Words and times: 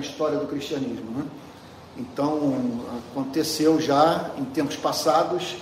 história 0.00 0.38
do 0.38 0.46
cristianismo. 0.46 1.10
Né? 1.10 1.24
Então, 1.96 2.54
aconteceu 3.10 3.80
já 3.80 4.30
em 4.38 4.44
tempos 4.44 4.76
passados 4.76 5.56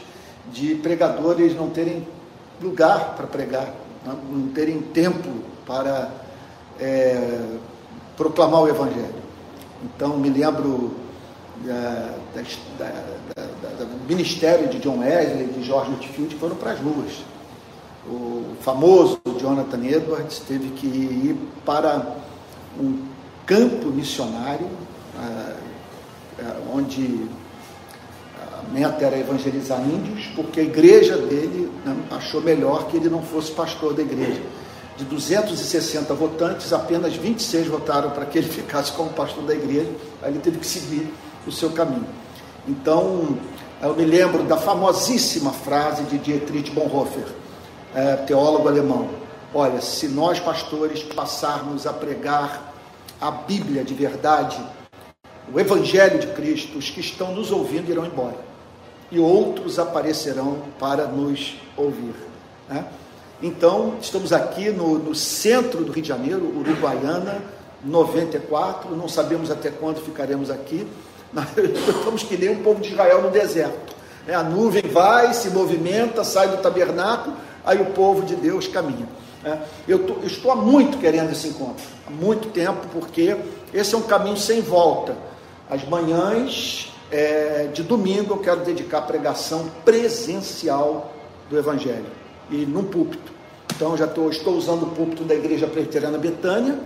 de 0.52 0.74
pregadores 0.74 1.56
não 1.56 1.70
terem 1.70 2.06
lugar 2.60 3.14
para 3.16 3.26
pregar, 3.26 3.72
né? 4.04 4.14
não 4.30 4.48
terem 4.48 4.82
tempo 4.82 5.26
para 5.64 6.10
é, 6.78 7.56
proclamar 8.14 8.64
o 8.64 8.68
Evangelho. 8.68 9.14
Então, 9.82 10.18
me 10.18 10.28
lembro 10.28 10.94
é, 11.66 11.70
da, 12.34 12.42
da, 12.78 13.42
da, 13.78 13.84
do 13.84 14.06
ministério 14.06 14.68
de 14.68 14.78
John 14.80 14.98
Wesley, 14.98 15.46
de 15.46 15.62
George 15.62 15.92
Whitefield, 15.92 16.34
que 16.34 16.38
foram 16.38 16.56
para 16.56 16.72
as 16.72 16.80
ruas. 16.80 17.24
O 18.06 18.54
famoso 18.60 19.18
Jonathan 19.40 19.82
Edwards 19.82 20.40
teve 20.40 20.72
que 20.72 20.86
ir 20.86 21.38
para 21.64 22.16
um 22.78 23.15
campo 23.46 23.88
missionário, 23.88 24.68
é, 25.18 26.42
é, 26.42 26.56
onde 26.74 27.28
a 28.52 28.68
meta 28.72 29.04
era 29.04 29.16
evangelizar 29.16 29.80
índios, 29.80 30.26
porque 30.34 30.60
a 30.60 30.62
igreja 30.64 31.16
dele 31.16 31.70
achou 32.10 32.42
melhor 32.42 32.88
que 32.88 32.96
ele 32.96 33.08
não 33.08 33.22
fosse 33.22 33.52
pastor 33.52 33.94
da 33.94 34.02
igreja. 34.02 34.42
De 34.96 35.04
260 35.04 36.12
votantes, 36.14 36.72
apenas 36.72 37.14
26 37.14 37.68
votaram 37.68 38.10
para 38.10 38.26
que 38.26 38.38
ele 38.38 38.48
ficasse 38.50 38.92
como 38.92 39.10
pastor 39.10 39.44
da 39.44 39.54
igreja, 39.54 39.90
aí 40.20 40.32
ele 40.32 40.40
teve 40.40 40.58
que 40.58 40.66
seguir 40.66 41.08
o 41.46 41.52
seu 41.52 41.70
caminho. 41.70 42.06
Então, 42.66 43.38
eu 43.80 43.94
me 43.94 44.04
lembro 44.04 44.42
da 44.42 44.56
famosíssima 44.56 45.52
frase 45.52 46.02
de 46.04 46.18
Dietrich 46.18 46.72
Bonhoeffer, 46.72 47.26
é, 47.94 48.16
teólogo 48.16 48.68
alemão: 48.68 49.08
Olha, 49.54 49.80
se 49.80 50.08
nós 50.08 50.40
pastores 50.40 51.02
passarmos 51.02 51.86
a 51.86 51.92
pregar 51.92 52.75
a 53.20 53.30
Bíblia 53.30 53.84
de 53.84 53.94
verdade, 53.94 54.58
o 55.52 55.58
Evangelho 55.58 56.18
de 56.18 56.26
Cristo, 56.28 56.78
os 56.78 56.90
que 56.90 57.00
estão 57.00 57.34
nos 57.34 57.50
ouvindo 57.50 57.90
irão 57.90 58.04
embora 58.04 58.46
e 59.10 59.18
outros 59.18 59.78
aparecerão 59.78 60.58
para 60.78 61.06
nos 61.06 61.56
ouvir. 61.76 62.14
Né? 62.68 62.84
Então, 63.42 63.94
estamos 64.00 64.32
aqui 64.32 64.70
no, 64.70 64.98
no, 64.98 65.14
centro 65.14 65.84
do 65.84 65.92
Rio 65.92 66.02
de 66.02 66.08
Janeiro, 66.08 66.52
Uruguaiana, 66.58 67.42
94, 67.84 68.96
não 68.96 69.08
sabemos 69.08 69.50
até 69.50 69.70
quando 69.70 70.00
ficaremos 70.00 70.50
aqui, 70.50 70.86
estamos 71.88 72.22
que 72.22 72.36
nem 72.36 72.48
um 72.48 72.62
povo 72.62 72.80
de 72.80 72.92
Israel 72.92 73.22
no 73.22 73.30
deserto. 73.30 73.94
Né? 74.26 74.34
A 74.34 74.42
nuvem 74.42 74.82
vai, 74.82 75.32
se 75.34 75.50
movimenta, 75.50 76.24
sai 76.24 76.48
do 76.48 76.56
tabernáculo, 76.58 77.36
aí 77.64 77.80
o 77.80 77.86
povo 77.86 78.22
de 78.22 78.34
Deus 78.34 78.66
caminha. 78.66 79.06
Né? 79.46 79.62
Eu, 79.86 80.00
tô, 80.00 80.14
eu 80.14 80.26
estou 80.26 80.50
há 80.50 80.56
muito 80.56 80.98
querendo 80.98 81.30
esse 81.30 81.46
encontro, 81.46 81.84
há 82.04 82.10
muito 82.10 82.48
tempo, 82.48 82.88
porque 82.92 83.36
esse 83.72 83.94
é 83.94 83.98
um 83.98 84.02
caminho 84.02 84.36
sem 84.36 84.60
volta. 84.60 85.16
As 85.70 85.84
manhãs 85.84 86.92
é, 87.12 87.68
de 87.72 87.84
domingo 87.84 88.34
eu 88.34 88.38
quero 88.38 88.60
dedicar 88.60 88.98
a 88.98 89.02
pregação 89.02 89.70
presencial 89.84 91.12
do 91.48 91.56
Evangelho 91.56 92.06
e 92.50 92.66
num 92.66 92.82
púlpito. 92.82 93.32
Então 93.74 93.96
já 93.96 94.08
tô, 94.08 94.28
estou 94.30 94.54
usando 94.54 94.82
o 94.82 94.90
púlpito 94.90 95.22
da 95.22 95.34
Igreja 95.34 95.68
Presbiteriana 95.68 96.18
Betânia 96.18 96.80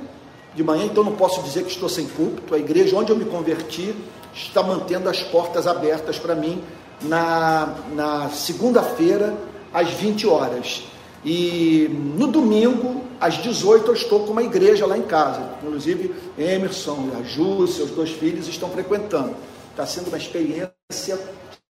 de 0.54 0.62
manhã, 0.62 0.84
então 0.84 1.02
não 1.02 1.12
posso 1.12 1.42
dizer 1.42 1.64
que 1.64 1.70
estou 1.70 1.88
sem 1.88 2.06
púlpito. 2.06 2.54
A 2.54 2.58
igreja 2.58 2.96
onde 2.96 3.10
eu 3.10 3.16
me 3.16 3.24
converti 3.24 3.94
está 4.34 4.62
mantendo 4.62 5.08
as 5.08 5.22
portas 5.22 5.66
abertas 5.66 6.18
para 6.18 6.34
mim 6.34 6.62
na, 7.02 7.74
na 7.94 8.28
segunda-feira, 8.30 9.34
às 9.72 9.88
20 9.90 10.26
horas. 10.26 10.89
E 11.24 11.88
no 12.16 12.26
domingo, 12.26 13.02
às 13.20 13.34
18, 13.42 13.88
eu 13.88 13.94
estou 13.94 14.20
com 14.20 14.32
uma 14.32 14.42
igreja 14.42 14.86
lá 14.86 14.96
em 14.96 15.02
casa. 15.02 15.50
Inclusive, 15.62 16.14
Emerson 16.38 17.10
e 17.12 17.20
a 17.20 17.22
Ju, 17.22 17.66
seus 17.66 17.90
dois 17.90 18.10
filhos, 18.10 18.48
estão 18.48 18.70
frequentando. 18.70 19.34
Está 19.70 19.84
sendo 19.84 20.08
uma 20.08 20.16
experiência 20.16 20.72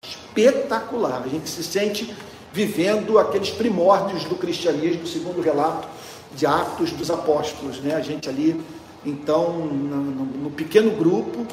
espetacular. 0.04 1.24
A 1.26 1.28
gente 1.28 1.50
se 1.50 1.64
sente 1.64 2.14
vivendo 2.54 3.18
aqueles 3.18 3.50
primórdios 3.50 4.24
do 4.26 4.36
cristianismo, 4.36 5.08
segundo 5.08 5.40
o 5.40 5.42
relato 5.42 5.88
de 6.36 6.46
Atos 6.46 6.92
dos 6.92 7.10
Apóstolos. 7.10 7.80
Né? 7.80 7.96
A 7.96 8.02
gente 8.02 8.30
ali, 8.30 8.60
então, 9.04 9.52
no, 9.52 10.26
no 10.26 10.52
pequeno 10.52 10.92
grupo, 10.92 11.46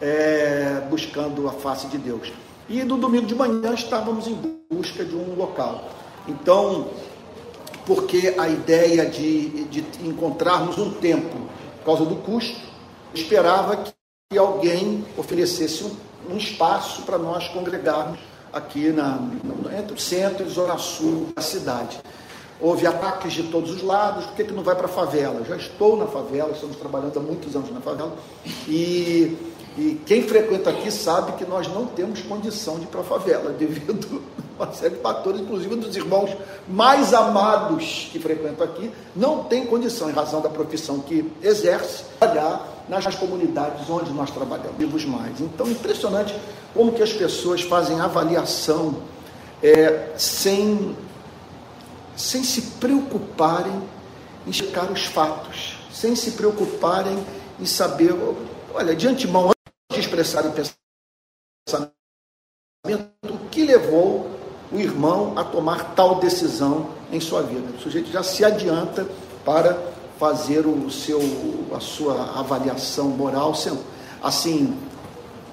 é, 0.00 0.82
buscando 0.88 1.46
a 1.46 1.52
face 1.52 1.86
de 1.86 1.98
Deus. 1.98 2.32
E 2.68 2.82
no 2.82 2.96
domingo 2.96 3.26
de 3.26 3.34
manhã 3.34 3.74
estávamos 3.74 4.26
em 4.26 4.36
busca 4.70 5.04
de 5.04 5.14
um 5.14 5.34
local. 5.34 5.90
Então, 6.26 6.88
porque 7.86 8.34
a 8.38 8.48
ideia 8.48 9.06
de, 9.06 9.64
de 9.64 9.84
encontrarmos 10.06 10.78
um 10.78 10.92
tempo, 10.92 11.36
por 11.78 11.84
causa 11.84 12.04
do 12.04 12.16
custo, 12.16 12.60
esperava 13.14 13.84
que 14.30 14.38
alguém 14.38 15.04
oferecesse 15.16 15.84
um, 15.84 15.96
um 16.30 16.36
espaço 16.36 17.02
para 17.02 17.18
nós 17.18 17.48
congregarmos 17.48 18.18
aqui 18.52 18.90
na, 18.90 19.18
entre 19.78 19.94
o 19.94 19.98
centro 19.98 20.46
e 20.46 20.48
zona 20.48 20.78
sul 20.78 21.28
da 21.34 21.42
cidade. 21.42 22.00
Houve 22.60 22.86
ataques 22.86 23.32
de 23.32 23.42
todos 23.44 23.70
os 23.72 23.82
lados, 23.82 24.24
por 24.26 24.36
que, 24.36 24.44
que 24.44 24.52
não 24.52 24.62
vai 24.62 24.76
para 24.76 24.84
a 24.84 24.88
favela? 24.88 25.44
Já 25.44 25.56
estou 25.56 25.96
na 25.96 26.06
favela, 26.06 26.52
estamos 26.52 26.76
trabalhando 26.76 27.18
há 27.18 27.20
muitos 27.20 27.56
anos 27.56 27.72
na 27.72 27.80
favela, 27.80 28.16
e 28.68 29.36
e 29.76 30.00
quem 30.04 30.22
frequenta 30.22 30.70
aqui 30.70 30.90
sabe 30.90 31.32
que 31.32 31.44
nós 31.44 31.66
não 31.66 31.86
temos 31.86 32.20
condição 32.20 32.76
de 32.76 32.82
ir 32.82 32.88
para 32.88 33.00
a 33.00 33.04
favela, 33.04 33.50
devido 33.58 34.22
a 34.58 34.64
uma 34.64 34.72
série 34.72 34.96
de 34.96 35.00
fatores, 35.00 35.40
inclusive 35.40 35.76
dos 35.76 35.96
irmãos 35.96 36.30
mais 36.68 37.14
amados 37.14 38.08
que 38.12 38.18
frequentam 38.18 38.64
aqui, 38.64 38.90
não 39.16 39.44
tem 39.44 39.66
condição, 39.66 40.10
em 40.10 40.12
razão 40.12 40.40
da 40.40 40.48
profissão 40.48 41.00
que 41.00 41.30
exerce, 41.42 42.04
trabalhar 42.18 42.84
nas 42.88 43.14
comunidades 43.14 43.88
onde 43.88 44.12
nós 44.12 44.30
trabalhamos, 44.30 44.76
vivos 44.76 45.04
mais. 45.04 45.40
Então, 45.40 45.66
impressionante 45.66 46.34
como 46.74 46.92
que 46.92 47.02
as 47.02 47.12
pessoas 47.12 47.62
fazem 47.62 48.00
avaliação 48.00 48.96
é, 49.62 50.10
sem, 50.16 50.96
sem 52.16 52.42
se 52.42 52.62
preocuparem 52.80 53.82
em 54.46 54.52
checar 54.52 54.90
os 54.90 55.06
fatos, 55.06 55.78
sem 55.92 56.16
se 56.16 56.32
preocuparem 56.32 57.16
em 57.60 57.64
saber, 57.66 58.14
olha, 58.74 58.94
de 58.94 59.06
antemão, 59.06 59.52
expressar 60.00 60.44
em 60.46 60.52
pensamento 60.52 61.92
o 63.28 63.48
que 63.50 63.64
levou 63.64 64.30
o 64.72 64.78
irmão 64.78 65.34
a 65.36 65.44
tomar 65.44 65.94
tal 65.94 66.16
decisão 66.16 66.90
em 67.12 67.20
sua 67.20 67.42
vida. 67.42 67.76
O 67.76 67.80
sujeito 67.80 68.10
já 68.10 68.22
se 68.22 68.44
adianta 68.44 69.06
para 69.44 69.78
fazer 70.18 70.66
o 70.66 70.90
seu, 70.90 71.20
a 71.74 71.80
sua 71.80 72.38
avaliação 72.38 73.08
moral, 73.08 73.54
assim, 74.22 74.76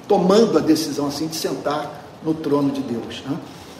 tomando 0.07 0.57
a 0.57 0.61
decisão 0.61 1.07
assim 1.07 1.27
de 1.27 1.35
sentar 1.35 2.03
no 2.23 2.33
trono 2.33 2.71
de 2.71 2.81
Deus. 2.81 3.21
Né? 3.25 3.37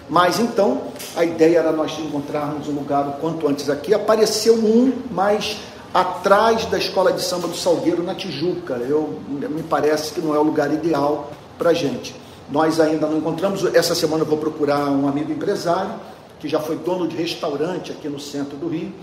Mas 0.10 0.40
então, 0.40 0.82
a 1.16 1.24
ideia 1.24 1.60
era 1.60 1.72
nós 1.72 1.98
encontrarmos 2.00 2.68
um 2.68 2.72
lugar 2.72 3.08
o 3.08 3.12
quanto 3.14 3.48
antes 3.48 3.70
aqui. 3.70 3.94
Apareceu 3.94 4.56
um, 4.56 5.04
mas 5.12 5.58
atrás 5.94 6.66
da 6.66 6.78
escola 6.78 7.12
de 7.12 7.22
samba 7.22 7.48
do 7.48 7.56
Salgueiro, 7.56 8.04
na 8.04 8.16
Tijuca. 8.16 8.76
Eu, 8.76 9.20
me 9.30 9.64
parece 9.64 10.14
que 10.14 10.22
não 10.22 10.36
é 10.36 10.40
o 10.40 10.44
lugar 10.44 10.74
ideal 10.74 11.32
para 11.58 11.74
gente. 11.74 12.16
Nós 12.50 12.80
ainda 12.80 13.08
não 13.08 13.18
encontramos. 13.18 13.64
Essa 13.76 13.94
semana 13.94 14.24
eu 14.24 14.28
vou 14.28 14.38
procurar 14.38 14.90
um 14.90 15.08
amigo 15.08 15.32
empresário, 15.32 15.94
que 16.40 16.48
já 16.48 16.60
foi 16.60 16.78
dono 16.78 17.08
de 17.08 17.16
restaurante 17.16 17.92
aqui 17.92 18.08
no 18.08 18.20
centro 18.20 18.58
do 18.58 18.68
Rio. 18.68 18.94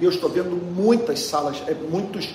E 0.00 0.04
eu 0.04 0.10
estou 0.10 0.28
vendo 0.28 0.50
muitas 0.50 1.20
salas, 1.20 1.62
é, 1.66 1.74
muitos 1.74 2.28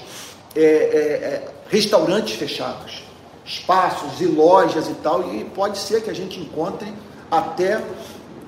é, 0.56 0.62
é, 0.62 0.66
é, 0.66 1.48
restaurantes 1.70 2.36
fechados, 2.36 3.04
espaços 3.46 4.20
e 4.20 4.26
lojas 4.26 4.88
e 4.88 4.94
tal. 4.96 5.34
E 5.34 5.44
pode 5.46 5.78
ser 5.78 6.02
que 6.02 6.10
a 6.10 6.16
gente 6.16 6.40
encontre 6.40 6.92
até 7.30 7.82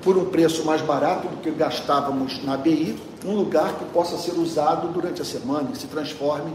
por 0.04 0.18
um 0.18 0.26
preço 0.26 0.64
mais 0.64 0.82
barato 0.82 1.26
do 1.26 1.38
que 1.38 1.50
gastávamos 1.50 2.44
na 2.44 2.58
BI, 2.58 2.94
um 3.24 3.34
lugar 3.34 3.78
que 3.78 3.86
possa 3.86 4.18
ser 4.18 4.38
usado 4.38 4.88
durante 4.88 5.22
a 5.22 5.24
semana 5.24 5.70
e 5.72 5.78
se 5.78 5.86
transforme 5.86 6.52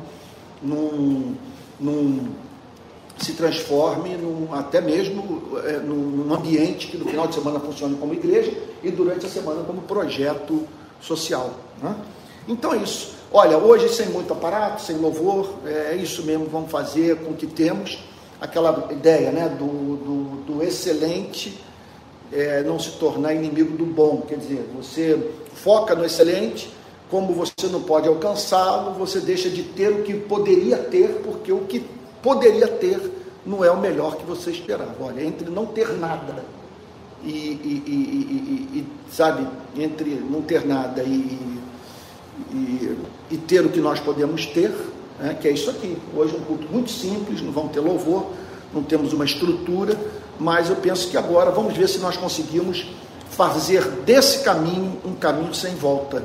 num, 0.61 1.35
num 1.79 2.29
se 3.17 3.33
transforme 3.33 4.15
num, 4.15 4.53
até 4.53 4.79
mesmo 4.79 5.59
é, 5.65 5.77
num 5.77 6.31
ambiente 6.31 6.87
que 6.87 6.97
no 6.97 7.05
final 7.05 7.27
de 7.27 7.33
semana 7.33 7.59
funcione 7.59 7.97
como 7.97 8.13
igreja 8.13 8.53
e 8.83 8.91
durante 8.91 9.25
a 9.25 9.29
semana 9.29 9.63
como 9.63 9.81
projeto 9.81 10.67
social. 11.01 11.55
Né? 11.81 11.95
Então 12.47 12.73
é 12.73 12.77
isso. 12.77 13.15
Olha, 13.31 13.57
hoje 13.57 13.89
sem 13.89 14.09
muito 14.09 14.31
aparato, 14.31 14.81
sem 14.81 14.95
louvor, 14.95 15.55
é 15.65 15.95
isso 15.95 16.23
mesmo, 16.23 16.45
vamos 16.45 16.71
fazer 16.71 17.17
com 17.17 17.31
o 17.31 17.35
que 17.35 17.47
temos. 17.47 17.99
Aquela 18.39 18.87
ideia 18.91 19.31
né, 19.31 19.49
do, 19.49 19.65
do, 19.65 20.43
do 20.45 20.63
excelente 20.63 21.59
é, 22.31 22.63
não 22.63 22.79
se 22.79 22.91
tornar 22.91 23.33
inimigo 23.33 23.77
do 23.77 23.85
bom. 23.85 24.23
Quer 24.27 24.37
dizer, 24.37 24.69
você 24.75 25.31
foca 25.53 25.95
no 25.95 26.05
excelente, 26.05 26.69
como 27.09 27.33
você 27.33 27.67
não 27.71 27.81
pode 27.81 28.07
alcançá-lo, 28.07 28.93
você 28.93 29.19
deixa 29.19 29.49
de 29.49 29.63
ter 29.63 29.89
o 29.89 30.03
que 30.03 30.13
poderia 30.13 30.77
ter, 30.77 31.21
porque 31.23 31.51
o 31.51 31.61
que 31.61 31.83
poderia 32.21 32.67
ter 32.67 32.99
não 33.45 33.63
é 33.63 33.71
o 33.71 33.79
melhor 33.79 34.15
que 34.15 34.25
você 34.25 34.51
esperava. 34.51 34.95
Olha, 34.99 35.23
entre 35.23 35.49
não 35.49 35.65
ter 35.65 35.97
nada 35.97 36.43
e, 37.23 37.29
e, 37.29 37.83
e, 37.87 38.79
e 38.79 38.87
sabe, 39.11 39.45
entre 39.75 40.15
não 40.15 40.41
ter 40.41 40.65
nada 40.65 41.03
e, 41.03 41.39
e, 43.31 43.37
ter 43.47 43.65
o 43.65 43.69
que 43.69 43.79
nós 43.79 43.99
podemos 43.99 44.45
ter, 44.45 44.71
né, 45.19 45.37
que 45.39 45.47
é 45.47 45.51
isso 45.51 45.69
aqui. 45.69 45.97
Hoje 46.15 46.35
é 46.35 46.37
um 46.37 46.43
culto 46.43 46.67
muito 46.71 46.91
simples, 46.91 47.41
não 47.41 47.51
vamos 47.51 47.71
ter 47.71 47.79
louvor, 47.79 48.27
não 48.73 48.83
temos 48.83 49.13
uma 49.13 49.25
estrutura, 49.25 49.97
mas 50.39 50.69
eu 50.69 50.77
penso 50.77 51.09
que 51.09 51.17
agora 51.17 51.51
vamos 51.51 51.75
ver 51.75 51.89
se 51.89 51.99
nós 51.99 52.15
conseguimos 52.15 52.87
fazer 53.29 53.83
desse 54.05 54.43
caminho 54.43 54.99
um 55.05 55.13
caminho 55.13 55.53
sem 55.53 55.75
volta, 55.75 56.23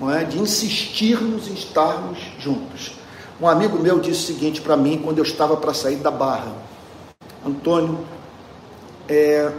não 0.00 0.10
é? 0.10 0.24
de 0.24 0.38
insistirmos 0.38 1.48
em 1.48 1.54
estarmos 1.54 2.18
juntos. 2.38 2.92
Um 3.40 3.46
amigo 3.46 3.78
meu 3.78 4.00
disse 4.00 4.32
o 4.32 4.34
seguinte 4.34 4.60
para 4.60 4.76
mim 4.76 4.98
quando 4.98 5.18
eu 5.18 5.24
estava 5.24 5.56
para 5.56 5.74
sair 5.74 5.96
da 5.96 6.10
barra: 6.10 6.52
Antônio, 7.44 7.98
é, 9.08 9.52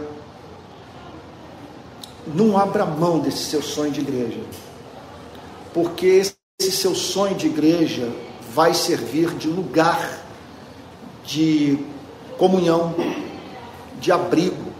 não 2.26 2.58
abra 2.58 2.84
mão 2.84 3.18
desse 3.18 3.44
seu 3.44 3.62
sonho 3.62 3.90
de 3.90 4.00
igreja, 4.00 4.40
porque 5.72 6.22
esse 6.58 6.72
seu 6.72 6.94
sonho 6.94 7.34
de 7.34 7.46
igreja 7.46 8.10
vai 8.52 8.74
servir 8.74 9.30
de 9.34 9.48
lugar 9.48 10.18
de 11.24 11.78
comunhão, 12.36 12.94
de 14.00 14.10
abrigo, 14.10 14.72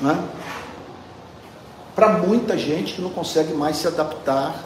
né? 0.00 0.22
para 1.94 2.18
muita 2.18 2.58
gente 2.58 2.92
que 2.92 3.00
não 3.00 3.08
consegue 3.08 3.54
mais 3.54 3.78
se 3.78 3.86
adaptar 3.86 4.64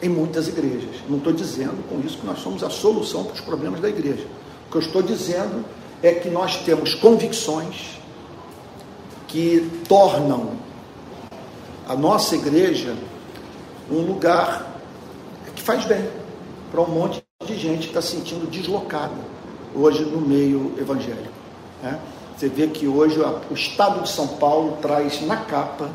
em 0.00 0.08
muitas 0.08 0.48
igrejas. 0.48 0.96
Não 1.08 1.18
estou 1.18 1.32
dizendo 1.32 1.86
com 1.88 2.00
isso 2.00 2.18
que 2.18 2.26
nós 2.26 2.38
somos 2.38 2.62
a 2.62 2.70
solução 2.70 3.24
para 3.24 3.34
os 3.34 3.40
problemas 3.40 3.80
da 3.80 3.88
igreja. 3.88 4.26
O 4.66 4.70
que 4.70 4.76
eu 4.76 4.80
estou 4.80 5.02
dizendo 5.02 5.64
é 6.02 6.12
que 6.12 6.30
nós 6.30 6.56
temos 6.58 6.94
convicções 6.94 7.98
que 9.28 9.70
tornam 9.86 10.52
a 11.86 11.94
nossa 11.94 12.34
igreja 12.34 12.96
um 13.90 14.00
lugar 14.00 14.80
que 15.54 15.62
faz 15.62 15.84
bem 15.84 16.08
para 16.70 16.80
um 16.80 16.88
monte 16.88 17.22
de 17.44 17.58
gente 17.58 17.80
que 17.80 17.86
está 17.88 18.00
se 18.00 18.16
sentindo 18.16 18.50
deslocada 18.50 19.14
hoje 19.74 20.04
no 20.04 20.20
meio 20.20 20.72
evangélico. 20.78 21.43
Né? 21.84 22.00
Você 22.34 22.48
vê 22.48 22.66
que 22.66 22.88
hoje 22.88 23.20
o 23.20 23.54
Estado 23.54 24.02
de 24.02 24.08
São 24.08 24.26
Paulo 24.26 24.78
traz 24.80 25.20
na 25.20 25.36
capa 25.36 25.90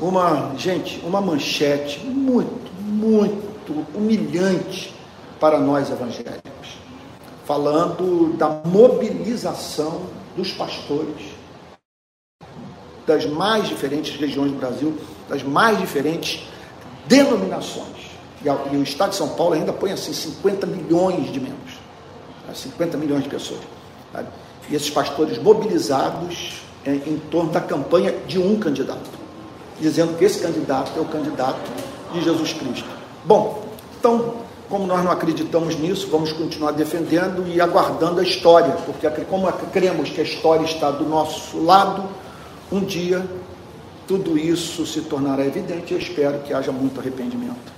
uma, 0.00 0.54
gente, 0.56 1.00
uma 1.04 1.20
manchete 1.20 2.06
muito, 2.06 2.72
muito 2.80 3.84
humilhante 3.94 4.94
para 5.40 5.58
nós 5.58 5.90
evangélicos, 5.90 6.78
falando 7.44 8.36
da 8.36 8.48
mobilização 8.48 10.02
dos 10.36 10.52
pastores 10.52 11.36
das 13.04 13.26
mais 13.26 13.66
diferentes 13.66 14.20
regiões 14.20 14.52
do 14.52 14.58
Brasil, 14.58 14.96
das 15.28 15.42
mais 15.42 15.78
diferentes 15.78 16.46
denominações. 17.06 18.10
E, 18.44 18.76
o 18.76 18.82
Estado 18.82 19.10
de 19.10 19.16
São 19.16 19.30
Paulo 19.30 19.54
ainda 19.54 19.72
põe 19.72 19.92
assim 19.92 20.12
50 20.12 20.66
milhões 20.66 21.32
de 21.32 21.40
membros, 21.40 21.78
50 22.54 22.96
né, 22.96 23.04
milhões 23.04 23.24
de 23.24 23.30
pessoas. 23.30 23.62
Sabe? 24.12 24.28
E 24.70 24.74
esses 24.74 24.90
pastores 24.90 25.38
mobilizados 25.38 26.62
é, 26.84 26.92
em 26.92 27.18
torno 27.30 27.50
da 27.50 27.60
campanha 27.60 28.14
de 28.26 28.38
um 28.38 28.58
candidato, 28.58 29.10
dizendo 29.80 30.16
que 30.16 30.24
esse 30.24 30.40
candidato 30.40 30.92
é 30.96 31.00
o 31.00 31.06
candidato 31.06 31.60
de 32.12 32.22
Jesus 32.22 32.52
Cristo. 32.52 32.88
Bom, 33.24 33.64
então, 33.98 34.34
como 34.68 34.86
nós 34.86 35.02
não 35.02 35.10
acreditamos 35.10 35.76
nisso, 35.78 36.08
vamos 36.10 36.32
continuar 36.32 36.72
defendendo 36.72 37.46
e 37.48 37.60
aguardando 37.60 38.20
a 38.20 38.22
história, 38.22 38.72
porque 38.84 39.08
como 39.24 39.50
cremos 39.72 40.10
que 40.10 40.20
a 40.20 40.24
história 40.24 40.64
está 40.64 40.90
do 40.90 41.06
nosso 41.06 41.62
lado, 41.62 42.04
um 42.70 42.80
dia 42.80 43.24
tudo 44.08 44.38
isso 44.38 44.86
se 44.86 45.02
tornará 45.02 45.44
evidente 45.44 45.92
e 45.92 45.96
eu 45.96 46.00
espero 46.00 46.38
que 46.38 46.54
haja 46.54 46.72
muito 46.72 46.98
arrependimento. 46.98 47.70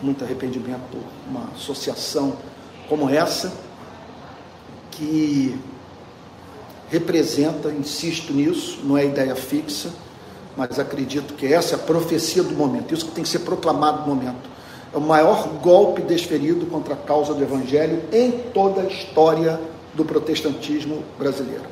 Muito 0.00 0.24
arrependimento 0.24 0.82
por 0.92 1.02
uma 1.28 1.48
associação 1.56 2.36
como 2.88 3.10
essa, 3.10 3.52
que 4.92 5.58
representa, 6.90 7.70
insisto 7.70 8.32
nisso, 8.32 8.80
não 8.84 8.98
é 8.98 9.06
ideia 9.06 9.34
fixa, 9.36 9.90
mas 10.56 10.78
acredito 10.78 11.34
que 11.34 11.46
essa 11.46 11.74
é 11.74 11.76
a 11.76 11.82
profecia 11.82 12.42
do 12.42 12.54
momento, 12.54 12.92
isso 12.92 13.06
que 13.06 13.12
tem 13.12 13.22
que 13.22 13.30
ser 13.30 13.40
proclamado 13.40 14.00
no 14.00 14.14
momento. 14.14 14.50
É 14.92 14.98
o 14.98 15.00
maior 15.00 15.46
golpe 15.62 16.02
desferido 16.02 16.66
contra 16.66 16.94
a 16.94 16.96
causa 16.96 17.32
do 17.32 17.42
Evangelho 17.42 18.02
em 18.12 18.32
toda 18.52 18.82
a 18.82 18.84
história 18.86 19.60
do 19.94 20.04
protestantismo 20.04 21.04
brasileiro. 21.16 21.64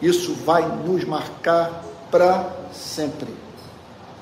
Isso 0.00 0.34
vai 0.34 0.66
nos 0.84 1.04
marcar 1.04 1.84
para 2.10 2.50
sempre. 2.72 3.28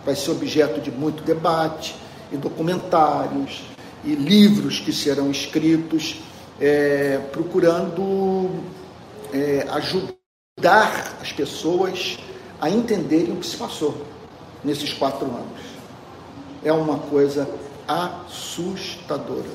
Vai 0.04 0.16
ser 0.16 0.32
objeto 0.32 0.80
de 0.80 0.90
muito 0.90 1.22
debate 1.22 1.94
e 2.32 2.36
documentários 2.36 3.62
e 4.04 4.14
livros 4.14 4.80
que 4.80 4.92
serão 4.92 5.30
escritos 5.30 6.20
é, 6.60 7.20
procurando 7.30 8.50
é, 9.32 9.66
ajudar 9.70 10.21
as 10.60 11.32
pessoas 11.32 12.18
a 12.60 12.68
entenderem 12.68 13.32
o 13.32 13.36
que 13.36 13.46
se 13.46 13.56
passou 13.56 14.02
nesses 14.62 14.92
quatro 14.92 15.24
anos. 15.24 15.62
É 16.62 16.70
uma 16.72 16.98
coisa 16.98 17.48
assustadora. 17.88 19.48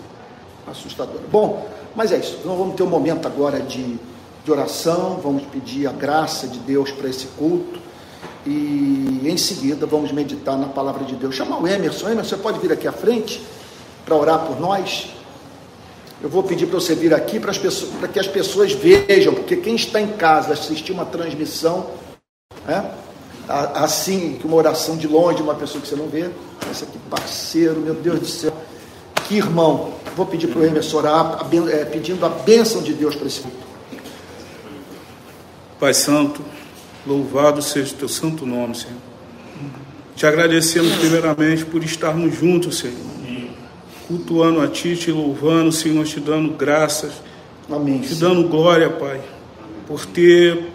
Assustadora. 0.66 1.22
Bom, 1.32 1.70
mas 1.96 2.12
é 2.12 2.18
isso. 2.18 2.40
Nós 2.44 2.58
vamos 2.58 2.76
ter 2.76 2.82
um 2.82 2.90
momento 2.90 3.28
agora 3.28 3.60
de, 3.60 4.00
de 4.44 4.52
oração, 4.52 5.20
vamos 5.22 5.44
pedir 5.44 5.88
a 5.88 5.92
graça 5.92 6.48
de 6.48 6.58
Deus 6.60 6.92
para 6.92 7.08
esse 7.08 7.28
culto 7.28 7.80
e 8.44 9.22
em 9.24 9.38
seguida 9.38 9.86
vamos 9.86 10.12
meditar 10.12 10.58
na 10.58 10.68
palavra 10.68 11.06
de 11.06 11.16
Deus. 11.16 11.36
Chamar 11.36 11.62
o 11.62 11.68
Emerson. 11.68 12.10
Emerson, 12.10 12.36
você 12.36 12.42
pode 12.42 12.60
vir 12.60 12.72
aqui 12.72 12.88
à 12.88 12.92
frente 12.92 13.42
para 14.04 14.16
orar 14.16 14.48
por 14.48 14.60
nós? 14.60 15.10
Eu 16.22 16.30
vou 16.30 16.42
pedir 16.44 16.66
para 16.66 16.80
você 16.80 16.96
vir 16.96 17.14
aqui 17.14 17.40
para, 17.40 17.54
pessoas, 17.54 17.92
para 17.94 18.08
que 18.08 18.20
as 18.20 18.28
pessoas 18.28 18.72
vejam, 18.72 19.34
porque 19.34 19.56
quem 19.56 19.76
está 19.76 20.02
em 20.02 20.08
casa 20.08 20.54
assistir 20.54 20.92
uma 20.92 21.06
transmissão, 21.06 21.92
né, 22.66 22.92
assim, 23.76 24.40
uma 24.44 24.56
oração 24.56 24.98
de 24.98 25.08
longe, 25.08 25.42
uma 25.42 25.56
pessoa 25.56 25.82
que 25.82 25.88
você 25.88 25.96
não 25.96 26.08
vê, 26.08 26.30
esse 26.72 26.84
aqui, 26.84 26.98
parceiro, 27.10 27.80
meu 27.80 27.94
Deus 27.94 28.20
do 28.20 28.26
céu, 28.26 28.54
que 29.28 29.36
irmão. 29.36 29.94
Vou 30.16 30.26
pedir 30.26 30.48
para 30.48 30.60
o 30.60 30.66
Emerson 30.66 30.98
orar, 30.98 31.48
é, 31.72 31.86
pedindo 31.86 32.26
a 32.26 32.30
bênção 32.30 32.82
de 32.82 32.94
Deus 32.94 33.16
para 33.16 33.28
esse 33.28 33.42
culto. 33.42 33.68
Pai 35.80 35.94
Santo, 35.94 36.42
Louvado 37.06 37.62
seja 37.62 37.94
o 37.94 37.98
teu 37.98 38.10
santo 38.10 38.46
nome, 38.46 38.76
Senhor. 38.76 38.98
Te 40.16 40.26
agradecemos 40.26 40.96
primeiramente 40.96 41.64
por 41.64 41.84
estarmos 41.84 42.36
juntos, 42.36 42.80
Senhor. 42.80 43.17
Cultuando 44.08 44.62
a 44.62 44.68
Ti, 44.68 44.96
te 44.96 45.12
louvando, 45.12 45.72
Senhor, 45.72 46.06
te 46.06 46.20
dando 46.20 46.54
graças. 46.54 47.14
Amém. 47.70 48.00
Te 48.00 48.16
dando 48.16 48.48
glória, 48.48 48.90
Pai, 48.90 49.20
por 49.86 50.06
ter 50.06 50.68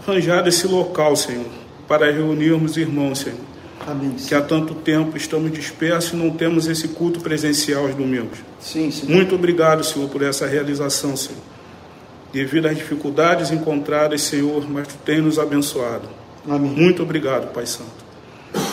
arranjado 0.00 0.48
esse 0.48 0.66
local, 0.66 1.16
Senhor, 1.16 1.46
para 1.88 2.10
reunirmos 2.10 2.76
irmãos, 2.76 3.20
Senhor. 3.20 3.38
Amém. 3.86 4.12
Que 4.12 4.34
há 4.34 4.40
tanto 4.40 4.74
tempo 4.74 5.16
estamos 5.16 5.50
dispersos 5.52 6.12
e 6.12 6.16
não 6.16 6.30
temos 6.30 6.66
esse 6.68 6.88
culto 6.88 7.20
presencial 7.20 7.86
aos 7.86 7.94
domingos. 7.94 8.38
Sim, 8.60 8.90
Senhor. 8.90 9.14
Muito 9.14 9.34
obrigado, 9.34 9.82
Senhor, 9.82 10.08
por 10.08 10.22
essa 10.22 10.46
realização, 10.46 11.16
Senhor 11.16 11.40
devido 12.32 12.66
às 12.66 12.76
dificuldades 12.76 13.50
encontradas, 13.50 14.22
Senhor, 14.22 14.68
mas 14.68 14.88
Tu 14.88 14.94
tem 15.04 15.20
nos 15.20 15.38
abençoado. 15.38 16.08
Amém. 16.48 16.70
Muito 16.70 17.02
obrigado, 17.02 17.52
Pai 17.52 17.66
Santo. 17.66 18.06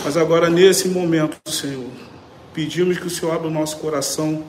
Mas 0.04 0.16
agora, 0.18 0.50
nesse 0.50 0.88
momento, 0.88 1.38
Senhor, 1.46 1.90
pedimos 2.56 2.98
que 2.98 3.06
o 3.06 3.10
Senhor 3.10 3.34
abra 3.34 3.48
o 3.48 3.52
nosso 3.52 3.78
coração, 3.78 4.44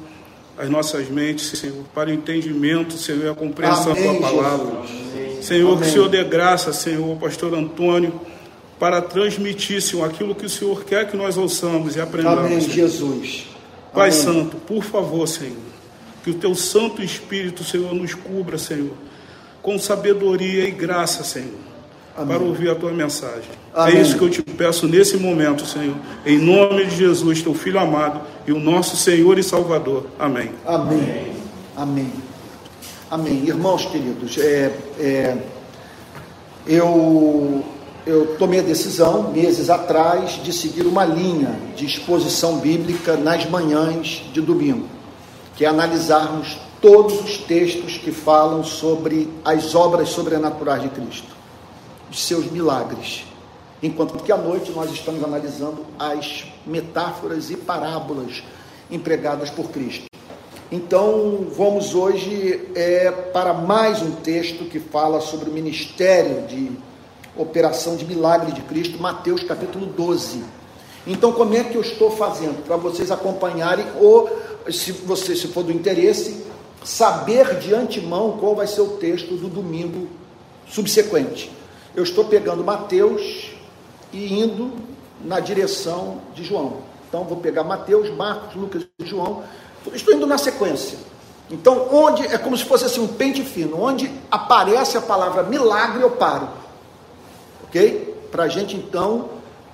as 0.57 0.71
nossas 0.71 1.09
mentes, 1.11 1.59
Senhor, 1.59 1.85
para 1.93 2.09
o 2.09 2.13
entendimento, 2.13 2.95
Senhor, 2.95 3.25
e 3.25 3.29
a 3.29 3.35
compreensão 3.35 3.93
Amém, 3.93 4.05
da 4.05 4.19
Tua 4.19 4.21
palavra. 4.21 4.87
Jesus. 4.87 5.45
Senhor, 5.45 5.69
Amém. 5.73 5.83
que 5.83 5.89
o 5.89 5.93
Senhor 5.93 6.09
dê 6.09 6.25
graça, 6.25 6.73
Senhor, 6.73 7.19
Pastor 7.19 7.53
Antônio, 7.53 8.19
para 8.79 9.03
transmitir, 9.03 9.83
Senhor, 9.83 10.05
aquilo 10.05 10.35
que 10.35 10.47
o 10.47 10.51
Senhor 10.51 10.85
quer 10.85 11.11
que 11.11 11.17
nós 11.17 11.37
ouçamos 11.37 11.97
e 11.97 12.01
aprendamos. 12.01 12.47
Amém, 12.47 12.61
Senhor. 12.61 12.75
Jesus. 12.75 13.47
Pai 13.93 14.11
Amém. 14.11 14.23
Santo, 14.23 14.57
por 14.57 14.83
favor, 14.83 15.27
Senhor 15.27 15.67
que 16.27 16.31
o 16.31 16.35
teu 16.35 16.57
Santo 16.57 17.05
Espírito, 17.05 17.63
Senhor, 17.63 17.95
nos 17.95 18.13
cubra, 18.13 18.59
Senhor, 18.59 18.91
com 19.63 19.79
sabedoria 19.79 20.67
e 20.67 20.73
graça, 20.73 21.23
Senhor, 21.23 21.55
Amém. 22.17 22.37
para 22.37 22.47
ouvir 22.47 22.71
a 22.71 22.75
tua 22.75 22.93
mensagem. 22.93 23.51
É 23.75 23.81
Amém. 23.81 23.97
É 23.97 24.01
isso 24.01 24.17
que 24.17 24.25
eu 24.25 24.31
te 24.31 24.43
peço 24.43 24.89
nesse 24.89 25.17
momento, 25.17 25.67
Senhor. 25.67 25.97
Em 26.25 26.39
nome 26.39 26.87
de 26.87 26.97
Jesus, 26.97 27.43
teu 27.43 27.55
Filho 27.55 27.79
amado 27.79 28.21
e 28.47 28.53
o 28.53 28.59
nosso 28.59 28.97
Senhor 28.97 29.39
e 29.39 29.43
Salvador. 29.43 30.07
Amém. 30.19 30.51
Amém. 30.65 31.33
Amém. 31.77 32.13
Amém. 33.11 33.45
Irmãos 33.47 33.85
queridos, 33.85 34.39
é, 34.39 34.73
é, 34.99 35.37
eu, 36.67 37.65
eu 38.07 38.37
tomei 38.39 38.61
a 38.61 38.63
decisão, 38.63 39.31
meses 39.31 39.71
atrás, 39.71 40.41
de 40.43 40.53
seguir 40.53 40.87
uma 40.87 41.05
linha 41.05 41.55
de 41.77 41.85
exposição 41.85 42.59
bíblica 42.59 43.17
nas 43.17 43.49
manhãs 43.49 44.23
de 44.33 44.41
domingo 44.41 44.97
que 45.57 45.65
é 45.65 45.69
analisarmos 45.69 46.59
todos 46.81 47.19
os 47.21 47.39
textos 47.39 47.97
que 47.97 48.13
falam 48.13 48.63
sobre 48.63 49.29
as 49.45 49.75
obras 49.75 50.11
sobrenaturais 50.11 50.83
de 50.83 50.91
Cristo, 50.91 51.35
de 52.11 52.19
seus 52.19 52.51
milagres. 52.51 53.25
Enquanto 53.83 54.23
que 54.23 54.33
à 54.33 54.37
noite 54.37 54.73
nós 54.73 54.91
estamos 54.91 55.23
analisando 55.23 55.85
as 55.99 56.45
metáforas 56.67 57.51
e 57.51 57.57
parábolas 57.57 58.43
empregadas 58.91 59.51
por 59.51 59.71
Cristo. 59.71 60.07
Então, 60.71 61.47
vamos 61.57 61.95
hoje 61.95 62.69
é, 62.75 63.11
para 63.11 63.53
mais 63.53 64.03
um 64.03 64.13
texto 64.13 64.65
que 64.65 64.81
fala 64.81 65.21
sobre 65.21 65.49
o 65.49 65.53
ministério 65.53 66.43
de 66.47 66.73
operação 67.37 67.97
de 67.97 68.05
milagre 68.05 68.51
de 68.51 68.63
Cristo, 68.63 69.01
Mateus 69.01 69.45
capítulo 69.45 69.87
12. 69.87 70.43
Então, 71.07 71.31
como 71.33 71.55
é 71.55 71.63
que 71.63 71.77
eu 71.77 71.83
estou 71.83 72.11
fazendo? 72.11 72.65
Para 72.65 72.77
vocês 72.77 73.13
acompanharem, 73.13 73.87
ou 74.01 74.29
se 74.69 74.91
você 74.91 75.37
se 75.37 75.47
for 75.49 75.63
do 75.63 75.71
interesse, 75.71 76.45
saber 76.83 77.59
de 77.59 77.73
antemão 77.73 78.37
qual 78.39 78.57
vai 78.57 78.67
ser 78.67 78.81
o 78.81 78.97
texto 78.97 79.37
do 79.37 79.49
domingo 79.49 80.09
subsequente. 80.69 81.56
Eu 81.97 82.05
estou 82.05 82.27
pegando 82.27 82.63
Mateus 82.63 83.51
e 84.13 84.41
indo 84.41 84.73
na 85.25 85.41
direção 85.41 86.21
de 86.35 86.45
João. 86.45 86.83
Então, 87.09 87.25
vou 87.25 87.39
pegar 87.39 87.65
Mateus, 87.65 88.11
Marcos, 88.11 88.55
Lucas 88.55 88.87
e 89.01 89.07
João 89.07 89.43
Estou 89.95 90.15
indo 90.15 90.27
na 90.27 90.39
sequência. 90.39 90.99
Então, 91.51 91.89
onde 91.93 92.27
é 92.27 92.39
como 92.39 92.57
se 92.57 92.65
fosse 92.65 92.85
assim 92.85 93.01
um 93.01 93.07
pente 93.07 93.43
fino, 93.45 93.81
onde 93.81 94.11
aparece 94.31 94.97
a 94.97 95.01
palavra 95.01 95.45
milagre, 95.45 96.03
eu 96.03 96.11
paro. 96.11 96.49
Ok? 97.65 98.15
Para 98.33 98.45
a 98.45 98.49
gente 98.49 98.77
então 98.77 99.31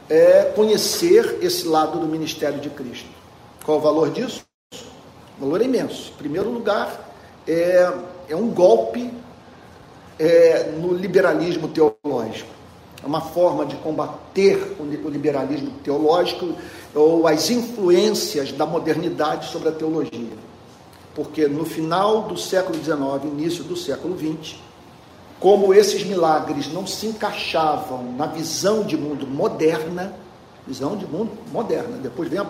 é, 0.09 0.53
conhecer 0.55 1.39
esse 1.41 1.67
lado 1.67 1.99
do 1.99 2.07
ministério 2.07 2.61
de 2.61 2.69
Cristo. 2.69 3.09
Qual 3.65 3.79
o 3.79 3.81
valor 3.81 4.11
disso? 4.11 4.43
O 5.39 5.45
valor 5.45 5.63
é 5.63 5.65
imenso. 5.65 6.13
Em 6.15 6.19
primeiro 6.19 6.51
lugar, 6.51 7.15
é, 7.49 7.91
é 8.29 8.37
um 8.37 8.49
golpe 8.49 9.11
é, 10.19 10.73
no 10.79 10.95
liberalismo 10.95 11.69
teológico. 11.69 12.51
É 13.03 13.07
uma 13.07 13.21
forma 13.21 13.67
de 13.67 13.75
combater 13.77 14.77
o 14.79 15.09
liberalismo 15.09 15.73
teológico 15.83 16.55
ou 16.95 17.27
as 17.27 17.51
influências 17.51 18.53
da 18.53 18.65
modernidade 18.65 19.51
sobre 19.51 19.71
a 19.71 19.73
teologia. 19.73 20.37
Porque 21.15 21.49
no 21.49 21.65
final 21.65 22.23
do 22.23 22.37
século 22.37 22.79
XIX, 22.79 23.25
início 23.25 23.65
do 23.65 23.77
século 23.77 24.17
XX, 24.17 24.57
como 25.41 25.75
esses 25.75 26.05
milagres 26.05 26.73
não 26.73 26.87
se 26.87 27.07
encaixavam 27.07 28.15
na 28.17 28.27
visão 28.27 28.85
de 28.85 28.97
mundo 28.97 29.27
moderna, 29.27 30.15
visão 30.65 30.97
de 30.97 31.05
mundo 31.05 31.33
moderna, 31.53 31.99
depois 31.99 32.29
vem 32.29 32.39
a, 32.39 32.47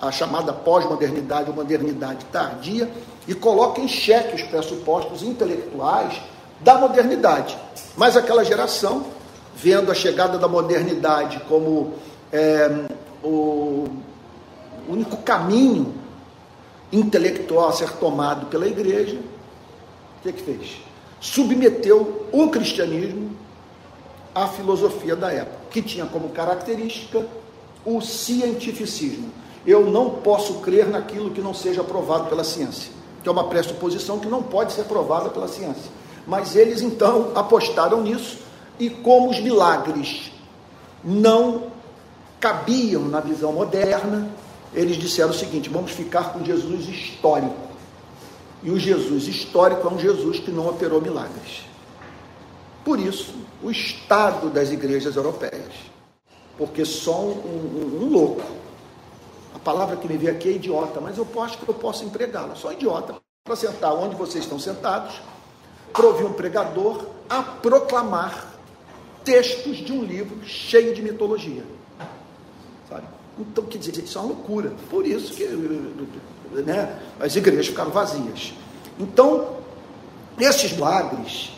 a 0.00 0.10
chamada 0.10 0.52
pós-modernidade 0.52 1.48
ou 1.48 1.54
modernidade 1.54 2.24
tardia, 2.32 2.90
e 3.28 3.34
coloca 3.34 3.80
em 3.80 3.86
xeque 3.86 4.34
os 4.34 4.42
pressupostos 4.42 5.22
intelectuais 5.22 6.20
da 6.60 6.78
modernidade. 6.78 7.56
Mas 7.96 8.16
aquela 8.16 8.44
geração, 8.44 9.06
vendo 9.54 9.90
a 9.90 9.94
chegada 9.94 10.38
da 10.38 10.48
modernidade 10.48 11.40
como 11.48 11.94
é, 12.32 12.86
o 13.22 13.88
único 14.88 15.16
caminho 15.18 15.94
intelectual 16.92 17.68
a 17.68 17.72
ser 17.72 17.90
tomado 17.92 18.46
pela 18.46 18.66
igreja, 18.66 19.16
o 19.16 20.22
que, 20.22 20.28
é 20.28 20.32
que 20.32 20.42
fez? 20.42 20.76
Submeteu 21.20 22.28
o 22.32 22.48
cristianismo 22.48 23.30
à 24.34 24.48
filosofia 24.48 25.16
da 25.16 25.32
época, 25.32 25.58
que 25.70 25.80
tinha 25.80 26.06
como 26.06 26.28
característica 26.30 27.26
o 27.84 28.00
cientificismo. 28.00 29.30
Eu 29.66 29.90
não 29.90 30.10
posso 30.10 30.54
crer 30.54 30.88
naquilo 30.88 31.30
que 31.30 31.40
não 31.40 31.54
seja 31.54 31.82
provado 31.82 32.28
pela 32.28 32.44
ciência, 32.44 32.92
que 33.22 33.28
é 33.28 33.32
uma 33.32 33.48
pressuposição 33.48 34.18
que 34.18 34.26
não 34.26 34.42
pode 34.42 34.72
ser 34.72 34.84
provada 34.84 35.30
pela 35.30 35.48
ciência. 35.48 35.90
Mas 36.26 36.56
eles 36.56 36.80
então 36.80 37.32
apostaram 37.34 38.02
nisso 38.02 38.38
e 38.78 38.90
como 38.90 39.30
os 39.30 39.38
milagres 39.40 40.32
não 41.02 41.64
cabiam 42.40 43.02
na 43.02 43.20
visão 43.20 43.52
moderna, 43.52 44.30
eles 44.72 44.96
disseram 44.96 45.30
o 45.30 45.34
seguinte: 45.34 45.68
vamos 45.68 45.92
ficar 45.92 46.32
com 46.32 46.44
Jesus 46.44 46.88
histórico. 46.88 47.74
E 48.62 48.70
o 48.70 48.78
Jesus 48.78 49.28
histórico 49.28 49.86
é 49.86 49.90
um 49.90 49.98
Jesus 49.98 50.38
que 50.40 50.50
não 50.50 50.68
operou 50.68 51.00
milagres. 51.00 51.64
Por 52.84 52.98
isso, 52.98 53.34
o 53.62 53.70
estado 53.70 54.50
das 54.50 54.70
igrejas 54.70 55.16
europeias. 55.16 55.72
Porque 56.56 56.84
só 56.84 57.18
um, 57.20 57.32
um, 57.32 57.98
um 58.02 58.08
louco. 58.10 58.42
A 59.54 59.58
palavra 59.58 59.96
que 59.96 60.06
me 60.06 60.16
veio 60.16 60.32
aqui 60.32 60.48
é 60.48 60.52
idiota, 60.52 61.00
mas 61.00 61.18
eu 61.18 61.26
acho 61.42 61.58
que 61.58 61.68
eu 61.68 61.74
posso 61.74 62.04
empregá-la. 62.04 62.54
Só 62.54 62.72
idiota. 62.72 63.16
Para 63.44 63.56
sentar 63.56 63.94
onde 63.94 64.14
vocês 64.16 64.44
estão 64.44 64.58
sentados, 64.58 65.20
para 65.94 66.06
ouvir 66.06 66.24
um 66.24 66.32
pregador 66.32 67.06
a 67.30 67.40
proclamar 67.40 68.52
textos 69.24 69.76
de 69.76 69.92
um 69.92 70.02
livro 70.02 70.44
cheio 70.44 70.92
de 70.92 71.00
mitologia. 71.00 71.64
Sabe? 72.90 73.06
Então, 73.38 73.64
quer 73.64 73.78
dizer, 73.78 74.02
isso 74.02 74.18
é 74.18 74.20
uma 74.20 74.34
loucura. 74.34 74.72
Por 74.90 75.06
isso 75.06 75.32
que 75.32 75.46
né, 75.46 76.98
as 77.20 77.36
igrejas 77.36 77.68
ficaram 77.68 77.92
vazias. 77.92 78.52
Então, 78.98 79.56
esses 80.38 80.72
milagres, 80.72 81.52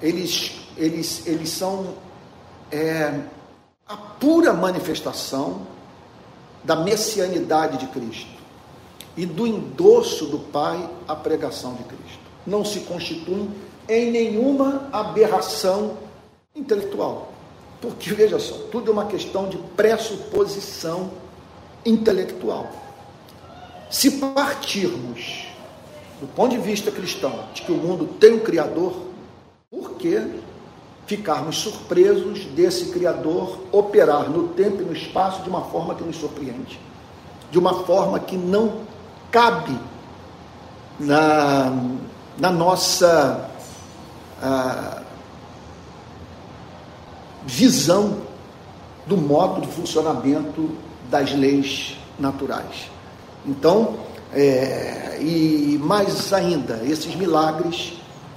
eles, 0.00 0.52
eles, 0.76 1.26
eles 1.26 1.50
são 1.50 1.94
é, 2.70 3.20
a 3.88 3.96
pura 3.96 4.52
manifestação 4.52 5.66
da 6.62 6.76
messianidade 6.76 7.76
de 7.78 7.86
Cristo 7.88 8.40
e 9.16 9.26
do 9.26 9.48
endosso 9.48 10.26
do 10.26 10.38
Pai 10.38 10.88
à 11.08 11.16
pregação 11.16 11.74
de 11.74 11.82
Cristo. 11.82 12.20
Não 12.46 12.64
se 12.64 12.80
constituem 12.80 13.50
em 13.90 14.10
nenhuma 14.10 14.88
aberração 14.92 15.98
intelectual. 16.54 17.32
Porque, 17.80 18.14
veja 18.14 18.38
só, 18.38 18.54
tudo 18.70 18.90
é 18.90 18.94
uma 18.94 19.06
questão 19.06 19.48
de 19.48 19.58
pressuposição 19.76 21.10
intelectual. 21.84 22.70
Se 23.90 24.18
partirmos 24.18 25.48
do 26.20 26.26
ponto 26.28 26.50
de 26.50 26.58
vista 26.58 26.90
cristão 26.90 27.32
de 27.54 27.62
que 27.62 27.72
o 27.72 27.76
mundo 27.76 28.06
tem 28.20 28.34
um 28.34 28.40
Criador, 28.40 28.92
por 29.70 29.92
que 29.92 30.22
ficarmos 31.06 31.56
surpresos 31.56 32.44
desse 32.44 32.92
Criador 32.92 33.58
operar 33.72 34.30
no 34.30 34.48
tempo 34.48 34.82
e 34.82 34.84
no 34.84 34.92
espaço 34.92 35.42
de 35.42 35.48
uma 35.48 35.62
forma 35.62 35.94
que 35.94 36.04
nos 36.04 36.16
surpreende? 36.16 36.78
De 37.50 37.58
uma 37.58 37.82
forma 37.84 38.20
que 38.20 38.36
não 38.36 38.82
cabe 39.32 39.76
na, 41.00 41.72
na 42.38 42.50
nossa. 42.50 43.49
Visão 47.46 48.18
do 49.06 49.16
modo 49.16 49.60
de 49.60 49.68
funcionamento 49.68 50.70
das 51.10 51.32
leis 51.32 51.96
naturais. 52.18 52.90
Então, 53.44 53.96
é, 54.32 55.18
e 55.20 55.78
mais 55.82 56.32
ainda, 56.32 56.80
esses 56.84 57.14
milagres 57.16 57.94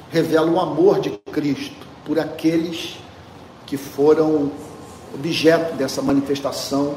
revelam 0.09 0.53
o 0.53 0.59
amor 0.59 0.99
de 0.99 1.11
Cristo 1.31 1.85
por 2.05 2.19
aqueles 2.19 2.97
que 3.65 3.77
foram 3.77 4.51
objeto 5.13 5.75
dessa 5.75 6.01
manifestação 6.01 6.95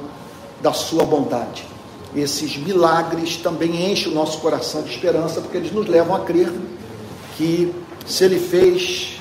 da 0.63 0.73
sua 0.73 1.05
bondade. 1.05 1.65
Esses 2.15 2.57
milagres 2.57 3.37
também 3.37 3.91
enchem 3.91 4.11
o 4.11 4.15
nosso 4.15 4.39
coração 4.39 4.83
de 4.83 4.91
esperança, 4.91 5.41
porque 5.41 5.59
eles 5.59 5.73
nos 5.73 5.87
levam 5.87 6.17
a 6.17 6.21
crer 6.21 6.51
que 7.37 7.75
se 8.07 8.25
ele 8.25 8.39
fez 8.39 9.19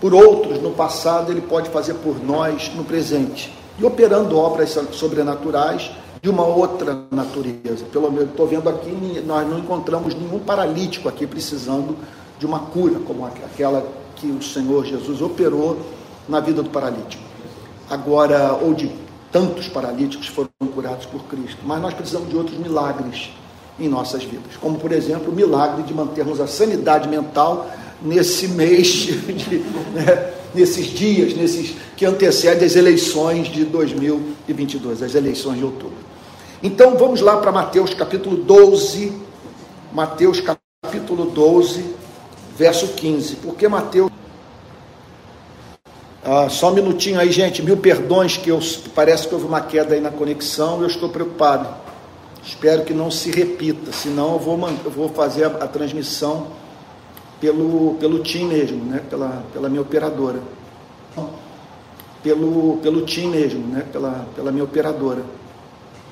por 0.00 0.14
outros 0.14 0.60
no 0.60 0.70
passado, 0.70 1.32
ele 1.32 1.40
pode 1.40 1.68
fazer 1.70 1.94
por 1.94 2.22
nós 2.22 2.70
no 2.74 2.84
presente. 2.84 3.52
E 3.78 3.84
operando 3.84 4.38
obras 4.38 4.78
sobrenaturais 4.92 5.90
de 6.22 6.30
uma 6.30 6.44
outra 6.44 7.04
natureza. 7.10 7.84
Pelo 7.86 8.10
menos 8.10 8.30
estou 8.30 8.46
vendo 8.46 8.68
aqui, 8.68 9.22
nós 9.26 9.48
não 9.48 9.58
encontramos 9.58 10.14
nenhum 10.14 10.38
paralítico 10.38 11.08
aqui 11.08 11.26
precisando 11.26 11.96
de 12.38 12.46
uma 12.46 12.60
cura, 12.60 13.00
como 13.00 13.24
aquela 13.26 13.86
que 14.14 14.26
o 14.26 14.42
Senhor 14.42 14.84
Jesus 14.84 15.20
operou 15.20 15.78
na 16.28 16.40
vida 16.40 16.62
do 16.62 16.70
paralítico. 16.70 17.22
Agora, 17.88 18.54
ou 18.54 18.74
de 18.74 18.90
tantos 19.30 19.68
paralíticos 19.68 20.28
foram 20.28 20.50
curados 20.74 21.06
por 21.06 21.24
Cristo, 21.24 21.58
mas 21.64 21.80
nós 21.80 21.94
precisamos 21.94 22.28
de 22.28 22.36
outros 22.36 22.58
milagres 22.58 23.30
em 23.78 23.88
nossas 23.88 24.24
vidas, 24.24 24.56
como 24.60 24.78
por 24.78 24.92
exemplo 24.92 25.30
o 25.30 25.34
milagre 25.34 25.82
de 25.82 25.92
mantermos 25.92 26.40
a 26.40 26.46
sanidade 26.46 27.08
mental 27.08 27.70
nesse 28.00 28.48
mês, 28.48 28.86
de, 28.88 29.58
né, 29.94 30.32
nesses 30.54 30.86
dias, 30.86 31.34
nesses 31.34 31.74
que 31.96 32.04
antecedem 32.04 32.64
as 32.64 32.76
eleições 32.76 33.48
de 33.48 33.64
2022, 33.64 35.02
as 35.02 35.14
eleições 35.14 35.58
de 35.58 35.64
outubro. 35.64 35.96
Então 36.62 36.96
vamos 36.96 37.20
lá 37.20 37.36
para 37.36 37.52
Mateus 37.52 37.92
capítulo 37.94 38.36
12, 38.36 39.12
Mateus 39.92 40.42
capítulo 40.82 41.26
12, 41.26 41.84
verso 42.56 42.88
15. 42.88 43.36
Porque 43.36 43.68
Mateus. 43.68 44.10
Ah, 46.24 46.48
só 46.48 46.70
um 46.70 46.74
minutinho 46.74 47.20
aí, 47.20 47.30
gente. 47.30 47.62
Mil 47.62 47.76
perdões, 47.76 48.36
que 48.36 48.50
eu, 48.50 48.58
parece 48.94 49.28
que 49.28 49.34
houve 49.34 49.46
uma 49.46 49.60
queda 49.60 49.94
aí 49.94 50.00
na 50.00 50.10
conexão, 50.10 50.80
eu 50.80 50.86
estou 50.86 51.08
preocupado. 51.08 51.85
Espero 52.46 52.84
que 52.84 52.94
não 52.94 53.10
se 53.10 53.32
repita, 53.32 53.92
senão 53.92 54.34
eu 54.34 54.38
vou, 54.38 54.56
eu 54.84 54.90
vou 54.90 55.08
fazer 55.08 55.44
a, 55.44 55.48
a 55.48 55.66
transmissão 55.66 56.46
pelo, 57.40 57.94
pelo 57.94 58.20
TIM 58.20 58.46
mesmo, 58.46 58.84
né? 58.84 59.02
pela, 59.10 59.44
pela 59.52 59.68
minha 59.68 59.82
operadora. 59.82 60.40
Pelo, 62.22 62.78
pelo 62.78 63.04
TIM 63.04 63.28
mesmo, 63.28 63.66
né? 63.66 63.84
pela, 63.92 64.26
pela 64.36 64.52
minha 64.52 64.62
operadora. 64.62 65.24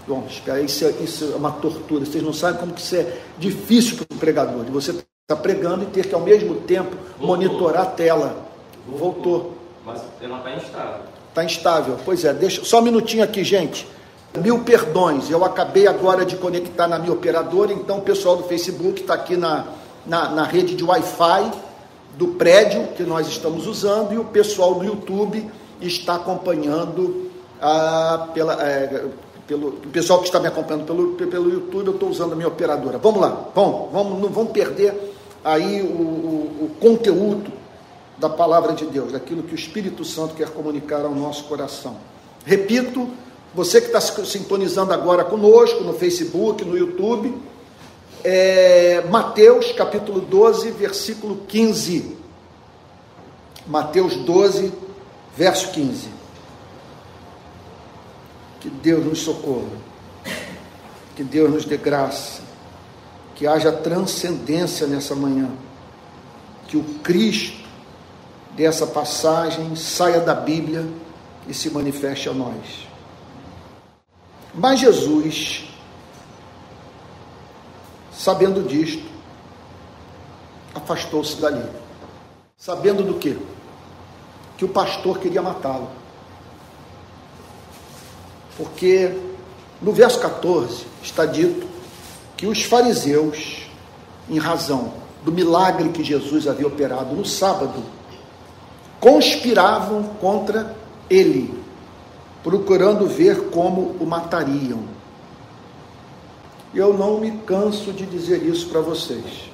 Bom, 0.08 0.26
isso 0.28 0.84
é, 0.84 0.90
isso 1.02 1.32
é 1.32 1.36
uma 1.36 1.52
tortura. 1.52 2.04
Vocês 2.04 2.22
não 2.22 2.32
sabem 2.32 2.60
como 2.60 2.72
que 2.72 2.80
isso 2.80 2.96
é 2.96 3.16
difícil 3.38 3.96
para 3.96 4.16
o 4.16 4.18
pregador. 4.18 4.64
De 4.64 4.72
você 4.72 4.90
estar 4.90 5.04
tá 5.28 5.36
pregando 5.36 5.84
e 5.84 5.86
ter 5.86 6.06
que 6.06 6.14
ao 6.14 6.20
mesmo 6.20 6.56
tempo 6.56 6.96
Voltou. 7.16 7.26
monitorar 7.26 7.82
a 7.84 7.86
tela. 7.86 8.44
Voltou. 8.86 9.22
Voltou. 9.22 9.54
Mas 9.86 10.02
ela 10.20 10.38
está 10.38 10.54
instável. 10.56 11.00
Está 11.28 11.44
instável. 11.44 11.98
Pois 12.04 12.24
é, 12.24 12.34
deixa 12.34 12.64
só 12.64 12.80
um 12.80 12.82
minutinho 12.82 13.22
aqui, 13.22 13.42
gente. 13.44 13.86
Mil 14.40 14.64
perdões. 14.64 15.30
Eu 15.30 15.44
acabei 15.44 15.86
agora 15.86 16.24
de 16.24 16.36
conectar 16.36 16.88
na 16.88 16.98
minha 16.98 17.12
operadora, 17.12 17.72
então 17.72 17.98
o 17.98 18.02
pessoal 18.02 18.36
do 18.36 18.42
Facebook 18.44 19.00
está 19.00 19.14
aqui 19.14 19.36
na, 19.36 19.66
na, 20.04 20.28
na 20.30 20.42
rede 20.42 20.74
de 20.74 20.82
Wi-Fi 20.82 21.52
do 22.18 22.28
prédio 22.28 22.88
que 22.96 23.04
nós 23.04 23.28
estamos 23.28 23.66
usando 23.66 24.12
e 24.12 24.18
o 24.18 24.24
pessoal 24.24 24.74
do 24.74 24.84
YouTube 24.84 25.48
está 25.80 26.16
acompanhando 26.16 27.30
ah, 27.60 28.28
pela, 28.34 28.60
é, 28.62 29.06
pelo 29.46 29.68
o 29.68 29.88
pessoal 29.92 30.18
que 30.18 30.26
está 30.26 30.40
me 30.40 30.48
acompanhando 30.48 30.84
pelo, 30.84 31.12
pelo 31.14 31.50
YouTube, 31.50 31.86
eu 31.86 31.94
estou 31.94 32.08
usando 32.08 32.32
a 32.32 32.36
minha 32.36 32.48
operadora. 32.48 32.98
Vamos 32.98 33.20
lá, 33.20 33.48
vamos, 33.54 33.92
vamos 33.92 34.20
não 34.20 34.28
vamos 34.28 34.52
perder 34.52 35.14
aí 35.44 35.82
o, 35.82 35.86
o, 35.86 36.64
o 36.64 36.70
conteúdo 36.80 37.52
da 38.18 38.28
palavra 38.28 38.72
de 38.72 38.84
Deus, 38.86 39.12
daquilo 39.12 39.42
que 39.42 39.54
o 39.54 39.56
Espírito 39.56 40.04
Santo 40.04 40.34
quer 40.34 40.48
comunicar 40.50 41.04
ao 41.04 41.14
nosso 41.14 41.44
coração. 41.44 41.96
Repito, 42.44 43.08
você 43.54 43.80
que 43.80 43.86
está 43.86 44.00
sintonizando 44.00 44.92
agora 44.92 45.24
conosco 45.24 45.84
no 45.84 45.94
Facebook, 45.94 46.64
no 46.64 46.76
YouTube, 46.76 47.34
é, 48.24 49.04
Mateus 49.08 49.70
capítulo 49.72 50.20
12, 50.20 50.72
versículo 50.72 51.36
15. 51.46 52.16
Mateus 53.66 54.16
12, 54.16 54.72
verso 55.36 55.70
15. 55.70 56.08
Que 58.60 58.68
Deus 58.68 59.04
nos 59.04 59.20
socorra, 59.20 59.70
que 61.14 61.22
Deus 61.22 61.50
nos 61.50 61.64
dê 61.64 61.76
graça, 61.76 62.42
que 63.36 63.46
haja 63.46 63.70
transcendência 63.70 64.86
nessa 64.86 65.14
manhã, 65.14 65.50
que 66.66 66.76
o 66.76 66.82
Cristo 67.02 67.62
dessa 68.56 68.86
passagem 68.86 69.76
saia 69.76 70.20
da 70.20 70.34
Bíblia 70.34 70.86
e 71.46 71.54
se 71.54 71.70
manifeste 71.70 72.28
a 72.28 72.32
nós. 72.32 72.83
Mas 74.54 74.80
Jesus 74.80 75.64
Sabendo 78.24 78.62
disto, 78.62 79.04
afastou-se 80.74 81.38
dali. 81.40 81.62
Sabendo 82.56 83.02
do 83.02 83.18
quê? 83.18 83.36
Que 84.56 84.64
o 84.64 84.68
pastor 84.68 85.18
queria 85.18 85.42
matá-lo. 85.42 85.90
Porque 88.56 89.14
no 89.82 89.92
verso 89.92 90.20
14 90.20 90.86
está 91.02 91.26
dito 91.26 91.66
que 92.36 92.46
os 92.46 92.62
fariseus, 92.62 93.68
em 94.30 94.38
razão 94.38 94.94
do 95.24 95.32
milagre 95.32 95.88
que 95.90 96.04
Jesus 96.04 96.46
havia 96.46 96.66
operado 96.66 97.14
no 97.14 97.26
sábado, 97.26 97.82
conspiravam 99.00 100.04
contra 100.20 100.74
ele, 101.10 101.62
procurando 102.44 103.06
ver 103.06 103.48
como 103.48 103.96
o 103.98 104.04
matariam. 104.04 104.80
Eu 106.74 106.92
não 106.92 107.18
me 107.18 107.30
canso 107.38 107.90
de 107.90 108.04
dizer 108.04 108.42
isso 108.44 108.68
para 108.68 108.82
vocês. 108.82 109.50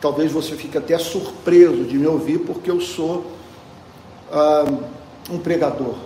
Talvez 0.00 0.30
você 0.30 0.54
fique 0.54 0.78
até 0.78 0.96
surpreso 0.96 1.84
de 1.84 1.98
me 1.98 2.06
ouvir, 2.06 2.38
porque 2.38 2.70
eu 2.70 2.80
sou 2.80 3.32
ah, 4.30 4.64
um 5.28 5.38
pregador, 5.38 5.96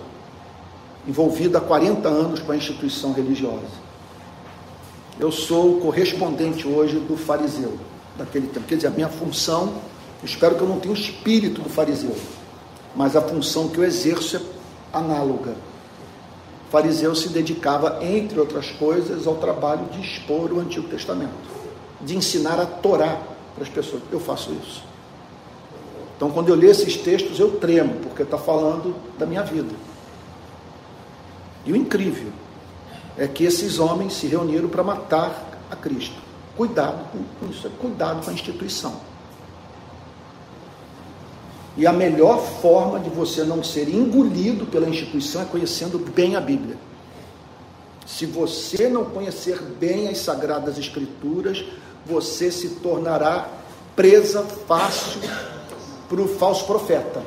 envolvido 1.07 1.57
há 1.57 1.61
40 1.61 2.07
anos 2.07 2.39
com 2.39 2.51
a 2.51 2.57
instituição 2.57 3.13
religiosa. 3.13 3.87
Eu 5.19 5.31
sou 5.31 5.77
o 5.77 5.81
correspondente 5.81 6.67
hoje 6.67 6.99
do 6.99 7.15
fariseu 7.15 7.77
daquele 8.17 8.47
tempo. 8.47 8.65
Quer 8.67 8.75
dizer, 8.77 8.87
a 8.87 8.91
minha 8.91 9.09
função, 9.09 9.73
espero 10.23 10.55
que 10.55 10.61
eu 10.61 10.67
não 10.67 10.79
tenha 10.79 10.93
o 10.93 10.97
espírito 10.97 11.61
do 11.61 11.69
fariseu, 11.69 12.15
mas 12.95 13.15
a 13.15 13.21
função 13.21 13.67
que 13.67 13.77
eu 13.77 13.83
exerço 13.83 14.37
é 14.37 14.41
análoga 14.93 15.66
o 16.67 16.69
fariseu 16.69 17.15
se 17.15 17.29
dedicava, 17.29 17.99
entre 18.03 18.37
outras 18.39 18.69
coisas, 18.71 19.25
ao 19.25 19.35
trabalho 19.35 19.85
de 19.85 20.01
expor 20.01 20.51
o 20.51 20.59
Antigo 20.59 20.87
Testamento, 20.89 21.31
de 22.01 22.15
ensinar 22.15 22.59
a 22.59 22.65
Torá 22.65 23.21
para 23.55 23.63
as 23.63 23.69
pessoas. 23.69 24.03
Eu 24.11 24.19
faço 24.19 24.51
isso. 24.61 24.83
Então, 26.15 26.29
quando 26.29 26.49
eu 26.49 26.55
leio 26.55 26.71
esses 26.71 26.97
textos, 26.97 27.39
eu 27.39 27.51
tremo, 27.57 27.95
porque 28.01 28.23
está 28.23 28.37
falando 28.37 28.95
da 29.17 29.25
minha 29.25 29.43
vida. 29.43 29.73
E 31.65 31.71
o 31.71 31.75
incrível 31.75 32.31
é 33.17 33.27
que 33.27 33.45
esses 33.45 33.79
homens 33.79 34.13
se 34.13 34.27
reuniram 34.27 34.67
para 34.67 34.83
matar 34.83 35.59
a 35.71 35.75
Cristo. 35.75 36.17
Cuidado 36.57 36.99
com 37.39 37.47
isso, 37.49 37.69
cuidado 37.79 38.25
com 38.25 38.29
a 38.29 38.33
instituição. 38.33 38.99
E 41.77 41.85
a 41.85 41.93
melhor 41.93 42.39
forma 42.39 42.99
de 42.99 43.09
você 43.09 43.43
não 43.43 43.63
ser 43.63 43.87
engolido 43.87 44.65
pela 44.65 44.89
instituição 44.89 45.43
é 45.43 45.45
conhecendo 45.45 45.99
bem 45.99 46.35
a 46.35 46.41
Bíblia. 46.41 46.75
Se 48.05 48.25
você 48.25 48.89
não 48.89 49.05
conhecer 49.05 49.61
bem 49.61 50.07
as 50.07 50.17
Sagradas 50.17 50.79
Escrituras, 50.79 51.63
você 52.03 52.51
se 52.51 52.69
tornará 52.69 53.47
presa 53.95 54.43
fácil 54.43 55.21
para 56.09 56.21
o 56.21 56.27
falso 56.27 56.65
profeta. 56.65 57.21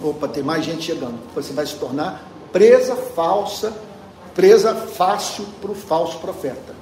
Opa, 0.00 0.28
tem 0.28 0.42
mais 0.42 0.64
gente 0.64 0.82
chegando. 0.82 1.18
Você 1.34 1.54
vai 1.54 1.64
se 1.64 1.76
tornar 1.76 2.28
presa 2.52 2.96
falsa, 2.96 3.72
presa 4.34 4.74
fácil 4.74 5.46
para 5.60 5.70
o 5.70 5.74
falso 5.74 6.18
profeta. 6.18 6.74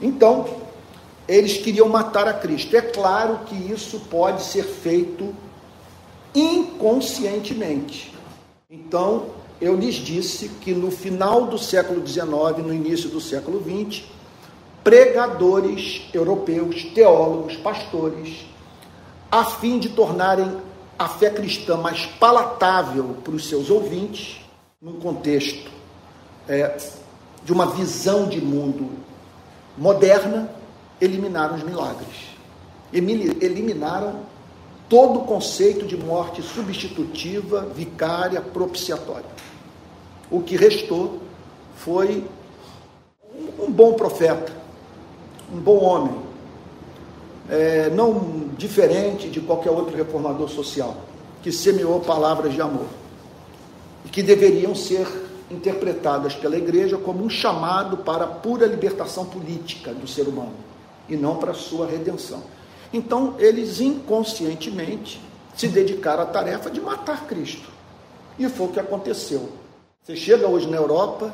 Então, 0.00 0.46
eles 1.26 1.56
queriam 1.56 1.88
matar 1.88 2.28
a 2.28 2.34
Cristo. 2.34 2.76
É 2.76 2.82
claro 2.82 3.40
que 3.46 3.56
isso 3.56 3.98
pode 4.10 4.42
ser 4.42 4.62
feito 4.62 5.34
inconscientemente. 6.36 8.14
Então, 8.70 9.26
eu 9.60 9.74
lhes 9.74 9.94
disse 9.94 10.50
que 10.60 10.74
no 10.74 10.90
final 10.90 11.46
do 11.46 11.58
século 11.58 12.06
XIX, 12.06 12.26
no 12.58 12.74
início 12.74 13.08
do 13.08 13.20
século 13.20 13.62
XX, 13.62 14.04
pregadores 14.84 16.02
europeus, 16.12 16.84
teólogos, 16.94 17.56
pastores, 17.56 18.44
a 19.30 19.44
fim 19.44 19.78
de 19.78 19.88
tornarem 19.88 20.60
a 20.98 21.08
fé 21.08 21.30
cristã 21.30 21.76
mais 21.76 22.06
palatável 22.06 23.16
para 23.24 23.34
os 23.34 23.48
seus 23.48 23.70
ouvintes, 23.70 24.40
num 24.80 25.00
contexto 25.00 25.70
é, 26.48 26.76
de 27.44 27.52
uma 27.52 27.66
visão 27.66 28.28
de 28.28 28.40
mundo 28.40 28.90
moderna, 29.76 30.50
eliminaram 31.00 31.56
os 31.56 31.62
milagres. 31.62 32.36
Eliminaram 32.92 34.20
todo 34.88 35.20
o 35.20 35.24
conceito 35.24 35.86
de 35.86 35.96
morte 35.96 36.42
substitutiva, 36.42 37.66
vicária, 37.74 38.40
propiciatória. 38.40 39.26
O 40.30 40.40
que 40.40 40.56
restou 40.56 41.20
foi 41.76 42.24
um 43.58 43.70
bom 43.70 43.94
profeta, 43.94 44.52
um 45.52 45.58
bom 45.58 45.78
homem, 45.82 46.14
é, 47.48 47.90
não 47.90 48.48
diferente 48.56 49.28
de 49.28 49.40
qualquer 49.40 49.70
outro 49.70 49.96
reformador 49.96 50.48
social, 50.48 50.96
que 51.42 51.52
semeou 51.52 52.00
palavras 52.00 52.52
de 52.54 52.60
amor 52.60 52.86
e 54.04 54.08
que 54.08 54.22
deveriam 54.22 54.74
ser 54.74 55.06
interpretadas 55.50 56.34
pela 56.34 56.56
igreja 56.56 56.96
como 56.96 57.24
um 57.24 57.30
chamado 57.30 57.98
para 57.98 58.24
a 58.24 58.28
pura 58.28 58.66
libertação 58.66 59.24
política 59.26 59.92
do 59.92 60.08
ser 60.08 60.26
humano 60.26 60.54
e 61.08 61.16
não 61.16 61.36
para 61.36 61.52
a 61.52 61.54
sua 61.54 61.86
redenção. 61.86 62.42
Então, 62.92 63.34
eles 63.38 63.80
inconscientemente 63.80 65.20
se 65.56 65.68
dedicaram 65.68 66.22
à 66.22 66.26
tarefa 66.26 66.70
de 66.70 66.80
matar 66.80 67.26
Cristo. 67.26 67.68
E 68.38 68.48
foi 68.48 68.66
o 68.66 68.70
que 68.70 68.80
aconteceu. 68.80 69.48
Você 70.02 70.14
chega 70.14 70.46
hoje 70.46 70.68
na 70.68 70.76
Europa, 70.76 71.32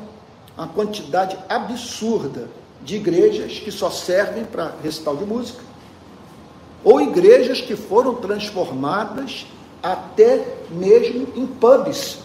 uma 0.57 0.67
quantidade 0.67 1.37
absurda 1.49 2.47
de 2.81 2.95
igrejas 2.95 3.59
que 3.59 3.71
só 3.71 3.89
servem 3.89 4.45
para 4.45 4.73
recital 4.81 5.15
de 5.15 5.25
música, 5.25 5.61
ou 6.83 6.99
igrejas 6.99 7.61
que 7.61 7.75
foram 7.75 8.15
transformadas 8.15 9.45
até 9.81 10.57
mesmo 10.69 11.27
em 11.35 11.45
pubs, 11.45 12.19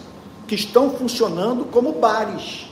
que 0.47 0.55
estão 0.55 0.89
funcionando 0.89 1.65
como 1.65 1.93
bares, 1.93 2.67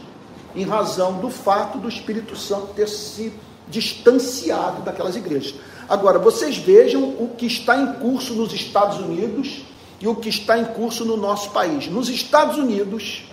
em 0.55 0.63
razão 0.63 1.19
do 1.19 1.29
fato 1.29 1.77
do 1.77 1.87
Espírito 1.87 2.35
Santo 2.35 2.73
ter 2.73 2.87
se 2.87 3.31
distanciado 3.67 4.81
daquelas 4.81 5.15
igrejas. 5.15 5.55
Agora, 5.89 6.19
vocês 6.19 6.57
vejam 6.57 7.01
o 7.01 7.33
que 7.37 7.45
está 7.45 7.77
em 7.77 7.93
curso 7.93 8.33
nos 8.33 8.51
Estados 8.51 8.97
Unidos 8.97 9.63
e 10.01 10.07
o 10.07 10.15
que 10.15 10.27
está 10.27 10.59
em 10.59 10.65
curso 10.65 11.05
no 11.05 11.15
nosso 11.15 11.51
país. 11.51 11.87
Nos 11.87 12.09
Estados 12.09 12.57
Unidos, 12.57 13.23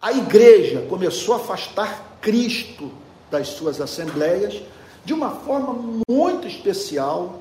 a 0.00 0.12
igreja 0.12 0.86
começou 0.88 1.34
a 1.34 1.38
afastar 1.38 2.18
Cristo 2.20 2.92
das 3.28 3.48
suas 3.48 3.80
assembleias 3.80 4.62
de 5.04 5.12
uma 5.12 5.30
forma 5.30 5.96
muito 6.08 6.46
especial 6.46 7.40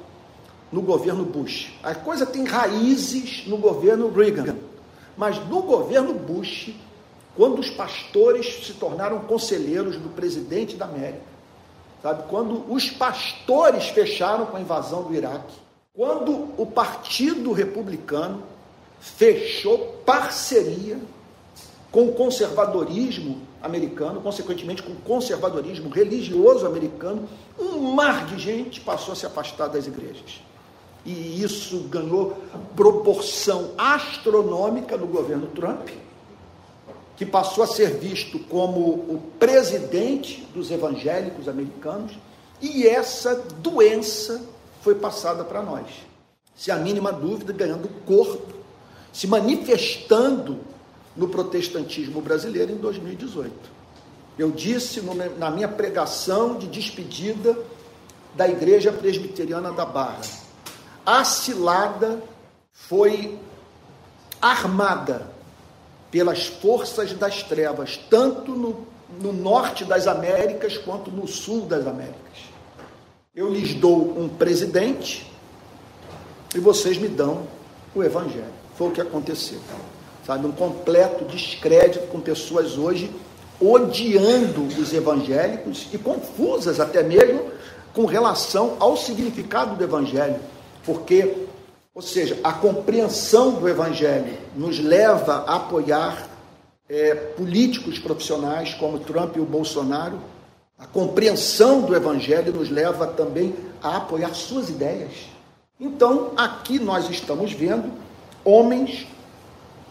no 0.72 0.82
governo 0.82 1.24
Bush. 1.24 1.72
A 1.84 1.94
coisa 1.94 2.26
tem 2.26 2.44
raízes 2.44 3.46
no 3.46 3.58
governo 3.58 4.12
Reagan, 4.12 4.56
mas 5.16 5.38
no 5.48 5.62
governo 5.62 6.14
Bush, 6.14 6.72
quando 7.36 7.60
os 7.60 7.70
pastores 7.70 8.66
se 8.66 8.74
tornaram 8.74 9.20
conselheiros 9.20 9.96
do 9.98 10.10
presidente 10.10 10.76
da 10.76 10.86
América, 10.86 11.29
sabe? 12.02 12.24
Quando 12.30 12.72
os 12.72 12.90
pastores 12.90 13.88
fecharam 13.88 14.46
com 14.46 14.58
a 14.58 14.62
invasão 14.62 15.04
do 15.04 15.14
Iraque, 15.14 15.56
quando 15.94 16.50
o 16.58 16.66
Partido 16.66 17.52
Republicano 17.52 18.44
fechou 19.00 20.02
parceria 20.06 21.00
com 21.92 22.06
o 22.06 22.14
conservadorismo 22.14 23.42
americano, 23.62 24.22
consequentemente 24.22 24.84
com 24.84 24.92
o 24.92 24.98
conservadorismo 24.98 25.90
religioso 25.90 26.66
americano, 26.66 27.28
um 27.58 27.94
mar 27.94 28.26
de 28.26 28.38
gente 28.40 28.80
passou 28.80 29.14
a 29.14 29.16
se 29.16 29.26
afastar 29.26 29.68
das 29.68 29.88
igrejas. 29.88 30.42
E 31.06 31.42
isso 31.42 31.80
ganhou 31.90 32.38
proporção 32.76 33.72
astronômica 33.78 34.98
no 34.98 35.08
governo 35.08 35.48
Trump, 35.48 35.90
que 37.20 37.26
passou 37.26 37.66
a 37.66 37.68
ser 37.68 37.98
visto 37.98 38.40
como 38.40 38.80
o 38.80 39.22
presidente 39.38 40.48
dos 40.54 40.72
evangélicos 40.72 41.50
americanos, 41.50 42.18
e 42.62 42.88
essa 42.88 43.36
doença 43.36 44.42
foi 44.82 44.96
passada 44.96 45.44
para 45.44 45.62
nós. 45.62 45.86
Se 46.56 46.72
a 46.72 46.78
mínima 46.78 47.12
dúvida, 47.12 47.52
ganhando 47.52 47.90
corpo, 48.06 48.54
se 49.12 49.28
manifestando 49.28 50.60
no 51.14 51.28
protestantismo 51.28 52.22
brasileiro 52.22 52.72
em 52.72 52.78
2018. 52.78 53.52
Eu 54.38 54.50
disse 54.50 55.02
na 55.38 55.52
minha 55.52 55.68
pregação 55.68 56.58
de 56.58 56.68
despedida 56.68 57.58
da 58.34 58.48
Igreja 58.48 58.94
Presbiteriana 58.94 59.74
da 59.74 59.86
Barra: 59.86 60.22
a 61.06 61.26
cilada 61.26 62.24
foi 62.72 63.38
armada 64.42 65.38
pelas 66.12 66.48
forças 66.48 67.14
das 67.14 67.44
trevas, 67.44 67.98
tanto 68.10 68.52
no, 68.52 68.88
no 69.22 69.32
norte 69.32 69.86
das 69.86 70.08
Américas 70.08 70.78
quanto 70.78 71.12
no 71.12 71.28
sul 71.28 71.62
das 71.62 71.86
Américas. 71.86 72.50
Eu 73.36 73.50
lhes 73.50 73.74
dou 73.76 74.20
um 74.20 74.28
presidente 74.28 75.32
e 76.54 76.60
vocês 76.60 76.98
me 76.98 77.08
dão 77.08 77.48
o 77.96 78.04
Evangelho. 78.04 78.60
Foi 78.76 78.88
o 78.88 78.92
que 78.92 79.02
aconteceu 79.02 79.60
sabe? 80.30 80.46
Um 80.46 80.52
completo 80.52 81.26
descrédito 81.26 82.06
com 82.06 82.20
pessoas 82.20 82.78
hoje 82.78 83.10
odiando 83.60 84.62
os 84.62 84.94
evangélicos 84.94 85.88
e 85.92 85.98
confusas 85.98 86.80
até 86.80 87.02
mesmo 87.02 87.46
com 87.94 88.06
relação 88.06 88.78
ao 88.80 88.96
significado 88.96 89.76
do 89.76 89.84
evangelho, 89.84 90.40
porque, 90.86 91.36
ou 92.00 92.02
seja, 92.02 92.40
a 92.42 92.54
compreensão 92.54 93.56
do 93.56 93.68
evangelho 93.68 94.38
nos 94.56 94.80
leva 94.80 95.44
a 95.46 95.58
apoiar 95.58 96.30
é, 96.88 97.14
políticos 97.14 98.00
profissionais 98.00 98.74
como 98.74 99.00
Trump 99.00 99.36
e 99.36 99.42
o 99.42 99.46
Bolsonaro. 99.46 100.18
A 100.78 100.88
compreensão 100.88 101.82
do 101.82 101.94
evangelho 101.94 102.54
nos 102.54 102.70
leva 102.70 103.06
também 103.06 103.54
a 103.84 103.98
apoiar 103.98 104.34
suas 104.34 104.70
ideias. 104.70 105.12
Então, 105.78 106.32
aqui 106.38 106.80
nós 106.80 107.10
estamos 107.10 107.52
vendo 107.52 107.92
homens 108.46 109.06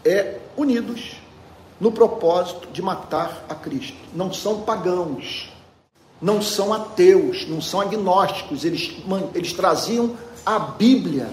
é 0.03 0.39
unidos 0.57 1.15
no 1.79 1.91
propósito 1.91 2.69
de 2.73 2.81
matar 2.81 3.45
a 3.47 3.53
Cristo. 3.53 3.99
Não 4.15 4.33
são 4.33 4.61
pagãos, 4.61 5.53
não 6.19 6.41
são 6.41 6.73
ateus, 6.73 7.47
não 7.47 7.61
são 7.61 7.79
agnósticos, 7.79 8.65
eles, 8.65 8.97
eles 9.35 9.53
traziam 9.53 10.17
a 10.43 10.57
Bíblia 10.57 11.29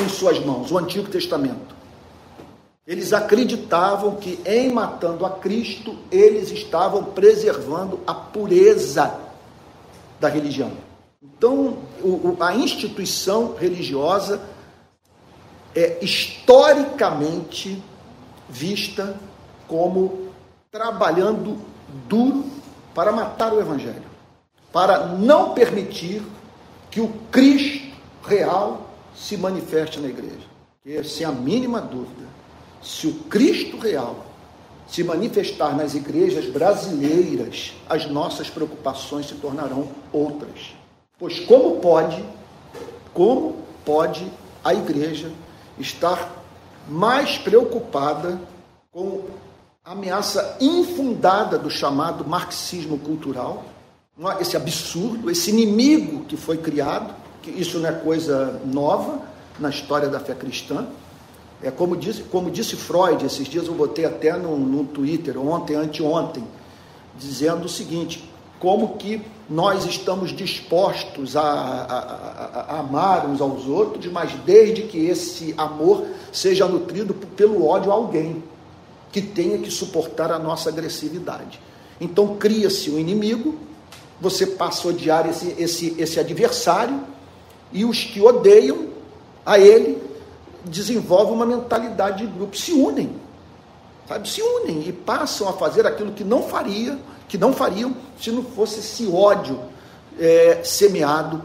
em 0.00 0.08
suas 0.08 0.38
mãos, 0.38 0.70
o 0.70 0.78
Antigo 0.78 1.08
Testamento. 1.08 1.76
Eles 2.86 3.12
acreditavam 3.12 4.16
que 4.16 4.40
em 4.46 4.72
matando 4.72 5.26
a 5.26 5.30
Cristo, 5.30 5.96
eles 6.10 6.50
estavam 6.50 7.04
preservando 7.04 8.00
a 8.06 8.14
pureza 8.14 9.14
da 10.18 10.28
religião. 10.28 10.72
Então, 11.22 11.78
a 12.40 12.54
instituição 12.54 13.54
religiosa 13.54 14.40
é 15.74 16.02
historicamente 16.02 17.82
vista 18.48 19.18
como 19.66 20.28
trabalhando 20.70 21.58
duro 22.08 22.44
para 22.94 23.12
matar 23.12 23.52
o 23.52 23.60
Evangelho, 23.60 24.02
para 24.72 25.08
não 25.08 25.52
permitir 25.54 26.22
que 26.90 27.00
o 27.00 27.08
Cristo 27.30 27.94
real 28.26 28.87
se 29.18 29.36
manifeste 29.36 29.98
na 29.98 30.08
igreja. 30.08 30.46
E 30.84 31.02
sem 31.02 31.26
a 31.26 31.32
mínima 31.32 31.80
dúvida, 31.80 32.26
se 32.82 33.06
o 33.06 33.14
Cristo 33.24 33.76
real 33.76 34.24
se 34.86 35.04
manifestar 35.04 35.76
nas 35.76 35.94
igrejas 35.94 36.46
brasileiras, 36.46 37.74
as 37.88 38.06
nossas 38.06 38.48
preocupações 38.48 39.26
se 39.26 39.34
tornarão 39.34 39.88
outras. 40.12 40.74
Pois 41.18 41.40
como 41.40 41.80
pode, 41.80 42.24
como 43.12 43.56
pode 43.84 44.26
a 44.64 44.72
igreja 44.72 45.30
estar 45.78 46.42
mais 46.88 47.36
preocupada 47.36 48.40
com 48.90 49.24
a 49.84 49.92
ameaça 49.92 50.56
infundada 50.60 51.58
do 51.58 51.70
chamado 51.70 52.24
marxismo 52.24 52.98
cultural, 52.98 53.64
esse 54.40 54.56
absurdo, 54.56 55.30
esse 55.30 55.50
inimigo 55.50 56.24
que 56.24 56.36
foi 56.36 56.56
criado, 56.56 57.14
que 57.42 57.50
isso 57.50 57.78
não 57.78 57.88
é 57.88 57.92
coisa 57.92 58.60
nova 58.64 59.20
na 59.58 59.70
história 59.70 60.08
da 60.08 60.20
fé 60.20 60.34
cristã. 60.34 60.86
É 61.62 61.70
como 61.70 61.96
disse, 61.96 62.22
como 62.22 62.50
disse 62.50 62.76
Freud, 62.76 63.24
esses 63.24 63.48
dias 63.48 63.66
eu 63.66 63.74
botei 63.74 64.04
até 64.04 64.36
no, 64.36 64.56
no 64.56 64.84
Twitter, 64.84 65.38
ontem, 65.38 65.74
anteontem, 65.74 66.44
dizendo 67.18 67.66
o 67.66 67.68
seguinte: 67.68 68.28
como 68.60 68.96
que 68.96 69.22
nós 69.48 69.84
estamos 69.84 70.30
dispostos 70.30 71.36
a, 71.36 71.42
a, 71.42 71.98
a, 71.98 72.74
a, 72.76 72.80
amar 72.80 73.26
uns 73.26 73.40
aos 73.40 73.66
outros, 73.66 74.06
mas 74.12 74.32
desde 74.44 74.82
que 74.82 74.98
esse 75.06 75.54
amor 75.56 76.06
seja 76.30 76.66
nutrido 76.66 77.14
pelo 77.14 77.66
ódio 77.66 77.90
a 77.90 77.94
alguém 77.94 78.42
que 79.10 79.22
tenha 79.22 79.58
que 79.58 79.70
suportar 79.70 80.30
a 80.30 80.38
nossa 80.38 80.68
agressividade. 80.68 81.60
Então 82.00 82.36
cria-se 82.36 82.90
um 82.90 82.98
inimigo, 82.98 83.58
você 84.20 84.46
passa 84.46 84.86
a 84.86 84.90
odiar 84.90 85.26
esse, 85.28 85.54
esse, 85.58 85.94
esse 85.98 86.20
adversário, 86.20 87.00
e 87.72 87.84
os 87.84 88.04
que 88.04 88.20
odeiam 88.20 88.88
a 89.44 89.58
ele 89.58 90.02
desenvolvem 90.64 91.34
uma 91.34 91.46
mentalidade 91.46 92.26
de 92.26 92.32
grupo, 92.32 92.56
se 92.56 92.72
unem, 92.72 93.12
sabe? 94.06 94.28
Se 94.28 94.42
unem 94.42 94.86
e 94.86 94.92
passam 94.92 95.48
a 95.48 95.52
fazer 95.52 95.86
aquilo 95.86 96.12
que 96.12 96.24
não 96.24 96.42
faria 96.42 96.98
que 97.28 97.36
não 97.36 97.52
fariam 97.52 97.94
se 98.18 98.30
não 98.30 98.42
fosse 98.42 98.80
esse 98.80 99.06
ódio 99.06 99.60
é, 100.18 100.62
semeado 100.64 101.42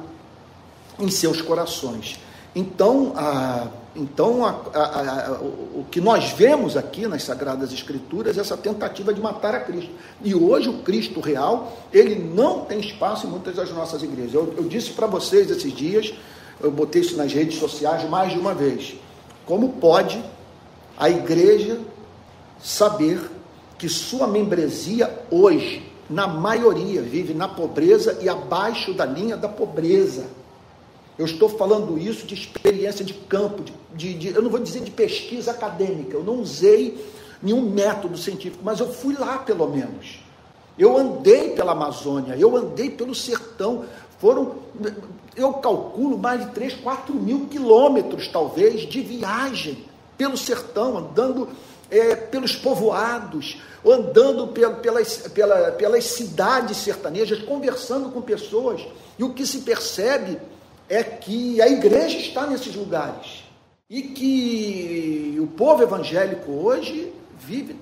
em 0.97 1.09
seus 1.11 1.41
corações. 1.41 2.19
Então, 2.55 3.13
a, 3.15 3.67
então 3.95 4.43
a, 4.43 4.49
a, 4.49 5.39
o 5.41 5.85
que 5.91 6.01
nós 6.01 6.31
vemos 6.31 6.75
aqui 6.75 7.05
nas 7.07 7.23
Sagradas 7.23 7.71
Escrituras 7.71 8.37
é 8.37 8.41
essa 8.41 8.57
tentativa 8.57 9.13
de 9.13 9.21
matar 9.21 9.53
a 9.53 9.59
Cristo. 9.59 9.91
E 10.23 10.33
hoje 10.33 10.67
o 10.67 10.79
Cristo 10.79 11.19
real, 11.19 11.77
ele 11.93 12.15
não 12.15 12.61
tem 12.61 12.79
espaço 12.79 13.27
em 13.27 13.29
muitas 13.29 13.55
das 13.55 13.71
nossas 13.71 14.01
igrejas. 14.01 14.33
Eu, 14.33 14.53
eu 14.57 14.63
disse 14.63 14.91
para 14.91 15.05
vocês 15.05 15.51
esses 15.51 15.71
dias, 15.71 16.11
eu 16.59 16.71
botei 16.71 17.01
isso 17.01 17.15
nas 17.15 17.31
redes 17.31 17.59
sociais 17.59 18.09
mais 18.09 18.31
de 18.31 18.39
uma 18.39 18.55
vez. 18.55 18.95
Como 19.45 19.73
pode 19.73 20.23
a 20.97 21.09
igreja 21.09 21.79
saber 22.59 23.29
que 23.77 23.87
sua 23.87 24.25
membresia 24.25 25.23
hoje, 25.29 25.91
na 26.09 26.25
maioria, 26.25 27.01
vive 27.01 27.33
na 27.33 27.47
pobreza 27.47 28.17
e 28.21 28.29
abaixo 28.29 28.93
da 28.93 29.05
linha 29.05 29.37
da 29.37 29.49
pobreza. 29.49 30.25
Eu 31.17 31.25
estou 31.25 31.47
falando 31.47 31.97
isso 31.97 32.25
de 32.25 32.33
experiência 32.33 33.05
de 33.05 33.13
campo, 33.13 33.63
de, 33.63 33.73
de, 33.93 34.13
de, 34.13 34.27
eu 34.35 34.41
não 34.41 34.49
vou 34.49 34.59
dizer 34.59 34.81
de 34.81 34.91
pesquisa 34.91 35.51
acadêmica, 35.51 36.15
eu 36.15 36.23
não 36.23 36.41
usei 36.41 37.05
nenhum 37.41 37.61
método 37.69 38.17
científico, 38.17 38.63
mas 38.63 38.79
eu 38.79 38.91
fui 38.91 39.15
lá 39.15 39.37
pelo 39.37 39.67
menos. 39.67 40.19
Eu 40.77 40.97
andei 40.97 41.51
pela 41.51 41.73
Amazônia, 41.73 42.35
eu 42.35 42.55
andei 42.57 42.89
pelo 42.89 43.13
sertão, 43.13 43.85
foram, 44.17 44.55
eu 45.35 45.53
calculo, 45.53 46.17
mais 46.17 46.41
de 46.41 46.51
3, 46.51 46.75
4 46.75 47.13
mil 47.13 47.45
quilômetros, 47.47 48.27
talvez, 48.27 48.81
de 48.81 49.01
viagem 49.01 49.85
pelo 50.17 50.35
sertão, 50.35 50.97
andando 50.97 51.47
é, 51.91 52.15
pelos 52.15 52.55
povoados, 52.55 53.61
andando 53.85 54.47
pelas, 54.47 55.17
pelas, 55.27 55.75
pelas 55.75 56.03
cidades 56.05 56.77
sertanejas, 56.77 57.43
conversando 57.43 58.09
com 58.09 58.21
pessoas. 58.21 58.81
E 59.19 59.23
o 59.23 59.33
que 59.33 59.45
se 59.45 59.59
percebe 59.59 60.39
é 60.93 61.03
que 61.03 61.59
a 61.61 61.67
igreja 61.67 62.17
está 62.17 62.45
nesses 62.45 62.75
lugares. 62.75 63.43
E 63.89 64.01
que 64.01 65.37
o 65.39 65.47
povo 65.47 65.83
evangélico 65.83 66.51
hoje 66.51 67.11
vive, 67.39 67.75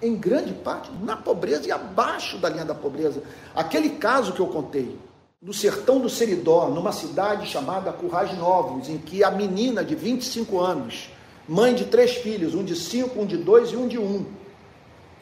em 0.00 0.14
grande 0.14 0.52
parte, 0.52 0.90
na 1.02 1.16
pobreza 1.16 1.68
e 1.68 1.72
abaixo 1.72 2.38
da 2.38 2.48
linha 2.48 2.64
da 2.64 2.74
pobreza. 2.74 3.22
Aquele 3.54 3.90
caso 3.90 4.32
que 4.32 4.40
eu 4.40 4.46
contei, 4.46 4.96
no 5.42 5.52
sertão 5.52 6.00
do 6.00 6.08
Seridó, 6.08 6.68
numa 6.68 6.92
cidade 6.92 7.46
chamada 7.46 7.92
Currais 7.92 8.36
Novos, 8.36 8.88
em 8.88 8.98
que 8.98 9.22
a 9.22 9.30
menina 9.30 9.84
de 9.84 9.94
25 9.94 10.58
anos, 10.60 11.10
mãe 11.48 11.74
de 11.74 11.84
três 11.84 12.14
filhos, 12.14 12.54
um 12.54 12.64
de 12.64 12.74
cinco, 12.74 13.20
um 13.20 13.26
de 13.26 13.36
dois 13.36 13.70
e 13.70 13.76
um 13.76 13.86
de 13.86 13.98
um, 13.98 14.24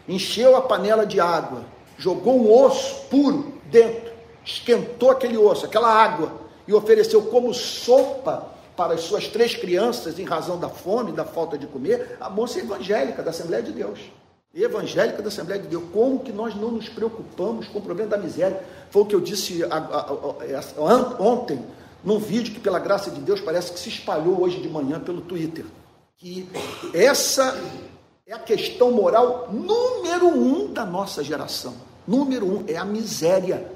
encheu 0.09 0.57
a 0.57 0.63
panela 0.63 1.07
de 1.07 1.21
água, 1.21 1.65
jogou 1.99 2.39
um 2.39 2.65
osso 2.65 3.07
puro 3.09 3.55
dentro, 3.71 4.13
esquentou 4.45 5.11
aquele 5.11 5.37
osso, 5.37 5.67
aquela 5.67 5.89
água, 5.89 6.43
e 6.66 6.72
ofereceu 6.72 7.22
como 7.22 7.53
sopa 7.53 8.48
para 8.77 8.94
as 8.94 9.03
suas 9.03 9.29
três 9.29 9.55
crianças 9.55 10.18
em 10.18 10.24
razão 10.24 10.59
da 10.59 10.68
fome, 10.68 11.12
da 11.12 11.24
falta 11.24 11.57
de 11.57 11.66
comer, 11.66 12.16
a 12.20 12.29
moça 12.29 12.59
evangélica 12.59 13.22
da 13.22 13.31
Assembleia 13.31 13.62
de 13.62 13.72
Deus. 13.72 14.00
Evangélica 14.55 15.20
da 15.20 15.29
Assembleia 15.29 15.61
de 15.61 15.68
Deus. 15.68 15.85
Como 15.92 16.20
que 16.20 16.33
nós 16.33 16.55
não 16.55 16.70
nos 16.70 16.88
preocupamos 16.88 17.68
com 17.68 17.79
o 17.79 17.83
problema 17.83 18.11
da 18.11 18.18
miséria? 18.18 18.61
Foi 18.90 19.03
o 19.03 19.07
que 19.07 19.14
eu 19.14 19.20
disse 19.20 19.62
ontem, 21.18 21.61
num 22.05 22.18
vídeo 22.18 22.53
que, 22.55 22.61
pela 22.61 22.79
graça 22.79 23.11
de 23.11 23.20
Deus, 23.20 23.40
parece 23.40 23.72
que 23.72 23.79
se 23.79 23.88
espalhou 23.88 24.42
hoje 24.42 24.61
de 24.61 24.68
manhã 24.68 25.00
pelo 25.00 25.20
Twitter. 25.20 25.64
Que 26.16 26.48
essa 26.92 27.61
é 28.27 28.33
a 28.33 28.38
questão 28.38 28.92
moral 28.92 29.48
número 29.53 30.29
um 30.29 30.72
da 30.72 30.85
nossa 30.85 31.22
geração. 31.22 31.74
Número 32.07 32.46
um 32.46 32.64
é 32.68 32.77
a 32.77 32.85
miséria. 32.85 33.70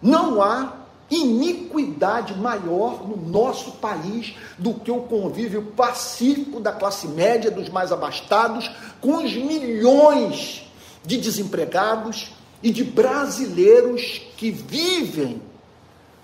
Não 0.00 0.40
há 0.40 0.79
iniquidade 1.10 2.34
maior 2.34 3.06
no 3.06 3.16
nosso 3.16 3.72
país 3.72 4.34
do 4.56 4.74
que 4.74 4.90
o 4.90 5.00
convívio 5.00 5.62
pacífico 5.76 6.60
da 6.60 6.72
classe 6.72 7.08
média, 7.08 7.50
dos 7.50 7.68
mais 7.68 7.90
abastados, 7.90 8.70
com 9.00 9.16
os 9.16 9.34
milhões 9.34 10.70
de 11.04 11.18
desempregados 11.18 12.32
e 12.62 12.70
de 12.70 12.84
brasileiros 12.84 14.22
que 14.36 14.50
vivem 14.50 15.42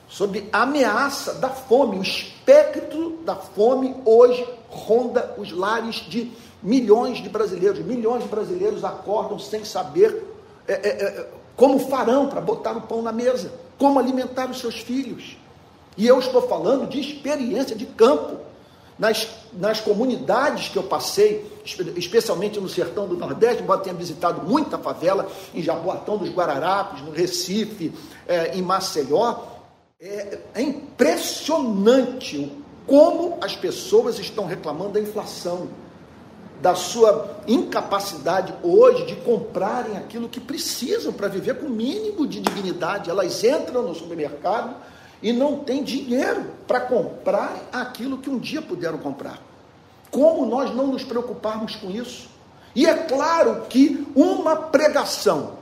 sob 0.09 0.49
a 0.53 0.63
ameaça 0.63 1.35
da 1.35 1.49
fome. 1.49 1.99
O 1.99 2.03
espectro 2.03 3.19
da 3.25 3.35
fome 3.35 3.95
hoje 4.05 4.47
ronda 4.69 5.35
os 5.37 5.51
lares 5.51 5.97
de 5.97 6.31
milhões 6.63 7.23
de 7.23 7.29
brasileiros. 7.29 7.81
Milhões 7.81 8.23
de 8.23 8.29
brasileiros 8.29 8.85
acordam 8.85 9.39
sem 9.39 9.65
saber 9.65 10.25
é, 10.69 10.73
é, 10.73 10.89
é, 10.89 11.29
como 11.57 11.79
farão 11.79 12.29
para 12.29 12.41
botar 12.41 12.77
o 12.77 12.83
pão 12.83 13.03
na 13.03 13.13
mesa, 13.13 13.53
como 13.79 13.99
alimentar 13.99 14.51
os 14.51 14.59
seus 14.59 14.81
filhos. 14.81 15.37
E 15.97 16.07
eu 16.07 16.19
estou 16.19 16.47
falando 16.49 16.89
de 16.89 17.01
experiência 17.01 17.75
de 17.75 17.87
campo. 17.87 18.45
Nas, 18.99 19.29
nas 19.53 19.79
comunidades 19.79 20.71
que 20.71 20.79
eu 20.79 20.83
passei, 20.83 21.45
especialmente 21.97 22.59
no 22.59 22.67
sertão 22.67 23.07
do 23.07 23.15
Nordeste, 23.15 23.63
embora 23.63 23.81
tenha 23.81 23.95
visitado 23.95 24.41
muita 24.43 24.79
favela, 24.79 25.31
em 25.55 25.61
Jaboatão 25.61 26.17
dos 26.17 26.31
Guararapes, 26.31 27.03
no 27.03 27.11
Recife, 27.11 27.93
é, 28.27 28.57
em 28.57 28.63
Maceió, 28.63 29.37
é, 30.01 30.39
é 30.55 30.63
impressionante 30.63 32.51
como 32.87 33.37
as 33.43 33.55
pessoas 33.55 34.19
estão 34.19 34.47
reclamando 34.47 34.93
da 34.93 35.01
inflação 35.01 35.69
da 36.61 36.75
sua 36.75 37.39
incapacidade 37.47 38.55
hoje 38.63 39.07
de 39.07 39.17
comprarem 39.17 39.97
aquilo 39.97 40.29
que 40.29 40.41
precisam 40.41 41.13
para 41.13 41.29
viver 41.29 41.59
com 41.59 41.67
o 41.67 41.71
mínimo 41.71 42.27
de 42.27 42.41
dignidade. 42.41 43.11
Elas 43.11 43.43
entram 43.45 43.83
no 43.83 43.95
supermercado 43.95 44.75
e 45.23 45.33
não 45.33 45.59
têm 45.59 45.83
dinheiro 45.83 46.51
para 46.67 46.81
comprar 46.81 47.69
aquilo 47.73 48.19
que 48.19 48.31
um 48.31 48.39
dia 48.39 48.63
puderam 48.63 48.99
comprar. 48.99 49.41
Como 50.11 50.47
nós 50.47 50.75
não 50.75 50.87
nos 50.87 51.05
preocuparmos 51.05 51.77
com 51.77 51.91
isso? 51.91 52.29
E 52.75 52.87
é 52.87 52.95
claro 52.95 53.63
que 53.69 54.07
uma 54.15 54.57
pregação, 54.57 55.55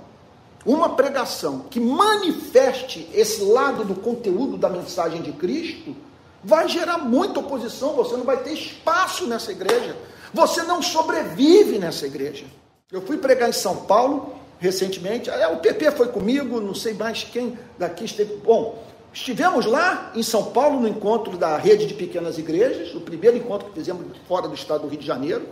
uma 0.66 0.90
pregação 0.90 1.66
que 1.70 1.78
manifeste 1.78 3.09
esse 3.14 3.42
lado 3.42 3.85
do 3.85 3.94
conteúdo 3.94 4.57
da 4.57 4.68
mensagem 4.68 5.22
de 5.22 5.33
Cristo, 5.33 5.94
vai 6.42 6.68
gerar 6.68 6.98
muita 6.98 7.40
oposição, 7.40 7.94
você 7.94 8.16
não 8.16 8.24
vai 8.24 8.38
ter 8.38 8.52
espaço 8.52 9.26
nessa 9.26 9.50
igreja. 9.52 9.96
Você 10.35 10.64
não 10.64 10.83
sobrevive 10.83 11.79
nessa 11.79 12.07
igreja. 12.07 12.44
Eu 12.92 13.01
fui 13.01 13.16
pregar 13.16 13.49
em 13.49 13.53
São 13.53 13.77
Paulo 13.87 14.35
recentemente, 14.59 15.29
é, 15.29 15.47
o 15.49 15.59
PP 15.59 15.90
foi 15.92 16.09
comigo, 16.09 16.61
não 16.61 16.75
sei 16.75 16.94
mais 16.94 17.23
quem 17.23 17.59
daqui 17.79 18.05
esteve. 18.05 18.37
Bom, 18.37 18.83
estivemos 19.12 19.66
lá 19.66 20.11
em 20.14 20.23
São 20.23 20.44
Paulo 20.53 20.81
no 20.81 20.88
encontro 20.88 21.37
da 21.37 21.57
rede 21.57 21.87
de 21.87 21.94
pequenas 21.94 22.38
igrejas, 22.38 22.94
o 22.94 23.01
primeiro 23.01 23.37
encontro 23.37 23.68
que 23.68 23.75
fizemos 23.75 24.07
fora 24.27 24.49
do 24.49 24.55
estado 24.55 24.83
do 24.83 24.88
Rio 24.88 24.99
de 24.99 25.07
Janeiro, 25.07 25.47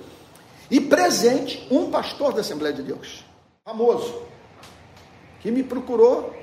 e 0.71 0.81
presente 0.81 1.67
um 1.71 1.91
pastor 1.91 2.33
da 2.33 2.41
Assembleia 2.41 2.75
de 2.75 2.83
Deus, 2.83 3.25
famoso, 3.65 4.23
que 5.41 5.51
me 5.51 5.63
procurou 5.63 6.35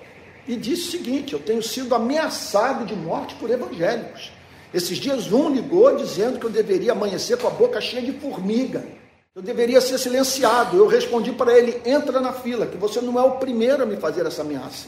e 0.47 0.55
disse 0.55 0.89
o 0.89 0.91
seguinte: 0.91 1.33
eu 1.33 1.39
tenho 1.39 1.63
sido 1.63 1.95
ameaçado 1.95 2.85
de 2.85 2.95
morte 2.95 3.35
por 3.35 3.49
evangélicos. 3.49 4.31
Esses 4.73 4.99
dias 4.99 5.31
um 5.31 5.49
ligou 5.49 5.95
dizendo 5.95 6.39
que 6.39 6.45
eu 6.45 6.49
deveria 6.49 6.91
amanhecer 6.91 7.37
com 7.37 7.47
a 7.47 7.51
boca 7.51 7.81
cheia 7.81 8.03
de 8.03 8.11
formiga. 8.19 8.85
Eu 9.35 9.41
deveria 9.41 9.81
ser 9.81 9.97
silenciado. 9.97 10.77
Eu 10.77 10.85
respondi 10.85 11.31
para 11.31 11.57
ele: 11.57 11.81
entra 11.85 12.19
na 12.21 12.33
fila, 12.33 12.67
que 12.67 12.77
você 12.77 13.01
não 13.01 13.19
é 13.19 13.23
o 13.23 13.37
primeiro 13.37 13.83
a 13.83 13.85
me 13.85 13.97
fazer 13.97 14.25
essa 14.25 14.41
ameaça. 14.41 14.87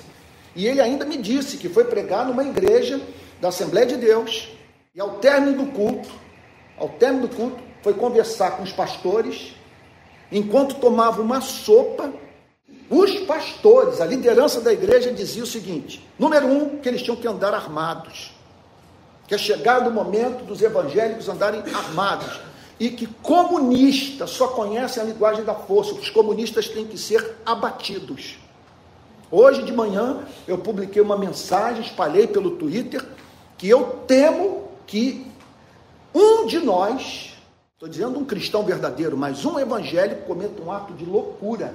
E 0.56 0.68
ele 0.68 0.82
ainda 0.82 1.06
me 1.06 1.18
disse 1.18 1.58
que 1.58 1.68
foi 1.68 1.86
pregar 1.86 2.28
numa 2.28 2.44
igreja 2.44 3.02
da 3.40 3.48
Assembleia 3.48 3.88
de 3.88 3.98
Deus. 3.98 4.50
E 4.94 5.02
ao 5.02 5.16
término 5.16 5.64
do 5.64 5.72
culto, 5.72 6.10
ao 6.78 6.90
término 6.90 7.28
do 7.28 7.36
culto, 7.36 7.64
foi 7.82 7.94
conversar 7.94 8.58
com 8.58 8.64
os 8.64 8.72
pastores. 8.72 9.56
Enquanto 10.32 10.76
tomava 10.76 11.22
uma 11.22 11.42
sopa, 11.42 12.14
os 12.90 13.20
pastores, 13.22 14.00
a 14.00 14.06
liderança 14.06 14.62
da 14.62 14.72
igreja, 14.72 15.12
dizia 15.12 15.42
o 15.42 15.48
seguinte: 15.48 16.08
número 16.20 16.46
um, 16.46 16.78
que 16.78 16.88
eles 16.88 17.02
tinham 17.02 17.16
que 17.16 17.28
andar 17.28 17.56
armados 17.56 18.41
que 19.32 19.36
é 19.36 19.38
chegado 19.38 19.90
o 19.90 19.94
momento 19.94 20.44
dos 20.44 20.62
evangélicos 20.62 21.30
andarem 21.30 21.64
armados 21.74 22.42
e 22.78 22.90
que 22.90 23.08
comunistas 23.08 24.32
só 24.32 24.50
conhecem 24.50 25.02
a 25.02 25.06
linguagem 25.06 25.46
da 25.46 25.56
força, 25.56 25.94
os 25.94 26.10
comunistas 26.10 26.68
têm 26.68 26.86
que 26.86 26.98
ser 26.98 27.38
abatidos. 27.46 28.38
Hoje 29.32 29.64
de 29.64 29.72
manhã 29.72 30.26
eu 30.46 30.58
publiquei 30.58 31.02
uma 31.02 31.18
mensagem, 31.18 31.82
espalhei 31.82 32.28
pelo 32.28 32.58
Twitter, 32.58 33.08
que 33.58 33.70
eu 33.70 34.02
temo 34.06 34.68
que 34.86 35.26
um 36.14 36.46
de 36.46 36.60
nós, 36.60 37.38
estou 37.76 37.88
dizendo 37.88 38.20
um 38.20 38.26
cristão 38.26 38.66
verdadeiro, 38.66 39.16
mas 39.16 39.46
um 39.46 39.58
evangélico 39.58 40.24
cometa 40.24 40.62
um 40.62 40.70
ato 40.70 40.94
de 40.94 41.06
loucura 41.06 41.74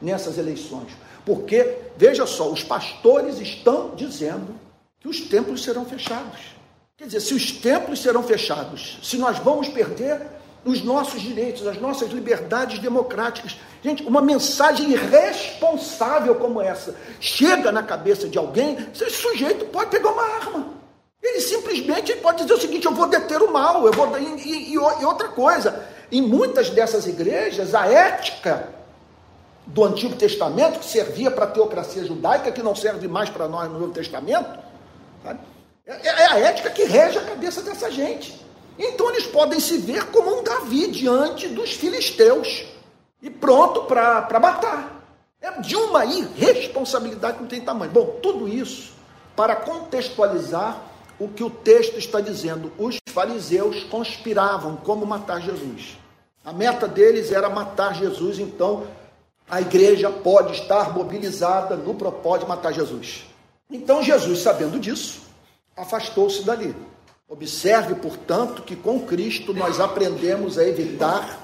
nessas 0.00 0.36
eleições. 0.36 0.88
Porque, 1.24 1.78
veja 1.96 2.26
só, 2.26 2.50
os 2.50 2.64
pastores 2.64 3.38
estão 3.38 3.94
dizendo 3.94 4.56
que 4.98 5.06
os 5.06 5.20
templos 5.20 5.62
serão 5.62 5.84
fechados. 5.84 6.51
Quer 7.02 7.06
dizer, 7.06 7.20
se 7.20 7.34
os 7.34 7.50
templos 7.50 8.00
serão 8.00 8.22
fechados, 8.22 8.96
se 9.02 9.18
nós 9.18 9.36
vamos 9.36 9.66
perder 9.66 10.20
os 10.64 10.84
nossos 10.84 11.20
direitos, 11.20 11.66
as 11.66 11.80
nossas 11.80 12.12
liberdades 12.12 12.78
democráticas. 12.78 13.56
Gente, 13.82 14.04
uma 14.04 14.22
mensagem 14.22 14.92
irresponsável 14.92 16.36
como 16.36 16.62
essa 16.62 16.94
chega 17.18 17.72
na 17.72 17.82
cabeça 17.82 18.28
de 18.28 18.38
alguém, 18.38 18.78
esse 18.94 19.10
sujeito 19.10 19.64
pode 19.64 19.90
pegar 19.90 20.12
uma 20.12 20.22
arma. 20.22 20.74
Ele 21.20 21.40
simplesmente 21.40 22.14
pode 22.18 22.44
dizer 22.44 22.54
o 22.54 22.60
seguinte: 22.60 22.86
eu 22.86 22.94
vou 22.94 23.08
deter 23.08 23.42
o 23.42 23.52
mal, 23.52 23.84
eu 23.84 23.92
vou. 23.92 24.16
E, 24.16 24.70
e, 24.70 24.74
e 24.74 24.78
outra 24.78 25.26
coisa, 25.26 25.84
em 26.12 26.22
muitas 26.22 26.70
dessas 26.70 27.08
igrejas, 27.08 27.74
a 27.74 27.84
ética 27.88 28.68
do 29.66 29.82
Antigo 29.82 30.14
Testamento, 30.14 30.78
que 30.78 30.86
servia 30.86 31.32
para 31.32 31.46
a 31.46 31.50
teocracia 31.50 32.04
judaica, 32.04 32.52
que 32.52 32.62
não 32.62 32.76
serve 32.76 33.08
mais 33.08 33.28
para 33.28 33.48
nós 33.48 33.68
no 33.68 33.80
Novo 33.80 33.92
Testamento? 33.92 34.61
É, 35.86 36.06
é 36.06 36.26
a 36.32 36.38
ética 36.38 36.70
que 36.70 36.84
rege 36.84 37.18
a 37.18 37.24
cabeça 37.24 37.62
dessa 37.62 37.90
gente. 37.90 38.40
Então 38.78 39.10
eles 39.10 39.26
podem 39.26 39.60
se 39.60 39.78
ver 39.78 40.06
como 40.06 40.38
um 40.38 40.42
Davi 40.42 40.88
diante 40.88 41.48
dos 41.48 41.72
filisteus 41.72 42.64
e 43.20 43.30
pronto 43.30 43.82
para 43.82 44.40
matar. 44.40 45.02
É 45.40 45.50
de 45.60 45.74
uma 45.76 46.04
irresponsabilidade 46.04 47.36
que 47.36 47.42
não 47.42 47.48
tem 47.48 47.60
tamanho. 47.60 47.90
Bom, 47.90 48.18
tudo 48.22 48.48
isso 48.48 48.92
para 49.34 49.56
contextualizar 49.56 50.80
o 51.18 51.28
que 51.28 51.42
o 51.42 51.50
texto 51.50 51.98
está 51.98 52.20
dizendo. 52.20 52.72
Os 52.78 52.98
fariseus 53.10 53.84
conspiravam 53.84 54.76
como 54.76 55.04
matar 55.04 55.40
Jesus. 55.40 55.98
A 56.44 56.52
meta 56.52 56.88
deles 56.88 57.30
era 57.30 57.48
matar 57.48 57.94
Jesus, 57.94 58.38
então 58.38 58.86
a 59.48 59.60
igreja 59.60 60.10
pode 60.10 60.54
estar 60.54 60.92
mobilizada 60.92 61.76
no 61.76 61.94
propósito 61.94 62.44
de 62.44 62.48
matar 62.48 62.72
Jesus. 62.72 63.24
Então 63.70 64.02
Jesus, 64.02 64.40
sabendo 64.40 64.78
disso, 64.78 65.20
afastou-se 65.76 66.42
dali. 66.42 66.74
Observe, 67.28 67.94
portanto, 67.94 68.62
que 68.62 68.76
com 68.76 69.00
Cristo 69.00 69.54
nós 69.54 69.80
aprendemos 69.80 70.58
a 70.58 70.66
evitar 70.66 71.40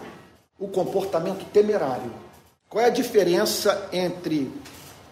o 0.59 0.69
comportamento 0.69 1.45
temerário. 1.51 2.12
Qual 2.69 2.85
é 2.85 2.88
a 2.88 2.91
diferença 2.91 3.88
entre 3.93 4.51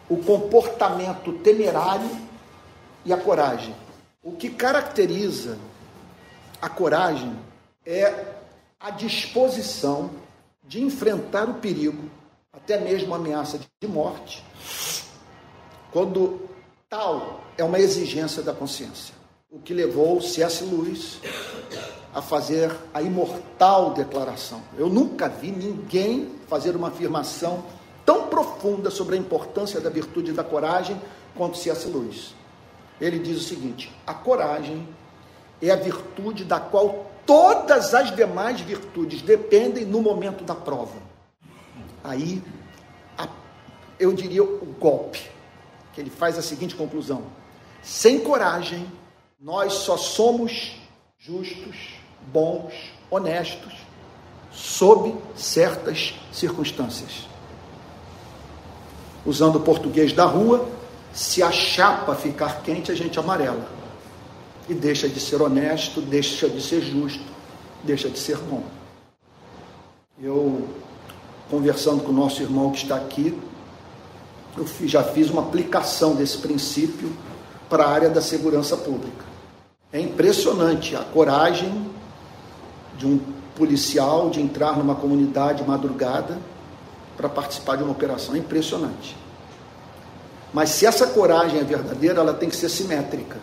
o 0.08 0.18
comportamento 0.18 1.32
temerário 1.38 2.10
e 3.04 3.12
a 3.12 3.16
coragem? 3.16 3.74
O 4.22 4.32
que 4.32 4.50
caracteriza 4.50 5.56
a 6.60 6.68
coragem 6.68 7.34
é 7.84 8.34
a 8.78 8.90
disposição 8.90 10.10
de 10.62 10.82
enfrentar 10.82 11.48
o 11.48 11.54
perigo, 11.54 12.10
até 12.52 12.78
mesmo 12.78 13.14
a 13.14 13.16
ameaça 13.16 13.58
de 13.80 13.88
morte, 13.88 14.44
quando 15.92 16.45
tal 16.88 17.40
é 17.58 17.64
uma 17.64 17.78
exigência 17.78 18.42
da 18.42 18.52
consciência. 18.52 19.14
O 19.50 19.58
que 19.58 19.74
levou 19.74 20.20
C.S. 20.20 20.62
Lewis 20.62 21.18
a 22.14 22.22
fazer 22.22 22.74
a 22.94 23.02
imortal 23.02 23.92
declaração. 23.92 24.62
Eu 24.78 24.88
nunca 24.88 25.28
vi 25.28 25.50
ninguém 25.50 26.30
fazer 26.48 26.76
uma 26.76 26.88
afirmação 26.88 27.64
tão 28.04 28.28
profunda 28.28 28.90
sobre 28.90 29.16
a 29.16 29.18
importância 29.18 29.80
da 29.80 29.90
virtude 29.90 30.30
e 30.30 30.34
da 30.34 30.44
coragem 30.44 31.00
quanto 31.34 31.58
C.S. 31.58 31.88
Lewis. 31.88 32.34
Ele 33.00 33.18
diz 33.18 33.38
o 33.38 33.44
seguinte: 33.44 33.92
a 34.06 34.14
coragem 34.14 34.86
é 35.60 35.70
a 35.70 35.76
virtude 35.76 36.44
da 36.44 36.60
qual 36.60 37.10
todas 37.26 37.94
as 37.94 38.14
demais 38.14 38.60
virtudes 38.60 39.22
dependem 39.22 39.84
no 39.84 40.00
momento 40.00 40.44
da 40.44 40.54
prova. 40.54 40.96
Aí, 42.04 42.42
a, 43.18 43.28
eu 43.98 44.12
diria 44.12 44.44
o 44.44 44.76
golpe, 44.78 45.35
que 45.96 46.00
ele 46.02 46.10
faz 46.10 46.36
a 46.36 46.42
seguinte 46.42 46.76
conclusão: 46.76 47.22
sem 47.82 48.20
coragem, 48.20 48.86
nós 49.40 49.72
só 49.72 49.96
somos 49.96 50.78
justos, 51.18 51.94
bons, 52.30 52.74
honestos, 53.10 53.72
sob 54.52 55.16
certas 55.34 56.14
circunstâncias. 56.30 57.26
Usando 59.24 59.56
o 59.56 59.60
português 59.60 60.12
da 60.12 60.26
rua, 60.26 60.68
se 61.14 61.42
a 61.42 61.50
chapa 61.50 62.14
ficar 62.14 62.60
quente, 62.62 62.92
a 62.92 62.94
gente 62.94 63.18
amarela. 63.18 63.66
E 64.68 64.74
deixa 64.74 65.08
de 65.08 65.18
ser 65.18 65.40
honesto, 65.40 66.02
deixa 66.02 66.48
de 66.48 66.60
ser 66.60 66.82
justo, 66.82 67.24
deixa 67.82 68.10
de 68.10 68.18
ser 68.18 68.36
bom. 68.36 68.62
Eu, 70.20 70.68
conversando 71.50 72.02
com 72.02 72.10
o 72.10 72.14
nosso 72.14 72.42
irmão 72.42 72.70
que 72.70 72.82
está 72.82 72.96
aqui, 72.96 73.38
eu 74.56 74.66
já 74.86 75.02
fiz 75.02 75.30
uma 75.30 75.42
aplicação 75.42 76.14
desse 76.14 76.38
princípio 76.38 77.12
para 77.68 77.84
a 77.84 77.90
área 77.90 78.08
da 78.08 78.20
segurança 78.20 78.76
pública. 78.76 79.24
É 79.92 80.00
impressionante 80.00 80.96
a 80.96 81.00
coragem 81.00 81.86
de 82.96 83.06
um 83.06 83.20
policial 83.54 84.30
de 84.30 84.40
entrar 84.40 84.76
numa 84.76 84.94
comunidade 84.94 85.62
madrugada 85.64 86.38
para 87.16 87.28
participar 87.28 87.76
de 87.76 87.82
uma 87.82 87.92
operação. 87.92 88.34
É 88.34 88.38
impressionante. 88.38 89.16
Mas 90.52 90.70
se 90.70 90.86
essa 90.86 91.06
coragem 91.08 91.60
é 91.60 91.64
verdadeira, 91.64 92.20
ela 92.20 92.34
tem 92.34 92.48
que 92.48 92.56
ser 92.56 92.68
simétrica. 92.68 93.38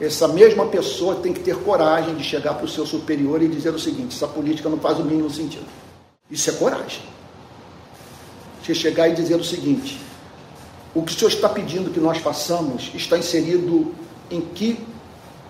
Essa 0.00 0.28
mesma 0.28 0.66
pessoa 0.66 1.16
tem 1.16 1.32
que 1.32 1.40
ter 1.40 1.56
coragem 1.56 2.14
de 2.14 2.22
chegar 2.22 2.54
para 2.54 2.64
o 2.64 2.68
seu 2.68 2.86
superior 2.86 3.42
e 3.42 3.48
dizer 3.48 3.74
o 3.74 3.78
seguinte: 3.78 4.14
essa 4.14 4.28
política 4.28 4.68
não 4.68 4.78
faz 4.78 4.98
o 4.98 5.04
mínimo 5.04 5.28
sentido. 5.28 5.66
Isso 6.30 6.48
é 6.50 6.52
coragem. 6.52 7.02
Você 8.68 8.74
chegar 8.74 9.08
e 9.08 9.14
dizer 9.14 9.36
o 9.36 9.44
seguinte: 9.44 9.98
o 10.94 11.02
que 11.02 11.10
o 11.10 11.14
senhor 11.16 11.30
está 11.30 11.48
pedindo 11.48 11.90
que 11.90 11.98
nós 11.98 12.18
façamos 12.18 12.90
está 12.94 13.16
inserido 13.16 13.94
em 14.30 14.42
que 14.42 14.78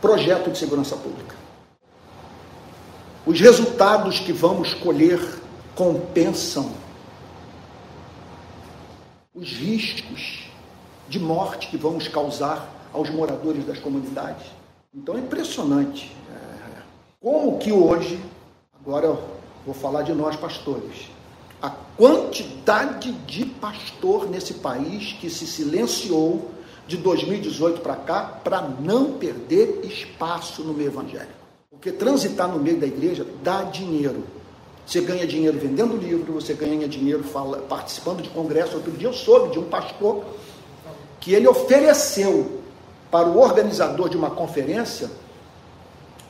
projeto 0.01 0.53
de 0.53 0.57
segurança 0.57 0.95
pública? 0.95 1.35
Os 3.27 3.41
resultados 3.41 4.21
que 4.21 4.33
vamos 4.33 4.73
colher 4.73 5.19
compensam 5.75 6.71
os 9.35 9.51
riscos 9.51 10.45
de 11.09 11.19
morte 11.19 11.67
que 11.67 11.77
vamos 11.77 12.07
causar 12.07 12.73
aos 12.93 13.11
moradores 13.11 13.67
das 13.67 13.81
comunidades. 13.81 14.47
Então 14.95 15.17
é 15.17 15.19
impressionante 15.19 16.17
é, 16.31 16.83
como 17.21 17.59
que 17.59 17.73
hoje, 17.73 18.21
agora 18.81 19.07
eu 19.07 19.29
vou 19.67 19.75
falar 19.75 20.03
de 20.03 20.15
nós 20.15 20.37
pastores, 20.37 21.18
a 21.61 21.71
quantidade 21.71 23.13
de 23.27 23.45
pastor 23.45 24.29
nesse 24.29 24.55
país 24.55 25.13
que 25.21 25.29
se 25.29 25.47
silenciou 25.47 26.51
de 26.87 26.97
2018 26.97 27.81
para 27.81 27.97
cá 27.97 28.41
para 28.43 28.63
não 28.63 29.13
perder 29.13 29.81
espaço 29.85 30.63
no 30.63 30.73
meio 30.73 30.89
evangélico. 30.89 31.33
Porque 31.71 31.93
transitar 31.93 32.49
no 32.49 32.59
meio 32.59 32.79
da 32.79 32.87
igreja 32.87 33.27
dá 33.43 33.63
dinheiro. 33.65 34.25
Você 34.87 35.01
ganha 35.03 35.27
dinheiro 35.27 35.59
vendendo 35.59 35.97
livro, 35.97 36.33
você 36.33 36.55
ganha 36.55 36.89
dinheiro 36.89 37.23
fala, 37.23 37.59
participando 37.59 38.23
de 38.23 38.31
congresso. 38.31 38.77
Outro 38.77 38.93
dia 38.93 39.09
eu 39.09 39.13
soube 39.13 39.53
de 39.53 39.59
um 39.59 39.65
pastor 39.65 40.25
que 41.21 41.35
ele 41.35 41.47
ofereceu 41.47 42.63
para 43.11 43.29
o 43.29 43.39
organizador 43.39 44.09
de 44.09 44.17
uma 44.17 44.31
conferência 44.31 45.11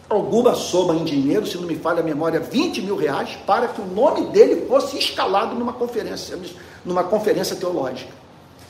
alguma 0.09 0.55
soma 0.55 0.95
em 0.95 1.05
dinheiro, 1.05 1.47
se 1.47 1.59
não 1.59 1.67
me 1.67 1.77
falha 1.77 2.01
a 2.01 2.03
memória, 2.03 2.41
20 2.41 2.83
mil 2.83 2.97
reais, 2.97 3.39
para 3.47 3.69
que 3.69 3.81
o 3.81 3.87
nome 3.87 4.29
dele 4.29 4.67
fosse 4.67 4.99
escalado 4.99 5.55
numa 5.55 5.73
conferência, 5.73 6.39
numa 6.85 7.05
conferência 7.05 7.55
teológica. 7.57 8.13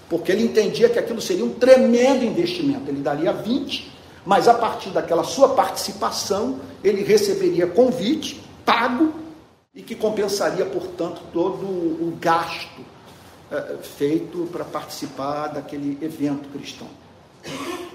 Porque 0.08 0.32
ele 0.32 0.42
entendia 0.42 0.88
que 0.88 0.98
aquilo 0.98 1.20
seria 1.20 1.44
um 1.44 1.50
tremendo 1.50 2.24
investimento. 2.24 2.90
Ele 2.90 3.00
daria 3.00 3.32
20, 3.32 3.92
mas 4.24 4.48
a 4.48 4.54
partir 4.54 4.90
daquela 4.90 5.22
sua 5.22 5.50
participação, 5.50 6.58
ele 6.82 7.04
receberia 7.04 7.66
convite 7.66 8.42
pago 8.64 9.12
e 9.74 9.82
que 9.82 9.94
compensaria, 9.94 10.64
portanto, 10.64 11.20
todo 11.32 11.64
o 11.64 12.18
gasto 12.20 12.82
é, 13.50 13.76
feito 13.82 14.48
para 14.50 14.64
participar 14.64 15.48
daquele 15.48 15.98
evento 16.02 16.48
cristão. 16.48 16.88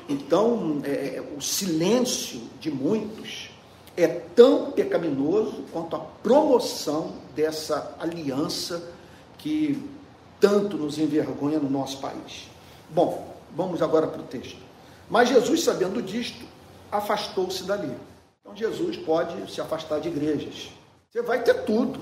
Então, 0.07 0.81
é, 0.83 1.21
o 1.35 1.41
silêncio 1.41 2.41
de 2.59 2.69
muitos 2.69 3.49
é 3.95 4.07
tão 4.07 4.71
pecaminoso 4.71 5.63
quanto 5.71 5.95
a 5.95 5.99
promoção 5.99 7.13
dessa 7.35 7.95
aliança 7.99 8.91
que 9.37 9.81
tanto 10.39 10.77
nos 10.77 10.97
envergonha 10.97 11.59
no 11.59 11.69
nosso 11.69 11.99
país. 11.99 12.49
Bom, 12.89 13.33
vamos 13.55 13.81
agora 13.81 14.07
para 14.07 14.21
o 14.21 14.25
texto. 14.25 14.59
Mas 15.09 15.29
Jesus, 15.29 15.63
sabendo 15.63 16.01
disto, 16.01 16.45
afastou-se 16.91 17.63
dali. 17.63 17.95
Então, 18.41 18.55
Jesus 18.55 18.97
pode 18.97 19.51
se 19.51 19.61
afastar 19.61 19.99
de 19.99 20.09
igrejas. 20.09 20.69
Você 21.11 21.21
vai 21.21 21.41
ter 21.43 21.63
tudo. 21.63 22.01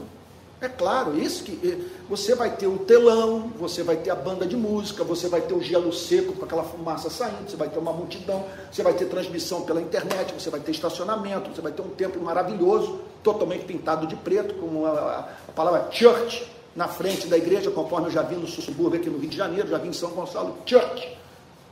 É 0.61 0.69
claro, 0.69 1.17
isso 1.17 1.43
que 1.43 1.59
eh, 1.67 1.75
você 2.07 2.35
vai 2.35 2.55
ter 2.55 2.67
o 2.67 2.77
telão, 2.77 3.51
você 3.57 3.81
vai 3.81 3.95
ter 3.95 4.11
a 4.11 4.15
banda 4.15 4.45
de 4.45 4.55
música, 4.55 5.03
você 5.03 5.27
vai 5.27 5.41
ter 5.41 5.55
o 5.55 5.61
gelo 5.61 5.91
seco 5.91 6.33
com 6.33 6.45
aquela 6.45 6.63
fumaça 6.63 7.09
saindo, 7.09 7.49
você 7.49 7.57
vai 7.57 7.67
ter 7.67 7.79
uma 7.79 7.91
multidão, 7.91 8.45
você 8.71 8.83
vai 8.83 8.93
ter 8.93 9.05
transmissão 9.05 9.63
pela 9.63 9.81
internet, 9.81 10.31
você 10.31 10.51
vai 10.51 10.59
ter 10.59 10.69
estacionamento, 10.69 11.49
você 11.49 11.61
vai 11.61 11.71
ter 11.71 11.81
um 11.81 11.89
templo 11.89 12.21
maravilhoso, 12.21 13.01
totalmente 13.23 13.65
pintado 13.65 14.05
de 14.05 14.15
preto, 14.15 14.53
com 14.53 14.85
a, 14.85 15.29
a 15.49 15.51
palavra 15.51 15.87
church 15.89 16.47
na 16.75 16.87
frente 16.87 17.25
da 17.25 17.37
igreja, 17.37 17.71
conforme 17.71 18.09
eu 18.09 18.11
já 18.11 18.21
vi 18.21 18.35
no 18.35 18.45
subúrbio 18.45 18.99
aqui 18.99 19.09
no 19.09 19.17
Rio 19.17 19.31
de 19.31 19.37
Janeiro, 19.37 19.67
já 19.67 19.79
vi 19.79 19.89
em 19.89 19.93
São 19.93 20.11
Gonçalo, 20.11 20.57
church. 20.63 21.17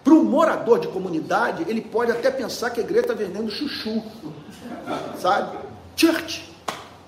Para 0.03 0.13
um 0.13 0.23
morador 0.23 0.79
de 0.79 0.87
comunidade, 0.87 1.63
ele 1.67 1.81
pode 1.81 2.11
até 2.11 2.31
pensar 2.31 2.71
que 2.71 2.79
a 2.79 2.83
igreja 2.83 3.01
está 3.01 3.13
vendendo 3.13 3.51
chuchu, 3.51 4.01
sabe? 5.21 5.59
Church. 5.95 6.48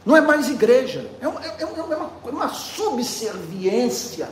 Não 0.05 0.17
é 0.17 0.21
mais 0.21 0.49
igreja, 0.49 1.07
é 1.21 1.27
uma, 1.27 1.45
é 1.45 1.65
uma, 1.65 2.11
é 2.25 2.29
uma 2.29 2.49
subserviência, 2.49 4.27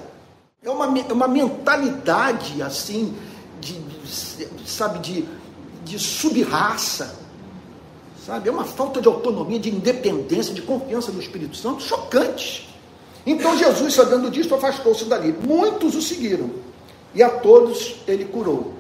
é 0.64 0.70
uma, 0.70 0.86
é 0.86 1.14
uma 1.14 1.28
mentalidade 1.28 2.60
assim, 2.62 3.16
de, 3.62 3.74
de 3.74 4.70
sabe, 4.70 4.98
de, 5.00 5.26
de 5.86 6.00
subraça, 6.00 7.20
sabe? 8.26 8.50
É 8.50 8.52
uma 8.52 8.66
falta 8.66 9.00
de 9.00 9.08
autonomia, 9.08 9.60
de 9.60 9.70
independência, 9.70 10.56
de 10.56 10.64
confiança 10.64 11.12
no 11.12 11.20
Espírito 11.20 11.56
Santo, 11.56 11.84
chocante. 11.84 12.68
Então 13.24 13.56
Jesus, 13.56 13.94
sabendo 13.94 14.32
disso, 14.32 14.56
afastou-se 14.56 15.06
dali. 15.06 15.36
Muitos 15.46 15.94
o 15.94 16.02
seguiram, 16.02 16.50
e 17.14 17.22
a 17.22 17.30
todos 17.30 17.98
ele 18.08 18.26
curou. 18.26 18.74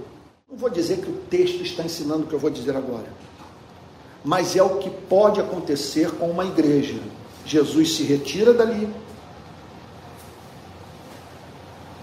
Não 0.49 0.58
vou 0.58 0.71
dizer 0.71 0.97
que 0.97 1.10
o 1.10 1.17
texto 1.30 1.62
está 1.62 1.84
ensinando 1.84 2.23
o 2.23 2.28
que 2.28 2.34
eu 2.34 2.39
vou 2.39 2.49
dizer 2.49 2.75
agora 2.75 3.29
mas 4.30 4.56
é 4.56 4.62
o 4.62 4.78
que 4.78 4.92
pode 4.92 5.42
acontecer 5.42 6.12
com 6.12 6.30
uma 6.30 6.46
igreja. 6.46 7.00
Jesus 7.44 7.96
se 7.96 8.04
retira 8.04 8.54
dali 8.54 8.88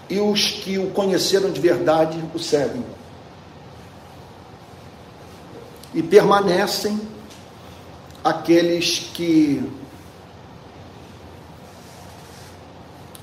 e 0.09 0.19
os 0.19 0.51
que 0.51 0.77
o 0.77 0.89
conheceram 0.89 1.49
de 1.49 1.61
verdade 1.61 2.21
o 2.35 2.37
seguem. 2.37 2.83
E 5.93 6.03
permanecem 6.03 6.99
aqueles 8.21 9.09
que 9.13 9.63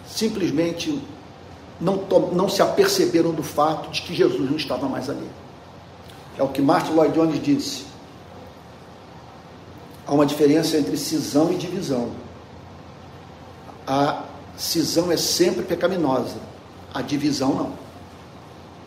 simplesmente 0.06 0.98
não, 1.78 1.96
não 2.32 2.48
se 2.48 2.62
aperceberam 2.62 3.34
do 3.34 3.42
fato 3.42 3.90
de 3.90 4.00
que 4.00 4.14
Jesus 4.14 4.48
não 4.50 4.56
estava 4.56 4.88
mais 4.88 5.10
ali. 5.10 5.28
É 6.38 6.42
o 6.42 6.48
que 6.48 6.62
Martin 6.62 6.92
Lloyd 6.92 7.12
Jones 7.12 7.42
disse 7.42 7.93
há 10.06 10.12
uma 10.12 10.26
diferença 10.26 10.76
entre 10.76 10.96
cisão 10.96 11.52
e 11.52 11.56
divisão. 11.56 12.10
A 13.86 14.24
cisão 14.56 15.10
é 15.10 15.16
sempre 15.16 15.62
pecaminosa, 15.62 16.36
a 16.92 17.02
divisão 17.02 17.54
não. 17.54 17.84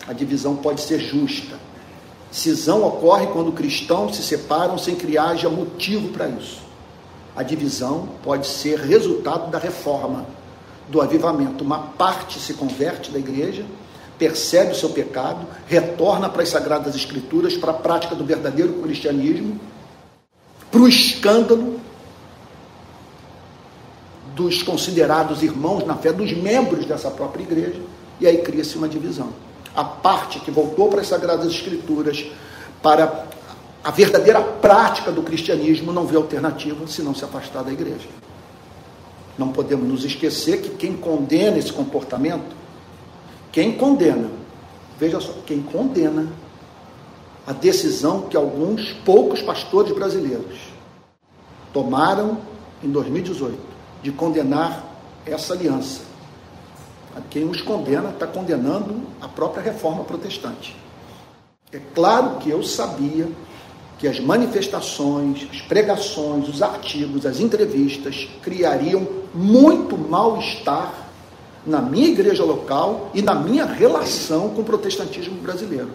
A 0.08 0.14
divisão 0.14 0.56
pode 0.56 0.82
ser 0.82 1.00
justa. 1.00 1.58
Cisão 2.32 2.84
ocorre 2.84 3.28
quando 3.28 3.52
cristãos 3.52 4.16
se 4.16 4.24
separam 4.24 4.78
sem 4.78 4.96
que 4.96 5.18
haja 5.18 5.50
motivo 5.50 6.10
para 6.10 6.28
isso. 6.28 6.62
A 7.36 7.44
divisão 7.44 8.10
pode 8.24 8.48
ser 8.48 8.80
resultado 8.80 9.52
da 9.52 9.60
reforma, 9.60 10.26
do 10.88 11.02
avivamento. 11.02 11.64
Uma 11.64 11.80
parte 11.80 12.40
se 12.40 12.54
converte 12.54 13.12
da 13.12 13.20
igreja, 13.20 13.66
percebe 14.18 14.72
o 14.72 14.76
seu 14.76 14.90
pecado, 14.90 15.46
retorna 15.68 16.30
para 16.30 16.42
as 16.42 16.50
sagradas 16.50 16.96
escrituras, 16.96 17.56
para 17.56 17.72
a 17.72 17.76
prática 17.76 18.16
do 18.16 18.26
verdadeiro 18.26 18.74
cristianismo 18.82 19.60
para 20.78 20.84
o 20.84 20.88
escândalo 20.88 21.80
dos 24.36 24.62
considerados 24.62 25.42
irmãos 25.42 25.84
na 25.88 25.96
fé, 25.96 26.14
dos 26.14 26.32
membros 26.32 26.86
dessa 26.86 27.10
própria 27.10 27.42
igreja, 27.42 27.82
e 28.20 28.28
aí 28.28 28.38
cria-se 28.44 28.78
uma 28.78 28.88
divisão. 28.88 29.30
A 29.76 29.84
parte 29.84 30.40
que 30.40 30.52
voltou 30.52 30.88
para 30.88 31.02
as 31.02 31.08
Sagradas 31.08 31.52
Escrituras, 31.52 32.24
para 32.84 33.26
a 33.84 33.90
verdadeira 33.90 34.40
prática 34.40 35.12
do 35.12 35.24
cristianismo, 35.24 35.92
não 35.92 36.06
vê 36.06 36.16
alternativa 36.16 36.86
senão 36.86 37.16
se 37.16 37.26
afastar 37.26 37.64
da 37.64 37.72
igreja. 37.72 38.08
Não 39.36 39.52
podemos 39.52 39.88
nos 39.88 40.06
esquecer 40.06 40.62
que 40.62 40.70
quem 40.70 40.96
condena 40.96 41.58
esse 41.58 41.74
comportamento, 41.74 42.56
quem 43.52 43.72
condena, 43.72 44.30
veja 45.00 45.20
só, 45.20 45.34
quem 45.44 45.60
condena 45.60 46.28
a 47.48 47.54
decisão 47.54 48.24
que 48.24 48.38
alguns 48.38 48.92
poucos 49.04 49.42
pastores 49.42 49.92
brasileiros 49.94 50.67
tomaram 51.78 52.40
em 52.84 52.90
2018 52.90 53.56
de 54.02 54.12
condenar 54.12 54.84
essa 55.28 55.54
aliança. 55.54 56.02
Quem 57.30 57.48
os 57.48 57.62
condena 57.62 58.10
está 58.10 58.26
condenando 58.26 59.04
a 59.22 59.28
própria 59.28 59.62
reforma 59.62 60.04
protestante. 60.04 60.76
É 61.72 61.80
claro 61.94 62.38
que 62.38 62.50
eu 62.50 62.64
sabia 62.64 63.28
que 64.00 64.08
as 64.08 64.20
manifestações, 64.20 65.48
as 65.52 65.62
pregações, 65.62 66.50
os 66.50 66.64
artigos, 66.64 67.28
as 67.28 67.40
entrevistas 67.40 68.28
criariam 68.42 69.08
muito 69.36 69.96
mal-estar 69.98 70.94
na 71.64 71.80
minha 71.80 72.08
igreja 72.08 72.44
local 72.44 73.12
e 73.14 73.22
na 73.22 73.36
minha 73.36 73.66
relação 73.66 74.50
com 74.50 74.62
o 74.62 74.66
protestantismo 74.66 75.36
brasileiro. 75.42 75.90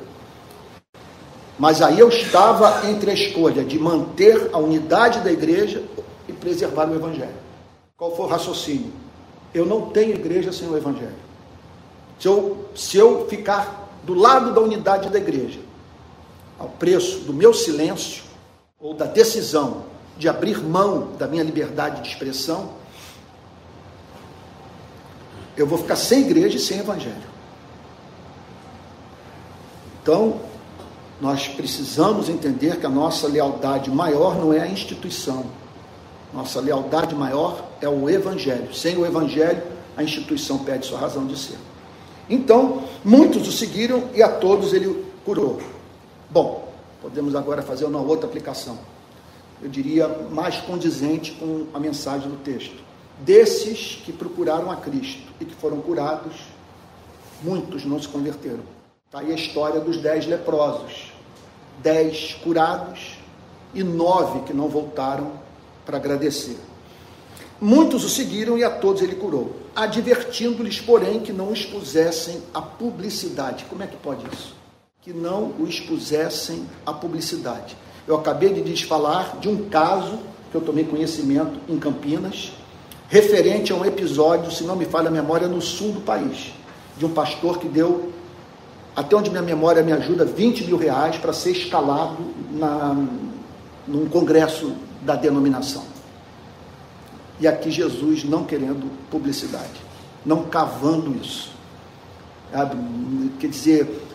Mas 1.62 1.80
aí 1.80 2.00
eu 2.00 2.08
estava 2.08 2.90
entre 2.90 3.12
a 3.12 3.14
escolha 3.14 3.62
de 3.62 3.78
manter 3.78 4.50
a 4.52 4.58
unidade 4.58 5.20
da 5.20 5.30
igreja 5.30 5.80
e 6.26 6.32
preservar 6.32 6.90
o 6.90 6.94
evangelho. 6.96 7.36
Qual 7.96 8.16
foi 8.16 8.26
o 8.26 8.28
raciocínio? 8.28 8.92
Eu 9.54 9.64
não 9.64 9.82
tenho 9.90 10.16
igreja 10.16 10.52
sem 10.52 10.68
o 10.68 10.76
evangelho. 10.76 11.14
Se 12.18 12.26
eu, 12.26 12.68
se 12.74 12.98
eu 12.98 13.28
ficar 13.28 13.88
do 14.02 14.12
lado 14.12 14.52
da 14.52 14.60
unidade 14.60 15.08
da 15.08 15.18
igreja, 15.18 15.60
ao 16.58 16.68
preço 16.68 17.20
do 17.20 17.32
meu 17.32 17.54
silêncio 17.54 18.24
ou 18.80 18.92
da 18.92 19.04
decisão 19.04 19.84
de 20.18 20.28
abrir 20.28 20.60
mão 20.60 21.12
da 21.16 21.28
minha 21.28 21.44
liberdade 21.44 22.02
de 22.02 22.08
expressão, 22.08 22.70
eu 25.56 25.64
vou 25.64 25.78
ficar 25.78 25.94
sem 25.94 26.22
igreja 26.22 26.56
e 26.56 26.60
sem 26.60 26.80
evangelho. 26.80 27.30
Então, 30.02 30.50
nós 31.22 31.46
precisamos 31.46 32.28
entender 32.28 32.80
que 32.80 32.84
a 32.84 32.88
nossa 32.88 33.28
lealdade 33.28 33.88
maior 33.88 34.34
não 34.34 34.52
é 34.52 34.58
a 34.58 34.66
instituição. 34.66 35.46
Nossa 36.34 36.60
lealdade 36.60 37.14
maior 37.14 37.64
é 37.80 37.88
o 37.88 38.10
evangelho. 38.10 38.74
Sem 38.74 38.98
o 38.98 39.06
evangelho, 39.06 39.62
a 39.96 40.02
instituição 40.02 40.58
perde 40.58 40.84
sua 40.84 40.98
razão 40.98 41.24
de 41.24 41.38
ser. 41.38 41.58
Então, 42.28 42.82
muitos 43.04 43.46
o 43.46 43.52
seguiram 43.52 44.08
e 44.12 44.20
a 44.20 44.28
todos 44.28 44.72
ele 44.72 45.06
curou. 45.24 45.60
Bom, 46.28 46.72
podemos 47.00 47.36
agora 47.36 47.62
fazer 47.62 47.84
uma 47.84 48.00
outra 48.00 48.26
aplicação. 48.26 48.76
Eu 49.62 49.68
diria 49.68 50.08
mais 50.32 50.56
condizente 50.56 51.30
com 51.30 51.66
a 51.72 51.78
mensagem 51.78 52.28
do 52.28 52.36
texto. 52.38 52.82
Desses 53.20 54.02
que 54.04 54.12
procuraram 54.12 54.72
a 54.72 54.74
Cristo 54.74 55.30
e 55.40 55.44
que 55.44 55.54
foram 55.54 55.80
curados, 55.82 56.34
muitos 57.44 57.84
não 57.84 58.02
se 58.02 58.08
converteram. 58.08 58.64
Está 59.06 59.20
aí 59.20 59.30
a 59.30 59.36
história 59.36 59.78
dos 59.78 59.98
dez 59.98 60.26
leprosos 60.26 61.11
dez 61.80 62.34
curados 62.42 63.18
e 63.74 63.82
nove 63.82 64.40
que 64.40 64.52
não 64.52 64.68
voltaram 64.68 65.32
para 65.84 65.96
agradecer. 65.96 66.58
Muitos 67.60 68.04
o 68.04 68.08
seguiram 68.08 68.58
e 68.58 68.64
a 68.64 68.70
todos 68.70 69.02
ele 69.02 69.14
curou, 69.14 69.54
advertindo-lhes, 69.74 70.80
porém, 70.80 71.20
que 71.20 71.32
não 71.32 71.52
expusessem 71.52 72.42
a 72.52 72.60
publicidade. 72.60 73.64
Como 73.66 73.82
é 73.82 73.86
que 73.86 73.96
pode 73.96 74.24
isso? 74.32 74.54
Que 75.00 75.12
não 75.12 75.54
o 75.58 75.66
expusessem 75.68 76.66
à 76.84 76.92
publicidade. 76.92 77.76
Eu 78.06 78.16
acabei 78.16 78.52
de 78.52 78.60
lhes 78.60 78.82
falar 78.82 79.38
de 79.38 79.48
um 79.48 79.68
caso 79.68 80.18
que 80.50 80.56
eu 80.56 80.60
tomei 80.60 80.84
conhecimento 80.84 81.58
em 81.68 81.78
Campinas, 81.78 82.52
referente 83.08 83.72
a 83.72 83.76
um 83.76 83.84
episódio, 83.84 84.50
se 84.50 84.64
não 84.64 84.74
me 84.74 84.84
falha 84.84 85.08
a 85.08 85.12
memória, 85.12 85.46
no 85.46 85.62
sul 85.62 85.92
do 85.92 86.00
país, 86.00 86.52
de 86.98 87.06
um 87.06 87.10
pastor 87.10 87.58
que 87.58 87.68
deu 87.68 88.11
até 88.94 89.16
onde 89.16 89.30
minha 89.30 89.42
memória 89.42 89.82
me 89.82 89.92
ajuda, 89.92 90.24
20 90.24 90.64
mil 90.64 90.76
reais 90.76 91.16
para 91.16 91.32
ser 91.32 91.52
escalado 91.52 92.18
na, 92.50 92.96
num 93.86 94.06
congresso 94.06 94.74
da 95.00 95.16
denominação. 95.16 95.84
E 97.40 97.48
aqui 97.48 97.70
Jesus 97.70 98.24
não 98.24 98.44
querendo 98.44 98.90
publicidade, 99.10 99.80
não 100.24 100.44
cavando 100.44 101.16
isso. 101.16 101.50
Quer 103.40 103.48
dizer, 103.48 104.06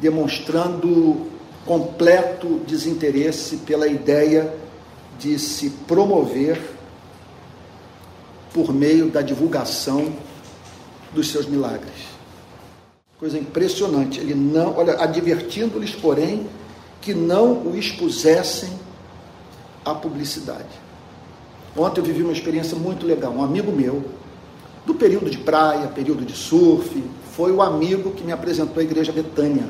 demonstrando 0.00 1.26
completo 1.66 2.60
desinteresse 2.66 3.58
pela 3.58 3.88
ideia 3.88 4.54
de 5.18 5.38
se 5.38 5.70
promover 5.70 6.60
por 8.52 8.72
meio 8.72 9.10
da 9.10 9.20
divulgação 9.20 10.14
dos 11.12 11.30
seus 11.30 11.46
milagres. 11.46 12.13
Coisa 13.18 13.38
impressionante. 13.38 14.20
Ele 14.20 14.34
não, 14.34 14.76
olha, 14.76 14.94
advertindo-lhes, 14.94 15.92
porém, 15.92 16.46
que 17.00 17.14
não 17.14 17.66
o 17.66 17.76
expusessem 17.76 18.70
à 19.84 19.94
publicidade. 19.94 20.82
Ontem 21.76 22.00
eu 22.00 22.04
vivi 22.04 22.22
uma 22.22 22.32
experiência 22.32 22.76
muito 22.76 23.06
legal. 23.06 23.32
Um 23.32 23.42
amigo 23.42 23.72
meu, 23.72 24.04
do 24.86 24.94
período 24.94 25.30
de 25.30 25.38
praia, 25.38 25.88
período 25.88 26.24
de 26.24 26.34
surf, 26.34 27.02
foi 27.36 27.52
o 27.52 27.62
amigo 27.62 28.12
que 28.12 28.22
me 28.22 28.32
apresentou 28.32 28.80
a 28.80 28.84
igreja 28.84 29.12
Betânia. 29.12 29.68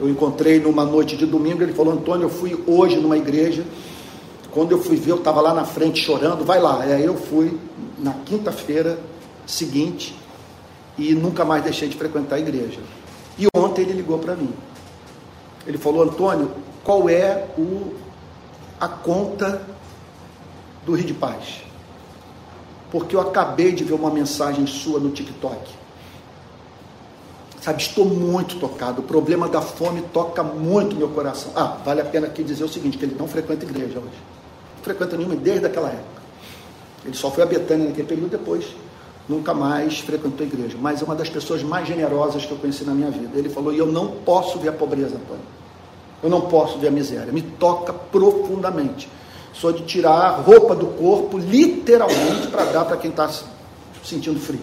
Eu 0.00 0.08
encontrei 0.08 0.60
numa 0.60 0.84
noite 0.84 1.16
de 1.16 1.26
domingo, 1.26 1.62
ele 1.62 1.72
falou, 1.72 1.92
Antônio, 1.92 2.26
eu 2.26 2.30
fui 2.30 2.62
hoje 2.66 2.96
numa 2.96 3.16
igreja, 3.16 3.64
quando 4.52 4.72
eu 4.72 4.82
fui 4.82 4.96
ver, 4.96 5.12
eu 5.12 5.16
estava 5.16 5.40
lá 5.40 5.52
na 5.52 5.64
frente 5.64 6.02
chorando, 6.02 6.44
vai 6.44 6.60
lá. 6.60 6.80
Aí 6.80 7.04
eu 7.04 7.16
fui 7.16 7.58
na 7.98 8.12
quinta-feira 8.12 8.98
seguinte, 9.46 10.14
e 10.98 11.14
nunca 11.14 11.44
mais 11.44 11.62
deixei 11.62 11.88
de 11.88 11.96
frequentar 11.96 12.36
a 12.36 12.40
igreja. 12.40 12.80
E 13.38 13.46
ontem 13.56 13.82
ele 13.82 13.92
ligou 13.92 14.18
para 14.18 14.34
mim. 14.34 14.52
Ele 15.66 15.78
falou: 15.78 16.02
Antônio, 16.02 16.50
qual 16.82 17.08
é 17.08 17.46
o, 17.56 17.94
a 18.80 18.88
conta 18.88 19.62
do 20.84 20.94
Rio 20.94 21.06
de 21.06 21.14
Paz? 21.14 21.62
Porque 22.90 23.14
eu 23.14 23.20
acabei 23.20 23.70
de 23.72 23.84
ver 23.84 23.94
uma 23.94 24.10
mensagem 24.10 24.66
sua 24.66 24.98
no 24.98 25.10
TikTok. 25.10 25.78
Sabe, 27.60 27.82
estou 27.82 28.04
muito 28.04 28.58
tocado. 28.58 29.02
O 29.02 29.04
problema 29.04 29.48
da 29.48 29.60
fome 29.60 30.02
toca 30.12 30.42
muito 30.42 30.96
meu 30.96 31.08
coração. 31.08 31.52
Ah, 31.54 31.76
vale 31.84 32.00
a 32.00 32.04
pena 32.04 32.26
aqui 32.26 32.42
dizer 32.42 32.64
o 32.64 32.68
seguinte: 32.68 32.98
que 32.98 33.04
ele 33.04 33.16
não 33.16 33.28
frequenta 33.28 33.64
igreja 33.64 33.98
hoje. 33.98 34.18
Não 34.76 34.82
frequenta 34.82 35.16
nenhuma 35.16 35.36
desde 35.36 35.66
aquela 35.66 35.88
época. 35.88 36.18
Ele 37.04 37.14
só 37.14 37.30
foi 37.30 37.44
a 37.44 37.46
Betânia 37.46 37.86
naquele 37.86 38.08
período 38.08 38.30
depois 38.30 38.64
nunca 39.28 39.52
mais 39.52 40.00
frequentou 40.00 40.44
a 40.44 40.48
igreja, 40.48 40.78
mas 40.80 41.02
é 41.02 41.04
uma 41.04 41.14
das 41.14 41.28
pessoas 41.28 41.62
mais 41.62 41.86
generosas 41.86 42.46
que 42.46 42.52
eu 42.52 42.56
conheci 42.56 42.84
na 42.84 42.94
minha 42.94 43.10
vida. 43.10 43.38
Ele 43.38 43.48
falou: 43.48 43.72
e 43.72 43.78
eu 43.78 43.86
não 43.86 44.08
posso 44.08 44.58
ver 44.58 44.70
a 44.70 44.72
pobreza, 44.72 45.16
Antônio. 45.16 45.44
Eu 46.22 46.30
não 46.30 46.42
posso 46.42 46.78
ver 46.78 46.88
a 46.88 46.90
miséria. 46.90 47.32
Me 47.32 47.42
toca 47.42 47.92
profundamente. 47.92 49.08
Só 49.52 49.70
de 49.70 49.82
tirar 49.84 50.12
a 50.12 50.36
roupa 50.36 50.74
do 50.74 50.86
corpo, 50.86 51.38
literalmente, 51.38 52.48
para 52.48 52.64
dar 52.64 52.84
para 52.84 52.96
quem 52.96 53.10
está 53.10 53.30
sentindo 54.04 54.38
frio. 54.40 54.60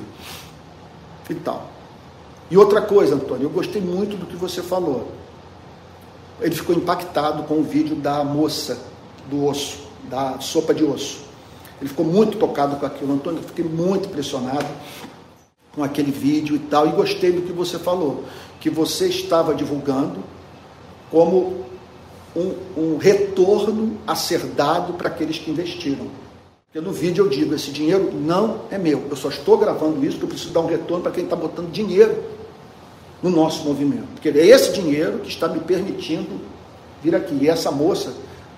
E 1.29 1.35
tal. 1.35 1.69
E 2.49 2.57
outra 2.57 2.81
coisa, 2.81 3.15
Antônio, 3.15 3.45
eu 3.45 3.49
gostei 3.49 3.81
muito 3.81 4.15
do 4.15 4.25
que 4.25 4.35
você 4.35 4.61
falou. 4.61 5.11
Ele 6.39 6.53
ficou 6.53 6.75
impactado 6.75 7.43
com 7.43 7.55
o 7.55 7.63
vídeo 7.63 7.95
da 7.95 8.23
moça 8.23 8.77
do 9.29 9.45
osso, 9.45 9.79
da 10.03 10.39
sopa 10.39 10.73
de 10.73 10.83
osso. 10.83 11.24
Ele 11.79 11.89
ficou 11.89 12.05
muito 12.05 12.37
tocado 12.37 12.77
com 12.77 12.85
aquilo. 12.85 13.13
Antônio, 13.13 13.39
eu 13.39 13.43
fiquei 13.43 13.65
muito 13.65 14.07
impressionado 14.07 14.65
com 15.73 15.83
aquele 15.83 16.11
vídeo 16.11 16.55
e 16.55 16.59
tal. 16.59 16.87
E 16.87 16.91
gostei 16.91 17.31
do 17.31 17.41
que 17.41 17.51
você 17.51 17.77
falou, 17.77 18.23
que 18.59 18.69
você 18.69 19.07
estava 19.07 19.53
divulgando 19.53 20.23
como 21.11 21.65
um, 22.35 22.53
um 22.77 22.97
retorno 22.97 23.97
a 24.07 24.15
ser 24.15 24.39
dado 24.39 24.93
para 24.93 25.09
aqueles 25.09 25.37
que 25.37 25.51
investiram. 25.51 26.07
Porque 26.67 26.85
no 26.85 26.93
vídeo 26.93 27.25
eu 27.25 27.29
digo, 27.29 27.53
esse 27.53 27.71
dinheiro 27.71 28.11
não 28.13 28.61
é 28.71 28.77
meu. 28.77 29.05
Eu 29.09 29.15
só 29.15 29.29
estou 29.29 29.57
gravando 29.57 30.03
isso 30.05 30.17
porque 30.17 30.25
eu 30.25 30.29
preciso 30.29 30.53
dar 30.53 30.61
um 30.61 30.67
retorno 30.67 31.03
para 31.03 31.11
quem 31.11 31.25
está 31.25 31.35
botando 31.35 31.71
dinheiro 31.71 32.23
no 33.21 33.29
nosso 33.29 33.63
movimento. 33.65 34.07
Porque 34.13 34.29
é 34.29 34.45
esse 34.45 34.73
dinheiro 34.73 35.19
que 35.19 35.29
está 35.29 35.47
me 35.47 35.59
permitindo 35.59 36.39
vir 37.03 37.15
aqui. 37.15 37.37
E 37.41 37.49
essa 37.49 37.71
moça, 37.71 38.13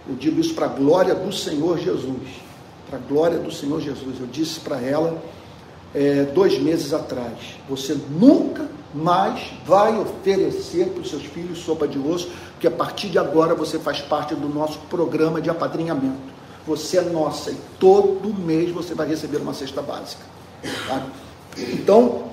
eu 0.08 0.16
digo 0.16 0.40
isso 0.40 0.54
para 0.54 0.66
a 0.66 0.70
glória 0.70 1.14
do 1.14 1.32
Senhor 1.32 1.78
Jesus 1.78 2.47
para 2.90 2.98
a 2.98 3.02
glória 3.02 3.38
do 3.38 3.52
Senhor 3.52 3.82
Jesus. 3.82 4.20
Eu 4.20 4.28
disse 4.28 4.60
para 4.60 4.80
ela 4.82 5.22
é, 5.94 6.24
dois 6.24 6.60
meses 6.60 6.94
atrás: 6.94 7.58
você 7.70 7.98
nunca 8.10 8.68
mas 8.94 9.52
vai 9.66 9.98
oferecer 9.98 10.88
para 10.88 11.02
os 11.02 11.10
seus 11.10 11.24
filhos 11.24 11.60
sopa 11.60 11.88
de 11.88 12.00
osso, 12.00 12.30
que 12.60 12.68
a 12.68 12.72
partir 12.72 13.10
de 13.10 13.20
agora 13.20 13.54
você 13.54 13.78
faz 13.78 14.02
parte 14.02 14.34
do 14.34 14.48
nosso 14.50 14.80
programa 14.90 15.42
de 15.42 15.50
apadrinhamento. 15.50 16.38
Você 16.66 16.98
é 16.98 17.02
nossa 17.02 17.52
e 17.52 17.58
todo 17.80 18.34
mês 18.34 18.72
você 18.72 18.94
vai 18.94 19.08
receber 19.08 19.38
uma 19.38 19.54
cesta 19.54 19.82
básica. 19.82 20.24
Tá? 20.88 21.06
Então, 21.58 22.24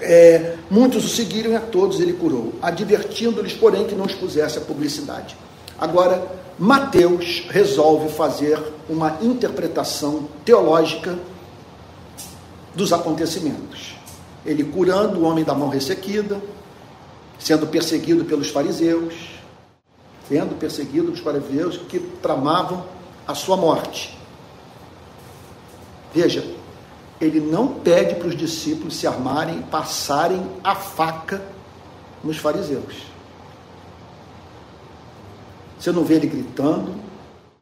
é, 0.00 0.56
muitos 0.70 1.04
o 1.04 1.08
seguiram 1.08 1.52
e 1.52 1.56
a 1.56 1.60
todos 1.60 2.00
ele 2.00 2.12
curou, 2.12 2.52
advertindo-lhes, 2.60 3.54
porém, 3.54 3.86
que 3.86 3.94
não 3.94 4.04
expusesse 4.04 4.58
a 4.58 4.60
publicidade. 4.60 5.36
Agora, 5.78 6.22
Mateus 6.58 7.44
resolve 7.48 8.08
fazer 8.10 8.58
uma 8.88 9.18
interpretação 9.22 10.28
teológica 10.44 11.18
dos 12.74 12.92
acontecimentos. 12.92 13.96
Ele 14.44 14.64
curando 14.64 15.20
o 15.20 15.24
homem 15.24 15.44
da 15.44 15.54
mão 15.54 15.68
ressequida, 15.68 16.40
sendo 17.38 17.66
perseguido 17.66 18.24
pelos 18.24 18.48
fariseus, 18.48 19.14
sendo 20.28 20.56
perseguido 20.58 21.06
pelos 21.06 21.20
fariseus 21.20 21.76
que 21.76 21.98
tramavam 21.98 22.84
a 23.26 23.34
sua 23.34 23.56
morte. 23.56 24.16
Veja, 26.14 26.44
ele 27.20 27.40
não 27.40 27.68
pede 27.68 28.16
para 28.16 28.28
os 28.28 28.36
discípulos 28.36 28.96
se 28.96 29.06
armarem 29.06 29.60
e 29.60 29.62
passarem 29.62 30.44
a 30.62 30.74
faca 30.74 31.42
nos 32.22 32.36
fariseus. 32.36 33.11
Você 35.82 35.90
não 35.90 36.04
vê 36.04 36.14
ele 36.14 36.28
gritando, 36.28 36.94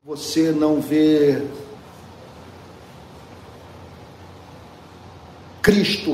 você 0.04 0.52
não 0.52 0.78
vê 0.78 1.42
Cristo 5.62 6.12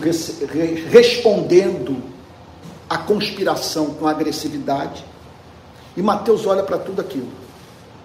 respondendo 0.89 2.01
à 2.89 2.97
conspiração 2.97 3.87
com 3.87 4.07
agressividade. 4.07 5.05
E 5.97 6.01
Mateus 6.01 6.47
olha 6.47 6.63
para 6.63 6.79
tudo 6.79 7.01
aquilo. 7.01 7.27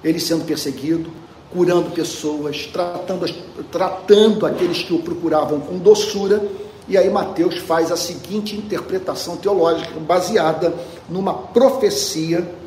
Ele 0.04 0.20
sendo 0.20 0.46
perseguido, 0.46 1.12
curando 1.54 1.92
pessoas, 1.92 2.66
tratando, 2.66 3.32
tratando 3.72 4.48
aqueles 4.48 4.82
que 4.82 4.96
o 4.96 5.04
procuravam 5.04 5.60
com 5.60 5.78
doçura. 5.78 6.44
E 6.88 6.98
aí 6.98 7.08
Mateus 7.08 7.60
faz 7.60 7.92
a 7.92 7.96
seguinte 7.96 8.56
interpretação 8.56 9.38
teológica, 9.38 10.00
baseada 10.00 10.74
numa 11.08 11.36
profecia 11.36 12.61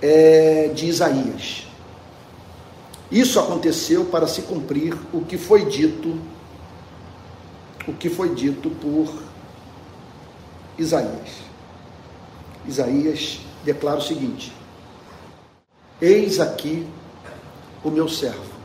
é, 0.00 0.68
de 0.74 0.86
Isaías. 0.86 1.66
Isso 3.10 3.38
aconteceu 3.38 4.06
para 4.06 4.26
se 4.26 4.42
cumprir 4.42 4.96
o 5.12 5.20
que 5.24 5.38
foi 5.38 5.64
dito, 5.66 6.18
o 7.86 7.92
que 7.92 8.08
foi 8.08 8.34
dito 8.34 8.68
por 8.70 9.22
Isaías. 10.78 11.46
Isaías 12.66 13.40
declara 13.64 13.98
o 13.98 14.02
seguinte: 14.02 14.52
Eis 16.00 16.40
aqui 16.40 16.86
o 17.84 17.90
meu 17.90 18.08
servo. 18.08 18.56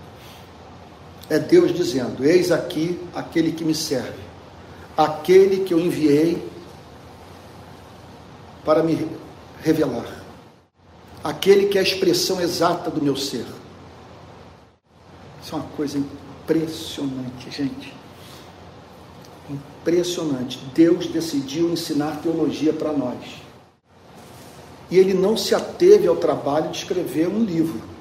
É 1.29 1.37
Deus 1.37 1.73
dizendo: 1.73 2.25
Eis 2.25 2.51
aqui 2.51 2.99
aquele 3.13 3.51
que 3.51 3.63
me 3.63 3.75
serve, 3.75 4.19
aquele 4.97 5.63
que 5.63 5.73
eu 5.73 5.79
enviei 5.79 6.49
para 8.65 8.83
me 8.83 9.07
revelar, 9.63 10.20
aquele 11.23 11.67
que 11.67 11.77
é 11.77 11.81
a 11.81 11.83
expressão 11.83 12.39
exata 12.41 12.89
do 12.89 13.01
meu 13.01 13.15
ser. 13.15 13.45
Isso 15.41 15.53
é 15.53 15.57
uma 15.57 15.67
coisa 15.75 15.97
impressionante, 15.97 17.49
gente. 17.49 17.93
Impressionante. 19.49 20.59
Deus 20.73 21.07
decidiu 21.07 21.71
ensinar 21.71 22.21
teologia 22.21 22.73
para 22.73 22.91
nós. 22.91 23.41
E 24.89 24.97
ele 24.97 25.13
não 25.13 25.35
se 25.37 25.55
ateve 25.55 26.07
ao 26.07 26.17
trabalho 26.17 26.69
de 26.69 26.77
escrever 26.77 27.27
um 27.27 27.43
livro. 27.43 27.91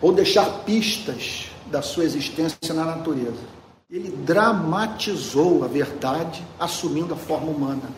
ou 0.00 0.12
deixar 0.12 0.60
pistas 0.64 1.46
da 1.66 1.82
sua 1.82 2.04
existência 2.04 2.72
na 2.74 2.84
natureza. 2.84 3.56
Ele 3.90 4.10
dramatizou 4.10 5.64
a 5.64 5.66
verdade 5.66 6.44
assumindo 6.58 7.14
a 7.14 7.16
forma 7.16 7.50
humana. 7.50 7.90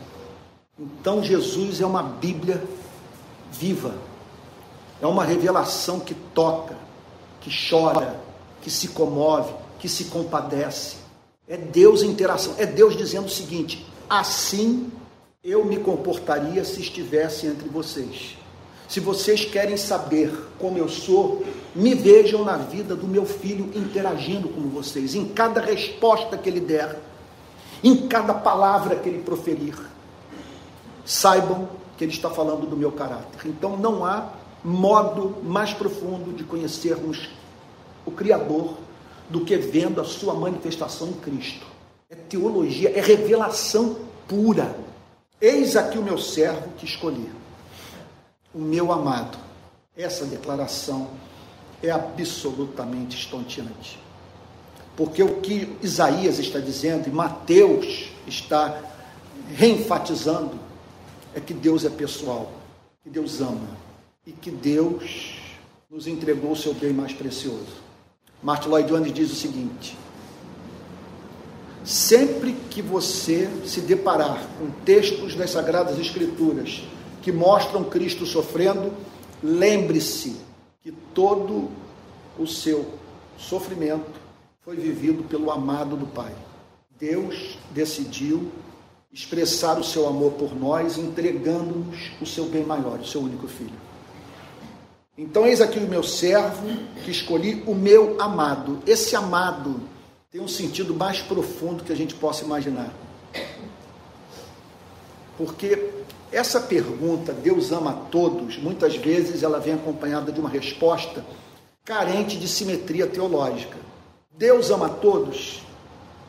Então 0.78 1.22
Jesus 1.22 1.80
é 1.80 1.86
uma 1.86 2.02
Bíblia 2.02 2.62
viva. 3.50 3.94
É 5.00 5.06
uma 5.06 5.24
revelação 5.24 5.98
que 5.98 6.14
toca, 6.14 6.76
que 7.40 7.50
chora, 7.50 8.20
que 8.62 8.70
se 8.70 8.88
comove, 8.88 9.52
que 9.78 9.88
se 9.88 10.04
compadece. 10.04 10.96
É 11.48 11.56
Deus 11.56 12.02
em 12.02 12.10
interação. 12.10 12.54
É 12.58 12.66
Deus 12.66 12.96
dizendo 12.96 13.26
o 13.26 13.30
seguinte: 13.30 13.86
assim 14.08 14.90
eu 15.42 15.64
me 15.64 15.78
comportaria 15.78 16.64
se 16.64 16.80
estivesse 16.80 17.46
entre 17.46 17.68
vocês. 17.68 18.36
Se 18.88 19.00
vocês 19.00 19.44
querem 19.44 19.76
saber 19.76 20.32
como 20.58 20.78
eu 20.78 20.88
sou, 20.88 21.44
me 21.74 21.94
vejam 21.94 22.44
na 22.44 22.56
vida 22.56 22.96
do 22.96 23.06
meu 23.06 23.24
filho 23.24 23.70
interagindo 23.74 24.48
com 24.48 24.62
vocês, 24.62 25.14
em 25.14 25.26
cada 25.26 25.60
resposta 25.60 26.36
que 26.38 26.48
ele 26.48 26.60
der, 26.60 26.98
em 27.84 28.08
cada 28.08 28.34
palavra 28.34 28.96
que 28.96 29.08
ele 29.08 29.22
proferir. 29.22 29.74
Saibam 31.08 31.66
que 31.96 32.04
ele 32.04 32.12
está 32.12 32.28
falando 32.28 32.68
do 32.68 32.76
meu 32.76 32.92
caráter. 32.92 33.46
Então 33.46 33.78
não 33.78 34.04
há 34.04 34.30
modo 34.62 35.42
mais 35.42 35.72
profundo 35.72 36.36
de 36.36 36.44
conhecermos 36.44 37.30
o 38.04 38.10
Criador 38.10 38.74
do 39.30 39.42
que 39.42 39.56
vendo 39.56 40.02
a 40.02 40.04
sua 40.04 40.34
manifestação 40.34 41.08
em 41.08 41.14
Cristo. 41.14 41.66
É 42.10 42.14
teologia, 42.14 42.90
é 42.90 43.00
revelação 43.00 43.96
pura. 44.28 44.78
Eis 45.40 45.76
aqui 45.76 45.96
o 45.96 46.02
meu 46.02 46.18
servo 46.18 46.68
que 46.76 46.84
escolhi 46.84 47.30
o 48.54 48.58
meu 48.58 48.92
amado. 48.92 49.38
Essa 49.96 50.26
declaração 50.26 51.08
é 51.82 51.90
absolutamente 51.90 53.16
estonteante. 53.16 53.98
Porque 54.94 55.22
o 55.22 55.40
que 55.40 55.74
Isaías 55.80 56.38
está 56.38 56.58
dizendo 56.58 57.08
e 57.08 57.10
Mateus 57.10 58.10
está 58.26 58.82
reenfatizando 59.54 60.67
é 61.34 61.40
que 61.40 61.54
Deus 61.54 61.84
é 61.84 61.90
pessoal, 61.90 62.52
que 63.02 63.10
Deus 63.10 63.40
ama 63.40 63.76
e 64.26 64.32
que 64.32 64.50
Deus 64.50 65.38
nos 65.90 66.06
entregou 66.06 66.52
o 66.52 66.56
seu 66.56 66.74
bem 66.74 66.92
mais 66.92 67.12
precioso. 67.12 67.88
Martin 68.42 68.68
Lloyd 68.68 68.88
Jones 68.88 69.12
diz 69.12 69.32
o 69.32 69.34
seguinte: 69.34 69.96
sempre 71.84 72.52
que 72.70 72.82
você 72.82 73.48
se 73.64 73.80
deparar 73.80 74.46
com 74.58 74.70
textos 74.84 75.34
das 75.34 75.50
Sagradas 75.50 75.98
Escrituras 75.98 76.82
que 77.22 77.32
mostram 77.32 77.84
Cristo 77.84 78.26
sofrendo, 78.26 78.92
lembre-se 79.42 80.36
que 80.82 80.92
todo 81.14 81.70
o 82.38 82.46
seu 82.46 82.86
sofrimento 83.36 84.20
foi 84.60 84.76
vivido 84.76 85.24
pelo 85.24 85.50
amado 85.50 85.96
do 85.96 86.06
Pai. 86.06 86.34
Deus 86.98 87.58
decidiu 87.70 88.50
expressar 89.18 89.80
o 89.80 89.82
seu 89.82 90.06
amor 90.06 90.34
por 90.34 90.54
nós, 90.54 90.96
entregando-nos 90.96 92.12
o 92.22 92.24
seu 92.24 92.44
bem 92.44 92.62
maior, 92.62 93.00
o 93.00 93.04
seu 93.04 93.20
único 93.20 93.48
filho. 93.48 93.74
Então, 95.16 95.44
eis 95.44 95.60
aqui 95.60 95.80
o 95.80 95.88
meu 95.88 96.04
servo, 96.04 96.68
que 97.04 97.10
escolhi 97.10 97.64
o 97.66 97.74
meu 97.74 98.16
amado. 98.20 98.80
Esse 98.86 99.16
amado 99.16 99.80
tem 100.30 100.40
um 100.40 100.46
sentido 100.46 100.94
mais 100.94 101.20
profundo 101.20 101.82
que 101.82 101.92
a 101.92 101.96
gente 101.96 102.14
possa 102.14 102.44
imaginar. 102.44 102.94
Porque 105.36 105.90
essa 106.30 106.60
pergunta, 106.60 107.32
Deus 107.32 107.72
ama 107.72 107.90
a 107.90 107.94
todos, 107.94 108.56
muitas 108.56 108.94
vezes 108.94 109.42
ela 109.42 109.58
vem 109.58 109.74
acompanhada 109.74 110.30
de 110.30 110.38
uma 110.38 110.48
resposta 110.48 111.24
carente 111.84 112.36
de 112.36 112.46
simetria 112.46 113.08
teológica. 113.08 113.78
Deus 114.30 114.70
ama 114.70 114.86
a 114.86 114.90
todos? 114.90 115.60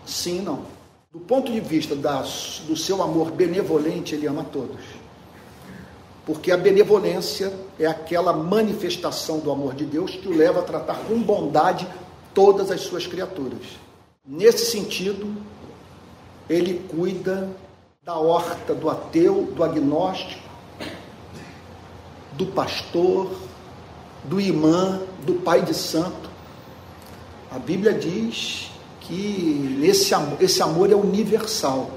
Sim 0.08 0.42
não. 0.42 0.79
Do 1.12 1.20
ponto 1.20 1.52
de 1.52 1.60
vista 1.60 1.96
da, 1.96 2.22
do 2.22 2.78
seu 2.78 3.02
amor 3.02 3.32
benevolente, 3.32 4.14
ele 4.14 4.28
ama 4.28 4.44
todos. 4.44 4.80
Porque 6.24 6.52
a 6.52 6.58
benevolência 6.58 7.52
é 7.80 7.88
aquela 7.88 8.32
manifestação 8.32 9.40
do 9.40 9.50
amor 9.50 9.74
de 9.74 9.86
Deus 9.86 10.12
que 10.12 10.28
o 10.28 10.38
leva 10.38 10.60
a 10.60 10.64
tratar 10.64 11.00
com 11.08 11.20
bondade 11.20 11.88
todas 12.32 12.70
as 12.70 12.82
suas 12.82 13.08
criaturas. 13.08 13.80
Nesse 14.24 14.70
sentido, 14.70 15.36
ele 16.48 16.86
cuida 16.88 17.50
da 18.04 18.16
horta 18.16 18.76
do 18.76 18.88
ateu, 18.88 19.52
do 19.56 19.64
agnóstico, 19.64 20.48
do 22.34 22.46
pastor, 22.46 23.32
do 24.26 24.40
imã, 24.40 25.02
do 25.26 25.34
pai 25.42 25.64
de 25.64 25.74
santo. 25.74 26.30
A 27.50 27.58
Bíblia 27.58 27.96
diz 27.96 28.69
que 29.10 29.80
esse 29.84 30.14
amor, 30.14 30.38
esse 30.40 30.62
amor 30.62 30.92
é 30.92 30.96
universal. 30.96 31.90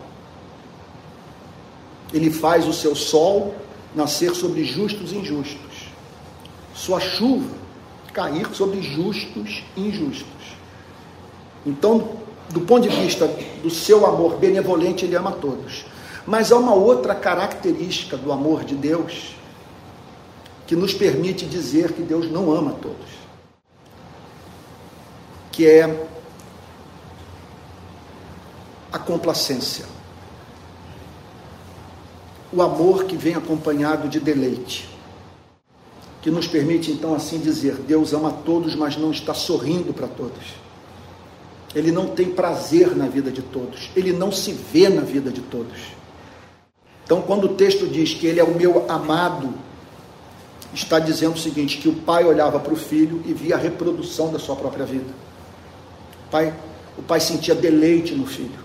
Ele 2.13 2.31
faz 2.31 2.67
o 2.67 2.73
seu 2.73 2.97
sol 2.97 3.55
nascer 3.95 4.35
sobre 4.35 4.65
justos 4.65 5.13
e 5.13 5.17
injustos, 5.17 5.89
sua 6.75 6.99
chuva 6.99 7.63
cair 8.13 8.47
sobre 8.55 8.83
justos 8.83 9.63
e 9.77 9.89
injustos. 9.89 10.57
Então, 11.65 12.11
do 12.51 12.61
ponto 12.61 12.89
de 12.89 12.95
vista 12.95 13.27
do 13.63 13.71
seu 13.71 14.07
amor 14.07 14.37
benevolente, 14.37 15.05
ele 15.05 15.17
ama 15.17 15.33
todos. 15.33 15.85
Mas 16.27 16.53
há 16.53 16.57
uma 16.57 16.75
outra 16.75 17.15
característica 17.15 18.17
do 18.17 18.31
amor 18.31 18.65
de 18.65 18.75
Deus 18.75 19.35
que 20.67 20.77
nos 20.77 20.93
permite 20.95 21.47
dizer 21.47 21.93
que 21.93 22.03
Deus 22.03 22.31
não 22.31 22.53
ama 22.53 22.73
todos. 22.81 23.23
Que 25.51 25.67
é 25.67 26.07
a 28.93 28.99
complacência. 28.99 29.87
O 32.53 32.61
amor 32.61 33.05
que 33.05 33.17
vem 33.17 33.35
acompanhado 33.35 34.09
de 34.09 34.21
deleite. 34.21 34.89
Que 36.21 36.31
nos 36.31 36.47
permite 36.47 36.91
então 36.93 37.15
assim 37.15 37.39
dizer: 37.39 37.77
Deus 37.77 38.13
ama 38.13 38.31
todos, 38.31 38.75
mas 38.75 38.97
não 38.97 39.11
está 39.11 39.33
sorrindo 39.33 39.93
para 39.93 40.07
todos. 40.07 40.63
Ele 41.75 41.91
não 41.91 42.09
tem 42.09 42.29
prazer 42.29 42.95
na 42.95 43.07
vida 43.07 43.31
de 43.31 43.41
todos. 43.41 43.91
Ele 43.97 44.13
não 44.13 44.31
se 44.31 44.53
vê 44.53 44.89
na 44.89 45.01
vida 45.01 45.31
de 45.31 45.41
todos. 45.41 45.79
Então, 47.05 47.23
quando 47.23 47.45
o 47.45 47.55
texto 47.55 47.87
diz 47.87 48.15
que 48.15 48.27
ele 48.27 48.39
é 48.39 48.45
o 48.45 48.55
meu 48.55 48.85
amado, 48.91 49.53
está 50.75 50.99
dizendo 50.99 51.35
o 51.35 51.39
seguinte: 51.39 51.79
que 51.79 51.89
o 51.89 51.95
pai 51.95 52.25
olhava 52.25 52.61
para 52.61 52.73
o 52.73 52.77
filho 52.77 53.23
e 53.27 53.33
via 53.33 53.57
a 53.57 53.59
reprodução 53.59 54.31
da 54.31 54.39
sua 54.39 54.55
própria 54.55 54.85
vida. 54.85 55.13
O 56.27 56.31
pai, 56.31 56.55
o 56.99 57.03
pai 57.03 57.21
sentia 57.21 57.55
deleite 57.55 58.15
no 58.15 58.27
filho. 58.27 58.62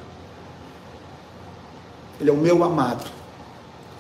Ele 2.20 2.30
é 2.30 2.34
o 2.34 2.38
meu 2.38 2.64
amado. 2.64 3.10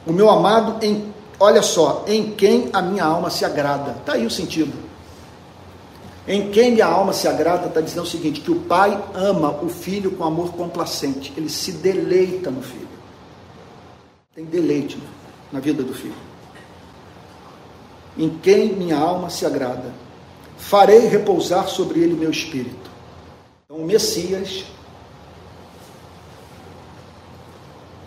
O 0.05 0.13
meu 0.13 0.29
amado, 0.29 0.83
em, 0.83 1.13
olha 1.39 1.61
só, 1.61 2.05
em 2.07 2.31
quem 2.31 2.69
a 2.73 2.81
minha 2.81 3.03
alma 3.03 3.29
se 3.29 3.43
agrada. 3.43 3.91
Está 3.99 4.13
aí 4.13 4.25
o 4.25 4.31
sentido. 4.31 4.73
Em 6.27 6.51
quem 6.51 6.71
minha 6.71 6.85
alma 6.85 7.13
se 7.13 7.27
agrada, 7.27 7.67
está 7.67 7.79
dizendo 7.79 8.03
o 8.03 8.07
seguinte: 8.07 8.41
que 8.41 8.51
o 8.51 8.59
pai 8.61 9.01
ama 9.13 9.51
o 9.63 9.69
filho 9.69 10.11
com 10.11 10.23
amor 10.23 10.51
complacente. 10.53 11.33
Ele 11.37 11.49
se 11.49 11.71
deleita 11.71 12.51
no 12.51 12.61
filho. 12.61 12.87
Tem 14.35 14.43
deleite 14.43 14.97
na 15.51 15.59
vida 15.59 15.83
do 15.83 15.93
filho. 15.93 16.13
Em 18.17 18.29
quem 18.29 18.73
minha 18.73 18.97
alma 18.97 19.29
se 19.29 19.45
agrada. 19.45 19.93
Farei 20.57 21.07
repousar 21.07 21.67
sobre 21.69 21.99
ele 21.99 22.13
o 22.13 22.17
meu 22.17 22.31
espírito. 22.31 22.89
Então, 23.65 23.77
o 23.77 23.85
Messias, 23.85 24.65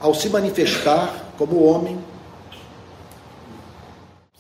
ao 0.01 0.15
se 0.15 0.29
manifestar 0.29 1.33
como 1.37 1.63
homem, 1.63 1.99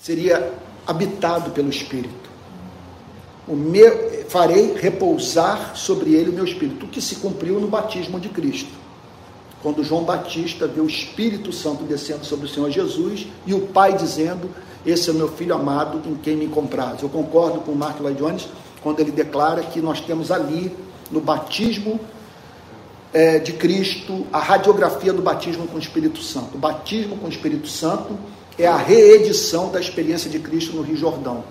seria 0.00 0.52
habitado 0.86 1.50
pelo 1.50 1.68
Espírito 1.68 2.30
o 3.50 3.56
meu, 3.56 4.24
farei 4.28 4.76
repousar 4.76 5.74
sobre 5.74 6.14
ele 6.14 6.30
o 6.30 6.32
meu 6.32 6.44
espírito, 6.44 6.86
o 6.86 6.88
que 6.88 7.00
se 7.00 7.16
cumpriu 7.16 7.58
no 7.58 7.66
batismo 7.66 8.20
de 8.20 8.28
Cristo. 8.28 8.70
Quando 9.60 9.82
João 9.82 10.04
Batista 10.04 10.68
vê 10.68 10.80
o 10.80 10.86
Espírito 10.86 11.52
Santo 11.52 11.82
descendo 11.82 12.24
sobre 12.24 12.46
o 12.46 12.48
Senhor 12.48 12.70
Jesus 12.70 13.26
e 13.44 13.52
o 13.52 13.62
Pai 13.62 13.96
dizendo: 13.96 14.48
Esse 14.86 15.10
é 15.10 15.12
o 15.12 15.16
meu 15.16 15.28
filho 15.28 15.52
amado 15.52 16.00
em 16.08 16.14
quem 16.14 16.36
me 16.36 16.46
compraz. 16.46 17.02
Eu 17.02 17.08
concordo 17.08 17.60
com 17.60 17.72
o 17.72 17.76
Mark 17.76 18.00
Lloyd 18.00 18.18
Jones 18.18 18.48
quando 18.82 19.00
ele 19.00 19.10
declara 19.10 19.62
que 19.62 19.80
nós 19.80 20.00
temos 20.00 20.30
ali 20.30 20.74
no 21.10 21.20
batismo 21.20 21.98
é, 23.12 23.38
de 23.38 23.52
Cristo 23.52 24.26
a 24.32 24.38
radiografia 24.38 25.12
do 25.12 25.22
batismo 25.22 25.66
com 25.66 25.76
o 25.76 25.78
Espírito 25.78 26.22
Santo. 26.22 26.56
O 26.56 26.58
batismo 26.58 27.16
com 27.16 27.26
o 27.26 27.30
Espírito 27.30 27.68
Santo 27.68 28.18
é 28.58 28.66
a 28.66 28.76
reedição 28.76 29.70
da 29.70 29.80
experiência 29.80 30.30
de 30.30 30.38
Cristo 30.38 30.76
no 30.76 30.82
Rio 30.82 30.96
Jordão. 30.96 31.44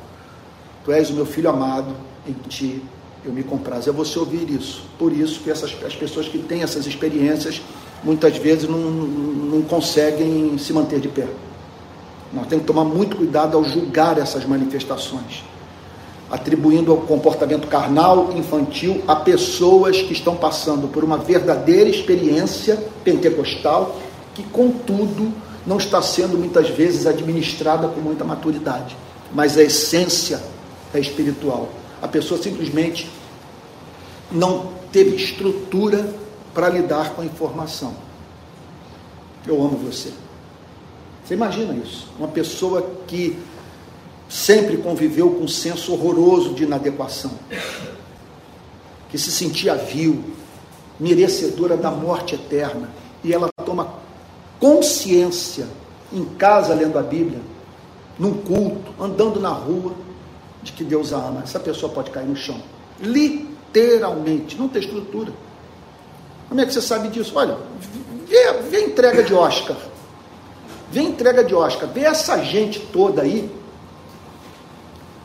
Tu 0.86 0.91
és 0.91 1.10
o 1.10 1.14
meu 1.14 1.26
filho 1.26 1.49
amado, 1.49 1.95
em 2.28 2.34
ti 2.47 2.82
eu 3.26 3.34
me 3.34 3.43
comprazo. 3.43 3.89
É 3.89 3.93
você 3.93 4.18
ouvir 4.18 4.49
isso. 4.49 4.84
Por 4.97 5.12
isso 5.12 5.41
que 5.41 5.49
essas, 5.49 5.76
as 5.86 5.95
pessoas 5.95 6.28
que 6.28 6.38
têm 6.38 6.64
essas 6.64 6.86
experiências 6.86 7.62
muitas 8.03 8.38
vezes 8.38 8.70
não, 8.70 8.80
não 8.80 9.62
conseguem 9.64 10.57
se 10.57 10.72
manter 10.72 10.99
de 10.99 11.10
pé. 11.10 11.28
Nós 12.32 12.47
temos 12.47 12.64
que 12.64 12.68
tomar 12.68 12.86
muito 12.86 13.18
cuidado 13.18 13.57
ao 13.57 13.64
julgar 13.64 14.18
essas 14.18 14.45
manifestações, 14.45 15.43
atribuindo 16.32 16.93
o 16.93 17.01
comportamento 17.01 17.67
carnal, 17.67 18.32
infantil, 18.36 19.03
a 19.07 19.15
pessoas 19.15 20.01
que 20.01 20.13
estão 20.13 20.36
passando 20.36 20.88
por 20.88 21.03
uma 21.03 21.17
verdadeira 21.17 21.89
experiência 21.89 22.77
pentecostal, 23.03 23.97
que, 24.36 24.43
contudo, 24.43 25.34
não 25.65 25.77
está 25.77 26.01
sendo 26.01 26.38
muitas 26.38 26.69
vezes 26.69 27.07
administrada 27.07 27.88
com 27.88 27.99
muita 27.99 28.23
maturidade. 28.23 28.95
Mas 29.34 29.57
a 29.57 29.63
essência 29.63 30.41
é 30.93 30.99
espiritual. 30.99 31.69
A 32.01 32.07
pessoa 32.07 32.41
simplesmente 32.41 33.09
não 34.32 34.71
teve 34.91 35.15
estrutura 35.15 36.13
para 36.53 36.69
lidar 36.69 37.13
com 37.13 37.21
a 37.21 37.25
informação. 37.25 37.93
Eu 39.47 39.55
amo 39.61 39.77
você. 39.77 40.11
Você 41.23 41.34
imagina 41.34 41.73
isso? 41.73 42.07
Uma 42.17 42.27
pessoa 42.27 42.89
que 43.07 43.38
sempre 44.30 44.77
conviveu 44.77 45.32
com 45.32 45.45
um 45.45 45.47
senso 45.47 45.91
horroroso 45.91 46.53
de 46.53 46.63
inadequação, 46.63 47.32
que 49.09 49.17
se 49.17 49.32
sentia 49.32 49.73
vil, 49.73 50.23
merecedora 50.99 51.75
da 51.75 51.89
morte 51.89 52.36
eterna, 52.36 52.89
e 53.23 53.34
ela 53.34 53.49
toma 53.65 53.95
consciência 54.59 55.67
em 56.13 56.23
casa 56.23 56.75
lendo 56.75 56.99
a 56.99 57.01
Bíblia, 57.01 57.39
num 58.19 58.34
culto, 58.34 58.93
andando 58.99 59.39
na 59.39 59.49
rua, 59.49 59.93
de 60.61 60.73
que 60.73 60.84
Deus 60.84 61.11
a 61.13 61.17
ama, 61.17 61.41
essa 61.43 61.59
pessoa 61.59 61.91
pode 61.91 62.11
cair 62.11 62.27
no 62.27 62.36
chão. 62.36 62.61
Literalmente, 62.99 64.57
não 64.57 64.67
tem 64.67 64.82
estrutura. 64.82 65.32
Como 66.49 66.59
é 66.59 66.65
que 66.65 66.73
você 66.73 66.82
sabe 66.82 67.07
disso? 67.07 67.32
Olha, 67.36 67.57
vê, 68.27 68.53
vê 68.69 68.86
entrega 68.86 69.23
de 69.23 69.34
Oscar. 69.34 69.77
Vê 70.91 70.99
a 70.99 71.03
entrega 71.03 71.43
de 71.43 71.55
Oscar. 71.55 71.88
Vê 71.89 72.01
essa 72.01 72.43
gente 72.43 72.80
toda 72.80 73.21
aí. 73.21 73.49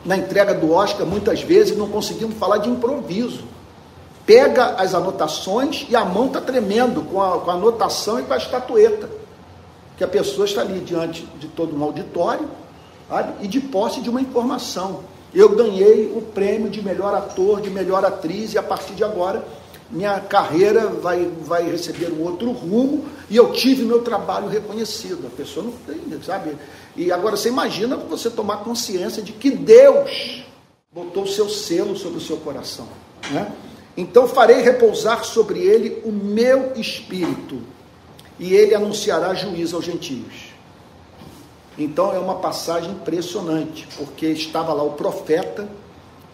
Na 0.05 0.15
entrega 0.15 0.53
do 0.53 0.71
Oscar, 0.71 1.05
muitas 1.05 1.41
vezes 1.41 1.75
não 1.75 1.89
conseguimos 1.89 2.37
falar 2.37 2.59
de 2.59 2.69
improviso. 2.69 3.43
Pega 4.25 4.75
as 4.77 4.93
anotações 4.93 5.85
e 5.89 5.95
a 5.95 6.05
mão 6.05 6.27
está 6.27 6.39
tremendo 6.39 7.01
com 7.01 7.21
a, 7.21 7.39
com 7.39 7.51
a 7.51 7.53
anotação 7.55 8.19
e 8.19 8.23
com 8.23 8.33
a 8.33 8.37
estatueta. 8.37 9.09
Que 9.97 10.03
a 10.03 10.07
pessoa 10.07 10.45
está 10.45 10.61
ali 10.61 10.79
diante 10.79 11.25
de 11.39 11.47
todo 11.47 11.75
um 11.75 11.83
auditório 11.83 12.47
sabe? 13.09 13.33
e 13.41 13.47
de 13.47 13.59
posse 13.59 14.01
de 14.01 14.09
uma 14.09 14.21
informação 14.21 15.01
eu 15.35 15.49
ganhei 15.49 16.13
o 16.15 16.21
prêmio 16.21 16.69
de 16.69 16.81
melhor 16.81 17.13
ator, 17.13 17.59
de 17.59 17.69
melhor 17.69 18.05
atriz, 18.05 18.53
e 18.53 18.57
a 18.57 18.63
partir 18.63 18.93
de 18.93 19.03
agora 19.03 19.43
minha 19.89 20.19
carreira 20.19 20.87
vai, 20.87 21.31
vai 21.41 21.69
receber 21.69 22.11
um 22.11 22.23
outro 22.23 22.51
rumo 22.51 23.05
e 23.29 23.35
eu 23.35 23.51
tive 23.51 23.83
meu 23.83 24.01
trabalho 24.01 24.47
reconhecido. 24.47 25.27
A 25.27 25.29
pessoa 25.29 25.65
não 25.65 25.73
tem, 25.73 26.21
sabe? 26.23 26.57
E 26.95 27.11
agora 27.11 27.37
você 27.37 27.49
imagina 27.49 27.95
você 27.95 28.29
tomar 28.29 28.57
consciência 28.57 29.21
de 29.21 29.31
que 29.31 29.51
Deus 29.51 30.43
botou 30.91 31.23
o 31.23 31.27
seu 31.27 31.49
selo 31.49 31.95
sobre 31.95 32.17
o 32.17 32.21
seu 32.21 32.37
coração. 32.37 32.87
Né? 33.29 33.51
Então 33.97 34.27
farei 34.27 34.61
repousar 34.61 35.23
sobre 35.23 35.59
ele 35.59 36.01
o 36.05 36.11
meu 36.11 36.73
espírito, 36.75 37.61
e 38.39 38.53
ele 38.53 38.75
anunciará 38.75 39.33
juízo 39.33 39.75
aos 39.75 39.85
gentios. 39.85 40.53
Então 41.77 42.13
é 42.13 42.19
uma 42.19 42.35
passagem 42.35 42.91
impressionante, 42.91 43.87
porque 43.97 44.27
estava 44.27 44.73
lá 44.73 44.83
o 44.83 44.93
profeta 44.93 45.67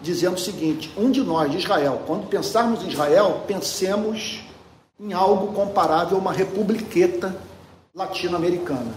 dizendo 0.02 0.34
o 0.34 0.40
seguinte: 0.40 0.92
um 0.96 1.10
de 1.10 1.22
nós, 1.22 1.50
de 1.50 1.58
Israel, 1.58 2.02
quando 2.06 2.26
pensarmos 2.26 2.82
em 2.82 2.88
Israel, 2.88 3.44
pensemos 3.46 4.40
em 5.00 5.12
algo 5.12 5.52
comparável 5.52 6.16
a 6.16 6.20
uma 6.20 6.32
republiqueta 6.32 7.34
latino-americana. 7.94 8.92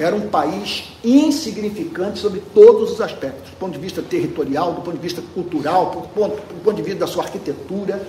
Era 0.00 0.16
um 0.16 0.28
país 0.28 0.84
insignificante 1.04 2.18
sobre 2.18 2.40
todos 2.52 2.92
os 2.92 3.00
aspectos, 3.00 3.50
do 3.50 3.56
ponto 3.56 3.72
de 3.72 3.78
vista 3.78 4.02
territorial, 4.02 4.72
do 4.72 4.80
ponto 4.80 4.96
de 4.96 5.02
vista 5.02 5.22
cultural, 5.34 5.90
do 5.90 6.08
ponto, 6.08 6.36
do 6.36 6.64
ponto 6.64 6.76
de 6.76 6.82
vista 6.82 7.00
da 7.00 7.06
sua 7.06 7.22
arquitetura. 7.22 8.04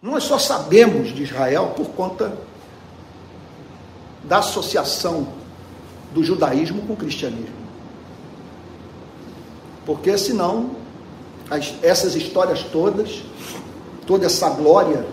Nós 0.00 0.24
só 0.24 0.38
sabemos 0.38 1.14
de 1.14 1.22
Israel 1.22 1.72
por 1.74 1.88
conta 1.88 2.36
da 4.22 4.38
associação 4.38 5.28
do 6.12 6.22
judaísmo 6.22 6.82
com 6.82 6.92
o 6.92 6.96
cristianismo. 6.96 7.63
Porque 9.84 10.16
senão, 10.16 10.70
as, 11.50 11.74
essas 11.82 12.14
histórias 12.14 12.62
todas, 12.62 13.22
toda 14.06 14.26
essa 14.26 14.48
glória, 14.50 15.06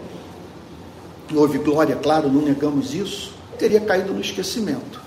houve 1.33 1.57
glória, 1.57 1.95
claro, 1.95 2.29
não 2.29 2.41
negamos 2.41 2.93
isso, 2.93 3.33
teria 3.57 3.81
caído 3.81 4.13
no 4.13 4.21
esquecimento. 4.21 5.01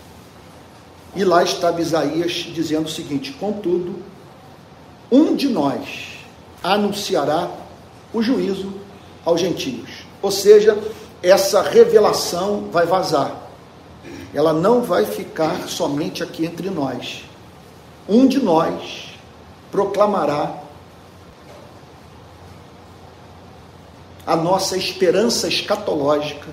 E 1.17 1.25
lá 1.25 1.43
estava 1.43 1.81
Isaías 1.81 2.33
dizendo 2.33 2.87
o 2.87 2.91
seguinte: 2.91 3.33
contudo, 3.33 3.97
um 5.11 5.35
de 5.37 5.49
nós 5.49 6.19
anunciará 6.63 7.51
o 8.13 8.23
juízo 8.23 8.73
aos 9.25 9.41
gentios. 9.41 10.05
Ou 10.21 10.31
seja, 10.31 10.77
essa 11.23 11.63
revelação 11.63 12.69
vai 12.71 12.87
vazar 12.87 13.45
ela 14.35 14.53
não 14.53 14.83
vai 14.83 15.05
ficar 15.07 15.69
somente 15.69 16.23
aqui 16.23 16.45
entre 16.45 16.69
nós. 16.69 17.25
Um 18.09 18.27
de 18.27 18.43
nós 18.43 19.14
proclamará 19.75 20.63
a 24.25 24.37
nossa 24.37 24.77
esperança 24.77 25.49
escatológica 25.49 26.47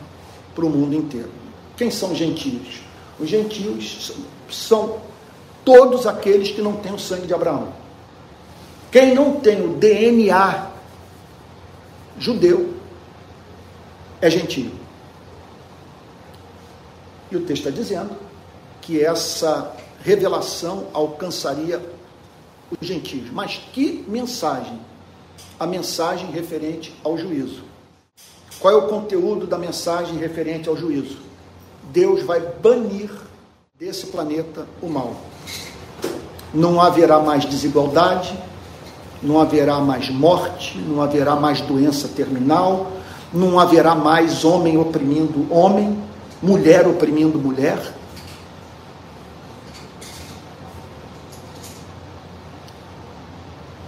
para 0.56 0.66
o 0.66 0.70
mundo 0.72 0.96
inteiro. 0.96 1.30
Quem 1.78 1.92
são 1.92 2.16
gentios? 2.16 2.82
Os 3.20 3.30
gentios 3.30 4.12
são 4.50 4.98
todos 5.64 6.08
aqueles 6.08 6.50
que 6.50 6.64
não 6.64 6.78
têm 6.78 6.96
o 6.96 6.98
sangue 6.98 7.28
de 7.28 7.34
Abraão. 7.36 7.72
Quem 8.92 9.14
não 9.14 9.40
tem 9.40 9.64
o 9.64 9.76
DNA 9.76 10.72
judeu 12.18 12.74
é 14.20 14.32
gentio. 14.32 14.72
E 17.30 17.38
o 17.38 17.42
texto 17.42 17.68
está 17.68 17.70
dizendo 17.70 18.18
que 18.82 19.00
essa 19.00 19.76
revelação 20.04 20.88
alcançaria 20.92 21.80
os 22.80 22.88
gentios. 22.88 23.30
Mas 23.32 23.60
que 23.74 24.04
mensagem? 24.08 24.80
A 25.60 25.66
mensagem 25.66 26.32
referente 26.32 26.94
ao 27.04 27.18
juízo. 27.18 27.64
Qual 28.60 28.74
é 28.74 28.78
o 28.78 28.88
conteúdo 28.88 29.48
da 29.48 29.58
mensagem 29.58 30.18
referente 30.18 30.70
ao 30.70 30.78
juízo? 30.78 31.18
Deus 31.92 32.24
vai 32.24 32.40
banir 32.40 33.10
desse 33.78 34.06
planeta 34.08 34.68
o 34.82 34.88
mal. 34.88 35.16
Não 36.54 36.80
haverá 36.80 37.20
mais 37.20 37.46
desigualdade, 37.46 38.38
não 39.22 39.40
haverá 39.40 39.80
mais 39.80 40.10
morte, 40.10 40.78
não 40.78 41.02
haverá 41.02 41.36
mais 41.36 41.62
doença 41.62 42.08
terminal, 42.08 42.92
não 43.34 43.60
haverá 43.60 43.96
mais 43.96 44.44
homem 44.44 44.78
oprimindo 44.78 45.48
homem, 45.52 45.98
mulher 46.42 46.88
oprimindo 46.88 47.40
mulher. 47.40 47.94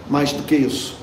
Mais 0.09 0.31
do 0.33 0.43
que 0.43 0.55
isso. 0.55 0.95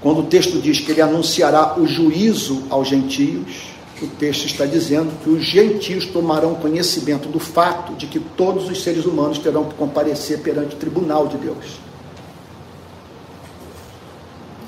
Quando 0.00 0.20
o 0.20 0.26
texto 0.26 0.60
diz 0.60 0.80
que 0.80 0.92
ele 0.92 1.02
anunciará 1.02 1.78
o 1.78 1.86
juízo 1.86 2.64
aos 2.70 2.88
gentios, 2.88 3.72
o 4.00 4.06
texto 4.06 4.46
está 4.46 4.64
dizendo 4.64 5.12
que 5.22 5.28
os 5.28 5.42
gentios 5.42 6.06
tomarão 6.06 6.54
conhecimento 6.54 7.28
do 7.28 7.40
fato 7.40 7.94
de 7.94 8.06
que 8.06 8.20
todos 8.20 8.68
os 8.68 8.82
seres 8.82 9.04
humanos 9.04 9.38
terão 9.38 9.64
que 9.64 9.74
comparecer 9.74 10.40
perante 10.40 10.76
o 10.76 10.78
tribunal 10.78 11.26
de 11.26 11.36
Deus. 11.36 11.80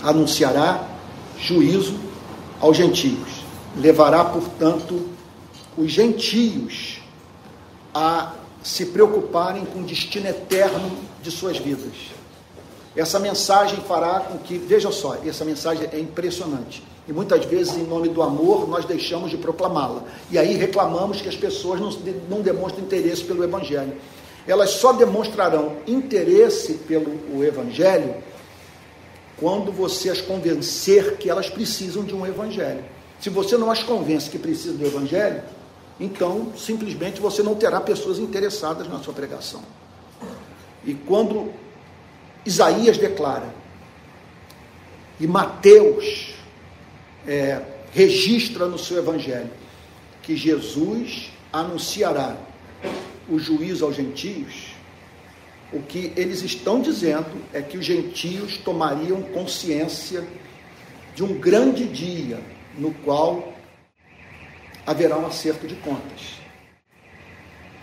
Anunciará 0.03 0.85
juízo 1.39 1.95
aos 2.61 2.77
gentios. 2.77 3.45
Levará, 3.77 4.25
portanto, 4.25 5.09
os 5.79 5.93
gentios 5.93 7.01
a 7.95 8.33
se 8.62 8.87
preocuparem 8.87 9.64
com 9.64 9.81
o 9.81 9.85
destino 9.85 10.27
eterno 10.27 10.91
de 11.23 11.31
suas 11.31 11.59
vidas. 11.59 11.93
Essa 12.97 13.18
mensagem 13.18 13.81
fará 13.83 14.21
com 14.21 14.39
que, 14.39 14.59
veja 14.59 14.91
só, 14.91 15.16
essa 15.25 15.45
mensagem 15.45 15.89
é 15.93 15.99
impressionante. 15.99 16.83
E 17.07 17.12
muitas 17.12 17.45
vezes, 17.45 17.77
em 17.77 17.85
nome 17.85 18.09
do 18.09 18.23
amor, 18.23 18.68
nós 18.68 18.85
deixamos 18.85 19.31
de 19.31 19.37
proclamá-la. 19.37 20.03
E 20.31 20.39
aí 20.39 20.55
reclamamos 20.57 21.21
que 21.21 21.29
as 21.29 21.37
pessoas 21.37 21.81
não, 21.81 21.91
não 22.29 22.41
demonstram 22.41 22.85
interesse 22.85 23.25
pelo 23.25 23.43
Evangelho. 23.45 23.95
Elas 24.47 24.71
só 24.71 24.93
demonstrarão 24.93 25.77
interesse 25.87 26.75
pelo 26.75 27.45
Evangelho 27.45 28.14
quando 29.39 29.73
você 29.73 30.11
as 30.11 30.21
convencer 30.21 31.16
que 31.16 31.31
elas 31.31 31.49
precisam 31.49 32.05
de 32.05 32.14
um 32.14 32.27
Evangelho. 32.27 32.85
Se 33.21 33.31
você 33.31 33.57
não 33.57 33.71
as 33.71 33.83
convence 33.83 34.31
que 34.31 34.39
precisam 34.39 34.77
do 34.77 34.87
Evangelho, 34.87 35.43
então 35.99 36.53
simplesmente 36.57 37.21
você 37.21 37.43
não 37.43 37.55
terá 37.55 37.81
pessoas 37.81 38.18
interessadas 38.18 38.89
na 38.89 38.99
sua 38.99 39.14
pregação. 39.14 39.62
E 40.85 40.95
quando 40.95 41.53
Isaías 42.45 42.97
declara, 42.97 43.55
e 45.18 45.26
Mateus 45.26 46.35
é, 47.26 47.61
registra 47.93 48.66
no 48.66 48.78
seu 48.78 48.99
evangelho, 48.99 49.51
que 50.22 50.37
Jesus 50.37 51.31
anunciará 51.53 52.37
o 53.28 53.39
juízo 53.39 53.85
aos 53.85 53.97
gentios, 53.97 54.74
o 55.72 55.81
que 55.83 56.12
eles 56.16 56.43
estão 56.43 56.81
dizendo 56.81 57.31
é 57.53 57.62
que 57.62 57.78
os 57.78 57.85
gentios 57.85 58.57
tomariam 58.57 59.22
consciência 59.22 60.24
de 61.14 61.22
um 61.22 61.39
grande 61.39 61.87
dia 61.87 62.41
no 62.76 62.93
qual 62.93 63.53
haverá 64.87 65.16
um 65.16 65.26
acerto 65.26 65.66
de 65.66 65.76
contas. 65.76 66.41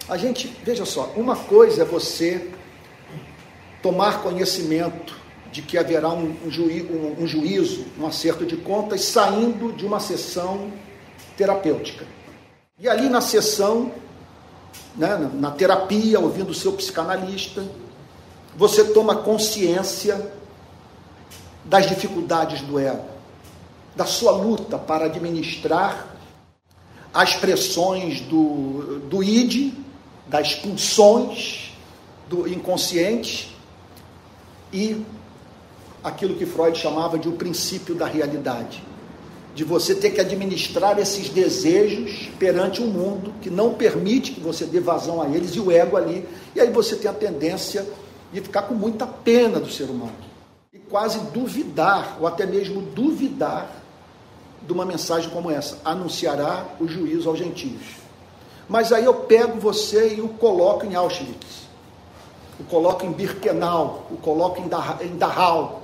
A 0.10 0.18
gente, 0.18 0.48
veja 0.64 0.86
só, 0.86 1.14
uma 1.16 1.36
coisa 1.36 1.84
é 1.84 1.86
você 1.86 2.50
tomar 3.82 4.22
conhecimento 4.22 5.16
de 5.52 5.62
que 5.62 5.78
haverá 5.78 6.10
um, 6.10 6.36
um, 6.46 6.52
juí, 6.52 6.84
um, 6.84 7.24
um 7.24 7.28
juízo, 7.28 7.86
um 8.00 8.06
acerto 8.06 8.46
de 8.46 8.58
contas, 8.58 9.06
saindo 9.06 9.72
de 9.74 9.86
uma 9.86 10.00
sessão 10.00 10.72
terapêutica. 11.36 12.06
E 12.80 12.88
ali 12.88 13.10
na 13.10 13.22
sessão, 13.22 13.92
né, 14.96 15.30
na 15.34 15.52
terapia, 15.52 16.20
ouvindo 16.20 16.52
o 16.52 16.54
seu 16.54 16.74
psicanalista, 16.74 17.66
você 18.56 18.84
toma 18.86 19.16
consciência 19.16 20.32
das 21.64 21.88
dificuldades 21.88 22.62
do 22.62 22.80
ego, 22.80 23.06
da 23.96 24.06
sua 24.06 24.32
luta 24.32 24.78
para 24.78 25.06
administrar 25.06 26.16
as 27.14 27.36
pressões 27.36 28.22
do, 28.22 29.00
do 29.10 29.24
id, 29.24 29.74
das 30.28 30.54
pulsões 30.54 31.72
do 32.28 32.48
inconsciente 32.48 33.57
e 34.72 35.06
aquilo 36.04 36.36
que 36.36 36.46
Freud 36.46 36.78
chamava 36.78 37.18
de 37.18 37.28
o 37.28 37.34
princípio 37.34 37.96
da 37.96 38.06
realidade. 38.06 38.84
De 39.56 39.64
você 39.64 39.96
ter 39.96 40.12
que 40.12 40.22
administrar 40.22 41.00
esses 41.00 41.30
desejos 41.30 42.30
perante 42.38 42.82
um 42.82 42.88
mundo 42.88 43.34
que 43.42 43.50
não 43.50 43.74
permite 43.74 44.32
que 44.32 44.40
você 44.40 44.66
dê 44.66 44.80
vazão 44.80 45.22
a 45.22 45.28
eles 45.28 45.56
e 45.56 45.60
o 45.60 45.72
ego 45.72 45.98
ali. 45.98 46.28
E 46.56 46.62
aí 46.62 46.70
você 46.70 46.96
tem 46.96 47.10
a 47.10 47.14
tendência 47.14 47.88
de 48.32 48.42
ficar 48.42 48.64
com 48.64 48.76
muita 48.76 49.08
pena 49.08 49.60
do 49.60 49.72
ser 49.72 49.86
humano. 49.86 50.14
E 50.72 50.78
quase 50.78 51.20
duvidar, 51.32 52.18
ou 52.20 52.28
até 52.28 52.46
mesmo 52.46 52.82
duvidar, 52.82 53.84
de 54.62 54.72
uma 54.72 54.86
mensagem 54.86 55.30
como 55.32 55.50
essa: 55.50 55.80
anunciará 55.84 56.66
o 56.80 56.88
juízo 56.88 57.28
aos 57.28 57.40
gentios. 57.40 57.98
Mas 58.70 58.92
aí 58.92 59.06
eu 59.06 59.14
pego 59.14 59.60
você 59.60 60.16
e 60.16 60.22
o 60.22 60.28
coloco 60.28 60.86
em 60.86 60.94
Auschwitz 60.94 61.67
o 62.60 62.64
coloco 62.64 63.06
em 63.06 63.12
Birkenau, 63.12 64.08
o 64.10 64.18
coloco 64.18 64.62
em 64.62 65.18
Dachau, 65.18 65.84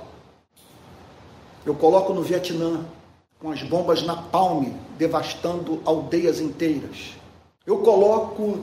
eu 1.64 1.74
coloco 1.74 2.12
no 2.12 2.22
Vietnã, 2.22 2.84
com 3.38 3.50
as 3.50 3.62
bombas 3.62 4.02
na 4.02 4.16
palme, 4.16 4.74
devastando 4.98 5.80
aldeias 5.84 6.40
inteiras. 6.40 7.14
Eu 7.66 7.78
coloco 7.78 8.60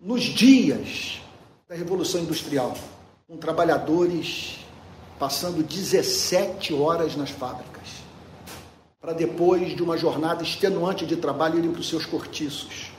nos 0.00 0.22
dias 0.22 1.20
da 1.68 1.74
Revolução 1.74 2.20
Industrial, 2.20 2.74
com 3.28 3.36
trabalhadores 3.36 4.58
passando 5.18 5.62
17 5.62 6.74
horas 6.74 7.16
nas 7.16 7.30
fábricas, 7.30 7.88
para 9.00 9.12
depois 9.12 9.76
de 9.76 9.82
uma 9.82 9.96
jornada 9.96 10.42
extenuante 10.42 11.06
de 11.06 11.16
trabalho 11.16 11.58
irem 11.58 11.70
para 11.70 11.80
os 11.80 11.88
seus 11.88 12.04
cortiços 12.04 12.91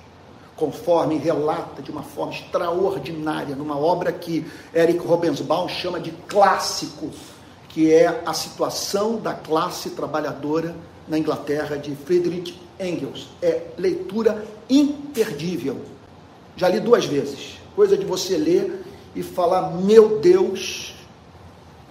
conforme 0.63 1.17
relata 1.17 1.81
de 1.81 1.91
uma 1.91 2.03
forma 2.03 2.31
extraordinária, 2.31 3.53
numa 3.53 3.77
obra 3.77 4.13
que 4.13 4.45
Eric 4.73 5.05
Robensbaum 5.05 5.67
chama 5.67 5.99
de 5.99 6.11
clássico, 6.25 7.11
que 7.67 7.91
é 7.91 8.23
a 8.25 8.33
situação 8.33 9.17
da 9.17 9.33
classe 9.33 9.89
trabalhadora 9.89 10.73
na 11.05 11.19
Inglaterra 11.19 11.75
de 11.75 11.93
Friedrich 11.93 12.57
Engels. 12.79 13.27
É 13.41 13.63
leitura 13.77 14.45
imperdível. 14.69 15.81
Já 16.55 16.69
li 16.69 16.79
duas 16.79 17.03
vezes. 17.03 17.57
Coisa 17.75 17.97
de 17.97 18.05
você 18.05 18.37
ler 18.37 18.85
e 19.13 19.21
falar: 19.21 19.69
meu 19.71 20.19
Deus, 20.19 20.95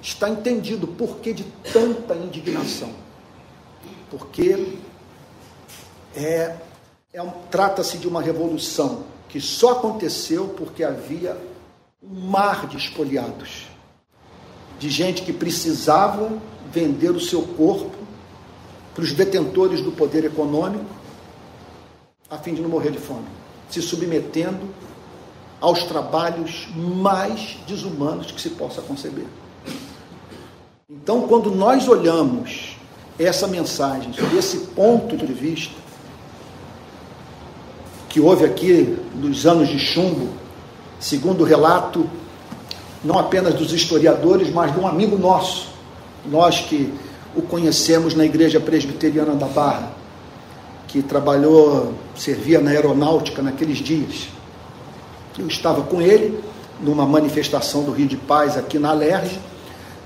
está 0.00 0.30
entendido 0.30 0.86
o 0.86 0.94
porquê 0.94 1.34
de 1.34 1.44
tanta 1.70 2.14
indignação. 2.14 2.88
Porque 4.10 4.78
é 6.16 6.56
é 7.12 7.22
um, 7.22 7.30
trata-se 7.50 7.98
de 7.98 8.08
uma 8.08 8.22
revolução 8.22 9.04
que 9.28 9.38
só 9.38 9.72
aconteceu 9.72 10.48
porque 10.56 10.82
havia 10.82 11.36
um 12.02 12.30
mar 12.30 12.66
de 12.66 12.78
espoliados, 12.78 13.66
de 14.78 14.88
gente 14.88 15.22
que 15.22 15.32
precisava 15.32 16.32
vender 16.70 17.10
o 17.10 17.20
seu 17.20 17.42
corpo 17.42 17.98
para 18.94 19.04
os 19.04 19.12
detentores 19.12 19.82
do 19.82 19.92
poder 19.92 20.24
econômico, 20.24 20.86
a 22.30 22.38
fim 22.38 22.54
de 22.54 22.62
não 22.62 22.68
morrer 22.70 22.90
de 22.90 22.98
fome, 22.98 23.26
se 23.70 23.82
submetendo 23.82 24.74
aos 25.60 25.84
trabalhos 25.84 26.66
mais 26.74 27.58
desumanos 27.66 28.32
que 28.32 28.40
se 28.40 28.50
possa 28.50 28.80
conceber. 28.80 29.26
Então, 30.88 31.28
quando 31.28 31.50
nós 31.50 31.86
olhamos 31.88 32.76
essa 33.18 33.46
mensagem 33.46 34.12
sob 34.14 34.34
esse 34.36 34.58
ponto 34.68 35.16
de 35.16 35.32
vista, 35.32 35.81
que 38.12 38.20
houve 38.20 38.44
aqui 38.44 38.94
nos 39.14 39.46
anos 39.46 39.68
de 39.68 39.78
chumbo, 39.78 40.28
segundo 41.00 41.40
o 41.40 41.44
relato 41.44 42.08
não 43.02 43.18
apenas 43.18 43.54
dos 43.54 43.72
historiadores, 43.72 44.52
mas 44.52 44.70
de 44.70 44.78
um 44.78 44.86
amigo 44.86 45.16
nosso, 45.16 45.68
nós 46.26 46.60
que 46.60 46.92
o 47.34 47.40
conhecemos 47.40 48.14
na 48.14 48.26
Igreja 48.26 48.60
Presbiteriana 48.60 49.34
da 49.34 49.46
Barra, 49.46 49.92
que 50.86 51.00
trabalhou, 51.00 51.94
servia 52.14 52.60
na 52.60 52.70
aeronáutica 52.70 53.40
naqueles 53.40 53.78
dias. 53.78 54.28
Eu 55.38 55.46
estava 55.46 55.80
com 55.80 56.02
ele 56.02 56.38
numa 56.82 57.06
manifestação 57.06 57.82
do 57.82 57.92
Rio 57.92 58.06
de 58.06 58.18
Paz 58.18 58.58
aqui 58.58 58.78
na 58.78 58.90
Alerj. 58.90 59.40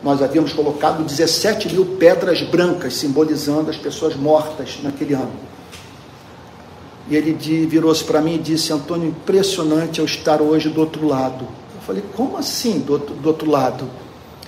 Nós 0.00 0.22
havíamos 0.22 0.52
colocado 0.52 1.04
17 1.04 1.72
mil 1.72 1.84
pedras 1.98 2.40
brancas, 2.40 2.94
simbolizando 2.94 3.68
as 3.68 3.76
pessoas 3.76 4.14
mortas 4.14 4.78
naquele 4.80 5.14
ano. 5.14 5.55
E 7.09 7.16
ele 7.16 7.32
virou-se 7.66 8.02
para 8.04 8.20
mim 8.20 8.34
e 8.34 8.38
disse: 8.38 8.72
Antônio, 8.72 9.09
impressionante 9.09 10.00
eu 10.00 10.04
estar 10.04 10.42
hoje 10.42 10.68
do 10.68 10.80
outro 10.80 11.07
lado. 11.07 11.46
Eu 11.74 11.80
falei: 11.82 12.02
Como 12.14 12.36
assim 12.36 12.80
do 12.80 12.94
outro, 12.94 13.14
do 13.14 13.28
outro 13.28 13.50
lado? 13.50 13.88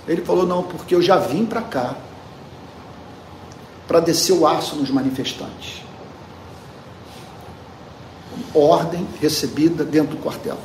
Ele 0.06 0.22
falou: 0.22 0.46
Não, 0.46 0.62
porque 0.62 0.94
eu 0.94 1.02
já 1.02 1.16
vim 1.18 1.44
para 1.44 1.62
cá 1.62 1.96
para 3.88 4.00
descer 4.00 4.32
o 4.34 4.46
aço 4.46 4.76
nos 4.76 4.90
manifestantes. 4.90 5.82
Ordem 8.54 9.06
recebida 9.20 9.82
dentro 9.82 10.16
do 10.16 10.22
quartel. 10.22 10.58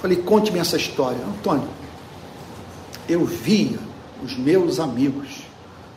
Falei, 0.00 0.18
conte-me 0.18 0.58
essa 0.58 0.76
história. 0.76 1.18
Antônio, 1.24 1.68
eu 3.08 3.24
via 3.24 3.78
os 4.22 4.36
meus 4.36 4.78
amigos 4.78 5.42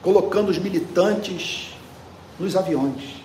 colocando 0.01 0.49
os 0.49 0.57
militantes 0.57 1.73
nos 2.39 2.55
aviões, 2.55 3.22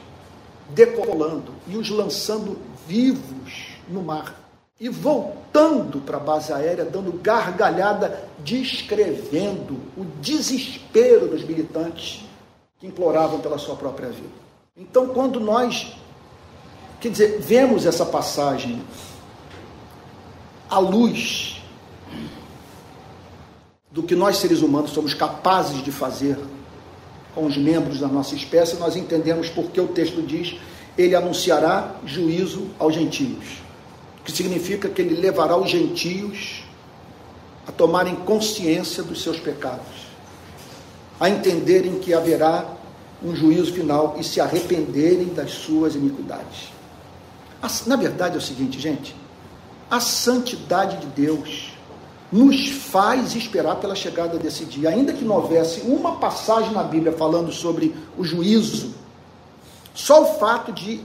decolando 0.70 1.52
e 1.66 1.76
os 1.76 1.88
lançando 1.90 2.58
vivos 2.86 3.68
no 3.88 4.02
mar. 4.02 4.34
E 4.80 4.88
voltando 4.88 6.00
para 6.00 6.18
a 6.18 6.20
base 6.20 6.52
aérea, 6.52 6.84
dando 6.84 7.12
gargalhada, 7.12 8.28
descrevendo 8.38 9.74
o 9.96 10.04
desespero 10.20 11.26
dos 11.28 11.42
militantes 11.42 12.24
que 12.78 12.86
imploravam 12.86 13.40
pela 13.40 13.58
sua 13.58 13.74
própria 13.74 14.08
vida. 14.08 14.28
Então, 14.76 15.08
quando 15.08 15.40
nós, 15.40 15.96
quer 17.00 17.10
dizer, 17.10 17.40
vemos 17.40 17.84
essa 17.84 18.06
passagem 18.06 18.80
à 20.70 20.78
luz 20.78 21.60
do 23.90 24.02
que 24.04 24.14
nós 24.14 24.36
seres 24.36 24.62
humanos 24.62 24.92
somos 24.92 25.14
capazes 25.14 25.82
de 25.82 25.90
fazer 25.90 26.38
com 27.34 27.46
os 27.46 27.56
membros 27.56 28.00
da 28.00 28.08
nossa 28.08 28.34
espécie, 28.34 28.76
nós 28.76 28.96
entendemos 28.96 29.48
porque 29.48 29.80
o 29.80 29.88
texto 29.88 30.22
diz: 30.22 30.56
ele 30.96 31.14
anunciará 31.14 31.96
juízo 32.04 32.68
aos 32.78 32.94
gentios, 32.94 33.62
que 34.24 34.32
significa 34.32 34.88
que 34.88 35.00
ele 35.00 35.20
levará 35.20 35.56
os 35.56 35.70
gentios 35.70 36.64
a 37.66 37.72
tomarem 37.72 38.14
consciência 38.16 39.02
dos 39.02 39.22
seus 39.22 39.38
pecados, 39.38 40.08
a 41.20 41.28
entenderem 41.28 41.98
que 41.98 42.14
haverá 42.14 42.66
um 43.22 43.34
juízo 43.34 43.72
final 43.72 44.16
e 44.18 44.24
se 44.24 44.40
arrependerem 44.40 45.28
das 45.34 45.50
suas 45.50 45.94
iniquidades. 45.94 46.68
Na 47.86 47.96
verdade 47.96 48.36
é 48.36 48.38
o 48.38 48.40
seguinte, 48.40 48.78
gente, 48.78 49.14
a 49.90 50.00
santidade 50.00 50.98
de 50.98 51.06
Deus 51.08 51.67
nos 52.30 52.68
faz 52.68 53.34
esperar 53.34 53.76
pela 53.76 53.94
chegada 53.94 54.38
desse 54.38 54.64
dia. 54.64 54.90
Ainda 54.90 55.12
que 55.12 55.24
não 55.24 55.36
houvesse 55.36 55.80
uma 55.80 56.16
passagem 56.16 56.72
na 56.72 56.82
Bíblia 56.82 57.12
falando 57.12 57.50
sobre 57.50 57.94
o 58.16 58.24
juízo, 58.24 58.94
só 59.94 60.22
o 60.22 60.38
fato 60.38 60.72
de, 60.72 61.00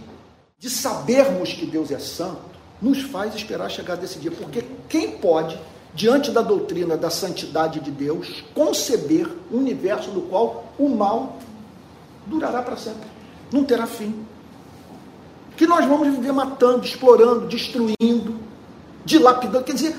de 0.60 0.70
sabermos 0.70 1.54
que 1.54 1.66
Deus 1.66 1.92
é 1.92 2.00
santo 2.00 2.54
nos 2.82 3.02
faz 3.02 3.34
esperar 3.34 3.66
a 3.66 3.70
chegada 3.70 4.02
desse 4.02 4.20
dia. 4.20 4.32
Porque 4.32 4.64
quem 4.90 5.12
pode, 5.12 5.58
diante 5.94 6.32
da 6.32 6.42
doutrina 6.42 6.98
da 6.98 7.10
santidade 7.10 7.80
de 7.80 7.90
Deus, 7.90 8.44
conceber 8.54 9.28
um 9.52 9.58
universo 9.58 10.12
no 10.12 10.24
qual 10.24 10.66
o 10.78 10.90
mal 10.90 11.38
durará 12.28 12.62
para 12.62 12.76
sempre, 12.76 13.08
não 13.52 13.64
terá 13.64 13.88
fim? 13.88 14.14
Que 15.56 15.66
nós 15.66 15.86
vamos 15.86 16.08
viver 16.10 16.34
matando, 16.34 16.84
explorando, 16.84 17.48
destruindo, 17.48 18.36
dilapidando, 19.06 19.64
quer 19.64 19.74
dizer, 19.74 19.96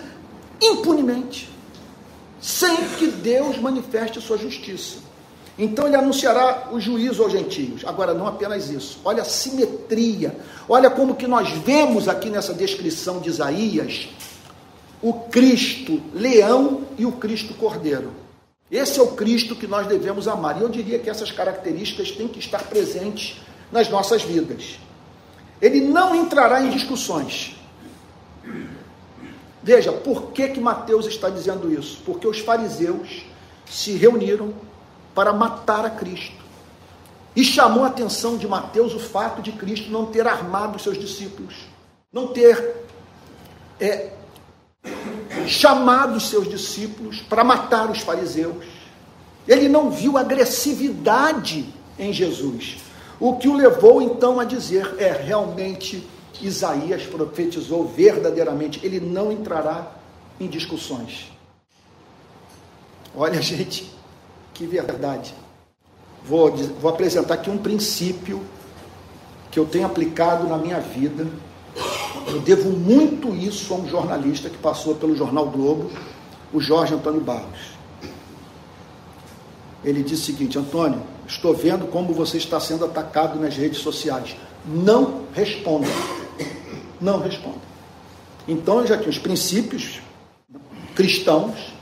impunemente, 0.67 1.49
sem 2.41 2.77
que 2.99 3.07
Deus 3.09 3.59
manifeste 3.59 4.21
sua 4.21 4.39
justiça. 4.39 4.99
Então 5.59 5.87
ele 5.87 5.97
anunciará 5.97 6.69
o 6.73 6.81
juízo 6.81 7.23
aos 7.23 7.33
gentios. 7.33 7.85
Agora, 7.85 8.13
não 8.13 8.27
apenas 8.27 8.71
isso. 8.71 8.99
Olha 9.05 9.23
a 9.23 9.25
simetria. 9.25 10.37
Olha 10.69 10.91
como 10.91 11.15
que 11.15 11.29
nós 11.29 11.49
vemos 11.51 12.09
aqui 12.09 12.29
nessa 12.29 12.53
descrição 12.53 13.21
de 13.21 13.31
Isaías 13.31 14.09
o 15.05 15.13
Cristo 15.13 16.01
leão 16.15 16.81
e 16.97 17.05
o 17.05 17.13
Cristo 17.13 17.53
cordeiro. 17.53 18.11
Esse 18.71 18.99
é 18.99 19.03
o 19.03 19.09
Cristo 19.09 19.55
que 19.55 19.67
nós 19.67 19.87
devemos 19.87 20.27
amar. 20.27 20.59
E 20.59 20.63
eu 20.63 20.69
diria 20.71 20.99
que 20.99 21.11
essas 21.11 21.31
características 21.31 22.11
têm 22.11 22.27
que 22.27 22.39
estar 22.39 22.63
presentes 22.65 23.39
nas 23.71 23.91
nossas 23.91 24.23
vidas. 24.23 24.79
Ele 25.61 25.83
não 25.83 26.15
entrará 26.15 26.63
em 26.63 26.71
discussões. 26.71 27.55
Veja, 29.65 29.91
por 29.91 30.33
que, 30.33 30.49
que 30.49 30.61
Mateus 30.61 31.07
está 31.07 31.31
dizendo 31.31 31.73
isso? 31.73 32.03
Porque 32.05 32.29
os 32.29 32.39
fariseus 32.39 33.25
se 33.65 33.93
reuniram 33.93 34.53
para 35.15 35.33
matar 35.33 35.87
a 35.87 35.91
Cristo. 35.91 36.45
E 37.35 37.43
chamou 37.43 37.83
a 37.83 37.87
atenção 37.87 38.37
de 38.37 38.47
Mateus 38.47 38.95
o 38.95 38.99
fato 38.99 39.41
de 39.41 39.53
Cristo 39.53 39.91
não 39.91 40.05
ter 40.05 40.27
armado 40.27 40.79
seus 40.79 40.99
discípulos, 40.99 41.55
não 42.13 42.27
ter 42.27 42.77
é, 43.81 44.13
chamado 45.47 46.21
seus 46.21 46.47
discípulos 46.47 47.23
para 47.23 47.43
matar 47.43 47.91
os 47.91 48.01
fariseus. 48.01 48.67
Ele 49.49 49.67
não 49.67 49.91
viu 49.91 50.19
agressividade 50.19 51.67
em 51.99 52.13
Jesus. 52.13 52.77
O 53.19 53.39
que 53.39 53.49
o 53.49 53.55
levou 53.55 54.03
então 54.03 54.39
a 54.39 54.45
dizer 54.45 54.95
é 54.99 55.11
realmente 55.11 56.07
Isaías 56.43 57.05
profetizou 57.05 57.87
verdadeiramente, 57.87 58.81
ele 58.85 59.01
não 59.01 59.31
entrará 59.31 59.93
em 60.41 60.49
discussões. 60.49 61.31
Olha, 63.15 63.41
gente, 63.43 63.93
que 64.53 64.67
verdade. 64.67 65.35
Vou, 66.25 66.51
vou 66.81 66.91
apresentar 66.91 67.35
aqui 67.35 67.51
um 67.51 67.59
princípio 67.59 68.43
que 69.51 69.59
eu 69.59 69.67
tenho 69.67 69.87
aplicado 69.87 70.49
na 70.49 70.57
minha 70.57 70.81
vida. 70.81 71.27
Eu 72.27 72.41
devo 72.41 72.71
muito 72.71 73.35
isso 73.35 73.73
a 73.75 73.77
um 73.77 73.87
jornalista 73.87 74.49
que 74.49 74.57
passou 74.57 74.95
pelo 74.95 75.15
Jornal 75.15 75.47
Globo, 75.51 75.91
o 76.53 76.61
Jorge 76.61 76.95
Antônio 76.95 77.21
Barros. 77.21 77.75
Ele 79.85 80.03
disse 80.03 80.23
o 80.23 80.27
seguinte: 80.27 80.59
Antônio, 80.59 81.03
estou 81.27 81.55
vendo 81.55 81.87
como 81.87 82.15
você 82.15 82.39
está 82.39 82.59
sendo 82.59 82.87
atacado 82.87 83.39
nas 83.39 83.55
redes 83.55 83.79
sociais. 83.79 84.35
Não 84.67 85.25
responda 85.35 85.87
não 87.01 87.21
respondem. 87.21 87.61
Então 88.47 88.81
eu 88.81 88.87
já 88.87 88.97
tinha 88.97 89.11
os 89.11 89.19
princípios 89.19 90.01
cristãos, 90.95 91.73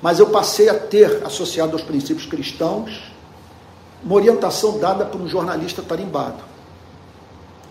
mas 0.00 0.18
eu 0.18 0.30
passei 0.30 0.68
a 0.68 0.78
ter, 0.78 1.24
associado 1.24 1.72
aos 1.72 1.82
princípios 1.82 2.26
cristãos, 2.26 3.12
uma 4.02 4.14
orientação 4.14 4.78
dada 4.78 5.04
por 5.04 5.20
um 5.20 5.28
jornalista 5.28 5.82
tarimbado. 5.82 6.42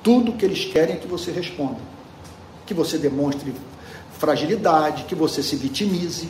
Tudo 0.04 0.34
que 0.34 0.46
eles 0.46 0.66
querem 0.66 0.96
é 0.96 0.98
que 0.98 1.08
você 1.08 1.32
responda, 1.32 1.80
que 2.66 2.74
você 2.74 2.98
demonstre 2.98 3.54
fragilidade, 4.18 5.04
que 5.04 5.16
você 5.16 5.44
se 5.44 5.56
vitimize. 5.56 6.30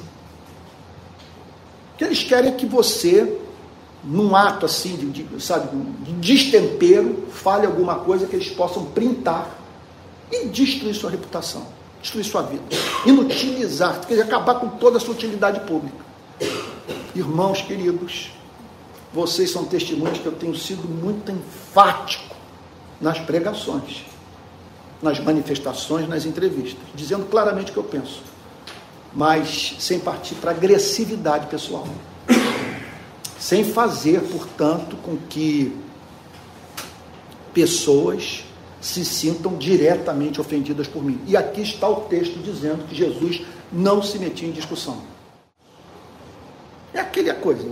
Que 1.97 2.03
eles 2.03 2.23
querem 2.23 2.51
é 2.51 2.55
que 2.55 2.65
você, 2.65 3.37
num 4.03 4.35
ato 4.35 4.65
assim, 4.65 4.95
de, 4.95 5.23
de, 5.23 5.43
sabe, 5.43 5.69
de 6.03 6.13
destempero, 6.13 7.27
fale 7.31 7.65
alguma 7.65 7.95
coisa 7.95 8.25
que 8.25 8.35
eles 8.35 8.49
possam 8.49 8.85
printar 8.85 9.60
e 10.31 10.47
destruir 10.47 10.93
sua 10.95 11.09
reputação, 11.09 11.67
destruir 12.01 12.23
sua 12.23 12.41
vida, 12.43 12.63
inutilizar, 13.05 13.99
quer 14.01 14.15
dizer, 14.15 14.23
acabar 14.23 14.55
com 14.55 14.69
toda 14.69 14.97
a 14.97 14.99
sua 14.99 15.13
utilidade 15.13 15.59
pública. 15.61 15.97
Irmãos 17.13 17.61
queridos, 17.61 18.31
vocês 19.13 19.51
são 19.51 19.65
testemunhos 19.65 20.19
que 20.19 20.25
eu 20.25 20.31
tenho 20.31 20.55
sido 20.55 20.87
muito 20.87 21.31
enfático 21.31 22.35
nas 22.99 23.19
pregações, 23.19 24.05
nas 25.01 25.19
manifestações, 25.19 26.07
nas 26.07 26.25
entrevistas, 26.25 26.83
dizendo 26.95 27.25
claramente 27.25 27.71
o 27.71 27.73
que 27.73 27.79
eu 27.79 27.83
penso, 27.83 28.21
mas 29.13 29.75
sem 29.79 29.99
partir 29.99 30.35
para 30.35 30.51
agressividade 30.51 31.47
pessoal, 31.47 31.87
sem 33.37 33.65
fazer, 33.65 34.21
portanto, 34.21 34.95
com 35.03 35.17
que 35.17 35.75
pessoas 37.53 38.45
se 38.81 39.05
sintam 39.05 39.55
diretamente 39.55 40.41
ofendidas 40.41 40.87
por 40.87 41.03
mim. 41.03 41.21
E 41.27 41.37
aqui 41.37 41.61
está 41.61 41.87
o 41.87 42.01
texto 42.01 42.39
dizendo 42.39 42.87
que 42.87 42.95
Jesus 42.95 43.43
não 43.71 44.01
se 44.01 44.17
metia 44.17 44.49
em 44.49 44.51
discussão. 44.51 44.97
É 46.93 46.99
aquela 46.99 47.33
coisa. 47.35 47.63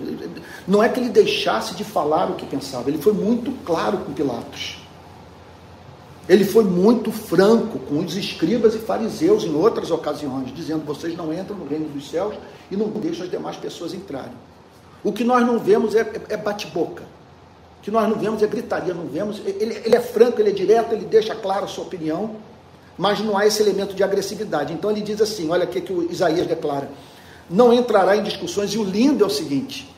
Não 0.67 0.81
é 0.81 0.87
que 0.87 0.99
ele 0.99 1.09
deixasse 1.09 1.75
de 1.75 1.83
falar 1.83 2.29
o 2.29 2.35
que 2.35 2.45
pensava, 2.45 2.89
ele 2.89 3.01
foi 3.01 3.11
muito 3.11 3.51
claro 3.65 3.97
com 3.97 4.13
Pilatos. 4.13 4.77
Ele 6.29 6.45
foi 6.45 6.63
muito 6.63 7.11
franco 7.11 7.79
com 7.79 7.97
os 7.97 8.15
escribas 8.15 8.75
e 8.75 8.77
fariseus 8.77 9.43
em 9.43 9.55
outras 9.55 9.89
ocasiões, 9.89 10.53
dizendo: 10.53 10.85
vocês 10.85 11.17
não 11.17 11.33
entram 11.33 11.57
no 11.57 11.67
reino 11.67 11.89
dos 11.89 12.07
céus 12.07 12.35
e 12.69 12.77
não 12.77 12.87
deixam 12.87 13.25
as 13.25 13.31
demais 13.31 13.57
pessoas 13.57 13.95
entrarem. 13.95 14.31
O 15.03 15.11
que 15.11 15.23
nós 15.23 15.45
não 15.45 15.57
vemos 15.57 15.95
é, 15.95 16.01
é, 16.01 16.21
é 16.29 16.37
bate-boca. 16.37 17.03
Que 17.81 17.89
nós 17.89 18.07
não 18.09 18.17
vemos 18.17 18.43
é 18.43 18.47
gritaria, 18.47 18.93
não 18.93 19.05
vemos. 19.05 19.41
Ele, 19.45 19.81
ele 19.85 19.95
é 19.95 20.01
franco, 20.01 20.39
ele 20.41 20.49
é 20.49 20.53
direto, 20.53 20.93
ele 20.93 21.05
deixa 21.05 21.33
claro 21.33 21.65
a 21.65 21.67
sua 21.67 21.85
opinião, 21.85 22.35
mas 22.97 23.19
não 23.19 23.37
há 23.37 23.47
esse 23.47 23.61
elemento 23.61 23.95
de 23.95 24.03
agressividade. 24.03 24.73
Então 24.73 24.91
ele 24.91 25.01
diz 25.01 25.21
assim: 25.21 25.49
olha 25.49 25.65
o 25.65 25.67
que, 25.67 25.81
que 25.81 25.93
o 25.93 26.11
Isaías 26.11 26.45
declara. 26.45 26.89
Não 27.49 27.73
entrará 27.73 28.15
em 28.15 28.23
discussões, 28.23 28.71
e 28.73 28.77
o 28.77 28.83
lindo 28.83 29.23
é 29.23 29.27
o 29.27 29.29
seguinte: 29.29 29.89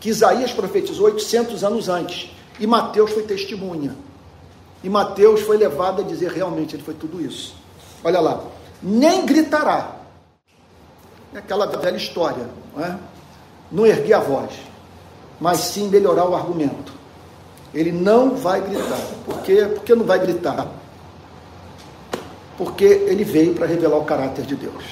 que 0.00 0.08
Isaías 0.08 0.52
profetizou 0.52 1.06
800 1.06 1.62
anos 1.62 1.88
antes, 1.88 2.30
e 2.58 2.66
Mateus 2.66 3.12
foi 3.12 3.22
testemunha. 3.22 3.94
E 4.82 4.88
Mateus 4.88 5.42
foi 5.42 5.56
levado 5.56 6.02
a 6.02 6.04
dizer 6.04 6.30
realmente 6.30 6.74
ele 6.74 6.82
foi 6.82 6.94
tudo 6.94 7.20
isso. 7.20 7.54
Olha 8.02 8.20
lá, 8.20 8.44
nem 8.82 9.26
gritará. 9.26 9.96
É 11.34 11.38
aquela 11.38 11.66
velha 11.66 11.96
história, 11.96 12.48
não 12.74 12.84
é? 12.84 12.98
Não 13.70 13.86
erguer 13.86 14.14
a 14.14 14.20
voz, 14.20 14.50
mas 15.38 15.58
sim 15.58 15.88
melhorar 15.88 16.24
o 16.24 16.34
argumento. 16.34 16.92
Ele 17.72 17.92
não 17.92 18.34
vai 18.36 18.60
gritar. 18.60 19.00
Por 19.24 19.42
quê? 19.42 19.70
Por 19.74 19.84
que 19.84 19.94
não 19.94 20.04
vai 20.04 20.18
gritar? 20.18 20.66
Porque 22.58 22.84
ele 22.84 23.24
veio 23.24 23.54
para 23.54 23.66
revelar 23.66 23.96
o 23.98 24.04
caráter 24.04 24.44
de 24.44 24.56
Deus. 24.56 24.84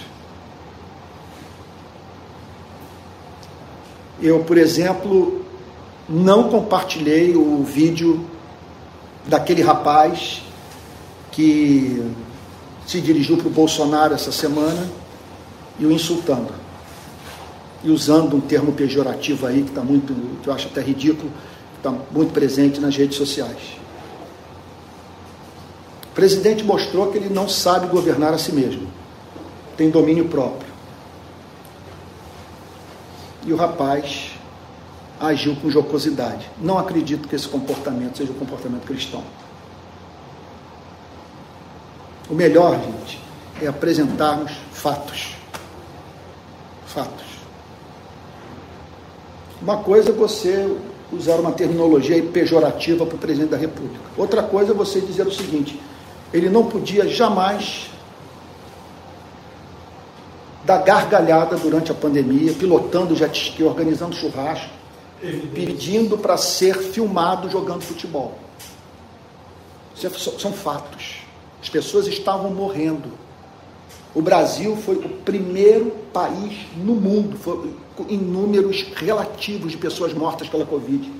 Eu, 4.20 4.43
por 4.45 4.59
exemplo, 4.59 5.45
não 6.09 6.49
compartilhei 6.49 7.37
o 7.37 7.62
vídeo 7.62 8.24
daquele 9.26 9.62
rapaz 9.62 10.43
que 11.31 12.03
se 12.87 13.01
dirigiu 13.01 13.37
para 13.37 13.47
o 13.47 13.51
Bolsonaro 13.51 14.14
essa 14.14 14.33
semana 14.33 14.89
e 15.79 15.85
o 15.85 15.93
insultando. 15.93 16.53
E 17.85 17.91
usando 17.91 18.37
um 18.37 18.41
termo 18.41 18.72
pejorativo 18.72 19.47
aí 19.47 19.62
que 19.62 19.68
está 19.68 19.83
muito, 19.83 20.12
que 20.43 20.49
eu 20.49 20.53
acho 20.53 20.66
até 20.66 20.81
ridículo, 20.81 21.31
está 21.79 21.91
muito 22.11 22.33
presente 22.33 22.81
nas 22.81 22.97
redes 22.97 23.16
sociais. 23.16 23.79
O 26.11 26.14
presidente 26.14 26.64
mostrou 26.64 27.11
que 27.11 27.18
ele 27.18 27.29
não 27.29 27.49
sabe 27.49 27.87
governar 27.87 28.35
a 28.35 28.39
si 28.39 28.53
mesmo, 28.53 28.89
tem 29.76 29.89
domínio 29.89 30.29
próprio. 30.29 30.68
E 33.47 33.53
o 33.53 33.57
rapaz 33.57 34.33
agiu 35.20 35.57
com 35.57 35.70
jocosidade. 35.70 36.49
Não 36.61 36.79
acredito 36.79 37.29
que 37.29 37.35
esse 37.35 37.49
comportamento 37.49 38.18
seja 38.18 38.33
o 38.33 38.35
um 38.35 38.39
comportamento 38.39 38.85
cristão. 38.85 39.22
O 42.29 42.35
melhor, 42.35 42.79
gente, 42.79 43.20
é 43.62 43.66
apresentarmos 43.66 44.53
fatos. 44.72 45.35
Fatos. 46.87 47.26
Uma 49.62 49.79
coisa 49.79 50.11
é 50.11 50.12
você 50.12 50.76
usar 51.13 51.37
uma 51.37 51.53
terminologia 51.53 52.23
pejorativa 52.23 53.07
para 53.07 53.17
o 53.17 53.19
presidente 53.19 53.51
da 53.51 53.57
República. 53.57 54.05
Outra 54.17 54.43
coisa 54.43 54.73
é 54.73 54.75
você 54.75 55.01
dizer 55.01 55.27
o 55.27 55.33
seguinte: 55.33 55.81
ele 56.33 56.49
não 56.49 56.67
podia 56.67 57.09
jamais 57.09 57.91
dar 60.65 60.79
gargalhada 60.79 61.57
durante 61.57 61.91
a 61.91 61.95
pandemia, 61.95 62.53
pilotando 62.53 63.17
jet 63.17 63.35
ski, 63.35 63.63
organizando 63.63 64.15
churrasco, 64.15 64.69
pedindo 65.55 66.19
para 66.19 66.37
ser 66.37 66.77
filmado 66.77 67.49
jogando 67.49 67.83
futebol. 67.83 68.39
É, 70.03 70.09
são 70.11 70.53
fatos. 70.53 71.23
As 71.61 71.69
pessoas 71.69 72.07
estavam 72.07 72.51
morrendo. 72.51 73.11
O 74.15 74.23
Brasil 74.23 74.77
foi 74.77 74.97
o 74.97 75.09
primeiro 75.09 75.91
país 76.13 76.67
no 76.77 76.95
mundo, 76.95 77.37
foi, 77.37 77.75
em 78.09 78.18
números 78.18 78.86
relativos 78.96 79.72
de 79.72 79.78
pessoas 79.78 80.12
mortas 80.12 80.49
pela 80.49 80.64
Covid. 80.64 81.11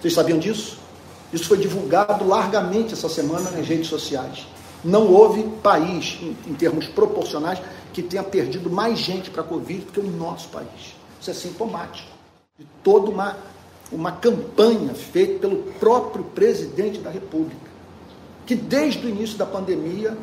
Vocês 0.00 0.14
sabiam 0.14 0.38
disso? 0.38 0.78
Isso 1.32 1.46
foi 1.46 1.58
divulgado 1.58 2.26
largamente 2.26 2.94
essa 2.94 3.08
semana 3.08 3.50
nas 3.50 3.66
redes 3.66 3.88
sociais. 3.88 4.46
Não 4.84 5.10
houve 5.12 5.42
país, 5.62 6.18
em, 6.20 6.36
em 6.50 6.54
termos 6.54 6.86
proporcionais, 6.86 7.58
que 7.92 8.02
tenha 8.02 8.22
perdido 8.22 8.70
mais 8.70 8.98
gente 8.98 9.30
para 9.30 9.42
a 9.42 9.44
Covid 9.44 9.80
do 9.80 9.92
que 9.92 10.00
o 10.00 10.10
nosso 10.10 10.48
país. 10.48 10.94
Isso 11.20 11.30
é 11.30 11.34
sintomático 11.34 12.08
de 12.58 12.66
toda 12.82 13.10
uma, 13.10 13.36
uma 13.90 14.12
campanha 14.12 14.94
feita 14.94 15.40
pelo 15.40 15.56
próprio 15.80 16.24
presidente 16.24 17.00
da 17.00 17.10
República, 17.10 17.70
que 18.46 18.54
desde 18.54 19.06
o 19.06 19.08
início 19.08 19.36
da 19.36 19.46
pandemia 19.46 20.16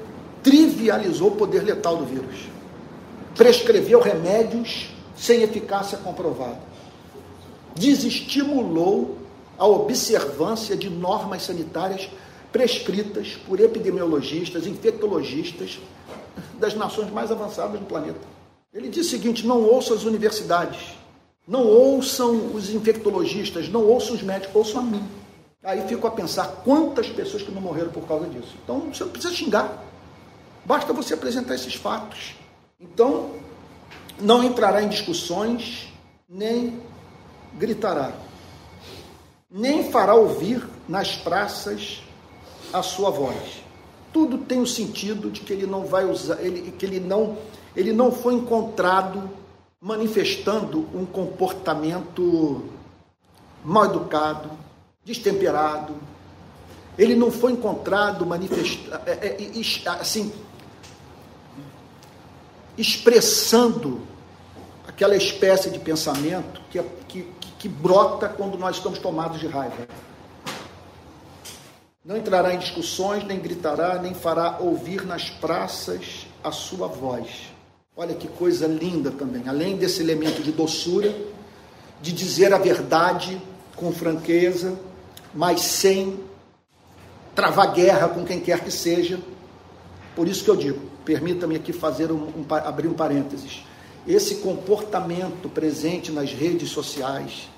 trivializou 0.44 1.30
o 1.30 1.36
poder 1.36 1.64
letal 1.64 1.98
do 1.98 2.06
vírus, 2.06 2.48
prescreveu 3.36 4.00
remédios 4.00 4.92
sem 5.22 5.44
eficácia 5.44 6.00
comprovada, 6.00 6.60
desestimulou 7.76 9.20
a 9.56 9.68
observância 9.68 10.76
de 10.76 10.90
normas 10.90 11.44
sanitárias 11.44 12.10
prescritas 12.52 13.38
por 13.48 13.60
epidemiologistas, 13.60 14.66
infectologistas 14.66 15.78
das 16.60 16.74
nações 16.74 17.12
mais 17.12 17.32
avançadas 17.32 17.80
do 17.80 17.86
planeta. 17.86 18.20
Ele 18.74 18.90
diz 18.90 19.06
o 19.06 19.10
seguinte: 19.12 19.46
não 19.46 19.62
ouça 19.62 19.94
as 19.94 20.06
universidades, 20.06 20.96
não 21.48 21.68
ouçam 21.68 22.56
os 22.56 22.72
infectologistas, 22.72 23.70
não 23.70 23.86
ouçam 23.86 24.16
os 24.16 24.24
médicos, 24.24 24.56
ouçam 24.56 24.82
a 24.82 24.84
mim. 24.84 25.04
Aí 25.64 25.88
fico 25.88 26.08
a 26.08 26.12
pensar 26.12 26.48
quantas 26.64 27.08
pessoas 27.08 27.44
que 27.44 27.52
não 27.52 27.62
morreram 27.62 27.92
por 27.92 28.08
causa 28.08 28.26
disso. 28.28 28.56
Então 28.64 28.92
você 28.92 29.04
não 29.04 29.12
precisa 29.12 29.36
xingar. 29.36 29.84
Basta 30.66 30.92
você 30.92 31.14
apresentar 31.14 31.54
esses 31.54 31.76
fatos. 31.76 32.34
Então, 32.80 33.41
não 34.22 34.44
entrará 34.44 34.82
em 34.82 34.90
discussões, 34.90 35.92
nem 36.30 36.80
gritará, 37.58 38.14
nem 39.50 39.92
fará 39.92 40.16
ouvir 40.16 40.66
nas 40.88 41.16
praças 41.16 42.02
a 42.72 42.82
sua 42.82 43.10
voz. 43.10 43.62
Tudo 44.14 44.38
tem 44.40 44.60
o 44.62 44.68
sentido 44.68 45.30
de 45.30 45.42
que 45.42 45.54
ele 45.54 45.66
não 45.66 45.86
vai 45.86 46.06
usar, 46.06 46.42
ele, 46.42 46.72
que 46.72 46.86
ele 46.86 47.00
não, 47.00 47.38
ele 47.76 47.94
não 47.94 48.12
foi 48.12 48.36
encontrado 48.36 49.30
manifestando 49.80 50.88
um 50.94 51.06
comportamento 51.06 52.66
mal 53.64 53.86
educado, 53.86 54.52
destemperado. 55.04 55.96
Ele 56.98 57.16
não 57.16 57.32
foi 57.32 57.54
encontrado 57.54 58.26
manifestando, 58.26 59.02
é, 59.06 59.38
é, 59.42 59.92
assim, 60.00 60.32
expressando 62.78 64.11
aquela 65.02 65.16
espécie 65.16 65.72
de 65.72 65.80
pensamento 65.80 66.62
que, 66.70 66.80
que, 67.08 67.28
que 67.58 67.68
brota 67.68 68.30
quando 68.30 68.56
nós 68.56 68.76
estamos 68.76 69.00
tomados 69.00 69.40
de 69.40 69.48
raiva. 69.48 69.88
Não 72.06 72.16
entrará 72.16 72.54
em 72.54 72.60
discussões, 72.60 73.24
nem 73.24 73.40
gritará, 73.40 74.00
nem 74.00 74.14
fará 74.14 74.60
ouvir 74.60 75.04
nas 75.04 75.28
praças 75.28 76.28
a 76.44 76.52
sua 76.52 76.88
voz 76.88 77.52
Olha 77.96 78.16
que 78.16 78.28
coisa 78.28 78.68
linda 78.68 79.12
também. 79.12 79.48
Além 79.48 79.76
desse 79.76 80.02
elemento 80.02 80.42
de 80.42 80.52
doçura, 80.52 81.14
de 82.02 82.12
dizer 82.12 82.54
a 82.54 82.58
verdade 82.58 83.42
com 83.76 83.92
franqueza, 83.92 84.80
mas 85.34 85.62
sem 85.62 86.20
travar 87.36 87.74
guerra 87.74 88.08
com 88.08 88.24
quem 88.24 88.40
quer 88.40 88.64
que 88.64 88.72
seja. 88.72 89.20
Por 90.16 90.28
isso 90.28 90.44
que 90.44 90.50
eu 90.50 90.56
digo, 90.56 90.80
permita-me 91.04 91.56
aqui 91.56 91.74
fazer 91.74 92.12
um, 92.12 92.28
um, 92.28 92.46
abrir 92.50 92.88
um 92.88 92.94
parênteses. 92.94 93.64
Esse 94.08 94.36
comportamento 94.36 95.50
presente 95.50 96.12
nas 96.12 96.32
redes 96.32 96.70
sociais, 96.70 97.50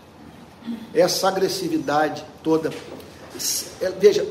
essa 0.94 1.28
agressividade 1.28 2.24
toda, 2.41 2.72
é, 3.82 3.89
veja, 3.91 4.28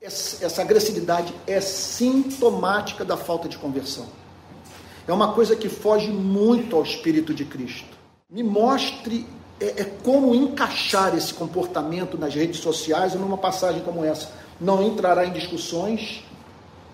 essa 0.00 0.62
agressividade 0.62 1.34
é 1.46 1.60
sintomática 1.60 3.04
da 3.04 3.16
falta 3.16 3.48
de 3.48 3.58
conversão 3.58 4.06
é 5.10 5.12
uma 5.12 5.32
coisa 5.32 5.56
que 5.56 5.68
foge 5.68 6.08
muito 6.10 6.76
ao 6.76 6.82
Espírito 6.82 7.34
de 7.34 7.44
Cristo. 7.44 7.98
Me 8.30 8.42
mostre 8.42 9.26
é, 9.60 9.82
é 9.82 9.84
como 10.04 10.34
encaixar 10.34 11.16
esse 11.16 11.34
comportamento 11.34 12.16
nas 12.16 12.34
redes 12.34 12.60
sociais 12.60 13.14
numa 13.14 13.36
passagem 13.36 13.82
como 13.82 14.04
essa. 14.04 14.30
Não 14.60 14.82
entrará 14.82 15.26
em 15.26 15.32
discussões, 15.32 16.24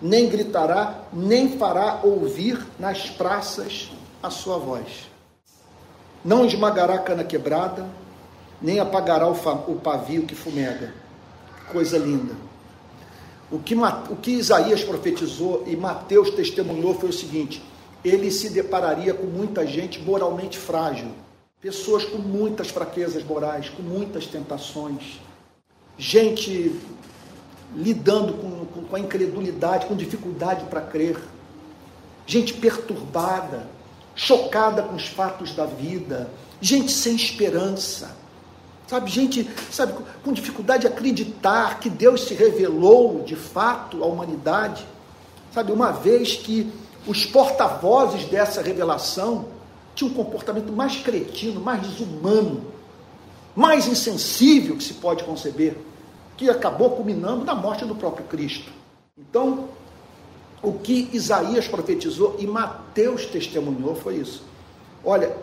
nem 0.01 0.27
gritará, 0.29 1.03
nem 1.13 1.57
fará 1.57 1.99
ouvir 2.03 2.65
nas 2.79 3.09
praças 3.09 3.91
a 4.27 4.31
sua 4.31 4.57
voz. 4.57 5.09
Não 6.23 6.45
esmagará 6.45 6.95
a 6.95 6.99
cana 6.99 7.23
quebrada, 7.23 7.87
nem 8.61 8.79
apagará 8.79 9.27
o, 9.27 9.75
pavio 9.75 10.25
que 10.25 10.35
fumega. 10.35 10.93
Coisa 11.71 11.97
linda. 11.97 12.35
O 13.49 13.59
que, 13.59 13.75
o 13.75 14.15
que 14.15 14.31
Isaías 14.31 14.83
profetizou 14.83 15.63
e 15.65 15.75
Mateus 15.75 16.31
testemunhou 16.31 16.95
foi 16.95 17.09
o 17.09 17.13
seguinte: 17.13 17.63
ele 18.03 18.29
se 18.31 18.49
depararia 18.49 19.13
com 19.13 19.25
muita 19.25 19.65
gente 19.65 20.01
moralmente 20.01 20.57
frágil, 20.57 21.11
pessoas 21.61 22.03
com 22.03 22.17
muitas 22.17 22.69
fraquezas 22.69 23.23
morais, 23.23 23.69
com 23.69 23.81
muitas 23.81 24.27
tentações, 24.27 25.21
gente 25.97 26.75
lidando 27.75 28.33
com, 28.33 28.65
com, 28.65 28.83
com 28.83 28.95
a 28.95 28.99
incredulidade, 28.99 29.85
com 29.85 29.95
dificuldade 29.95 30.65
para 30.65 30.81
crer, 30.81 31.17
gente 32.25 32.53
perturbada, 32.53 33.76
chocada 34.17 34.81
com 34.81 34.95
os 34.95 35.07
fatos 35.07 35.53
da 35.53 35.65
vida, 35.65 36.29
gente 36.59 36.91
sem 36.91 37.15
esperança, 37.15 38.17
sabe, 38.87 39.09
gente, 39.11 39.47
sabe, 39.71 39.93
com 40.23 40.33
dificuldade 40.33 40.81
de 40.81 40.87
acreditar 40.87 41.79
que 41.79 41.89
Deus 41.89 42.23
se 42.23 42.33
revelou 42.33 43.23
de 43.23 43.35
fato 43.35 44.03
à 44.03 44.07
humanidade, 44.07 44.85
sabe, 45.53 45.71
uma 45.71 45.91
vez 45.91 46.35
que 46.35 46.69
os 47.05 47.25
porta-vozes 47.25 48.25
dessa 48.25 48.61
revelação 48.61 49.45
tinham 49.93 50.11
um 50.11 50.15
comportamento 50.15 50.73
mais 50.73 50.97
cretino, 50.97 51.61
mais 51.61 51.81
desumano, 51.81 52.65
mais 53.55 53.87
insensível 53.87 54.75
que 54.75 54.83
se 54.83 54.95
pode 54.95 55.23
conceber, 55.23 55.77
que 56.35 56.49
acabou 56.49 56.91
culminando 56.91 57.45
na 57.45 57.53
morte 57.53 57.85
do 57.85 57.95
próprio 57.95 58.25
Cristo. 58.25 58.71
Então, 59.17 59.69
o 60.61 60.73
que 60.73 61.09
Isaías 61.13 61.67
profetizou 61.67 62.35
e 62.39 62.47
Mateus 62.47 63.25
testemunhou 63.25 63.95
foi 63.95 64.15
isso. 64.15 64.43
Olha, 65.03 65.35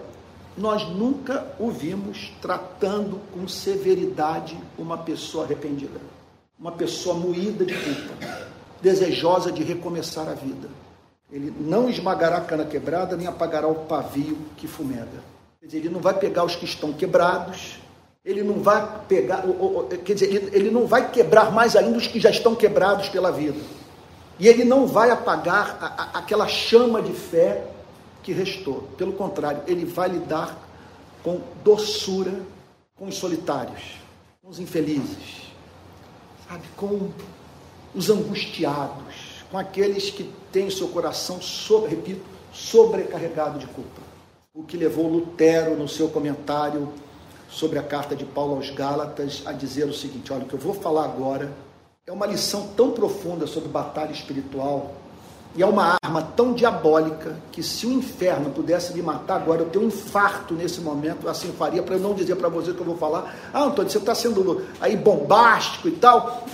nós 0.56 0.88
nunca 0.88 1.46
o 1.58 1.70
vimos 1.70 2.32
tratando 2.40 3.20
com 3.32 3.46
severidade 3.48 4.56
uma 4.78 4.98
pessoa 4.98 5.44
arrependida, 5.44 6.00
uma 6.58 6.72
pessoa 6.72 7.16
moída 7.16 7.64
de 7.64 7.74
culpa, 7.74 8.48
desejosa 8.80 9.50
de 9.50 9.62
recomeçar 9.62 10.28
a 10.28 10.34
vida. 10.34 10.68
Ele 11.32 11.52
não 11.60 11.88
esmagará 11.88 12.36
a 12.36 12.40
cana 12.40 12.64
quebrada, 12.64 13.16
nem 13.16 13.26
apagará 13.26 13.66
o 13.66 13.86
pavio 13.86 14.38
que 14.56 14.68
fumega. 14.68 15.22
Quer 15.60 15.66
dizer, 15.66 15.78
ele 15.78 15.88
não 15.88 16.00
vai 16.00 16.14
pegar 16.14 16.44
os 16.44 16.54
que 16.54 16.64
estão 16.64 16.92
quebrados, 16.92 17.78
ele 18.24 18.42
não 18.42 18.60
vai 18.60 18.86
pegar, 19.08 19.44
quer 20.04 20.14
dizer, 20.14 20.50
ele 20.52 20.70
não 20.70 20.86
vai 20.86 21.10
quebrar 21.10 21.50
mais 21.50 21.74
ainda 21.74 21.98
os 21.98 22.06
que 22.06 22.20
já 22.20 22.30
estão 22.30 22.54
quebrados 22.54 23.08
pela 23.08 23.32
vida. 23.32 23.58
E 24.38 24.48
ele 24.48 24.64
não 24.64 24.86
vai 24.86 25.10
apagar 25.10 25.78
a, 25.80 25.86
a, 25.86 26.18
aquela 26.18 26.48
chama 26.48 27.00
de 27.00 27.12
fé 27.12 27.66
que 28.22 28.32
restou. 28.32 28.88
Pelo 28.96 29.12
contrário, 29.12 29.62
ele 29.66 29.84
vai 29.84 30.08
lidar 30.08 30.58
com 31.22 31.40
doçura 31.62 32.32
com 32.96 33.06
os 33.06 33.16
solitários, 33.16 33.98
com 34.42 34.48
os 34.48 34.58
infelizes, 34.58 35.50
sabe, 36.48 36.62
com 36.76 37.10
os 37.94 38.08
angustiados, 38.08 39.44
com 39.50 39.58
aqueles 39.58 40.10
que 40.10 40.30
têm 40.52 40.70
seu 40.70 40.88
coração, 40.88 41.40
sobre, 41.40 41.90
repito, 41.90 42.24
sobrecarregado 42.52 43.58
de 43.58 43.66
culpa. 43.66 44.00
O 44.54 44.62
que 44.62 44.76
levou 44.76 45.08
Lutero, 45.08 45.76
no 45.76 45.88
seu 45.88 46.08
comentário 46.08 46.92
sobre 47.48 47.78
a 47.78 47.82
carta 47.82 48.14
de 48.14 48.24
Paulo 48.24 48.56
aos 48.56 48.70
Gálatas, 48.70 49.42
a 49.44 49.52
dizer 49.52 49.84
o 49.84 49.94
seguinte: 49.94 50.32
olha, 50.32 50.44
o 50.44 50.48
que 50.48 50.54
eu 50.54 50.58
vou 50.58 50.74
falar 50.74 51.04
agora 51.04 51.52
é 52.06 52.12
uma 52.12 52.26
lição 52.26 52.68
tão 52.76 52.90
profunda 52.90 53.46
sobre 53.46 53.70
batalha 53.70 54.12
espiritual 54.12 54.92
e 55.56 55.62
é 55.62 55.66
uma 55.66 55.96
arma 56.02 56.20
tão 56.36 56.52
diabólica 56.52 57.38
que 57.50 57.62
se 57.62 57.86
o 57.86 57.92
inferno 57.92 58.50
pudesse 58.50 58.92
me 58.92 59.00
matar 59.00 59.36
agora, 59.36 59.62
eu 59.62 59.70
tenho 59.70 59.86
um 59.86 59.88
infarto 59.88 60.52
nesse 60.52 60.82
momento, 60.82 61.26
assim 61.26 61.50
faria, 61.52 61.82
para 61.82 61.94
eu 61.94 62.00
não 62.00 62.12
dizer 62.12 62.36
para 62.36 62.50
você 62.50 62.74
que 62.74 62.80
eu 62.80 62.84
vou 62.84 62.98
falar, 62.98 63.34
ah, 63.54 63.62
Antônio, 63.62 63.90
você 63.90 63.96
está 63.96 64.14
sendo 64.14 64.66
aí 64.82 64.96
bombástico 64.96 65.88
e 65.88 65.92
tal, 65.92 66.44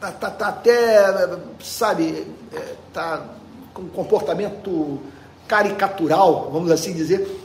tá, 0.00 0.10
tá, 0.10 0.30
tá 0.30 0.48
até, 0.48 1.38
sabe, 1.62 2.26
é, 2.52 2.74
tá 2.92 3.24
com 3.72 3.82
um 3.82 3.88
comportamento 3.88 4.98
caricatural, 5.46 6.50
vamos 6.50 6.72
assim 6.72 6.92
dizer. 6.92 7.40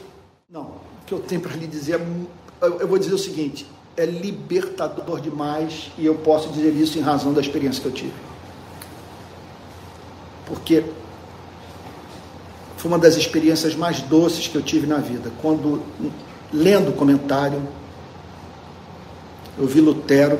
Não, 0.49 0.61
o 0.61 1.05
que 1.05 1.13
eu 1.13 1.19
tenho 1.19 1.41
para 1.41 1.55
lhe 1.55 1.67
dizer, 1.67 1.99
é 1.99 2.65
eu 2.65 2.87
vou 2.87 2.97
dizer 2.97 3.13
o 3.13 3.19
seguinte, 3.19 3.67
é 3.97 4.05
libertador 4.05 5.19
demais 5.19 5.91
e 5.97 6.05
eu 6.05 6.15
posso 6.15 6.49
dizer 6.49 6.73
isso 6.73 6.97
em 6.97 7.01
razão 7.01 7.33
da 7.33 7.41
experiência 7.41 7.81
que 7.81 7.87
eu 7.87 7.91
tive. 7.91 8.13
Porque 10.45 10.83
foi 12.77 12.89
uma 12.89 12.97
das 12.97 13.15
experiências 13.15 13.75
mais 13.75 14.01
doces 14.01 14.47
que 14.47 14.55
eu 14.55 14.61
tive 14.61 14.87
na 14.87 14.97
vida. 14.97 15.31
Quando, 15.41 15.83
lendo 16.51 16.89
o 16.89 16.93
comentário, 16.93 17.61
eu 19.57 19.67
vi 19.67 19.81
Lutero 19.81 20.39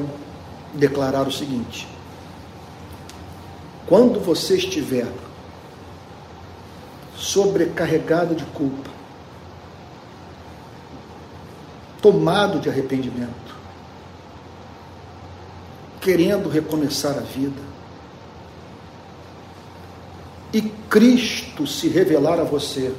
declarar 0.73 1.27
o 1.27 1.31
seguinte: 1.31 1.87
quando 3.85 4.19
você 4.19 4.55
estiver 4.55 5.07
sobrecarregado 7.15 8.33
de 8.33 8.43
culpa, 8.45 8.89
tomado 12.01 12.59
de 12.59 12.69
arrependimento, 12.69 13.40
querendo 16.01 16.49
recomeçar 16.49 17.17
a 17.17 17.21
vida, 17.21 17.61
e 20.53 20.61
Cristo 20.89 21.65
se 21.65 21.87
revelar 21.87 22.39
a 22.39 22.43
você 22.43 22.93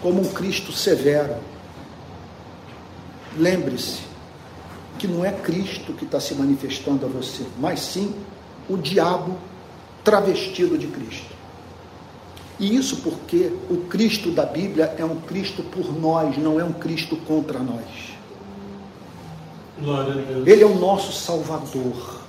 como 0.00 0.22
um 0.22 0.32
Cristo 0.32 0.72
severo, 0.72 1.34
lembre-se 3.36 4.00
que 4.98 5.06
não 5.06 5.24
é 5.24 5.32
Cristo 5.32 5.92
que 5.92 6.04
está 6.04 6.20
se 6.20 6.34
manifestando 6.34 7.04
a 7.04 7.08
você, 7.08 7.44
mas 7.58 7.80
sim 7.80 8.14
o 8.68 8.76
diabo 8.76 9.36
travestido 10.02 10.78
de 10.78 10.86
Cristo. 10.86 11.34
E 12.58 12.76
isso 12.76 12.98
porque 12.98 13.52
o 13.68 13.88
Cristo 13.88 14.30
da 14.30 14.46
Bíblia 14.46 14.94
é 14.96 15.04
um 15.04 15.20
Cristo 15.22 15.62
por 15.62 15.92
nós, 15.92 16.38
não 16.38 16.60
é 16.60 16.64
um 16.64 16.72
Cristo 16.72 17.16
contra 17.16 17.58
nós. 17.58 18.13
Ele 20.46 20.62
é 20.62 20.66
o 20.66 20.74
nosso 20.74 21.12
Salvador. 21.12 22.22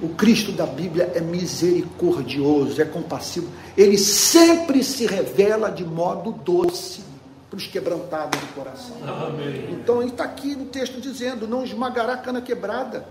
O 0.00 0.08
Cristo 0.10 0.50
da 0.50 0.66
Bíblia 0.66 1.12
é 1.14 1.20
misericordioso, 1.20 2.82
é 2.82 2.84
compassivo. 2.84 3.48
Ele 3.76 3.96
sempre 3.96 4.82
se 4.82 5.06
revela 5.06 5.70
de 5.70 5.84
modo 5.84 6.32
doce 6.32 7.04
para 7.48 7.56
os 7.56 7.66
quebrantados 7.66 8.40
de 8.40 8.46
coração. 8.46 8.96
Amém. 9.06 9.68
Então 9.70 10.02
ele 10.02 10.10
está 10.10 10.24
aqui 10.24 10.56
no 10.56 10.64
texto 10.66 11.00
dizendo: 11.00 11.46
não 11.46 11.62
esmagará 11.62 12.14
a 12.14 12.16
cana 12.16 12.40
quebrada. 12.40 13.06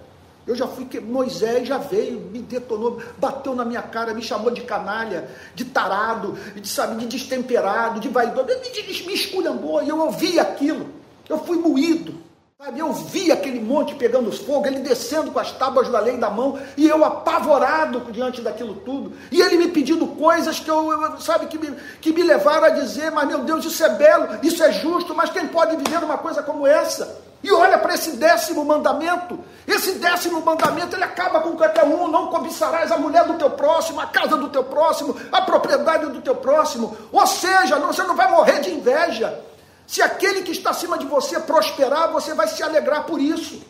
Eu 0.46 0.56
já 0.56 0.68
fui 0.68 0.86
que 0.86 1.00
Moisés 1.00 1.68
já 1.68 1.78
veio, 1.78 2.20
me 2.20 2.40
detonou, 2.40 3.00
bateu 3.18 3.56
na 3.56 3.64
minha 3.64 3.84
cara, 3.84 4.14
me 4.14 4.24
chamou 4.24 4.50
de 4.50 4.62
canalha, 4.62 5.30
de 5.54 5.64
tarado, 5.64 6.36
de 6.56 6.68
sabe, 6.68 6.96
de 6.96 7.06
destemperado, 7.06 8.00
de 8.00 8.10
vaidoso, 8.10 8.48
me, 8.48 9.06
me 9.06 9.14
esculhambou 9.14 9.84
e 9.84 9.90
eu 9.90 10.00
ouvi 10.00 10.40
aquilo. 10.40 10.88
Eu 11.30 11.38
fui 11.38 11.58
moído. 11.58 12.31
Sabe, 12.64 12.78
eu 12.80 12.94
vi 12.94 13.32
aquele 13.32 13.60
monte 13.60 13.96
pegando 13.96 14.32
fogo, 14.32 14.68
ele 14.68 14.82
descendo 14.82 15.32
com 15.32 15.40
as 15.40 15.52
tábuas 15.52 15.90
da 15.90 16.00
lei 16.00 16.16
da 16.18 16.30
mão, 16.30 16.60
e 16.78 16.88
eu 16.88 17.04
apavorado 17.04 18.02
diante 18.12 18.40
daquilo 18.40 18.76
tudo, 18.76 19.14
e 19.32 19.42
ele 19.42 19.58
me 19.58 19.70
pedindo 19.70 20.06
coisas 20.06 20.60
que 20.60 20.70
eu, 20.70 21.20
sabe, 21.20 21.48
que 21.48 21.58
me, 21.58 21.76
que 22.00 22.14
me 22.14 22.22
levaram 22.22 22.66
a 22.66 22.70
dizer, 22.70 23.10
mas 23.10 23.28
meu 23.28 23.40
Deus, 23.40 23.66
isso 23.66 23.84
é 23.84 23.90
belo, 23.90 24.28
isso 24.44 24.64
é 24.64 24.72
justo, 24.72 25.16
mas 25.16 25.32
quem 25.32 25.48
pode 25.48 25.76
viver 25.76 26.04
uma 26.04 26.20
coisa 26.20 26.44
como 26.44 26.68
essa? 26.68 27.20
E 27.44 27.52
olha 27.52 27.80
para 27.80 27.96
esse 27.96 28.12
décimo 28.12 28.64
mandamento. 28.64 29.40
Esse 29.68 29.94
décimo 29.94 30.40
mandamento 30.42 30.96
ele 30.96 31.04
acaba 31.04 31.40
com 31.40 31.58
qualquer 31.58 31.84
um. 31.86 32.08
Não 32.08 32.28
cobiçarás 32.28 32.92
a 32.92 32.98
mulher 33.00 33.26
do 33.26 33.34
teu 33.34 33.50
próximo, 33.50 34.00
a 34.00 34.06
casa 34.06 34.38
do 34.38 34.50
teu 34.50 34.64
próximo, 34.64 35.16
a 35.32 35.42
propriedade 35.42 36.06
do 36.06 36.22
teu 36.22 36.36
próximo. 36.36 36.96
Ou 37.12 37.26
seja, 37.26 37.80
você 37.80 38.04
não 38.04 38.16
vai 38.16 38.30
morrer 38.30 38.60
de 38.60 38.72
inveja. 38.72 39.44
Se 39.92 40.02
aquele 40.02 40.42
que 40.42 40.54
está 40.54 40.70
acima 40.70 40.98
de 40.98 41.06
você 41.06 41.38
prosperar, 41.38 42.14
você 42.14 42.34
vai 42.34 42.48
se 42.48 42.64
alegrar 42.64 43.04
por 43.04 43.20
isso. 43.20 43.62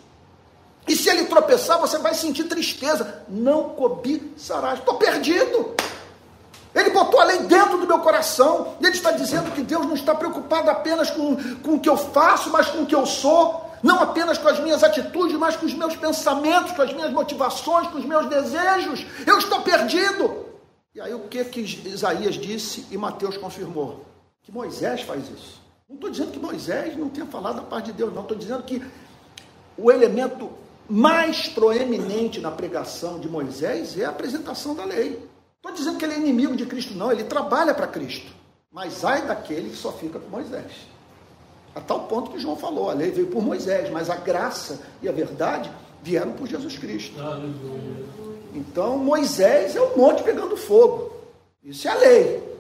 E 0.87 0.95
se 0.95 1.09
ele 1.09 1.25
tropeçar, 1.25 1.79
você 1.79 1.97
vai 1.97 2.13
sentir 2.13 2.43
tristeza. 2.43 3.23
Não 3.27 3.69
cobiçarás. 3.69 4.77
Estou 4.77 4.97
perdido. 4.97 5.73
Ele 6.75 6.91
botou 6.91 7.19
a 7.19 7.23
lei 7.23 7.39
dentro 7.39 7.79
do 7.79 7.87
meu 7.87 7.97
coração. 8.01 8.75
Ele 8.79 8.91
está 8.91 9.09
dizendo 9.09 9.49
que 9.55 9.63
Deus 9.63 9.83
não 9.83 9.95
está 9.95 10.13
preocupado 10.13 10.69
apenas 10.69 11.09
com, 11.09 11.35
com 11.55 11.73
o 11.73 11.79
que 11.79 11.89
eu 11.89 11.97
faço, 11.97 12.51
mas 12.51 12.67
com 12.67 12.83
o 12.83 12.85
que 12.85 12.93
eu 12.93 13.07
sou. 13.07 13.71
Não 13.81 13.99
apenas 13.99 14.37
com 14.37 14.47
as 14.47 14.59
minhas 14.59 14.83
atitudes, 14.83 15.35
mas 15.39 15.55
com 15.55 15.65
os 15.65 15.73
meus 15.73 15.95
pensamentos, 15.95 16.71
com 16.73 16.83
as 16.83 16.93
minhas 16.93 17.11
motivações, 17.11 17.87
com 17.87 17.97
os 17.97 18.05
meus 18.05 18.27
desejos. 18.27 19.03
Eu 19.25 19.39
estou 19.39 19.61
perdido. 19.61 20.45
E 20.93 21.01
aí 21.01 21.15
o 21.15 21.21
que, 21.21 21.43
que 21.45 21.61
Isaías 21.61 22.35
disse 22.35 22.85
e 22.91 22.95
Mateus 22.95 23.37
confirmou? 23.37 24.05
Que 24.43 24.51
Moisés 24.51 25.01
faz 25.01 25.27
isso. 25.27 25.60
Não 25.91 25.95
estou 25.95 26.09
dizendo 26.09 26.31
que 26.31 26.39
Moisés 26.39 26.95
não 26.95 27.09
tenha 27.09 27.25
falado 27.25 27.59
a 27.59 27.63
parte 27.63 27.87
de 27.87 27.97
Deus, 27.97 28.13
não. 28.13 28.21
Estou 28.21 28.37
dizendo 28.37 28.63
que 28.63 28.81
o 29.77 29.91
elemento 29.91 30.49
mais 30.89 31.49
proeminente 31.49 32.39
na 32.39 32.49
pregação 32.49 33.19
de 33.19 33.27
Moisés 33.27 33.99
é 33.99 34.05
a 34.05 34.09
apresentação 34.09 34.73
da 34.73 34.85
lei. 34.85 35.21
Estou 35.57 35.73
dizendo 35.73 35.97
que 35.97 36.05
ele 36.05 36.13
é 36.13 36.17
inimigo 36.17 36.55
de 36.55 36.65
Cristo, 36.65 36.93
não, 36.93 37.11
ele 37.11 37.25
trabalha 37.25 37.73
para 37.73 37.87
Cristo. 37.87 38.31
Mas 38.71 39.03
ai 39.03 39.27
daquele 39.27 39.69
que 39.69 39.75
só 39.75 39.91
fica 39.91 40.17
com 40.17 40.29
Moisés. 40.29 40.71
A 41.75 41.81
tal 41.81 42.07
ponto 42.07 42.31
que 42.31 42.39
João 42.39 42.55
falou, 42.55 42.89
a 42.89 42.93
lei 42.93 43.11
veio 43.11 43.27
por 43.27 43.43
Moisés, 43.43 43.89
mas 43.89 44.09
a 44.09 44.15
graça 44.15 44.79
e 45.01 45.09
a 45.09 45.11
verdade 45.11 45.69
vieram 46.01 46.31
por 46.31 46.47
Jesus 46.47 46.77
Cristo. 46.77 47.19
Então 48.55 48.97
Moisés 48.97 49.75
é 49.75 49.81
um 49.81 49.97
monte 49.97 50.23
pegando 50.23 50.55
fogo. 50.55 51.11
Isso 51.61 51.85
é 51.85 51.91
a 51.91 51.95
lei. 51.95 52.50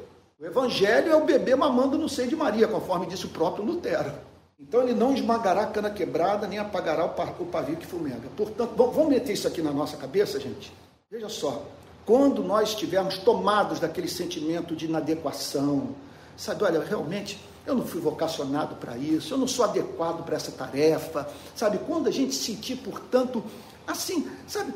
O 0.41 0.45
evangelho 0.47 1.11
é 1.11 1.15
o 1.15 1.23
bebê 1.23 1.55
mamando 1.55 1.99
no 1.99 2.09
seio 2.09 2.27
de 2.27 2.35
Maria, 2.35 2.67
conforme 2.67 3.05
disse 3.05 3.27
o 3.27 3.29
próprio 3.29 3.63
Lutero. 3.63 4.11
Então 4.59 4.81
ele 4.81 4.95
não 4.95 5.13
esmagará 5.13 5.61
a 5.61 5.67
cana 5.67 5.91
quebrada, 5.91 6.47
nem 6.47 6.57
apagará 6.57 7.05
o 7.05 7.45
pavio 7.45 7.77
que 7.77 7.85
fumega. 7.85 8.27
Portanto, 8.35 8.73
vamos 8.75 9.07
meter 9.07 9.33
isso 9.33 9.47
aqui 9.47 9.61
na 9.61 9.71
nossa 9.71 9.97
cabeça, 9.97 10.39
gente? 10.39 10.73
Veja 11.11 11.29
só, 11.29 11.63
quando 12.07 12.43
nós 12.43 12.69
estivermos 12.69 13.19
tomados 13.19 13.79
daquele 13.79 14.07
sentimento 14.07 14.75
de 14.75 14.85
inadequação, 14.85 15.89
sabe, 16.35 16.63
olha, 16.63 16.83
realmente 16.83 17.39
eu 17.63 17.75
não 17.75 17.85
fui 17.85 18.01
vocacionado 18.01 18.77
para 18.77 18.97
isso, 18.97 19.35
eu 19.35 19.37
não 19.37 19.47
sou 19.47 19.63
adequado 19.63 20.25
para 20.25 20.37
essa 20.37 20.51
tarefa, 20.51 21.29
sabe? 21.55 21.77
Quando 21.85 22.07
a 22.07 22.11
gente 22.11 22.33
sentir, 22.33 22.77
portanto, 22.77 23.43
assim, 23.85 24.27
sabe, 24.47 24.73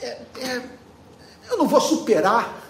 é, 0.00 0.06
é, 0.38 0.62
eu 1.50 1.58
não 1.58 1.68
vou 1.68 1.82
superar 1.82 2.61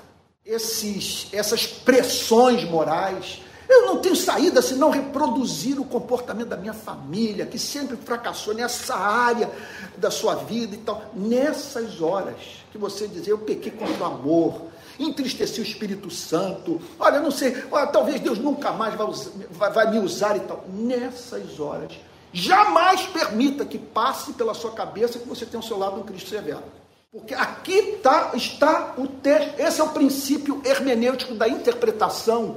esses, 0.44 1.28
essas 1.32 1.66
pressões 1.66 2.64
morais, 2.64 3.40
eu 3.68 3.86
não 3.86 3.98
tenho 3.98 4.16
saída 4.16 4.60
senão 4.60 4.90
reproduzir 4.90 5.80
o 5.80 5.84
comportamento 5.84 6.48
da 6.48 6.56
minha 6.56 6.74
família, 6.74 7.46
que 7.46 7.58
sempre 7.58 7.96
fracassou 7.96 8.52
nessa 8.52 8.94
área 8.94 9.50
da 9.96 10.10
sua 10.10 10.34
vida 10.34 10.74
e 10.74 10.78
tal. 10.78 11.10
Nessas 11.14 12.02
horas 12.02 12.36
que 12.70 12.76
você 12.76 13.06
dizer, 13.06 13.30
eu 13.30 13.38
pequei 13.38 13.70
contra 13.70 14.02
o 14.02 14.06
amor, 14.06 14.62
entristeci 14.98 15.60
o 15.60 15.62
Espírito 15.62 16.10
Santo, 16.10 16.80
olha, 16.98 17.20
não 17.20 17.30
sei, 17.30 17.64
olha, 17.70 17.86
talvez 17.86 18.20
Deus 18.20 18.38
nunca 18.38 18.72
mais 18.72 18.94
vai, 18.94 19.06
vai, 19.50 19.72
vai 19.72 19.90
me 19.90 19.98
usar 20.00 20.36
e 20.36 20.40
tal. 20.40 20.64
Nessas 20.68 21.58
horas, 21.58 21.92
jamais 22.32 23.06
permita 23.06 23.64
que 23.64 23.78
passe 23.78 24.32
pela 24.32 24.54
sua 24.54 24.72
cabeça 24.72 25.18
que 25.18 25.28
você 25.28 25.46
tem 25.46 25.56
ao 25.56 25.62
seu 25.62 25.78
lado 25.78 26.00
um 26.00 26.02
Cristo 26.02 26.28
severo. 26.28 26.81
Porque 27.12 27.34
aqui 27.34 27.98
tá, 28.02 28.30
está 28.32 28.94
o 28.96 29.06
texto, 29.06 29.60
esse 29.60 29.82
é 29.82 29.84
o 29.84 29.90
princípio 29.90 30.62
hermenêutico 30.64 31.34
da 31.34 31.46
interpretação 31.46 32.56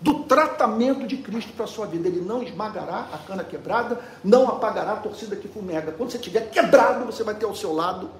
do 0.00 0.20
tratamento 0.24 1.06
de 1.06 1.18
Cristo 1.18 1.52
para 1.52 1.66
a 1.66 1.68
sua 1.68 1.84
vida. 1.84 2.08
Ele 2.08 2.22
não 2.22 2.42
esmagará 2.42 3.10
a 3.12 3.18
cana 3.18 3.44
quebrada, 3.44 4.00
não 4.24 4.48
apagará 4.48 4.92
a 4.92 4.96
torcida 4.96 5.36
que 5.36 5.48
fumega. 5.48 5.92
Quando 5.92 6.10
você 6.10 6.16
estiver 6.16 6.48
quebrado, 6.48 7.04
você 7.04 7.22
vai 7.22 7.34
ter 7.34 7.44
ao 7.44 7.54
seu 7.54 7.74
lado 7.74 8.10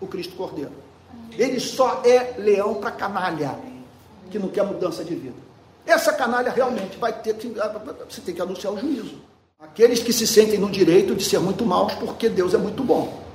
o 0.00 0.06
Cristo 0.06 0.36
Cordeiro. 0.36 0.70
Ele 1.32 1.58
só 1.58 2.02
é 2.04 2.36
leão 2.38 2.74
para 2.74 2.92
canalha, 2.92 3.58
que 4.30 4.38
não 4.38 4.48
quer 4.48 4.62
mudança 4.62 5.04
de 5.04 5.16
vida. 5.16 5.36
Essa 5.84 6.12
canalha 6.12 6.52
realmente 6.52 6.96
vai 6.98 7.12
ter 7.12 7.34
que. 7.34 7.52
Você 8.08 8.20
tem 8.20 8.32
que 8.32 8.40
anunciar 8.40 8.72
o 8.72 8.78
juízo. 8.78 9.16
Aqueles 9.58 10.04
que 10.04 10.12
se 10.12 10.24
sentem 10.24 10.56
no 10.56 10.70
direito 10.70 11.16
de 11.16 11.24
ser 11.24 11.40
muito 11.40 11.66
maus 11.66 11.94
porque 11.94 12.28
Deus 12.28 12.54
é 12.54 12.58
muito 12.58 12.84
bom. 12.84 13.28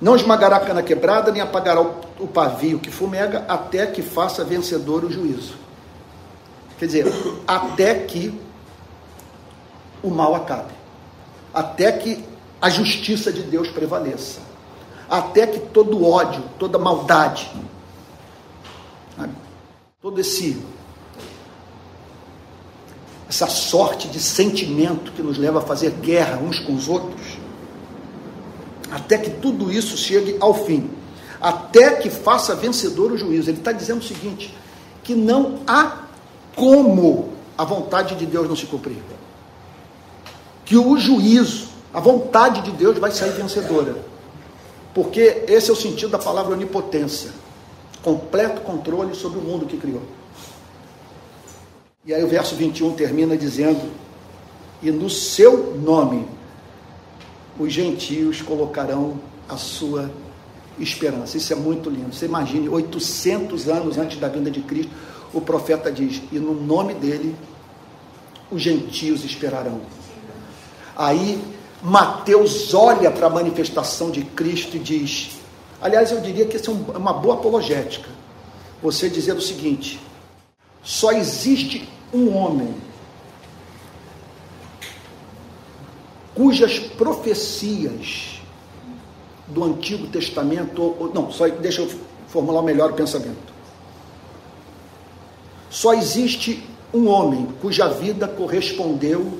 Não 0.00 0.16
esmagará 0.16 0.56
a 0.56 0.60
cana 0.60 0.82
quebrada, 0.82 1.30
nem 1.30 1.42
apagará 1.42 1.80
o 1.80 2.26
pavio 2.26 2.78
que 2.78 2.90
fumega, 2.90 3.44
até 3.46 3.86
que 3.86 4.00
faça 4.00 4.44
vencedor 4.44 5.04
o 5.04 5.10
juízo. 5.10 5.54
Quer 6.78 6.86
dizer, 6.86 7.06
até 7.46 7.94
que 7.94 8.40
o 10.02 10.08
mal 10.08 10.34
acabe. 10.34 10.72
Até 11.52 11.92
que 11.92 12.24
a 12.60 12.70
justiça 12.70 13.30
de 13.30 13.42
Deus 13.42 13.68
prevaleça. 13.68 14.40
Até 15.08 15.46
que 15.46 15.58
todo 15.58 16.06
ódio, 16.06 16.42
toda 16.58 16.78
maldade, 16.78 17.50
todo 20.00 20.20
esse 20.20 20.62
essa 23.28 23.46
sorte 23.46 24.08
de 24.08 24.18
sentimento 24.18 25.12
que 25.12 25.22
nos 25.22 25.38
leva 25.38 25.60
a 25.60 25.62
fazer 25.62 25.92
guerra 25.92 26.38
uns 26.38 26.58
com 26.58 26.74
os 26.74 26.88
outros, 26.88 27.29
até 28.90 29.18
que 29.18 29.30
tudo 29.30 29.70
isso 29.70 29.96
chegue 29.96 30.36
ao 30.40 30.52
fim, 30.52 30.90
até 31.40 31.94
que 31.94 32.10
faça 32.10 32.54
vencedor 32.54 33.12
o 33.12 33.16
juízo. 33.16 33.50
Ele 33.50 33.58
está 33.58 33.72
dizendo 33.72 34.00
o 34.00 34.04
seguinte: 34.04 34.54
que 35.02 35.14
não 35.14 35.60
há 35.66 36.04
como 36.54 37.30
a 37.56 37.64
vontade 37.64 38.14
de 38.14 38.26
Deus 38.26 38.48
não 38.48 38.56
se 38.56 38.66
cumprir. 38.66 38.98
Que 40.64 40.76
o 40.76 40.98
juízo, 40.98 41.68
a 41.92 42.00
vontade 42.00 42.62
de 42.62 42.70
Deus 42.72 42.98
vai 42.98 43.10
sair 43.10 43.32
vencedora. 43.32 43.96
Porque 44.94 45.44
esse 45.46 45.70
é 45.70 45.72
o 45.72 45.76
sentido 45.76 46.10
da 46.10 46.18
palavra 46.18 46.52
onipotência 46.52 47.30
completo 48.02 48.62
controle 48.62 49.14
sobre 49.14 49.38
o 49.38 49.42
mundo 49.42 49.66
que 49.66 49.76
criou. 49.76 50.02
E 52.04 52.14
aí 52.14 52.24
o 52.24 52.28
verso 52.28 52.54
21 52.54 52.92
termina 52.94 53.36
dizendo: 53.36 53.90
E 54.82 54.90
no 54.90 55.10
seu 55.10 55.76
nome 55.76 56.26
os 57.58 57.72
gentios 57.72 58.40
colocarão 58.40 59.20
a 59.48 59.56
sua 59.56 60.10
esperança. 60.78 61.36
Isso 61.36 61.52
é 61.52 61.56
muito 61.56 61.90
lindo. 61.90 62.14
Você 62.14 62.26
imagine, 62.26 62.68
800 62.68 63.68
anos 63.68 63.98
antes 63.98 64.18
da 64.18 64.28
vinda 64.28 64.50
de 64.50 64.60
Cristo, 64.60 64.90
o 65.32 65.40
profeta 65.40 65.90
diz: 65.90 66.22
E 66.32 66.38
no 66.38 66.54
nome 66.54 66.94
dele 66.94 67.34
os 68.50 68.62
gentios 68.62 69.24
esperarão. 69.24 69.80
Aí 70.96 71.40
Mateus 71.82 72.74
olha 72.74 73.10
para 73.10 73.26
a 73.26 73.30
manifestação 73.30 74.10
de 74.10 74.22
Cristo 74.22 74.76
e 74.76 74.80
diz: 74.80 75.30
Aliás, 75.80 76.10
eu 76.10 76.20
diria 76.20 76.46
que 76.46 76.56
isso 76.56 76.70
é 76.92 76.98
uma 76.98 77.12
boa 77.12 77.36
apologética. 77.36 78.08
Você 78.82 79.08
dizer 79.08 79.34
o 79.34 79.40
seguinte: 79.40 80.00
só 80.82 81.12
existe 81.12 81.88
um 82.12 82.34
homem 82.34 82.74
cujas 86.34 86.78
profecias 86.78 88.40
do 89.48 89.64
Antigo 89.64 90.06
Testamento, 90.08 91.10
não, 91.12 91.30
só 91.30 91.48
deixa 91.48 91.82
eu 91.82 91.90
formular 92.28 92.62
melhor 92.62 92.92
o 92.92 92.94
pensamento. 92.94 93.50
Só 95.68 95.92
existe 95.94 96.64
um 96.92 97.08
homem 97.08 97.48
cuja 97.60 97.88
vida 97.88 98.26
correspondeu 98.26 99.38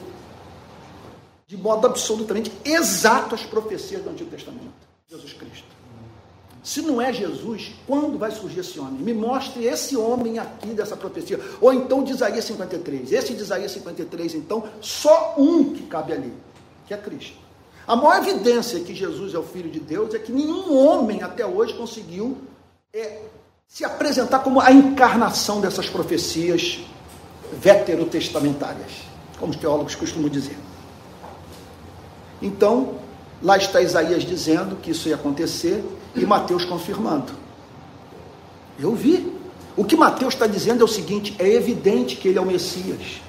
de 1.46 1.56
modo 1.56 1.86
absolutamente 1.86 2.52
exato 2.64 3.34
às 3.34 3.42
profecias 3.42 4.02
do 4.02 4.10
Antigo 4.10 4.30
Testamento, 4.30 4.72
Jesus 5.08 5.32
Cristo. 5.32 5.66
Se 6.62 6.82
não 6.82 7.00
é 7.00 7.12
Jesus, 7.12 7.72
quando 7.86 8.18
vai 8.18 8.30
surgir 8.30 8.60
esse 8.60 8.78
homem? 8.78 9.00
Me 9.00 9.14
mostre 9.14 9.64
esse 9.64 9.96
homem 9.96 10.38
aqui 10.38 10.68
dessa 10.68 10.94
profecia. 10.94 11.40
Ou 11.60 11.72
então 11.72 12.04
de 12.04 12.12
Isaías 12.12 12.44
53. 12.44 13.10
Esse 13.12 13.34
de 13.34 13.40
Isaías 13.40 13.72
53, 13.72 14.34
então, 14.34 14.64
só 14.80 15.34
um 15.38 15.72
que 15.72 15.84
cabe 15.84 16.12
ali 16.12 16.32
que 16.90 16.94
é 16.94 16.96
Cristo. 16.96 17.36
A 17.86 17.94
maior 17.94 18.16
evidência 18.16 18.80
que 18.80 18.92
Jesus 18.96 19.32
é 19.32 19.38
o 19.38 19.44
Filho 19.44 19.70
de 19.70 19.78
Deus 19.78 20.12
é 20.12 20.18
que 20.18 20.32
nenhum 20.32 20.76
homem 20.76 21.22
até 21.22 21.46
hoje 21.46 21.72
conseguiu 21.74 22.38
é, 22.92 23.22
se 23.68 23.84
apresentar 23.84 24.40
como 24.40 24.60
a 24.60 24.72
encarnação 24.72 25.60
dessas 25.60 25.88
profecias 25.88 26.80
veterotestamentárias, 27.52 28.90
como 29.38 29.52
os 29.52 29.56
teólogos 29.56 29.94
costumam 29.94 30.28
dizer. 30.28 30.56
Então, 32.42 32.96
lá 33.40 33.56
está 33.56 33.80
Isaías 33.80 34.24
dizendo 34.24 34.74
que 34.74 34.90
isso 34.90 35.08
ia 35.08 35.14
acontecer 35.14 35.84
e 36.16 36.26
Mateus 36.26 36.64
confirmando. 36.64 37.32
Eu 38.80 38.96
vi. 38.96 39.32
O 39.76 39.84
que 39.84 39.96
Mateus 39.96 40.34
está 40.34 40.48
dizendo 40.48 40.80
é 40.80 40.84
o 40.84 40.88
seguinte: 40.88 41.36
é 41.38 41.48
evidente 41.48 42.16
que 42.16 42.26
ele 42.26 42.38
é 42.38 42.40
o 42.40 42.46
Messias. 42.46 43.20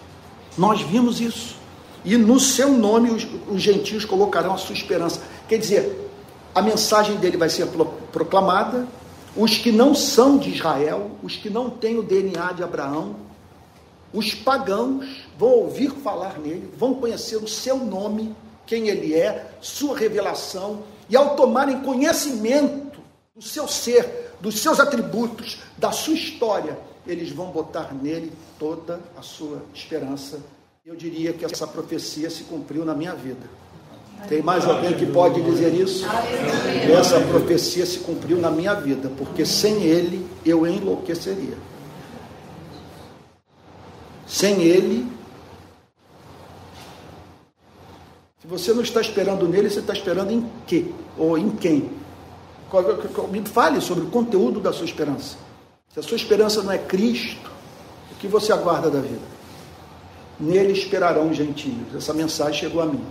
Nós 0.57 0.81
vimos 0.81 1.21
isso 1.21 1.60
e 2.03 2.17
no 2.17 2.39
seu 2.39 2.71
nome 2.71 3.11
os, 3.11 3.27
os 3.49 3.61
gentios 3.61 4.05
colocarão 4.05 4.53
a 4.53 4.57
sua 4.57 4.73
esperança. 4.73 5.21
Quer 5.47 5.57
dizer, 5.57 6.09
a 6.53 6.61
mensagem 6.61 7.17
dele 7.17 7.37
vai 7.37 7.49
ser 7.49 7.67
proclamada, 8.11 8.87
os 9.35 9.57
que 9.57 9.71
não 9.71 9.95
são 9.95 10.37
de 10.37 10.49
Israel, 10.49 11.11
os 11.23 11.37
que 11.37 11.49
não 11.49 11.69
têm 11.69 11.97
o 11.97 12.03
DNA 12.03 12.53
de 12.53 12.63
Abraão, 12.63 13.15
os 14.13 14.33
pagãos 14.33 15.25
vão 15.37 15.49
ouvir 15.49 15.91
falar 15.91 16.37
nele, 16.37 16.69
vão 16.77 16.95
conhecer 16.95 17.37
o 17.37 17.47
seu 17.47 17.77
nome, 17.77 18.35
quem 18.65 18.89
ele 18.89 19.13
é, 19.13 19.51
sua 19.61 19.97
revelação, 19.97 20.83
e 21.09 21.15
ao 21.15 21.35
tomarem 21.35 21.81
conhecimento 21.81 22.99
do 23.33 23.41
seu 23.41 23.67
ser, 23.67 24.33
dos 24.41 24.59
seus 24.59 24.79
atributos, 24.79 25.59
da 25.77 25.91
sua 25.91 26.13
história, 26.13 26.77
eles 27.07 27.31
vão 27.31 27.47
botar 27.47 27.93
nele 27.93 28.33
toda 28.59 28.99
a 29.17 29.21
sua 29.21 29.61
esperança 29.73 30.39
eu 30.83 30.95
diria 30.95 31.31
que 31.31 31.45
essa 31.45 31.67
profecia 31.67 32.27
se 32.27 32.43
cumpriu 32.45 32.83
na 32.83 32.95
minha 32.95 33.13
vida. 33.13 33.47
Tem 34.27 34.41
mais 34.41 34.65
alguém 34.65 34.95
que 34.95 35.05
pode 35.05 35.39
dizer 35.43 35.71
isso? 35.75 36.07
Essa 36.99 37.19
profecia 37.21 37.85
se 37.85 37.99
cumpriu 37.99 38.39
na 38.39 38.49
minha 38.49 38.73
vida, 38.73 39.11
porque 39.15 39.45
sem 39.45 39.83
ele 39.83 40.25
eu 40.43 40.65
enlouqueceria. 40.65 41.55
Sem 44.25 44.63
ele, 44.63 45.07
se 48.39 48.47
você 48.47 48.73
não 48.73 48.81
está 48.81 49.01
esperando 49.01 49.47
nele, 49.47 49.69
você 49.69 49.81
está 49.81 49.93
esperando 49.93 50.31
em 50.31 50.49
quê? 50.65 50.87
Ou 51.15 51.37
em 51.37 51.51
quem? 51.51 51.91
Me 53.29 53.45
fale 53.45 53.81
sobre 53.81 54.05
o 54.05 54.07
conteúdo 54.07 54.59
da 54.59 54.73
sua 54.73 54.85
esperança. 54.85 55.37
Se 55.93 55.99
a 55.99 56.03
sua 56.03 56.17
esperança 56.17 56.63
não 56.63 56.71
é 56.71 56.79
Cristo, 56.79 57.51
o 58.11 58.15
que 58.15 58.27
você 58.27 58.51
aguarda 58.51 58.89
da 58.89 58.99
vida? 58.99 59.40
Nele 60.41 60.73
esperarão 60.73 61.29
os 61.29 61.37
gentios. 61.37 61.95
Essa 61.95 62.13
mensagem 62.13 62.59
chegou 62.59 62.81
a 62.81 62.85
mim, 62.85 63.03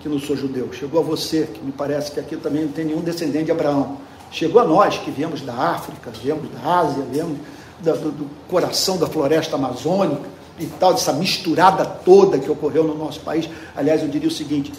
que 0.00 0.08
não 0.08 0.18
sou 0.18 0.36
judeu. 0.36 0.72
Chegou 0.72 1.00
a 1.00 1.04
você, 1.04 1.48
que 1.52 1.64
me 1.64 1.72
parece 1.72 2.12
que 2.12 2.20
aqui 2.20 2.36
também 2.36 2.64
não 2.64 2.72
tem 2.72 2.84
nenhum 2.84 3.00
descendente 3.00 3.46
de 3.46 3.52
Abraão. 3.52 3.98
Chegou 4.30 4.60
a 4.60 4.64
nós, 4.64 4.98
que 4.98 5.10
viemos 5.10 5.40
da 5.40 5.54
África, 5.54 6.10
viemos 6.10 6.50
da 6.50 6.78
Ásia, 6.78 7.04
viemos 7.10 7.38
do, 7.80 8.10
do 8.10 8.30
coração 8.48 8.98
da 8.98 9.06
floresta 9.06 9.56
amazônica 9.56 10.28
e 10.58 10.66
tal, 10.66 10.92
dessa 10.92 11.12
misturada 11.12 11.84
toda 11.84 12.38
que 12.38 12.50
ocorreu 12.50 12.84
no 12.84 12.96
nosso 12.96 13.20
país. 13.20 13.48
Aliás, 13.74 14.02
eu 14.02 14.08
diria 14.08 14.28
o 14.28 14.32
seguinte: 14.32 14.72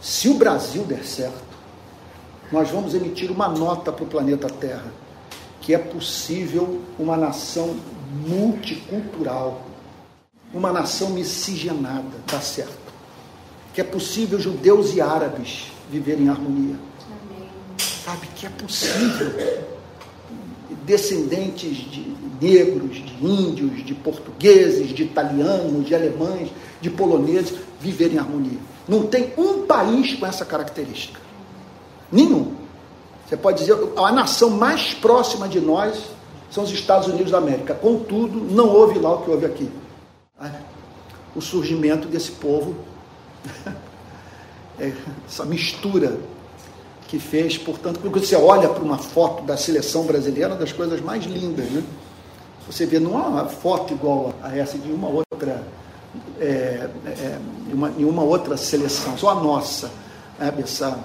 Se 0.00 0.28
o 0.28 0.34
Brasil 0.34 0.82
der 0.84 1.04
certo, 1.04 1.48
nós 2.52 2.70
vamos 2.70 2.94
emitir 2.94 3.30
uma 3.30 3.48
nota 3.48 3.92
para 3.92 4.04
o 4.04 4.08
planeta 4.08 4.48
Terra 4.48 4.92
que 5.68 5.74
é 5.74 5.78
possível 5.78 6.80
uma 6.98 7.14
nação 7.14 7.76
multicultural, 8.26 9.66
uma 10.52 10.72
nação 10.72 11.10
miscigenada, 11.10 12.16
dá 12.26 12.40
certo. 12.40 12.78
Que 13.74 13.80
é 13.80 13.84
possível 13.84 14.40
judeus 14.40 14.94
e 14.94 15.00
árabes 15.00 15.70
viverem 15.90 16.24
em 16.24 16.28
harmonia. 16.28 16.76
Amém. 17.06 17.48
Sabe 17.78 18.26
que 18.34 18.46
é 18.46 18.50
possível 18.50 19.66
descendentes 20.84 21.76
de 21.76 22.16
negros, 22.40 22.96
de 22.96 23.24
índios, 23.24 23.84
de 23.84 23.94
portugueses, 23.94 24.88
de 24.88 25.02
italianos, 25.02 25.86
de 25.86 25.94
alemães, 25.94 26.50
de 26.80 26.88
poloneses 26.88 27.54
viverem 27.80 28.16
em 28.16 28.18
harmonia. 28.18 28.58
Não 28.88 29.06
tem 29.06 29.32
um 29.36 29.66
país 29.66 30.14
com 30.14 30.26
essa 30.26 30.46
característica. 30.46 31.20
Nenhum. 32.10 32.54
Você 33.28 33.36
pode 33.36 33.58
dizer, 33.58 33.76
a 33.96 34.10
nação 34.12 34.48
mais 34.50 34.94
próxima 34.94 35.46
de 35.46 35.60
nós 35.60 35.98
são 36.50 36.64
os 36.64 36.70
Estados 36.70 37.08
Unidos 37.08 37.30
da 37.30 37.38
América. 37.38 37.74
Contudo, 37.74 38.40
não 38.52 38.68
houve 38.68 38.98
lá 38.98 39.14
o 39.14 39.22
que 39.22 39.30
houve 39.30 39.46
aqui. 39.46 39.70
O 41.34 41.40
surgimento 41.40 42.08
desse 42.08 42.32
povo, 42.32 42.74
é, 44.78 44.92
essa 45.26 45.44
mistura 45.44 46.18
que 47.06 47.18
fez, 47.18 47.56
portanto, 47.56 48.00
quando 48.00 48.18
você 48.18 48.36
olha 48.36 48.68
para 48.68 48.82
uma 48.82 48.98
foto 48.98 49.42
da 49.44 49.56
seleção 49.56 50.04
brasileira, 50.04 50.54
das 50.54 50.72
coisas 50.72 51.00
mais 51.00 51.24
lindas, 51.24 51.70
né? 51.70 51.82
Você 52.70 52.84
vê, 52.84 53.00
não 53.00 53.16
há 53.16 53.28
uma 53.28 53.46
foto 53.46 53.94
igual 53.94 54.34
a 54.42 54.54
essa 54.54 54.76
de 54.76 54.92
uma 54.92 55.08
outra, 55.08 55.66
é, 56.38 56.88
é, 57.06 57.38
uma, 57.72 58.22
outra 58.22 58.58
seleção, 58.58 59.16
só 59.16 59.30
a 59.30 59.34
nossa, 59.36 59.90
né? 60.38 60.52
essa 60.58 60.98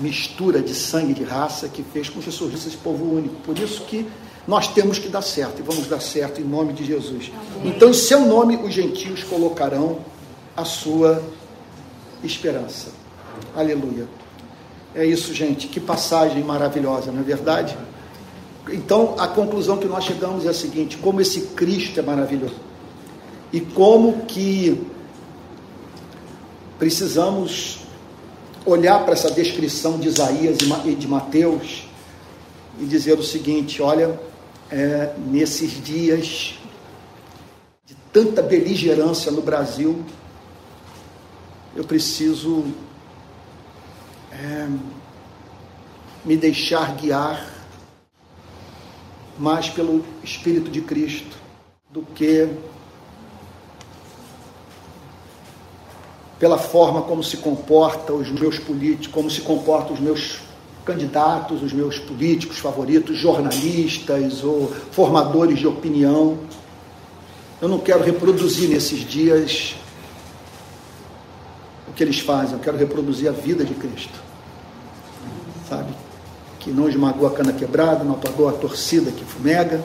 mistura 0.00 0.60
de 0.60 0.74
sangue 0.74 1.14
de 1.14 1.24
raça 1.24 1.66
que 1.66 1.82
fez 1.82 2.10
com 2.10 2.20
que 2.20 2.30
surgisse 2.30 2.68
esse 2.68 2.76
povo 2.76 3.16
único. 3.16 3.36
Por 3.36 3.58
isso 3.58 3.84
que 3.84 4.06
nós 4.48 4.66
temos 4.68 4.98
que 4.98 5.08
dar 5.08 5.20
certo 5.20 5.60
e 5.60 5.62
vamos 5.62 5.86
dar 5.88 6.00
certo 6.00 6.40
em 6.40 6.44
nome 6.44 6.72
de 6.72 6.82
Jesus. 6.82 7.30
Amém. 7.56 7.70
Então, 7.70 7.90
em 7.90 7.92
seu 7.92 8.20
nome, 8.20 8.56
os 8.56 8.72
gentios 8.72 9.22
colocarão 9.22 9.98
a 10.56 10.64
sua 10.64 11.22
esperança. 12.24 12.88
Aleluia. 13.54 14.08
É 14.94 15.04
isso, 15.04 15.34
gente. 15.34 15.68
Que 15.68 15.78
passagem 15.78 16.42
maravilhosa, 16.42 17.12
não 17.12 17.20
é 17.20 17.24
verdade? 17.24 17.76
Então, 18.70 19.16
a 19.18 19.28
conclusão 19.28 19.76
que 19.76 19.86
nós 19.86 20.04
chegamos 20.04 20.46
é 20.46 20.48
a 20.48 20.54
seguinte: 20.54 20.96
como 20.96 21.20
esse 21.20 21.42
Cristo 21.48 22.00
é 22.00 22.02
maravilhoso 22.02 22.56
e 23.52 23.60
como 23.60 24.24
que 24.24 24.80
precisamos 26.78 27.80
olhar 28.64 29.04
para 29.04 29.12
essa 29.12 29.30
descrição 29.30 29.98
de 29.98 30.08
Isaías 30.08 30.56
e 30.86 30.94
de 30.94 31.06
Mateus 31.06 31.86
e 32.80 32.86
dizer 32.86 33.18
o 33.18 33.22
seguinte: 33.22 33.82
olha, 33.82 34.18
é, 34.70 35.14
nesses 35.26 35.82
dias 35.82 36.58
de 37.84 37.94
tanta 38.12 38.42
beligerância 38.42 39.30
no 39.32 39.40
Brasil, 39.40 40.04
eu 41.74 41.84
preciso 41.84 42.64
é, 44.32 44.68
me 46.24 46.36
deixar 46.36 46.94
guiar 46.96 47.54
mais 49.38 49.68
pelo 49.68 50.04
Espírito 50.22 50.70
de 50.70 50.80
Cristo 50.80 51.36
do 51.90 52.02
que 52.02 52.48
pela 56.38 56.58
forma 56.58 57.02
como 57.02 57.22
se 57.22 57.38
comporta 57.38 58.12
os 58.12 58.30
meus 58.30 58.58
políticos, 58.58 59.08
como 59.08 59.30
se 59.30 59.40
comportam 59.40 59.94
os 59.94 60.00
meus 60.00 60.47
candidatos, 60.88 61.62
os 61.62 61.70
meus 61.70 61.98
políticos 61.98 62.58
favoritos, 62.58 63.18
jornalistas 63.18 64.42
ou 64.42 64.72
formadores 64.90 65.58
de 65.58 65.66
opinião. 65.66 66.38
Eu 67.60 67.68
não 67.68 67.78
quero 67.78 68.02
reproduzir 68.02 68.70
nesses 68.70 69.00
dias 69.00 69.74
o 71.86 71.92
que 71.92 72.02
eles 72.02 72.20
fazem, 72.20 72.54
eu 72.54 72.60
quero 72.60 72.78
reproduzir 72.78 73.28
a 73.28 73.32
vida 73.32 73.64
de 73.64 73.74
Cristo. 73.74 74.18
Sabe? 75.68 75.92
Que 76.58 76.70
não 76.70 76.88
esmagou 76.88 77.28
a 77.28 77.30
cana 77.30 77.52
quebrada, 77.52 78.02
não 78.02 78.14
apagou 78.14 78.48
a 78.48 78.52
torcida 78.52 79.10
que 79.10 79.24
fumega, 79.24 79.84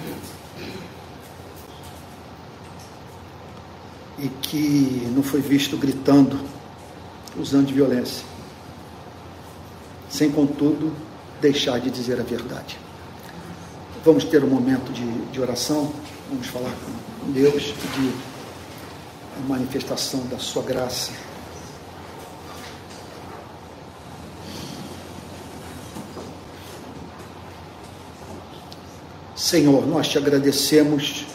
e 4.18 4.30
que 4.30 5.12
não 5.14 5.22
foi 5.22 5.42
visto 5.42 5.76
gritando, 5.76 6.40
usando 7.38 7.66
de 7.66 7.74
violência, 7.74 8.24
sem 10.14 10.30
contudo 10.30 10.94
deixar 11.42 11.80
de 11.80 11.90
dizer 11.90 12.20
a 12.20 12.24
verdade. 12.24 12.78
Vamos 14.06 14.24
ter 14.24 14.44
um 14.44 14.48
momento 14.48 14.94
de, 14.94 15.04
de 15.32 15.42
oração, 15.42 15.92
vamos 16.30 16.46
falar 16.46 16.70
com 16.70 17.32
Deus, 17.32 17.74
a 19.36 19.48
manifestação 19.48 20.28
da 20.28 20.38
Sua 20.38 20.62
graça. 20.62 21.12
Senhor, 29.36 29.88
nós 29.88 30.08
te 30.08 30.20
agradecemos 30.20 31.26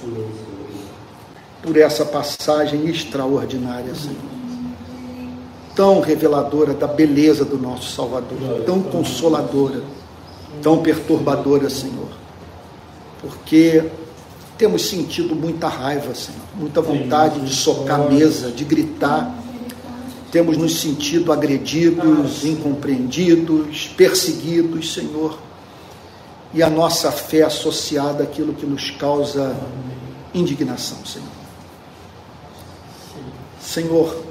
por 1.61 1.77
essa 1.77 2.05
passagem 2.05 2.89
extraordinária, 2.89 3.93
Senhor. 3.95 4.38
Tão 5.79 6.01
reveladora 6.01 6.75
da 6.75 6.89
beleza 6.89 7.45
do 7.45 7.57
nosso 7.57 7.93
Salvador, 7.95 8.65
tão 8.67 8.83
consoladora, 8.83 9.81
tão 10.61 10.83
perturbadora, 10.83 11.71
Senhor. 11.71 12.09
Porque 13.23 13.85
temos 14.57 14.89
sentido 14.89 15.37
muita 15.37 15.69
raiva, 15.69 16.13
Senhor, 16.17 16.41
muita 16.57 16.81
vontade 16.81 17.39
de 17.43 17.55
socar 17.55 18.01
a 18.01 18.09
mesa, 18.09 18.51
de 18.51 18.65
gritar. 18.65 19.33
Temos 20.33 20.57
nos 20.57 20.81
sentido 20.81 21.33
agredidos, 21.33 22.45
incompreendidos, 22.45 23.87
perseguidos, 23.97 24.93
Senhor. 24.93 25.39
E 26.53 26.61
a 26.61 26.69
nossa 26.69 27.13
fé 27.13 27.43
associada 27.43 28.25
àquilo 28.25 28.53
que 28.53 28.67
nos 28.67 28.91
causa 28.91 29.57
indignação, 30.35 30.99
Senhor. 31.07 31.29
Senhor, 33.61 34.28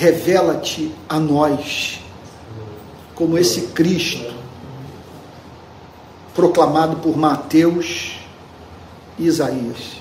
revela-te 0.00 0.94
a 1.06 1.20
nós 1.20 2.00
como 3.14 3.36
esse 3.36 3.66
Cristo 3.66 4.32
proclamado 6.34 6.96
por 6.96 7.18
Mateus 7.18 8.18
e 9.18 9.26
Isaías. 9.26 10.00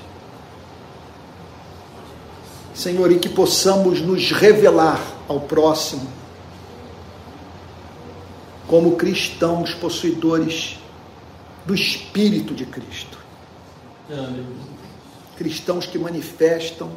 Senhor, 2.74 3.12
e 3.12 3.20
que 3.20 3.28
possamos 3.28 4.00
nos 4.00 4.32
revelar 4.32 5.06
ao 5.28 5.42
próximo 5.42 6.08
como 8.68 8.96
cristãos 8.96 9.74
possuidores 9.74 10.80
do 11.66 11.76
Espírito 11.76 12.54
de 12.54 12.66
Cristo. 12.66 13.18
Cristãos 15.36 15.86
que 15.86 16.00
manifestam 16.00 16.90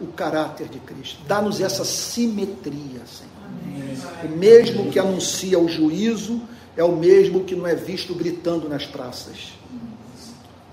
o 0.00 0.06
caráter 0.08 0.68
de 0.68 0.78
Cristo. 0.78 1.20
Dá-nos 1.26 1.60
essa 1.60 1.84
simetria, 1.84 3.02
Senhor. 3.06 3.30
O 4.24 4.36
mesmo 4.36 4.90
que 4.90 4.98
anuncia 4.98 5.58
o 5.58 5.68
juízo 5.68 6.40
é 6.76 6.84
o 6.84 6.96
mesmo 6.96 7.44
que 7.44 7.54
não 7.54 7.66
é 7.66 7.74
visto 7.74 8.14
gritando 8.14 8.68
nas 8.68 8.86
praças. 8.86 9.52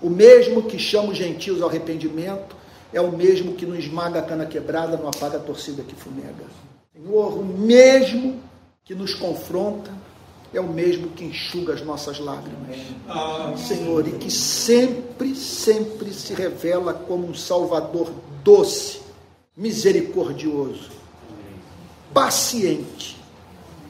O 0.02 0.10
mesmo 0.10 0.64
que 0.64 0.78
chama 0.78 1.10
os 1.10 1.18
gentios 1.18 1.62
ao 1.62 1.70
arrependimento 1.70 2.56
é 2.94 3.02
o 3.02 3.12
mesmo 3.12 3.54
que 3.54 3.66
não 3.66 3.76
esmaga 3.76 4.20
a 4.20 4.24
cana 4.24 4.46
quebrada, 4.46 4.96
não 4.96 5.10
apaga 5.10 5.38
a 5.38 5.42
torcida 5.42 5.84
que 5.84 5.96
fumega. 5.96 6.46
Senhor, 6.94 7.38
o 7.38 7.44
mesmo 7.44 8.40
que 8.86 8.96
nos 8.96 9.14
confronta 9.14 9.92
é 10.54 10.62
o 10.62 10.68
mesmo 10.68 11.10
que 11.10 11.26
enxuga 11.26 11.74
as 11.74 11.82
nossas 11.82 12.20
lágrimas. 12.20 12.78
Senhor, 13.58 14.08
e 14.08 14.12
que 14.12 14.32
sempre, 14.32 15.36
sempre 15.36 16.14
se 16.14 16.34
revela 16.34 16.94
como 16.94 17.28
um 17.28 17.34
Salvador 17.34 18.12
doce, 18.44 19.02
misericordioso, 19.58 20.92
paciente 22.14 23.18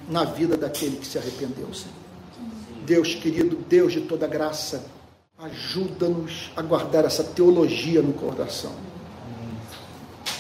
na 0.09 0.23
vida 0.23 0.55
daquele 0.55 0.95
que 0.95 1.05
se 1.05 1.17
arrependeu, 1.17 1.67
Senhor. 1.73 1.97
Deus 2.85 3.13
querido, 3.13 3.57
Deus 3.67 3.91
de 3.91 4.01
toda 4.01 4.25
graça, 4.25 4.85
ajuda-nos 5.37 6.51
a 6.55 6.61
guardar 6.61 7.03
essa 7.03 7.21
teologia 7.21 8.01
no 8.01 8.13
coração. 8.13 8.71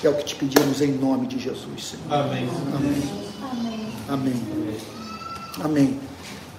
É 0.01 0.07
o 0.07 0.15
que 0.15 0.23
te 0.23 0.35
pedimos 0.35 0.79
em 0.79 0.93
nome 0.93 1.27
de 1.27 1.37
Jesus, 1.37 1.83
Senhor. 1.83 2.13
Amém. 2.13 2.47
Amém. 2.73 3.03
Amém. 4.07 4.43
Amém. 5.59 5.99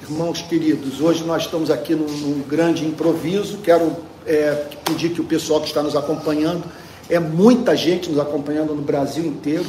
Irmãos 0.03 0.43
queridos, 0.43 1.01
hoje 1.01 1.25
nós 1.25 1.45
estamos 1.45 1.71
aqui 1.71 1.95
num, 1.95 2.43
grande 2.43 2.85
improviso. 2.85 3.59
Quero 3.59 3.97
é, 4.27 4.67
pedir 4.85 5.11
que 5.11 5.21
o 5.21 5.25
pessoal 5.25 5.61
que 5.61 5.69
está 5.69 5.83
nos 5.83 5.97
acompanhando 5.97 6.65
é 7.09 7.19
muita 7.19 7.77
gente 7.77 8.11
nos 8.11 8.19
acompanhando 8.19 8.75
no 8.75 8.83
Brasil 8.83 9.25
inteiro. 9.25 9.67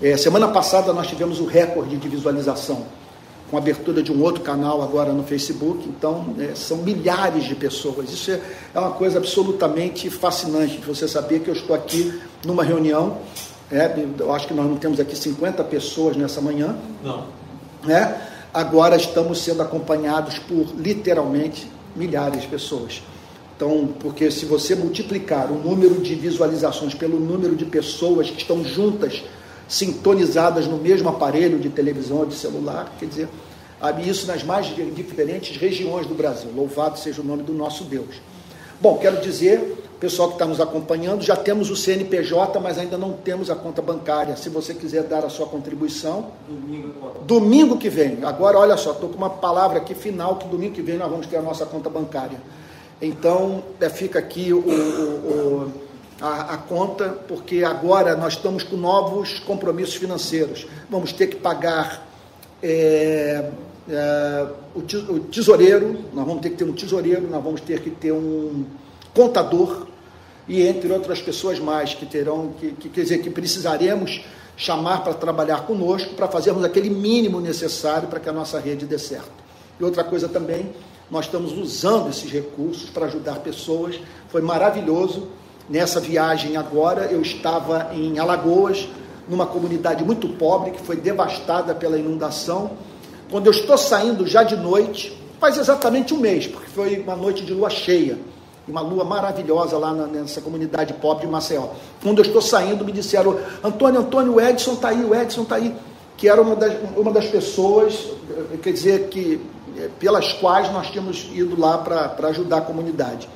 É, 0.00 0.16
semana 0.16 0.48
passada 0.48 0.92
nós 0.92 1.08
tivemos 1.08 1.40
o 1.40 1.44
recorde 1.44 1.96
de 1.96 2.08
visualização, 2.08 2.84
com 3.50 3.56
a 3.56 3.60
abertura 3.60 4.02
de 4.02 4.12
um 4.12 4.22
outro 4.22 4.42
canal 4.42 4.80
agora 4.82 5.12
no 5.12 5.24
Facebook, 5.24 5.88
então 5.88 6.36
é, 6.38 6.54
são 6.54 6.78
milhares 6.78 7.44
de 7.44 7.54
pessoas. 7.54 8.10
Isso 8.10 8.30
é, 8.30 8.40
é, 8.74 8.78
uma 8.78 8.92
coisa 8.92 9.18
absolutamente 9.18 10.08
fascinante 10.08 10.76
de 10.76 10.86
você 10.86 11.08
saber 11.08 11.40
que 11.40 11.50
eu 11.50 11.54
estou 11.54 11.74
aqui 11.74 12.20
numa 12.44 12.62
reunião, 12.62 13.18
é, 13.70 14.06
eu 14.18 14.32
acho 14.32 14.46
que 14.46 14.54
nós 14.54 14.66
não 14.66 14.76
temos 14.76 15.00
aqui 15.00 15.16
50 15.16 15.64
pessoas 15.64 16.16
nessa 16.16 16.40
manhã. 16.40 16.76
Não. 17.02 17.26
Né? 17.84 18.16
Agora 18.54 18.96
estamos 18.96 19.42
sendo 19.42 19.62
acompanhados 19.62 20.38
por 20.38 20.66
literalmente 20.76 21.68
milhares 21.94 22.42
de 22.42 22.48
pessoas. 22.48 23.02
Então, 23.58 23.88
porque 23.98 24.30
se 24.30 24.46
você 24.46 24.76
multiplicar 24.76 25.50
o 25.50 25.56
número 25.56 26.00
de 26.00 26.14
visualizações 26.14 26.94
pelo 26.94 27.18
número 27.18 27.56
de 27.56 27.64
pessoas 27.64 28.30
que 28.30 28.40
estão 28.40 28.62
juntas, 28.62 29.24
sintonizadas 29.66 30.68
no 30.68 30.76
mesmo 30.78 31.08
aparelho 31.08 31.58
de 31.58 31.68
televisão 31.68 32.18
ou 32.18 32.26
de 32.26 32.36
celular, 32.36 32.94
quer 33.00 33.06
dizer, 33.06 33.28
isso 34.06 34.28
nas 34.28 34.44
mais 34.44 34.66
diferentes 34.94 35.56
regiões 35.56 36.06
do 36.06 36.14
Brasil. 36.14 36.48
Louvado 36.54 37.00
seja 37.00 37.20
o 37.20 37.24
nome 37.24 37.42
do 37.42 37.52
nosso 37.52 37.82
Deus. 37.82 38.20
Bom, 38.80 38.96
quero 38.96 39.20
dizer, 39.20 39.84
pessoal 39.98 40.28
que 40.28 40.34
está 40.36 40.46
nos 40.46 40.60
acompanhando, 40.60 41.24
já 41.24 41.34
temos 41.34 41.68
o 41.68 41.74
CNPJ, 41.74 42.60
mas 42.60 42.78
ainda 42.78 42.96
não 42.96 43.12
temos 43.12 43.50
a 43.50 43.56
conta 43.56 43.82
bancária. 43.82 44.36
Se 44.36 44.48
você 44.48 44.72
quiser 44.72 45.02
dar 45.02 45.24
a 45.24 45.28
sua 45.28 45.48
contribuição. 45.48 46.26
Domingo, 46.48 46.94
domingo 47.26 47.76
que 47.76 47.88
vem. 47.88 48.18
Agora, 48.22 48.56
olha 48.56 48.76
só, 48.76 48.92
estou 48.92 49.08
com 49.08 49.16
uma 49.16 49.30
palavra 49.30 49.78
aqui 49.78 49.96
final 49.96 50.36
que 50.36 50.46
domingo 50.46 50.74
que 50.74 50.82
vem 50.82 50.96
nós 50.96 51.10
vamos 51.10 51.26
ter 51.26 51.38
a 51.38 51.42
nossa 51.42 51.66
conta 51.66 51.90
bancária. 51.90 52.38
Então, 53.00 53.62
é, 53.80 53.88
fica 53.88 54.18
aqui 54.18 54.52
o, 54.52 54.58
o, 54.58 54.62
o, 54.62 55.72
a, 56.20 56.54
a, 56.54 56.56
conta, 56.56 57.10
porque 57.28 57.62
agora 57.62 58.16
nós 58.16 58.34
estamos 58.34 58.64
com 58.64 58.76
novos 58.76 59.38
compromissos 59.40 59.94
financeiros. 59.94 60.66
Vamos 60.90 61.12
ter 61.12 61.28
que 61.28 61.36
pagar 61.36 62.06
é, 62.60 63.50
é, 63.88 64.46
o, 64.74 64.82
tesoureiro, 65.20 65.98
nós 66.12 66.26
vamos 66.26 66.42
ter 66.42 66.50
que 66.50 66.56
ter 66.56 66.64
um 66.64 66.72
tesoureiro, 66.72 67.28
nós 67.28 67.42
vamos 67.42 67.60
ter 67.60 67.80
que 67.80 67.90
ter 67.90 68.12
um 68.12 68.64
contador 69.14 69.86
e 70.48 70.66
entre 70.66 70.90
outras 70.90 71.22
pessoas 71.22 71.60
mais 71.60 71.94
que 71.94 72.04
terão, 72.04 72.52
que, 72.58 72.72
que 72.72 72.88
quer 72.88 73.02
dizer, 73.02 73.18
que 73.18 73.30
precisaremos 73.30 74.22
chamar 74.56 75.04
para 75.04 75.14
trabalhar 75.14 75.66
conosco, 75.66 76.14
para 76.14 76.26
fazermos 76.26 76.64
aquele 76.64 76.90
mínimo 76.90 77.40
necessário 77.40 78.08
para 78.08 78.18
que 78.18 78.28
a 78.28 78.32
nossa 78.32 78.58
rede 78.58 78.86
dê 78.86 78.98
certo. 78.98 79.30
E 79.78 79.84
outra 79.84 80.02
coisa 80.02 80.28
também 80.28 80.72
nós 81.10 81.24
estamos 81.24 81.52
usando 81.56 82.10
esses 82.10 82.30
recursos 82.30 82.90
para 82.90 83.06
ajudar 83.06 83.36
pessoas. 83.36 83.98
Foi 84.28 84.42
maravilhoso. 84.42 85.28
Nessa 85.68 86.00
viagem 86.00 86.56
agora, 86.56 87.06
eu 87.06 87.20
estava 87.20 87.90
em 87.94 88.18
Alagoas, 88.18 88.88
numa 89.28 89.46
comunidade 89.46 90.02
muito 90.02 90.28
pobre 90.30 90.70
que 90.70 90.80
foi 90.80 90.96
devastada 90.96 91.74
pela 91.74 91.98
inundação. 91.98 92.70
Quando 93.30 93.46
eu 93.46 93.52
estou 93.52 93.76
saindo 93.76 94.26
já 94.26 94.42
de 94.42 94.56
noite, 94.56 95.18
faz 95.38 95.58
exatamente 95.58 96.14
um 96.14 96.18
mês, 96.18 96.46
porque 96.46 96.68
foi 96.68 96.98
uma 97.00 97.14
noite 97.14 97.44
de 97.44 97.52
lua 97.52 97.68
cheia, 97.68 98.18
uma 98.66 98.80
lua 98.80 99.04
maravilhosa 99.04 99.76
lá 99.76 99.92
nessa 99.92 100.40
comunidade 100.40 100.94
pobre 100.94 101.26
de 101.26 101.32
Maceió. 101.32 101.68
Quando 102.02 102.18
eu 102.18 102.24
estou 102.24 102.40
saindo, 102.40 102.82
me 102.84 102.92
disseram: 102.92 103.38
Antônio, 103.62 104.00
Antônio, 104.00 104.34
o 104.34 104.40
Edson 104.40 104.72
está 104.72 104.88
aí, 104.88 105.04
o 105.04 105.14
Edson 105.14 105.42
está 105.42 105.56
aí, 105.56 105.74
que 106.16 106.28
era 106.28 106.40
uma 106.40 106.56
das, 106.56 106.74
uma 106.96 107.12
das 107.12 107.26
pessoas, 107.26 108.08
quer 108.62 108.72
dizer, 108.72 109.08
que 109.08 109.38
pelas 109.98 110.32
quais 110.34 110.72
nós 110.72 110.88
tínhamos 110.88 111.28
ido 111.32 111.58
lá 111.58 111.78
para 111.78 112.28
ajudar 112.28 112.58
a 112.58 112.60
comunidade. 112.60 113.28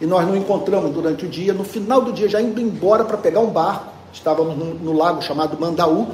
E 0.00 0.06
nós 0.06 0.26
não 0.26 0.36
encontramos 0.36 0.90
durante 0.90 1.24
o 1.24 1.28
dia. 1.28 1.52
No 1.52 1.62
final 1.62 2.00
do 2.00 2.12
dia, 2.12 2.28
já 2.28 2.40
indo 2.40 2.60
embora 2.60 3.04
para 3.04 3.16
pegar 3.16 3.38
um 3.38 3.50
barco, 3.50 3.86
estávamos 4.12 4.56
no, 4.56 4.74
no, 4.74 4.92
lago 4.92 5.22
chamado 5.22 5.56
Mandaú, 5.58 6.08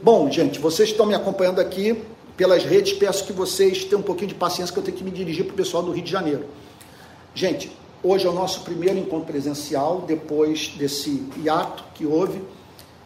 Bom, 0.01 0.29
gente, 0.29 0.59
vocês 0.59 0.89
estão 0.89 1.05
me 1.05 1.15
acompanhando 1.15 1.61
aqui 1.61 2.03
pelas 2.35 2.63
redes, 2.63 2.93
peço 2.93 3.25
que 3.25 3.33
vocês 3.33 3.85
tenham 3.85 3.99
um 3.99 4.03
pouquinho 4.03 4.29
de 4.29 4.35
paciência, 4.35 4.73
que 4.73 4.79
eu 4.79 4.83
tenho 4.83 4.97
que 4.97 5.03
me 5.03 5.11
dirigir 5.11 5.45
para 5.45 5.53
o 5.53 5.57
pessoal 5.57 5.83
do 5.83 5.91
Rio 5.91 6.03
de 6.03 6.11
Janeiro. 6.11 6.45
Gente, 7.33 7.71
hoje 8.03 8.25
é 8.25 8.29
o 8.29 8.33
nosso 8.33 8.61
primeiro 8.61 8.97
encontro 8.97 9.27
presencial, 9.27 10.03
depois 10.05 10.69
desse 10.69 11.23
hiato 11.37 11.83
que 11.93 12.05
houve 12.05 12.41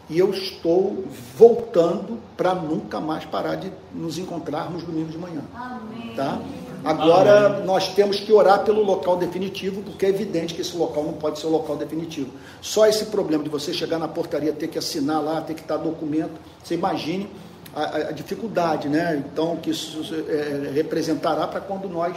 e 0.10 0.18
eu 0.18 0.32
estou 0.32 1.04
voltando 1.36 2.20
para 2.36 2.56
nunca 2.56 3.00
mais 3.00 3.26
parar 3.26 3.56
de 3.56 3.72
nos 3.94 4.18
encontrarmos 4.18 4.84
domingo 4.84 5.10
de 5.10 5.18
manhã. 5.18 5.42
Amém. 5.54 6.14
Tá? 6.16 6.42
Agora 6.84 7.48
Amém. 7.48 7.66
nós 7.66 7.94
temos 7.94 8.20
que 8.20 8.32
orar 8.32 8.64
pelo 8.64 8.84
local 8.84 9.18
definitivo, 9.18 9.82
porque 9.82 10.06
é 10.06 10.10
evidente 10.10 10.54
que 10.54 10.62
esse 10.62 10.78
local 10.78 11.04
não 11.04 11.14
pode 11.14 11.40
ser 11.40 11.48
o 11.48 11.50
local 11.50 11.76
definitivo. 11.76 12.32
Só 12.62 12.86
esse 12.86 13.06
problema 13.08 13.44
de 13.44 13.50
você 13.50 13.74
chegar 13.74 14.00
na 14.00 14.08
portaria, 14.08 14.54
ter 14.54 14.68
que 14.68 14.78
assinar 14.78 15.22
lá, 15.22 15.42
ter 15.42 15.56
que 15.56 15.64
dar 15.64 15.78
documento, 15.78 16.40
você 16.64 16.76
imagine 16.76 17.30
a, 17.76 18.10
a 18.10 18.12
dificuldade, 18.12 18.88
né? 18.88 19.22
Então, 19.26 19.58
que 19.58 19.72
isso 19.72 20.02
é, 20.30 20.72
representará 20.74 21.48
para 21.48 21.60
quando 21.60 21.90
nós 21.90 22.16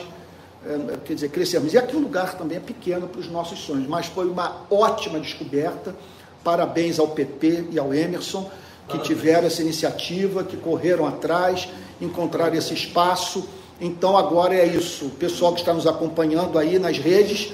é, 0.65 0.97
quer 1.05 1.15
dizer, 1.15 1.31
crescermos. 1.31 1.73
E 1.73 1.79
aqui 1.79 1.97
o 1.97 2.01
lugar 2.01 2.35
também 2.37 2.59
é 2.59 2.61
pequeno 2.61 3.09
para 3.09 3.21
os 3.21 3.29
nossos 3.31 3.59
sonhos, 3.61 3.89
mas 3.89 4.07
foi 4.07 4.29
uma 4.29 4.62
ótima 4.71 5.19
descoberta. 5.19 5.95
Parabéns 6.43 6.99
ao 6.99 7.09
PP 7.09 7.67
e 7.71 7.79
ao 7.79 7.93
Emerson, 7.93 8.51
que 8.89 8.99
tiveram 8.99 9.47
essa 9.47 9.62
iniciativa, 9.62 10.43
que 10.43 10.57
correram 10.57 11.07
atrás, 11.07 11.69
encontraram 12.01 12.57
esse 12.57 12.75
espaço. 12.75 13.45
Então 13.81 14.17
agora 14.17 14.55
é 14.55 14.67
isso. 14.67 15.07
O 15.07 15.11
pessoal 15.11 15.53
que 15.53 15.61
está 15.61 15.73
nos 15.73 15.87
acompanhando 15.87 16.59
aí 16.59 16.79
nas 16.79 16.99
redes, 16.99 17.53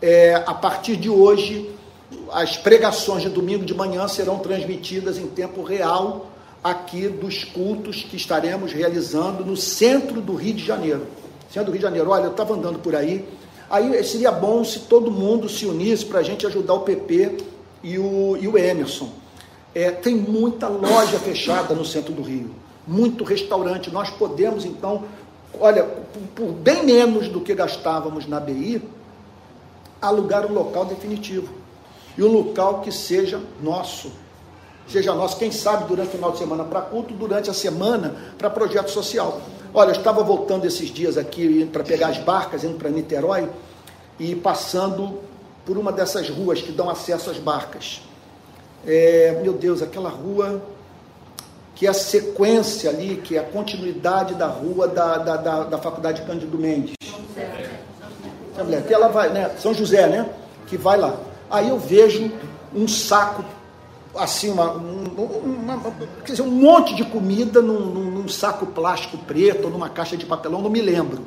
é, 0.00 0.34
a 0.34 0.54
partir 0.54 0.96
de 0.96 1.10
hoje, 1.10 1.70
as 2.32 2.56
pregações 2.56 3.22
de 3.22 3.28
domingo 3.28 3.64
de 3.64 3.74
manhã 3.74 4.06
serão 4.08 4.38
transmitidas 4.38 5.18
em 5.18 5.26
tempo 5.26 5.62
real 5.62 6.30
aqui 6.62 7.08
dos 7.08 7.44
cultos 7.44 8.02
que 8.02 8.16
estaremos 8.16 8.72
realizando 8.72 9.44
no 9.44 9.56
centro 9.56 10.20
do 10.20 10.34
Rio 10.34 10.54
de 10.54 10.64
Janeiro. 10.64 11.06
Centro 11.50 11.66
do 11.66 11.72
Rio 11.72 11.80
de 11.80 11.86
Janeiro, 11.86 12.10
olha, 12.10 12.24
eu 12.24 12.30
estava 12.30 12.54
andando 12.54 12.78
por 12.78 12.94
aí, 12.94 13.24
aí 13.70 14.02
seria 14.04 14.30
bom 14.30 14.64
se 14.64 14.80
todo 14.80 15.10
mundo 15.10 15.48
se 15.48 15.66
unisse 15.66 16.04
para 16.04 16.20
a 16.20 16.22
gente 16.22 16.46
ajudar 16.46 16.74
o 16.74 16.80
PP 16.80 17.57
e 17.82 17.98
o, 17.98 18.36
e 18.36 18.48
o 18.48 18.56
Emerson. 18.56 19.10
É, 19.74 19.90
tem 19.90 20.14
muita 20.14 20.66
loja 20.68 21.18
fechada 21.18 21.74
no 21.74 21.84
centro 21.84 22.12
do 22.12 22.22
Rio, 22.22 22.50
muito 22.86 23.24
restaurante. 23.24 23.90
Nós 23.90 24.10
podemos, 24.10 24.64
então, 24.64 25.04
olha, 25.60 25.84
por, 25.84 26.22
por 26.34 26.52
bem 26.52 26.84
menos 26.84 27.28
do 27.28 27.40
que 27.40 27.54
gastávamos 27.54 28.26
na 28.26 28.40
BI, 28.40 28.82
alugar 30.00 30.46
um 30.46 30.52
local 30.52 30.84
definitivo. 30.84 31.52
E 32.16 32.22
um 32.22 32.32
local 32.32 32.80
que 32.80 32.90
seja 32.90 33.40
nosso. 33.62 34.10
Seja 34.88 35.14
nosso, 35.14 35.36
quem 35.36 35.52
sabe, 35.52 35.84
durante 35.84 36.08
o 36.08 36.12
final 36.12 36.32
de 36.32 36.38
semana 36.38 36.64
para 36.64 36.80
culto, 36.80 37.12
durante 37.12 37.50
a 37.50 37.54
semana 37.54 38.16
para 38.38 38.48
projeto 38.48 38.90
social. 38.90 39.40
Olha, 39.72 39.90
eu 39.90 39.96
estava 39.96 40.22
voltando 40.24 40.64
esses 40.64 40.88
dias 40.88 41.18
aqui 41.18 41.68
para 41.70 41.84
pegar 41.84 42.08
as 42.08 42.18
barcas, 42.18 42.64
indo 42.64 42.78
para 42.78 42.88
Niterói, 42.88 43.48
e 44.18 44.34
passando 44.34 45.20
por 45.68 45.76
uma 45.76 45.92
dessas 45.92 46.30
ruas 46.30 46.62
que 46.62 46.72
dão 46.72 46.88
acesso 46.88 47.28
às 47.28 47.36
barcas. 47.36 48.00
É, 48.86 49.38
meu 49.42 49.52
Deus, 49.52 49.82
aquela 49.82 50.08
rua 50.08 50.62
que 51.74 51.86
é 51.86 51.90
a 51.90 51.94
sequência 51.94 52.88
ali, 52.88 53.20
que 53.22 53.36
é 53.36 53.40
a 53.40 53.42
continuidade 53.42 54.34
da 54.34 54.46
rua 54.46 54.88
da, 54.88 55.18
da, 55.18 55.36
da, 55.36 55.64
da 55.64 55.78
Faculdade 55.78 56.22
Cândido 56.22 56.58
Mendes. 56.58 56.94
Que 58.80 58.94
ela 58.94 59.08
vai, 59.08 59.28
né? 59.28 59.50
São 59.58 59.74
José, 59.74 60.06
né? 60.06 60.30
Que 60.66 60.78
vai 60.78 60.96
lá. 60.96 61.14
Aí 61.50 61.68
eu 61.68 61.78
vejo 61.78 62.32
um 62.74 62.88
saco, 62.88 63.44
assim, 64.16 64.50
uma, 64.50 64.72
uma, 64.72 65.74
uma 65.74 65.92
quer 66.24 66.32
dizer, 66.32 66.42
um 66.42 66.50
monte 66.50 66.94
de 66.94 67.04
comida 67.04 67.60
num, 67.60 67.78
num, 67.78 68.28
saco 68.28 68.64
plástico 68.66 69.18
preto 69.18 69.66
ou 69.66 69.70
numa 69.70 69.90
caixa 69.90 70.16
de 70.16 70.24
papelão, 70.24 70.62
não 70.62 70.70
me 70.70 70.80
lembro. 70.80 71.26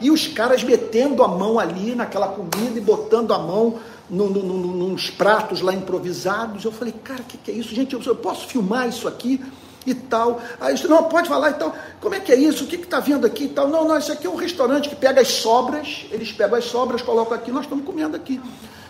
E 0.00 0.10
os 0.10 0.26
caras 0.26 0.62
metendo 0.62 1.22
a 1.22 1.28
mão 1.28 1.58
ali 1.58 1.94
naquela 1.94 2.28
comida 2.28 2.78
e 2.78 2.80
botando 2.80 3.32
a 3.32 3.38
mão 3.38 3.78
no, 4.08 4.28
no, 4.28 4.42
no, 4.42 4.88
nos 4.88 5.10
pratos 5.10 5.60
lá 5.60 5.72
improvisados. 5.72 6.64
Eu 6.64 6.72
falei, 6.72 6.94
cara, 7.04 7.20
o 7.20 7.24
que, 7.24 7.36
que, 7.36 7.50
é 7.50 7.54
isso? 7.54 7.74
Gente, 7.74 7.94
eu, 7.94 8.02
eu 8.02 8.16
posso 8.16 8.46
filmar 8.46 8.88
isso 8.88 9.06
aqui? 9.06 9.40
e 9.86 9.94
tal. 9.94 10.40
Aí 10.60 10.74
disse, 10.74 10.86
não, 10.86 11.04
pode 11.04 11.28
falar 11.28 11.50
e 11.50 11.54
tal. 11.54 11.74
Como 12.00 12.14
é 12.14 12.20
que 12.20 12.32
é 12.32 12.36
isso? 12.36 12.64
O 12.64 12.66
que 12.66 12.76
está 12.76 13.00
vendo 13.00 13.26
aqui 13.26 13.44
e 13.44 13.48
tal? 13.48 13.68
Não, 13.68 13.86
não, 13.86 13.98
isso 13.98 14.12
aqui 14.12 14.26
é 14.26 14.30
um 14.30 14.36
restaurante 14.36 14.88
que 14.88 14.96
pega 14.96 15.20
as 15.20 15.28
sobras, 15.28 16.06
eles 16.10 16.32
pegam 16.32 16.58
as 16.58 16.64
sobras, 16.66 17.02
colocam 17.02 17.34
aqui, 17.34 17.50
nós 17.50 17.62
estamos 17.62 17.84
comendo 17.84 18.16
aqui. 18.16 18.40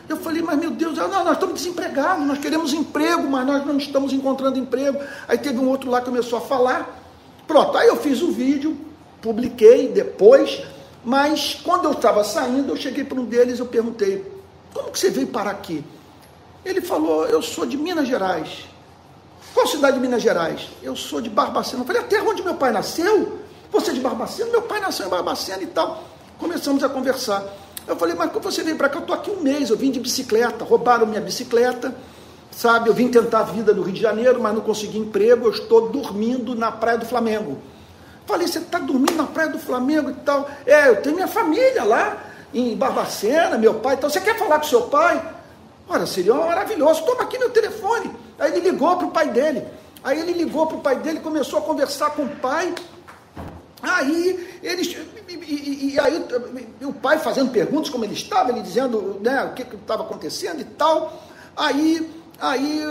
Eu 0.08 0.16
falei, 0.16 0.42
mas 0.42 0.58
meu 0.58 0.72
Deus, 0.72 0.96
não, 0.96 1.08
nós 1.08 1.34
estamos 1.34 1.54
desempregados, 1.54 2.26
nós 2.26 2.38
queremos 2.38 2.72
emprego, 2.72 3.30
mas 3.30 3.46
nós 3.46 3.64
não 3.64 3.76
estamos 3.76 4.12
encontrando 4.12 4.58
emprego. 4.58 4.98
Aí 5.28 5.38
teve 5.38 5.58
um 5.58 5.68
outro 5.68 5.88
lá 5.88 6.00
que 6.00 6.06
começou 6.06 6.38
a 6.38 6.42
falar. 6.42 7.00
Pronto, 7.46 7.76
aí 7.78 7.86
eu 7.86 7.96
fiz 7.96 8.20
o 8.20 8.32
vídeo, 8.32 8.76
publiquei 9.22 9.88
depois, 9.88 10.64
mas 11.05 11.55
quando 11.62 11.86
eu 11.86 11.93
estava 11.93 12.22
saindo, 12.22 12.72
eu 12.72 12.77
cheguei 12.77 13.05
para 13.05 13.18
um 13.18 13.24
deles 13.24 13.59
eu 13.59 13.66
perguntei, 13.66 14.24
como 14.72 14.90
que 14.90 14.98
você 14.98 15.10
veio 15.10 15.27
parar 15.28 15.52
aqui? 15.52 15.85
Ele 16.64 16.81
falou, 16.81 17.27
eu 17.27 17.40
sou 17.40 17.64
de 17.64 17.77
Minas 17.77 18.06
Gerais. 18.06 18.68
Qual 19.55 19.66
cidade 19.66 19.97
de 19.97 20.01
Minas 20.01 20.22
Gerais? 20.22 20.68
Eu 20.82 20.94
sou 20.94 21.20
de 21.20 21.31
Barbacena. 21.31 21.82
Eu 21.82 21.86
falei, 21.86 22.02
a 22.02 22.05
terra 22.05 22.24
onde 22.24 22.43
meu 22.43 22.55
pai 22.55 22.70
nasceu? 22.70 23.39
Você 23.72 23.90
é 23.90 23.94
de 23.94 24.01
Barbacena? 24.01 24.51
Meu 24.51 24.62
pai 24.62 24.81
nasceu 24.81 25.06
em 25.06 25.09
Barbacena 25.09 25.62
e 25.62 25.66
tal. 25.66 26.05
Começamos 26.39 26.85
a 26.85 26.89
conversar. 26.89 27.44
Eu 27.86 27.97
falei, 27.97 28.14
mas 28.14 28.31
como 28.31 28.44
você 28.44 28.62
veio 28.62 28.77
para 28.77 28.89
cá? 28.89 28.98
Eu 28.98 29.02
estou 29.02 29.16
aqui 29.16 29.31
um 29.31 29.40
mês, 29.40 29.70
eu 29.70 29.77
vim 29.77 29.90
de 29.90 29.98
bicicleta, 29.98 30.64
roubaram 30.64 31.06
minha 31.06 31.20
bicicleta, 31.20 31.94
sabe? 32.51 32.89
Eu 32.89 32.94
vim 32.94 33.09
tentar 33.09 33.40
a 33.40 33.44
vida 33.44 33.72
no 33.72 33.82
Rio 33.82 33.94
de 33.94 34.01
Janeiro, 34.01 34.40
mas 34.40 34.55
não 34.55 34.60
consegui 34.60 34.98
emprego, 34.98 35.47
eu 35.47 35.51
estou 35.51 35.89
dormindo 35.89 36.55
na 36.55 36.70
Praia 36.70 36.98
do 36.98 37.06
Flamengo. 37.06 37.59
Falei, 38.31 38.47
você 38.47 38.61
está 38.61 38.78
dormindo 38.78 39.16
na 39.16 39.24
Praia 39.24 39.51
do 39.51 39.59
Flamengo 39.59 40.11
e 40.11 40.15
tal? 40.15 40.48
É, 40.65 40.89
eu 40.89 41.02
tenho 41.02 41.16
minha 41.16 41.27
família 41.27 41.82
lá 41.82 42.16
em 42.55 42.77
Barbacena, 42.77 43.59
meu 43.59 43.74
pai 43.74 43.94
e 43.94 43.98
tal. 43.98 44.09
Você 44.09 44.20
quer 44.20 44.39
falar 44.39 44.59
com 44.61 44.66
seu 44.66 44.82
pai? 44.82 45.20
Olha, 45.89 46.07
seria 46.07 46.32
maravilhoso. 46.35 47.05
Toma 47.05 47.23
aqui 47.23 47.36
meu 47.39 47.51
telefone. 47.51 48.15
Aí 48.39 48.52
ele 48.52 48.70
ligou 48.70 48.97
para 48.97 49.07
o 49.09 49.11
pai 49.11 49.28
dele. 49.31 49.65
Aí 50.05 50.20
ele 50.20 50.32
ligou 50.32 50.65
para 50.69 50.77
o 50.77 50.81
pai 50.81 50.97
dele, 50.97 51.19
começou 51.19 51.59
a 51.59 51.62
conversar 51.62 52.11
com 52.11 52.23
o 52.23 52.28
pai. 52.36 52.73
Aí 53.82 54.59
eles. 54.62 54.97
E, 55.28 55.35
e, 55.35 55.94
e, 55.94 56.01
aí 56.01 56.24
o 56.82 56.93
pai 56.93 57.19
fazendo 57.19 57.51
perguntas 57.51 57.90
como 57.90 58.05
ele 58.05 58.15
estava, 58.15 58.51
ele 58.51 58.62
dizendo 58.62 59.19
né, 59.20 59.43
o 59.44 59.55
que 59.55 59.62
estava 59.62 60.05
acontecendo 60.05 60.61
e 60.61 60.65
tal. 60.65 61.20
Aí, 61.57 62.09
aí, 62.40 62.82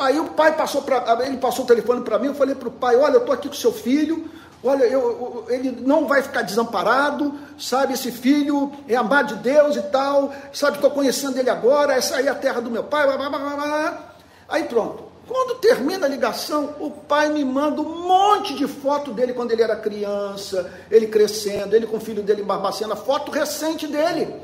aí 0.00 0.18
o 0.18 0.24
pai 0.30 0.56
passou 0.56 0.82
para. 0.82 1.24
Ele 1.24 1.36
passou 1.36 1.64
o 1.64 1.68
telefone 1.68 2.00
para 2.00 2.18
mim, 2.18 2.26
eu 2.26 2.34
falei 2.34 2.56
para 2.56 2.68
o 2.68 2.72
pai, 2.72 2.96
olha, 2.96 3.14
eu 3.14 3.20
estou 3.20 3.34
aqui 3.34 3.46
com 3.46 3.54
seu 3.54 3.72
filho. 3.72 4.28
Olha, 4.62 4.84
eu, 4.84 5.46
ele 5.48 5.70
não 5.70 6.06
vai 6.08 6.20
ficar 6.20 6.42
desamparado, 6.42 7.32
sabe? 7.58 7.94
Esse 7.94 8.10
filho 8.10 8.72
é 8.88 8.96
amado 8.96 9.36
de 9.36 9.42
Deus 9.42 9.76
e 9.76 9.82
tal, 9.82 10.32
sabe? 10.52 10.76
Estou 10.76 10.90
conhecendo 10.90 11.38
ele 11.38 11.48
agora, 11.48 11.94
essa 11.94 12.16
aí 12.16 12.26
é 12.26 12.30
a 12.30 12.34
terra 12.34 12.60
do 12.60 12.70
meu 12.70 12.82
pai. 12.82 13.06
Blá, 13.06 13.16
blá, 13.16 13.38
blá, 13.38 14.14
Aí 14.48 14.64
pronto. 14.64 15.08
Quando 15.28 15.60
termina 15.60 16.06
a 16.06 16.08
ligação, 16.08 16.74
o 16.80 16.90
pai 16.90 17.28
me 17.28 17.44
manda 17.44 17.82
um 17.82 18.08
monte 18.08 18.54
de 18.54 18.66
foto 18.66 19.12
dele 19.12 19.34
quando 19.34 19.52
ele 19.52 19.62
era 19.62 19.76
criança, 19.76 20.72
ele 20.90 21.06
crescendo, 21.06 21.76
ele 21.76 21.86
com 21.86 21.98
o 21.98 22.00
filho 22.00 22.22
dele 22.22 22.40
em 22.40 22.46
Barbacena, 22.46 22.96
foto 22.96 23.30
recente 23.30 23.86
dele. 23.86 24.34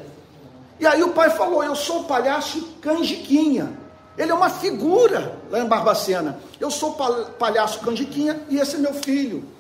E 0.79 0.87
aí 0.87 1.03
o 1.03 1.13
pai 1.13 1.31
falou: 1.31 1.65
Eu 1.65 1.75
sou 1.75 2.01
o 2.01 2.05
palhaço 2.05 2.61
Canjiquinha. 2.83 3.73
Ele 4.17 4.31
é 4.31 4.35
uma 4.35 4.51
figura 4.51 5.39
lá 5.51 5.59
em 5.59 5.67
Barbacena. 5.67 6.39
Eu 6.61 6.71
sou 6.71 6.91
o 6.91 7.25
palhaço 7.33 7.81
Canjiquinha 7.81 8.43
e 8.49 8.61
esse 8.61 8.77
é 8.77 8.79
meu 8.79 8.95
filho. 8.95 9.54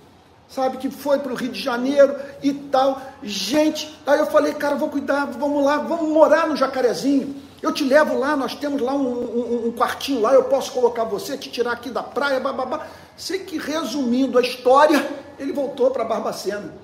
Sabe, 0.49 0.77
que 0.77 0.91
foi 0.91 1.19
para 1.19 1.33
o 1.33 1.35
Rio 1.35 1.51
de 1.51 1.61
Janeiro 1.61 2.15
e 2.43 2.53
tal. 2.53 3.01
Gente, 3.23 3.99
aí 4.07 4.19
eu 4.21 4.27
falei, 4.27 4.53
cara, 4.55 4.77
vou 4.77 4.89
cuidar, 4.89 5.27
vamos 5.27 5.65
lá, 5.65 5.79
vamos 5.79 6.09
morar 6.11 6.47
no 6.47 6.57
Jacarezinho. 6.57 7.35
Eu 7.61 7.73
te 7.73 7.83
levo 7.83 8.19
lá, 8.19 8.37
nós 8.37 8.55
temos 8.55 8.83
lá 8.83 8.93
um, 8.93 9.07
um, 9.07 9.69
um, 9.69 9.73
quartinho 9.73 10.21
lá, 10.21 10.35
eu 10.35 10.45
posso 10.45 10.71
colocar 10.71 11.05
você, 11.05 11.39
te 11.39 11.51
tirar 11.51 11.73
aqui 11.73 11.89
da 11.89 12.03
praia, 12.03 12.39
bababá. 12.39 12.87
Sei 13.17 13.39
que 13.39 13.57
resumindo 13.57 14.39
a 14.39 14.43
história, 14.43 15.03
ele 15.39 15.51
voltou 15.51 15.91
para 15.91 16.05
Barbacena. 16.05 16.75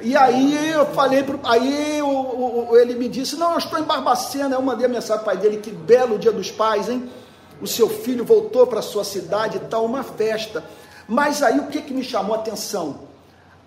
E 0.00 0.16
aí 0.16 0.72
eu 0.72 0.86
falei, 0.86 1.22
pro, 1.22 1.40
aí 1.44 2.00
ele 2.80 2.94
me 2.94 3.08
disse, 3.08 3.36
não, 3.36 3.52
eu 3.52 3.58
estou 3.58 3.78
em 3.78 3.82
Barbacena. 3.82 4.54
Eu 4.54 4.62
mandei 4.62 4.86
a 4.86 4.88
mensagem 4.88 5.22
para 5.24 5.32
o 5.32 5.36
pai 5.36 5.36
dele, 5.36 5.58
que 5.58 5.70
belo 5.70 6.18
dia 6.18 6.32
dos 6.32 6.50
pais, 6.50 6.88
hein? 6.88 7.10
O 7.60 7.66
seu 7.66 7.88
filho 7.88 8.24
voltou 8.24 8.66
para 8.66 8.80
sua 8.80 9.02
cidade 9.02 9.56
e 9.56 9.60
tal, 9.60 9.84
uma 9.84 10.04
festa. 10.04 10.62
Mas 11.08 11.42
aí 11.42 11.58
o 11.58 11.68
que, 11.68 11.80
que 11.80 11.94
me 11.94 12.04
chamou 12.04 12.36
a 12.36 12.38
atenção? 12.38 13.08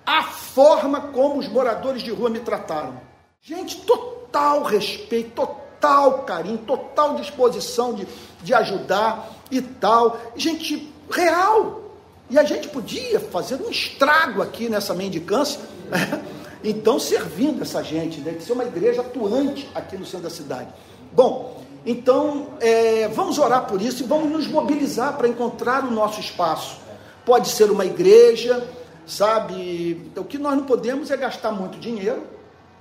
A 0.05 0.23
forma 0.23 1.01
como 1.01 1.39
os 1.39 1.47
moradores 1.47 2.03
de 2.03 2.11
rua 2.11 2.29
me 2.29 2.39
trataram. 2.39 3.01
Gente, 3.41 3.77
total 3.77 4.61
respeito, 4.61 5.31
total 5.31 6.19
carinho, 6.19 6.59
total 6.59 7.15
disposição 7.15 7.93
de, 7.93 8.07
de 8.43 8.53
ajudar 8.53 9.29
e 9.49 9.59
tal. 9.61 10.21
Gente 10.35 10.93
real. 11.09 11.81
E 12.29 12.37
a 12.37 12.43
gente 12.43 12.69
podia 12.69 13.19
fazer 13.19 13.55
um 13.55 13.69
estrago 13.69 14.41
aqui 14.41 14.69
nessa 14.69 14.93
mendicância. 14.93 15.59
Né? 15.89 16.23
Então, 16.63 16.99
servindo 16.99 17.63
essa 17.63 17.83
gente, 17.83 18.21
deve 18.21 18.39
ser 18.41 18.53
uma 18.53 18.63
igreja 18.63 19.01
atuante 19.01 19.67
aqui 19.73 19.97
no 19.97 20.05
centro 20.05 20.25
da 20.25 20.29
cidade. 20.29 20.67
Bom, 21.11 21.59
então 21.83 22.49
é, 22.59 23.07
vamos 23.07 23.39
orar 23.39 23.65
por 23.65 23.81
isso 23.81 24.03
e 24.03 24.05
vamos 24.05 24.29
nos 24.29 24.47
mobilizar 24.47 25.17
para 25.17 25.27
encontrar 25.27 25.83
o 25.83 25.89
nosso 25.89 26.19
espaço. 26.19 26.77
Pode 27.25 27.49
ser 27.49 27.69
uma 27.69 27.85
igreja, 27.85 28.67
sabe? 29.05 30.11
O 30.15 30.23
que 30.23 30.37
nós 30.37 30.55
não 30.55 30.65
podemos 30.65 31.11
é 31.11 31.17
gastar 31.17 31.51
muito 31.51 31.79
dinheiro, 31.79 32.23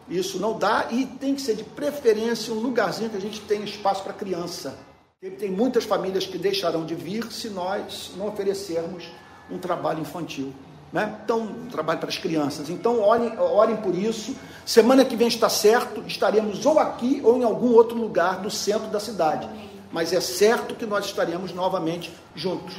isso 0.08 0.38
não 0.38 0.58
dá 0.58 0.88
e 0.90 1.06
tem 1.06 1.34
que 1.34 1.40
ser 1.40 1.54
de 1.54 1.62
preferência 1.62 2.52
um 2.52 2.58
lugarzinho 2.58 3.10
que 3.10 3.16
a 3.16 3.20
gente 3.20 3.40
tenha 3.42 3.64
espaço 3.64 4.02
para 4.02 4.12
criança. 4.12 4.76
Tem 5.38 5.50
muitas 5.50 5.84
famílias 5.84 6.26
que 6.26 6.38
deixarão 6.38 6.84
de 6.84 6.94
vir 6.94 7.30
se 7.30 7.50
nós 7.50 8.10
não 8.16 8.26
oferecermos 8.26 9.04
um 9.50 9.58
trabalho 9.58 10.00
infantil. 10.00 10.52
Né? 10.92 11.20
Então, 11.22 11.40
um 11.40 11.66
trabalho 11.66 12.00
para 12.00 12.08
as 12.08 12.18
crianças. 12.18 12.68
Então, 12.68 13.00
orem, 13.00 13.38
orem 13.38 13.76
por 13.76 13.94
isso. 13.94 14.34
Semana 14.66 15.04
que 15.04 15.14
vem 15.14 15.28
está 15.28 15.48
certo, 15.48 16.02
estaremos 16.06 16.66
ou 16.66 16.78
aqui 16.78 17.20
ou 17.22 17.38
em 17.38 17.44
algum 17.44 17.72
outro 17.72 17.96
lugar 17.96 18.40
do 18.40 18.50
centro 18.50 18.88
da 18.88 18.98
cidade. 18.98 19.48
Mas 19.92 20.12
é 20.12 20.20
certo 20.20 20.74
que 20.74 20.86
nós 20.86 21.04
estaremos 21.04 21.52
novamente 21.52 22.10
juntos. 22.34 22.74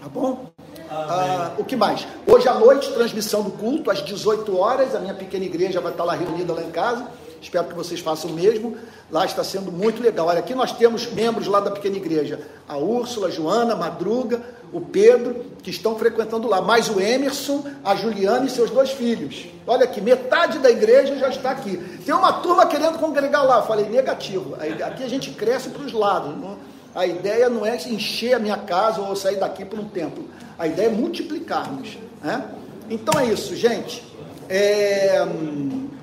Tá 0.00 0.08
bom? 0.08 0.52
Ah, 0.90 1.52
o 1.58 1.64
que 1.64 1.76
mais? 1.76 2.06
Hoje 2.26 2.48
à 2.48 2.54
noite, 2.54 2.92
transmissão 2.92 3.42
do 3.42 3.50
culto, 3.50 3.90
às 3.90 4.04
18 4.04 4.56
horas. 4.56 4.94
A 4.94 5.00
minha 5.00 5.14
pequena 5.14 5.44
igreja 5.44 5.80
vai 5.80 5.92
estar 5.92 6.04
lá 6.04 6.14
reunida 6.14 6.52
lá 6.52 6.62
em 6.62 6.70
casa. 6.70 7.06
Espero 7.40 7.66
que 7.66 7.74
vocês 7.74 8.00
façam 8.00 8.30
o 8.30 8.32
mesmo. 8.32 8.76
Lá 9.10 9.26
está 9.26 9.44
sendo 9.44 9.70
muito 9.70 10.02
legal. 10.02 10.28
Olha, 10.28 10.38
aqui 10.38 10.54
nós 10.54 10.72
temos 10.72 11.12
membros 11.12 11.46
lá 11.46 11.60
da 11.60 11.70
pequena 11.70 11.96
igreja: 11.96 12.40
a 12.66 12.76
Úrsula, 12.76 13.28
a 13.28 13.30
Joana, 13.30 13.74
a 13.74 13.76
Madruga, 13.76 14.40
o 14.72 14.80
Pedro, 14.80 15.44
que 15.62 15.70
estão 15.70 15.96
frequentando 15.96 16.48
lá, 16.48 16.60
mais 16.60 16.88
o 16.88 17.00
Emerson, 17.00 17.64
a 17.84 17.94
Juliana 17.94 18.46
e 18.46 18.50
seus 18.50 18.70
dois 18.70 18.90
filhos. 18.90 19.46
Olha 19.66 19.84
aqui, 19.84 20.00
metade 20.00 20.58
da 20.58 20.70
igreja 20.70 21.16
já 21.16 21.28
está 21.28 21.50
aqui. 21.50 21.76
Tem 22.04 22.14
uma 22.14 22.32
turma 22.32 22.66
querendo 22.66 22.98
congregar 22.98 23.44
lá. 23.44 23.58
Eu 23.58 23.64
falei, 23.64 23.86
negativo. 23.88 24.56
Aqui 24.56 25.04
a 25.04 25.08
gente 25.08 25.30
cresce 25.30 25.68
para 25.68 25.82
os 25.82 25.92
lados. 25.92 26.36
Não, 26.36 26.56
A 26.94 27.06
ideia 27.06 27.50
não 27.50 27.66
é 27.66 27.76
encher 27.76 28.34
a 28.34 28.38
minha 28.38 28.56
casa 28.56 29.00
ou 29.00 29.16
sair 29.16 29.36
daqui 29.36 29.64
para 29.64 29.80
um 29.80 29.88
templo. 29.88 30.28
A 30.58 30.66
ideia 30.66 30.86
é 30.86 30.90
multiplicarmos. 30.90 31.98
Né? 32.22 32.48
Então 32.88 33.18
é 33.18 33.26
isso, 33.26 33.56
gente. 33.56 34.04
É, 34.48 35.26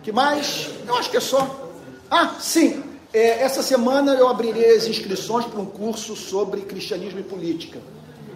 que 0.04 0.12
mais? 0.12 0.70
Eu 0.86 0.96
acho 0.96 1.10
que 1.10 1.18
é 1.18 1.22
só. 1.22 1.70
Ah, 2.10 2.36
sim. 2.40 2.84
É, 3.14 3.44
essa 3.44 3.62
semana 3.62 4.14
eu 4.14 4.28
abrirei 4.28 4.76
as 4.76 4.86
inscrições 4.88 5.46
para 5.46 5.60
um 5.60 5.66
curso 5.66 6.16
sobre 6.16 6.62
cristianismo 6.62 7.20
e 7.20 7.24
política. 7.24 7.80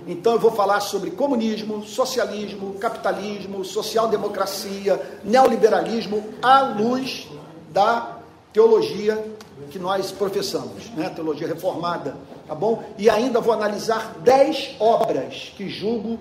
Então 0.07 0.33
eu 0.33 0.39
vou 0.39 0.51
falar 0.51 0.81
sobre 0.81 1.11
comunismo, 1.11 1.83
socialismo, 1.83 2.75
capitalismo, 2.75 3.65
social-democracia, 3.65 5.01
neoliberalismo 5.23 6.23
à 6.41 6.61
luz 6.61 7.27
da 7.71 8.19
teologia 8.53 9.25
que 9.71 9.79
nós 9.79 10.11
professamos, 10.11 10.89
né? 10.95 11.09
teologia 11.09 11.47
reformada, 11.47 12.15
tá 12.47 12.55
bom? 12.55 12.83
E 12.97 13.09
ainda 13.09 13.39
vou 13.39 13.53
analisar 13.53 14.15
dez 14.23 14.75
obras 14.79 15.53
que 15.55 15.69
julgo 15.69 16.19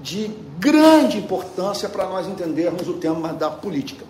de 0.00 0.30
grande 0.58 1.18
importância 1.18 1.88
para 1.88 2.06
nós 2.06 2.26
entendermos 2.26 2.86
o 2.88 2.94
tema 2.94 3.32
da 3.32 3.50
política. 3.50 4.04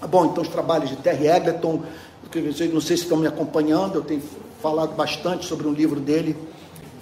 Tá 0.00 0.06
bom, 0.06 0.26
então 0.26 0.42
os 0.42 0.48
trabalhos 0.48 0.90
de 0.90 0.96
Terry 0.96 1.26
Egerton, 1.26 1.82
não 2.72 2.80
sei 2.80 2.96
se 2.96 3.02
estão 3.04 3.16
me 3.16 3.26
acompanhando, 3.26 3.96
eu 3.96 4.02
tenho 4.02 4.22
falado 4.62 4.94
bastante 4.94 5.46
sobre 5.46 5.66
um 5.66 5.72
livro 5.72 5.98
dele, 5.98 6.36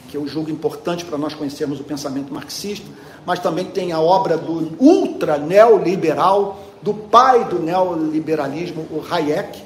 que 0.09 0.17
eu 0.17 0.27
julgo 0.27 0.51
importante 0.51 1.05
para 1.05 1.19
nós 1.19 1.35
conhecermos 1.35 1.81
o 1.81 1.85
pensamento 1.85 2.33
marxista, 2.33 2.87
mas 3.25 3.41
também 3.41 3.65
tem 3.67 3.93
a 3.93 4.01
obra 4.01 4.39
do 4.39 4.77
ultra 4.79 5.37
neoliberal, 5.37 6.63
do 6.81 6.95
pai 6.95 7.45
do 7.45 7.59
neoliberalismo, 7.59 8.87
o 8.91 9.03
Hayek, 9.11 9.63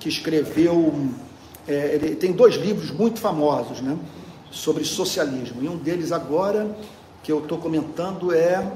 que 0.00 0.08
escreveu, 0.08 0.92
é, 1.68 1.94
ele 1.94 2.16
tem 2.16 2.32
dois 2.32 2.54
livros 2.54 2.90
muito 2.90 3.20
famosos, 3.20 3.80
né, 3.80 3.96
sobre 4.50 4.84
socialismo, 4.84 5.62
e 5.62 5.68
um 5.68 5.76
deles 5.76 6.12
agora, 6.12 6.76
que 7.22 7.30
eu 7.30 7.40
estou 7.40 7.58
comentando, 7.58 8.32
é 8.32 8.66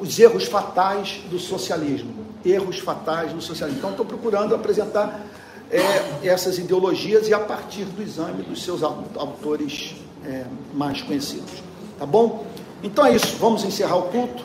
os 0.00 0.18
erros 0.18 0.44
fatais 0.44 1.20
do 1.30 1.38
socialismo, 1.38 2.12
erros 2.44 2.78
fatais 2.78 3.32
do 3.32 3.40
socialismo. 3.40 3.78
Então, 3.78 3.90
estou 3.90 4.04
procurando 4.06 4.54
apresentar 4.54 5.26
é, 5.70 6.26
essas 6.26 6.58
ideologias 6.58 7.28
e 7.28 7.34
a 7.34 7.40
partir 7.40 7.84
do 7.84 8.02
exame 8.02 8.42
dos 8.42 8.62
seus 8.62 8.82
autores 8.82 9.94
é, 10.24 10.44
mais 10.74 11.02
conhecidos. 11.02 11.62
Tá 11.98 12.06
bom? 12.06 12.46
Então 12.82 13.04
é 13.04 13.14
isso, 13.14 13.36
vamos 13.38 13.64
encerrar 13.64 13.96
o 13.96 14.02
culto. 14.02 14.44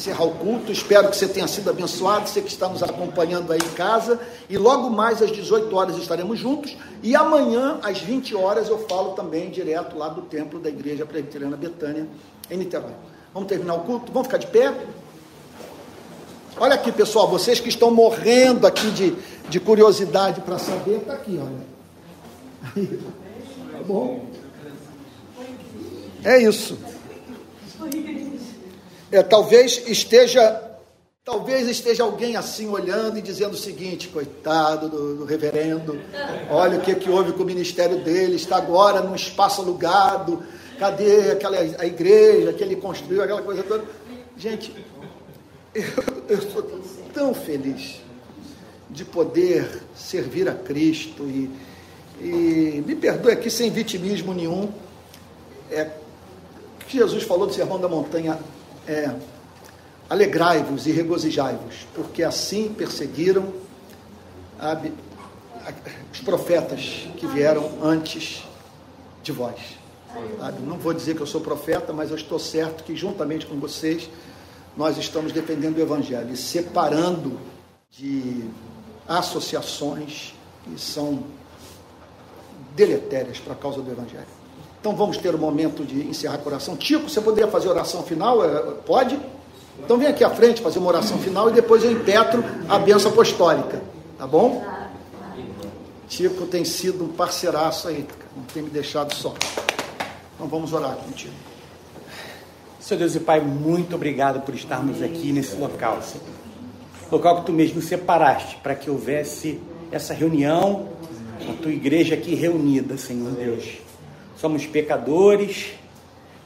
Encerrar 0.00 0.24
o 0.24 0.30
culto, 0.30 0.72
espero 0.72 1.10
que 1.10 1.16
você 1.18 1.28
tenha 1.28 1.46
sido 1.46 1.68
abençoado, 1.68 2.26
você 2.26 2.40
que 2.40 2.48
está 2.48 2.66
nos 2.66 2.82
acompanhando 2.82 3.52
aí 3.52 3.58
em 3.58 3.74
casa. 3.74 4.18
E 4.48 4.56
logo 4.56 4.88
mais 4.88 5.20
às 5.20 5.30
18 5.30 5.76
horas 5.76 5.98
estaremos 5.98 6.38
juntos. 6.38 6.74
E 7.02 7.14
amanhã, 7.14 7.78
às 7.82 8.00
20 8.00 8.34
horas, 8.34 8.70
eu 8.70 8.78
falo 8.88 9.12
também 9.12 9.50
direto 9.50 9.98
lá 9.98 10.08
do 10.08 10.22
templo 10.22 10.58
da 10.58 10.70
Igreja 10.70 11.04
Presbiteriana 11.04 11.54
Betânia, 11.54 12.08
em 12.50 12.56
Niterói. 12.56 12.94
Vamos 13.34 13.46
terminar 13.46 13.74
o 13.74 13.80
culto? 13.80 14.10
Vamos 14.10 14.26
ficar 14.26 14.38
de 14.38 14.46
pé? 14.46 14.74
Olha 16.56 16.76
aqui, 16.76 16.90
pessoal, 16.90 17.28
vocês 17.28 17.60
que 17.60 17.68
estão 17.68 17.90
morrendo 17.90 18.66
aqui 18.66 18.90
de, 18.92 19.14
de 19.50 19.60
curiosidade 19.60 20.40
para 20.40 20.58
saber, 20.58 21.00
está 21.00 21.12
aqui, 21.12 21.38
olha. 21.38 22.80
Tá 23.70 23.82
bom? 23.86 24.24
É 26.24 26.38
isso. 26.38 26.78
É, 29.10 29.22
talvez 29.22 29.88
esteja 29.88 30.70
Talvez 31.22 31.68
esteja 31.68 32.02
alguém 32.02 32.34
assim 32.34 32.66
olhando 32.66 33.18
e 33.18 33.22
dizendo 33.22 33.52
o 33.52 33.56
seguinte: 33.56 34.08
coitado 34.08 34.88
do, 34.88 35.16
do, 35.18 35.24
reverendo, 35.24 36.00
olha 36.50 36.78
o 36.78 36.80
que, 36.80 36.94
que 36.94 37.10
houve 37.10 37.32
com 37.32 37.42
o 37.42 37.46
ministério 37.46 38.02
dele, 38.02 38.36
está 38.36 38.56
agora 38.56 39.02
num 39.02 39.14
espaço 39.14 39.60
alugado, 39.60 40.42
cadê 40.78 41.30
aquela 41.32 41.58
a 41.58 41.86
igreja 41.86 42.54
que 42.54 42.64
ele 42.64 42.74
construiu, 42.74 43.22
aquela 43.22 43.42
coisa 43.42 43.62
toda. 43.62 43.84
Gente, 44.36 44.74
eu, 45.74 46.40
sou 46.50 46.62
tão 47.12 47.34
feliz 47.34 48.00
de 48.88 49.04
poder 49.04 49.82
servir 49.94 50.48
a 50.48 50.54
Cristo 50.54 51.24
e, 51.24 51.50
e 52.18 52.82
me 52.84 52.96
perdoe 52.96 53.32
aqui 53.32 53.50
sem 53.50 53.70
vitimismo 53.70 54.32
nenhum. 54.32 54.72
É, 55.70 55.90
que 56.88 56.96
Jesus 56.96 57.22
falou 57.22 57.46
do 57.46 57.52
Sermão 57.52 57.78
da 57.78 57.88
Montanha 57.88 58.36
é 58.90 59.14
alegrai-vos 60.08 60.88
e 60.88 60.90
regozijai-vos, 60.90 61.86
porque 61.94 62.24
assim 62.24 62.74
perseguiram 62.74 63.52
a, 64.58 64.72
a, 64.72 65.72
os 66.12 66.20
profetas 66.20 67.06
que 67.16 67.26
vieram 67.28 67.78
antes 67.80 68.44
de 69.22 69.30
vós. 69.30 69.78
Sabe? 70.38 70.62
Não 70.62 70.76
vou 70.76 70.92
dizer 70.92 71.14
que 71.14 71.20
eu 71.20 71.26
sou 71.26 71.40
profeta, 71.40 71.92
mas 71.92 72.10
eu 72.10 72.16
estou 72.16 72.40
certo 72.40 72.82
que 72.82 72.96
juntamente 72.96 73.46
com 73.46 73.60
vocês 73.60 74.10
nós 74.76 74.98
estamos 74.98 75.30
defendendo 75.30 75.76
o 75.76 75.80
Evangelho 75.80 76.32
e 76.32 76.36
separando 76.36 77.38
de 77.92 78.44
associações 79.06 80.34
que 80.64 80.80
são 80.80 81.22
deletérias 82.74 83.38
para 83.38 83.52
a 83.52 83.56
causa 83.56 83.80
do 83.80 83.90
Evangelho. 83.90 84.39
Então 84.80 84.96
vamos 84.96 85.18
ter 85.18 85.34
o 85.34 85.36
um 85.36 85.40
momento 85.40 85.84
de 85.84 86.08
encerrar 86.08 86.40
a 86.42 86.48
oração. 86.48 86.74
Tico, 86.74 87.08
você 87.08 87.20
poderia 87.20 87.50
fazer 87.50 87.68
oração 87.68 88.02
final? 88.02 88.42
É, 88.42 88.72
pode? 88.86 89.18
Então 89.78 89.98
vem 89.98 90.08
aqui 90.08 90.24
à 90.24 90.30
frente 90.30 90.62
fazer 90.62 90.78
uma 90.78 90.88
oração 90.88 91.18
final 91.18 91.50
e 91.50 91.52
depois 91.52 91.84
eu 91.84 91.92
impetro 91.92 92.42
a 92.68 92.78
benção 92.78 93.10
apostólica. 93.10 93.82
Tá 94.18 94.26
bom? 94.26 94.64
Tico 96.08 96.46
tem 96.46 96.64
sido 96.64 97.04
um 97.04 97.08
parceiraço 97.08 97.88
aí, 97.88 98.06
não 98.36 98.42
tem 98.44 98.62
me 98.62 98.70
deixado 98.70 99.14
só. 99.14 99.34
Então 100.34 100.48
vamos 100.48 100.72
orar 100.72 100.96
contigo. 100.96 101.34
Senhor 102.80 102.98
Deus 102.98 103.14
e 103.14 103.20
Pai, 103.20 103.40
muito 103.40 103.94
obrigado 103.94 104.40
por 104.40 104.54
estarmos 104.54 105.02
aqui 105.02 105.30
nesse 105.30 105.56
local, 105.56 106.00
Senhor. 106.02 106.26
Local 107.12 107.40
que 107.40 107.46
tu 107.46 107.52
mesmo 107.52 107.82
separaste 107.82 108.56
para 108.62 108.74
que 108.74 108.88
houvesse 108.90 109.60
essa 109.92 110.14
reunião, 110.14 110.88
a 111.48 111.62
tua 111.62 111.70
igreja 111.70 112.14
aqui 112.14 112.34
reunida, 112.34 112.96
Senhor 112.96 113.32
Deus. 113.32 113.89
Somos 114.40 114.64
pecadores 114.64 115.72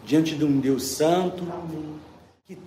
diante 0.04 0.34
de 0.34 0.44
um 0.44 0.58
Deus 0.58 0.82
santo 0.82 1.44
que, 2.44 2.58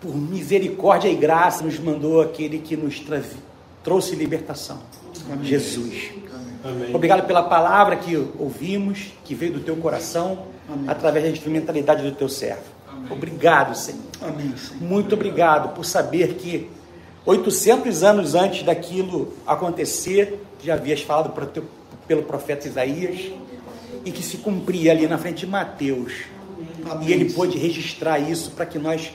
por 0.00 0.16
misericórdia 0.16 1.08
e 1.08 1.14
graça, 1.14 1.62
nos 1.62 1.78
mandou 1.78 2.22
aquele 2.22 2.58
que 2.58 2.74
nos 2.74 3.02
trouxe 3.84 4.16
libertação, 4.16 4.80
Amém. 5.30 5.44
Jesus. 5.44 6.12
Amém. 6.64 6.94
Obrigado 6.94 7.26
pela 7.26 7.42
palavra 7.42 7.96
que 7.96 8.16
ouvimos, 8.38 9.12
que 9.22 9.34
veio 9.34 9.52
do 9.52 9.60
teu 9.60 9.76
coração, 9.76 10.46
Amém. 10.66 10.88
através 10.88 11.24
da 11.26 11.30
instrumentalidade 11.30 12.02
do 12.02 12.12
teu 12.12 12.28
servo. 12.28 12.62
Obrigado, 13.10 13.76
Senhor. 13.76 14.00
Muito 14.80 15.14
obrigado 15.14 15.74
por 15.74 15.84
saber 15.84 16.36
que 16.36 16.70
800 17.26 18.02
anos 18.02 18.34
antes 18.34 18.62
daquilo 18.62 19.34
acontecer, 19.46 20.40
já 20.62 20.72
havias 20.72 21.02
falado 21.02 21.46
teu, 21.48 21.64
pelo 22.06 22.22
profeta 22.22 22.66
Isaías, 22.66 23.30
e 24.04 24.10
que 24.10 24.22
se 24.22 24.38
cumpria 24.38 24.92
ali 24.92 25.06
na 25.06 25.18
frente 25.18 25.40
de 25.40 25.46
Mateus. 25.46 26.12
Amém. 26.88 27.08
E 27.08 27.12
ele 27.12 27.32
pôde 27.32 27.58
registrar 27.58 28.18
isso 28.18 28.50
para 28.52 28.66
que 28.66 28.78
nós 28.78 29.12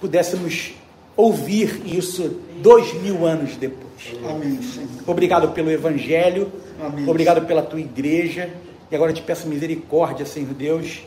pudéssemos 0.00 0.72
ouvir 1.16 1.82
isso 1.86 2.40
dois 2.60 2.92
mil 3.02 3.24
anos 3.24 3.56
depois. 3.56 3.86
Amém, 4.28 4.60
Obrigado 5.06 5.48
pelo 5.52 5.70
Evangelho, 5.70 6.52
Amém. 6.80 7.08
obrigado 7.08 7.46
pela 7.46 7.62
tua 7.62 7.80
igreja. 7.80 8.50
E 8.90 8.94
agora 8.94 9.12
te 9.12 9.22
peço 9.22 9.48
misericórdia, 9.48 10.24
Senhor 10.24 10.52
Deus, 10.54 11.02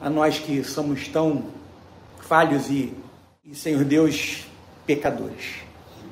a 0.00 0.08
nós 0.08 0.38
que 0.38 0.64
somos 0.64 1.06
tão 1.08 1.44
falhos 2.20 2.70
e, 2.70 2.94
e 3.44 3.54
Senhor 3.54 3.84
Deus, 3.84 4.46
pecadores. 4.86 5.56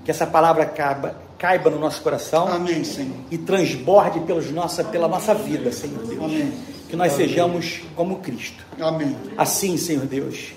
Que 0.04 0.10
essa 0.10 0.26
palavra 0.26 0.66
caiba, 0.66 1.21
caiba 1.42 1.68
no 1.68 1.78
nosso 1.80 2.00
coração 2.02 2.46
Amém, 2.46 2.84
Senhor. 2.84 3.16
e 3.28 3.36
transborde 3.36 4.20
pelos 4.20 4.48
nossa, 4.52 4.84
pela 4.84 5.08
nossa 5.08 5.34
vida, 5.34 5.72
Senhor 5.72 6.06
Deus. 6.06 6.22
Amém. 6.22 6.52
Que 6.88 6.94
nós 6.94 7.14
Amém. 7.14 7.26
sejamos 7.26 7.82
como 7.96 8.20
Cristo. 8.20 8.64
Amém. 8.80 9.16
Assim, 9.36 9.76
Senhor 9.76 10.06
Deus, 10.06 10.52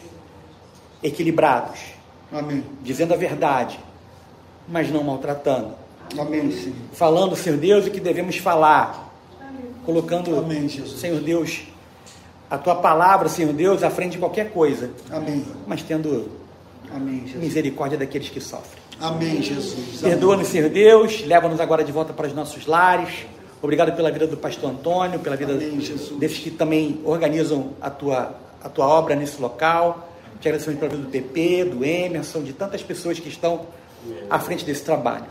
equilibrados, 1.01 1.79
Amém. 2.31 2.63
dizendo 2.83 3.15
a 3.15 3.17
verdade, 3.17 3.79
mas 4.67 4.91
não 4.91 5.03
maltratando. 5.03 5.73
Amém, 6.19 6.51
Senhor. 6.51 6.75
Falando, 6.93 7.35
Senhor 7.35 7.57
Deus, 7.57 7.87
o 7.87 7.89
que 7.89 7.99
devemos 7.99 8.37
falar. 8.37 9.11
Colocando, 9.87 10.37
Amém, 10.37 10.69
Senhor 10.69 11.19
Deus, 11.19 11.63
a 12.47 12.59
tua 12.59 12.75
palavra, 12.75 13.27
Senhor 13.27 13.53
Deus, 13.53 13.81
à 13.81 13.89
frente 13.89 14.11
de 14.13 14.17
qualquer 14.19 14.51
coisa. 14.51 14.91
Amém. 15.09 15.43
Mas 15.65 15.81
tendo 15.81 16.29
Amém, 16.93 17.23
misericórdia 17.37 17.97
daqueles 17.97 18.29
que 18.29 18.39
sofrem. 18.39 18.84
Amém, 18.99 19.41
Jesus. 19.41 20.01
Perdoa-nos, 20.01 20.47
Senhor 20.47 20.69
Deus, 20.69 21.23
leva-nos 21.25 21.59
agora 21.59 21.83
de 21.83 21.91
volta 21.91 22.13
para 22.13 22.27
os 22.27 22.33
nossos 22.33 22.65
lares. 22.65 23.25
Obrigado 23.61 23.95
pela 23.95 24.11
vida 24.11 24.27
do 24.27 24.37
pastor 24.37 24.69
Antônio, 24.69 25.19
pela 25.19 25.35
vida 25.35 25.53
Amém, 25.53 25.79
desses 26.19 26.39
que 26.39 26.51
também 26.51 27.01
organizam 27.03 27.71
a 27.81 27.89
tua, 27.89 28.35
a 28.63 28.69
tua 28.69 28.87
obra 28.87 29.15
nesse 29.15 29.41
local. 29.41 30.09
Te 30.39 30.47
agradecemos 30.47 30.79
pela 30.79 30.91
vida 30.91 31.03
do 31.03 31.09
PP, 31.09 31.65
do 31.65 31.83
Emerson, 31.83 32.43
de 32.43 32.53
tantas 32.53 32.83
pessoas 32.83 33.19
que 33.19 33.29
estão 33.29 33.65
à 34.29 34.39
frente 34.39 34.63
desse 34.63 34.83
trabalho. 34.83 35.25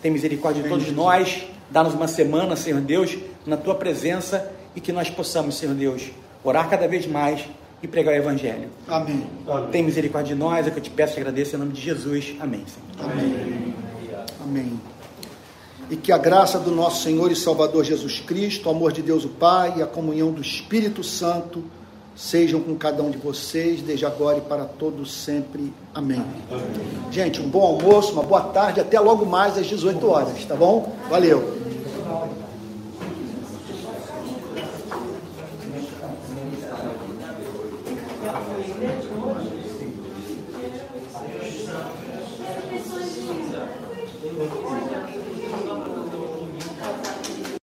Tem 0.00 0.10
misericórdia 0.10 0.62
de 0.62 0.68
todos 0.68 0.90
nós, 0.92 1.44
Dá-nos 1.72 1.94
uma 1.94 2.06
semana, 2.06 2.54
Senhor 2.54 2.82
Deus, 2.82 3.16
na 3.46 3.56
tua 3.56 3.74
presença 3.74 4.52
e 4.76 4.80
que 4.80 4.92
nós 4.92 5.08
possamos, 5.08 5.56
Senhor 5.56 5.74
Deus, 5.74 6.10
orar 6.44 6.68
cada 6.68 6.86
vez 6.86 7.06
mais 7.06 7.46
e 7.82 7.88
pregar 7.88 8.14
o 8.14 8.16
Evangelho. 8.16 8.68
Amém. 8.86 9.26
Tem 9.72 9.82
misericórdia 9.82 10.34
de 10.34 10.40
nós, 10.40 10.66
é 10.66 10.70
o 10.70 10.72
que 10.72 10.78
eu 10.78 10.82
te 10.82 10.90
peço 10.90 11.18
e 11.18 11.20
agradeço 11.20 11.56
em 11.56 11.58
nome 11.58 11.72
de 11.72 11.80
Jesus. 11.80 12.36
Amém. 12.40 12.64
Senhor. 12.66 13.10
Amém. 13.10 13.74
Amém. 14.42 14.80
E 15.90 15.96
que 15.96 16.12
a 16.12 16.18
graça 16.18 16.58
do 16.58 16.70
nosso 16.70 17.02
Senhor 17.02 17.30
e 17.30 17.36
Salvador 17.36 17.84
Jesus 17.84 18.20
Cristo, 18.20 18.68
o 18.68 18.70
amor 18.70 18.92
de 18.92 19.02
Deus 19.02 19.24
o 19.24 19.28
Pai 19.28 19.74
e 19.78 19.82
a 19.82 19.86
comunhão 19.86 20.30
do 20.30 20.40
Espírito 20.40 21.02
Santo 21.02 21.64
sejam 22.14 22.60
com 22.60 22.76
cada 22.76 23.02
um 23.02 23.10
de 23.10 23.18
vocês, 23.18 23.82
desde 23.82 24.06
agora 24.06 24.38
e 24.38 24.42
para 24.42 24.64
todos 24.64 25.12
sempre. 25.12 25.72
Amém. 25.94 26.22
Amém. 26.50 26.62
Gente, 27.10 27.40
um 27.40 27.48
bom 27.48 27.62
almoço, 27.62 28.12
uma 28.12 28.22
boa 28.22 28.42
tarde, 28.42 28.80
até 28.80 29.00
logo 29.00 29.26
mais 29.26 29.58
às 29.58 29.66
18 29.66 30.06
horas, 30.08 30.44
tá 30.44 30.54
bom? 30.54 30.94
Valeu. 31.10 31.62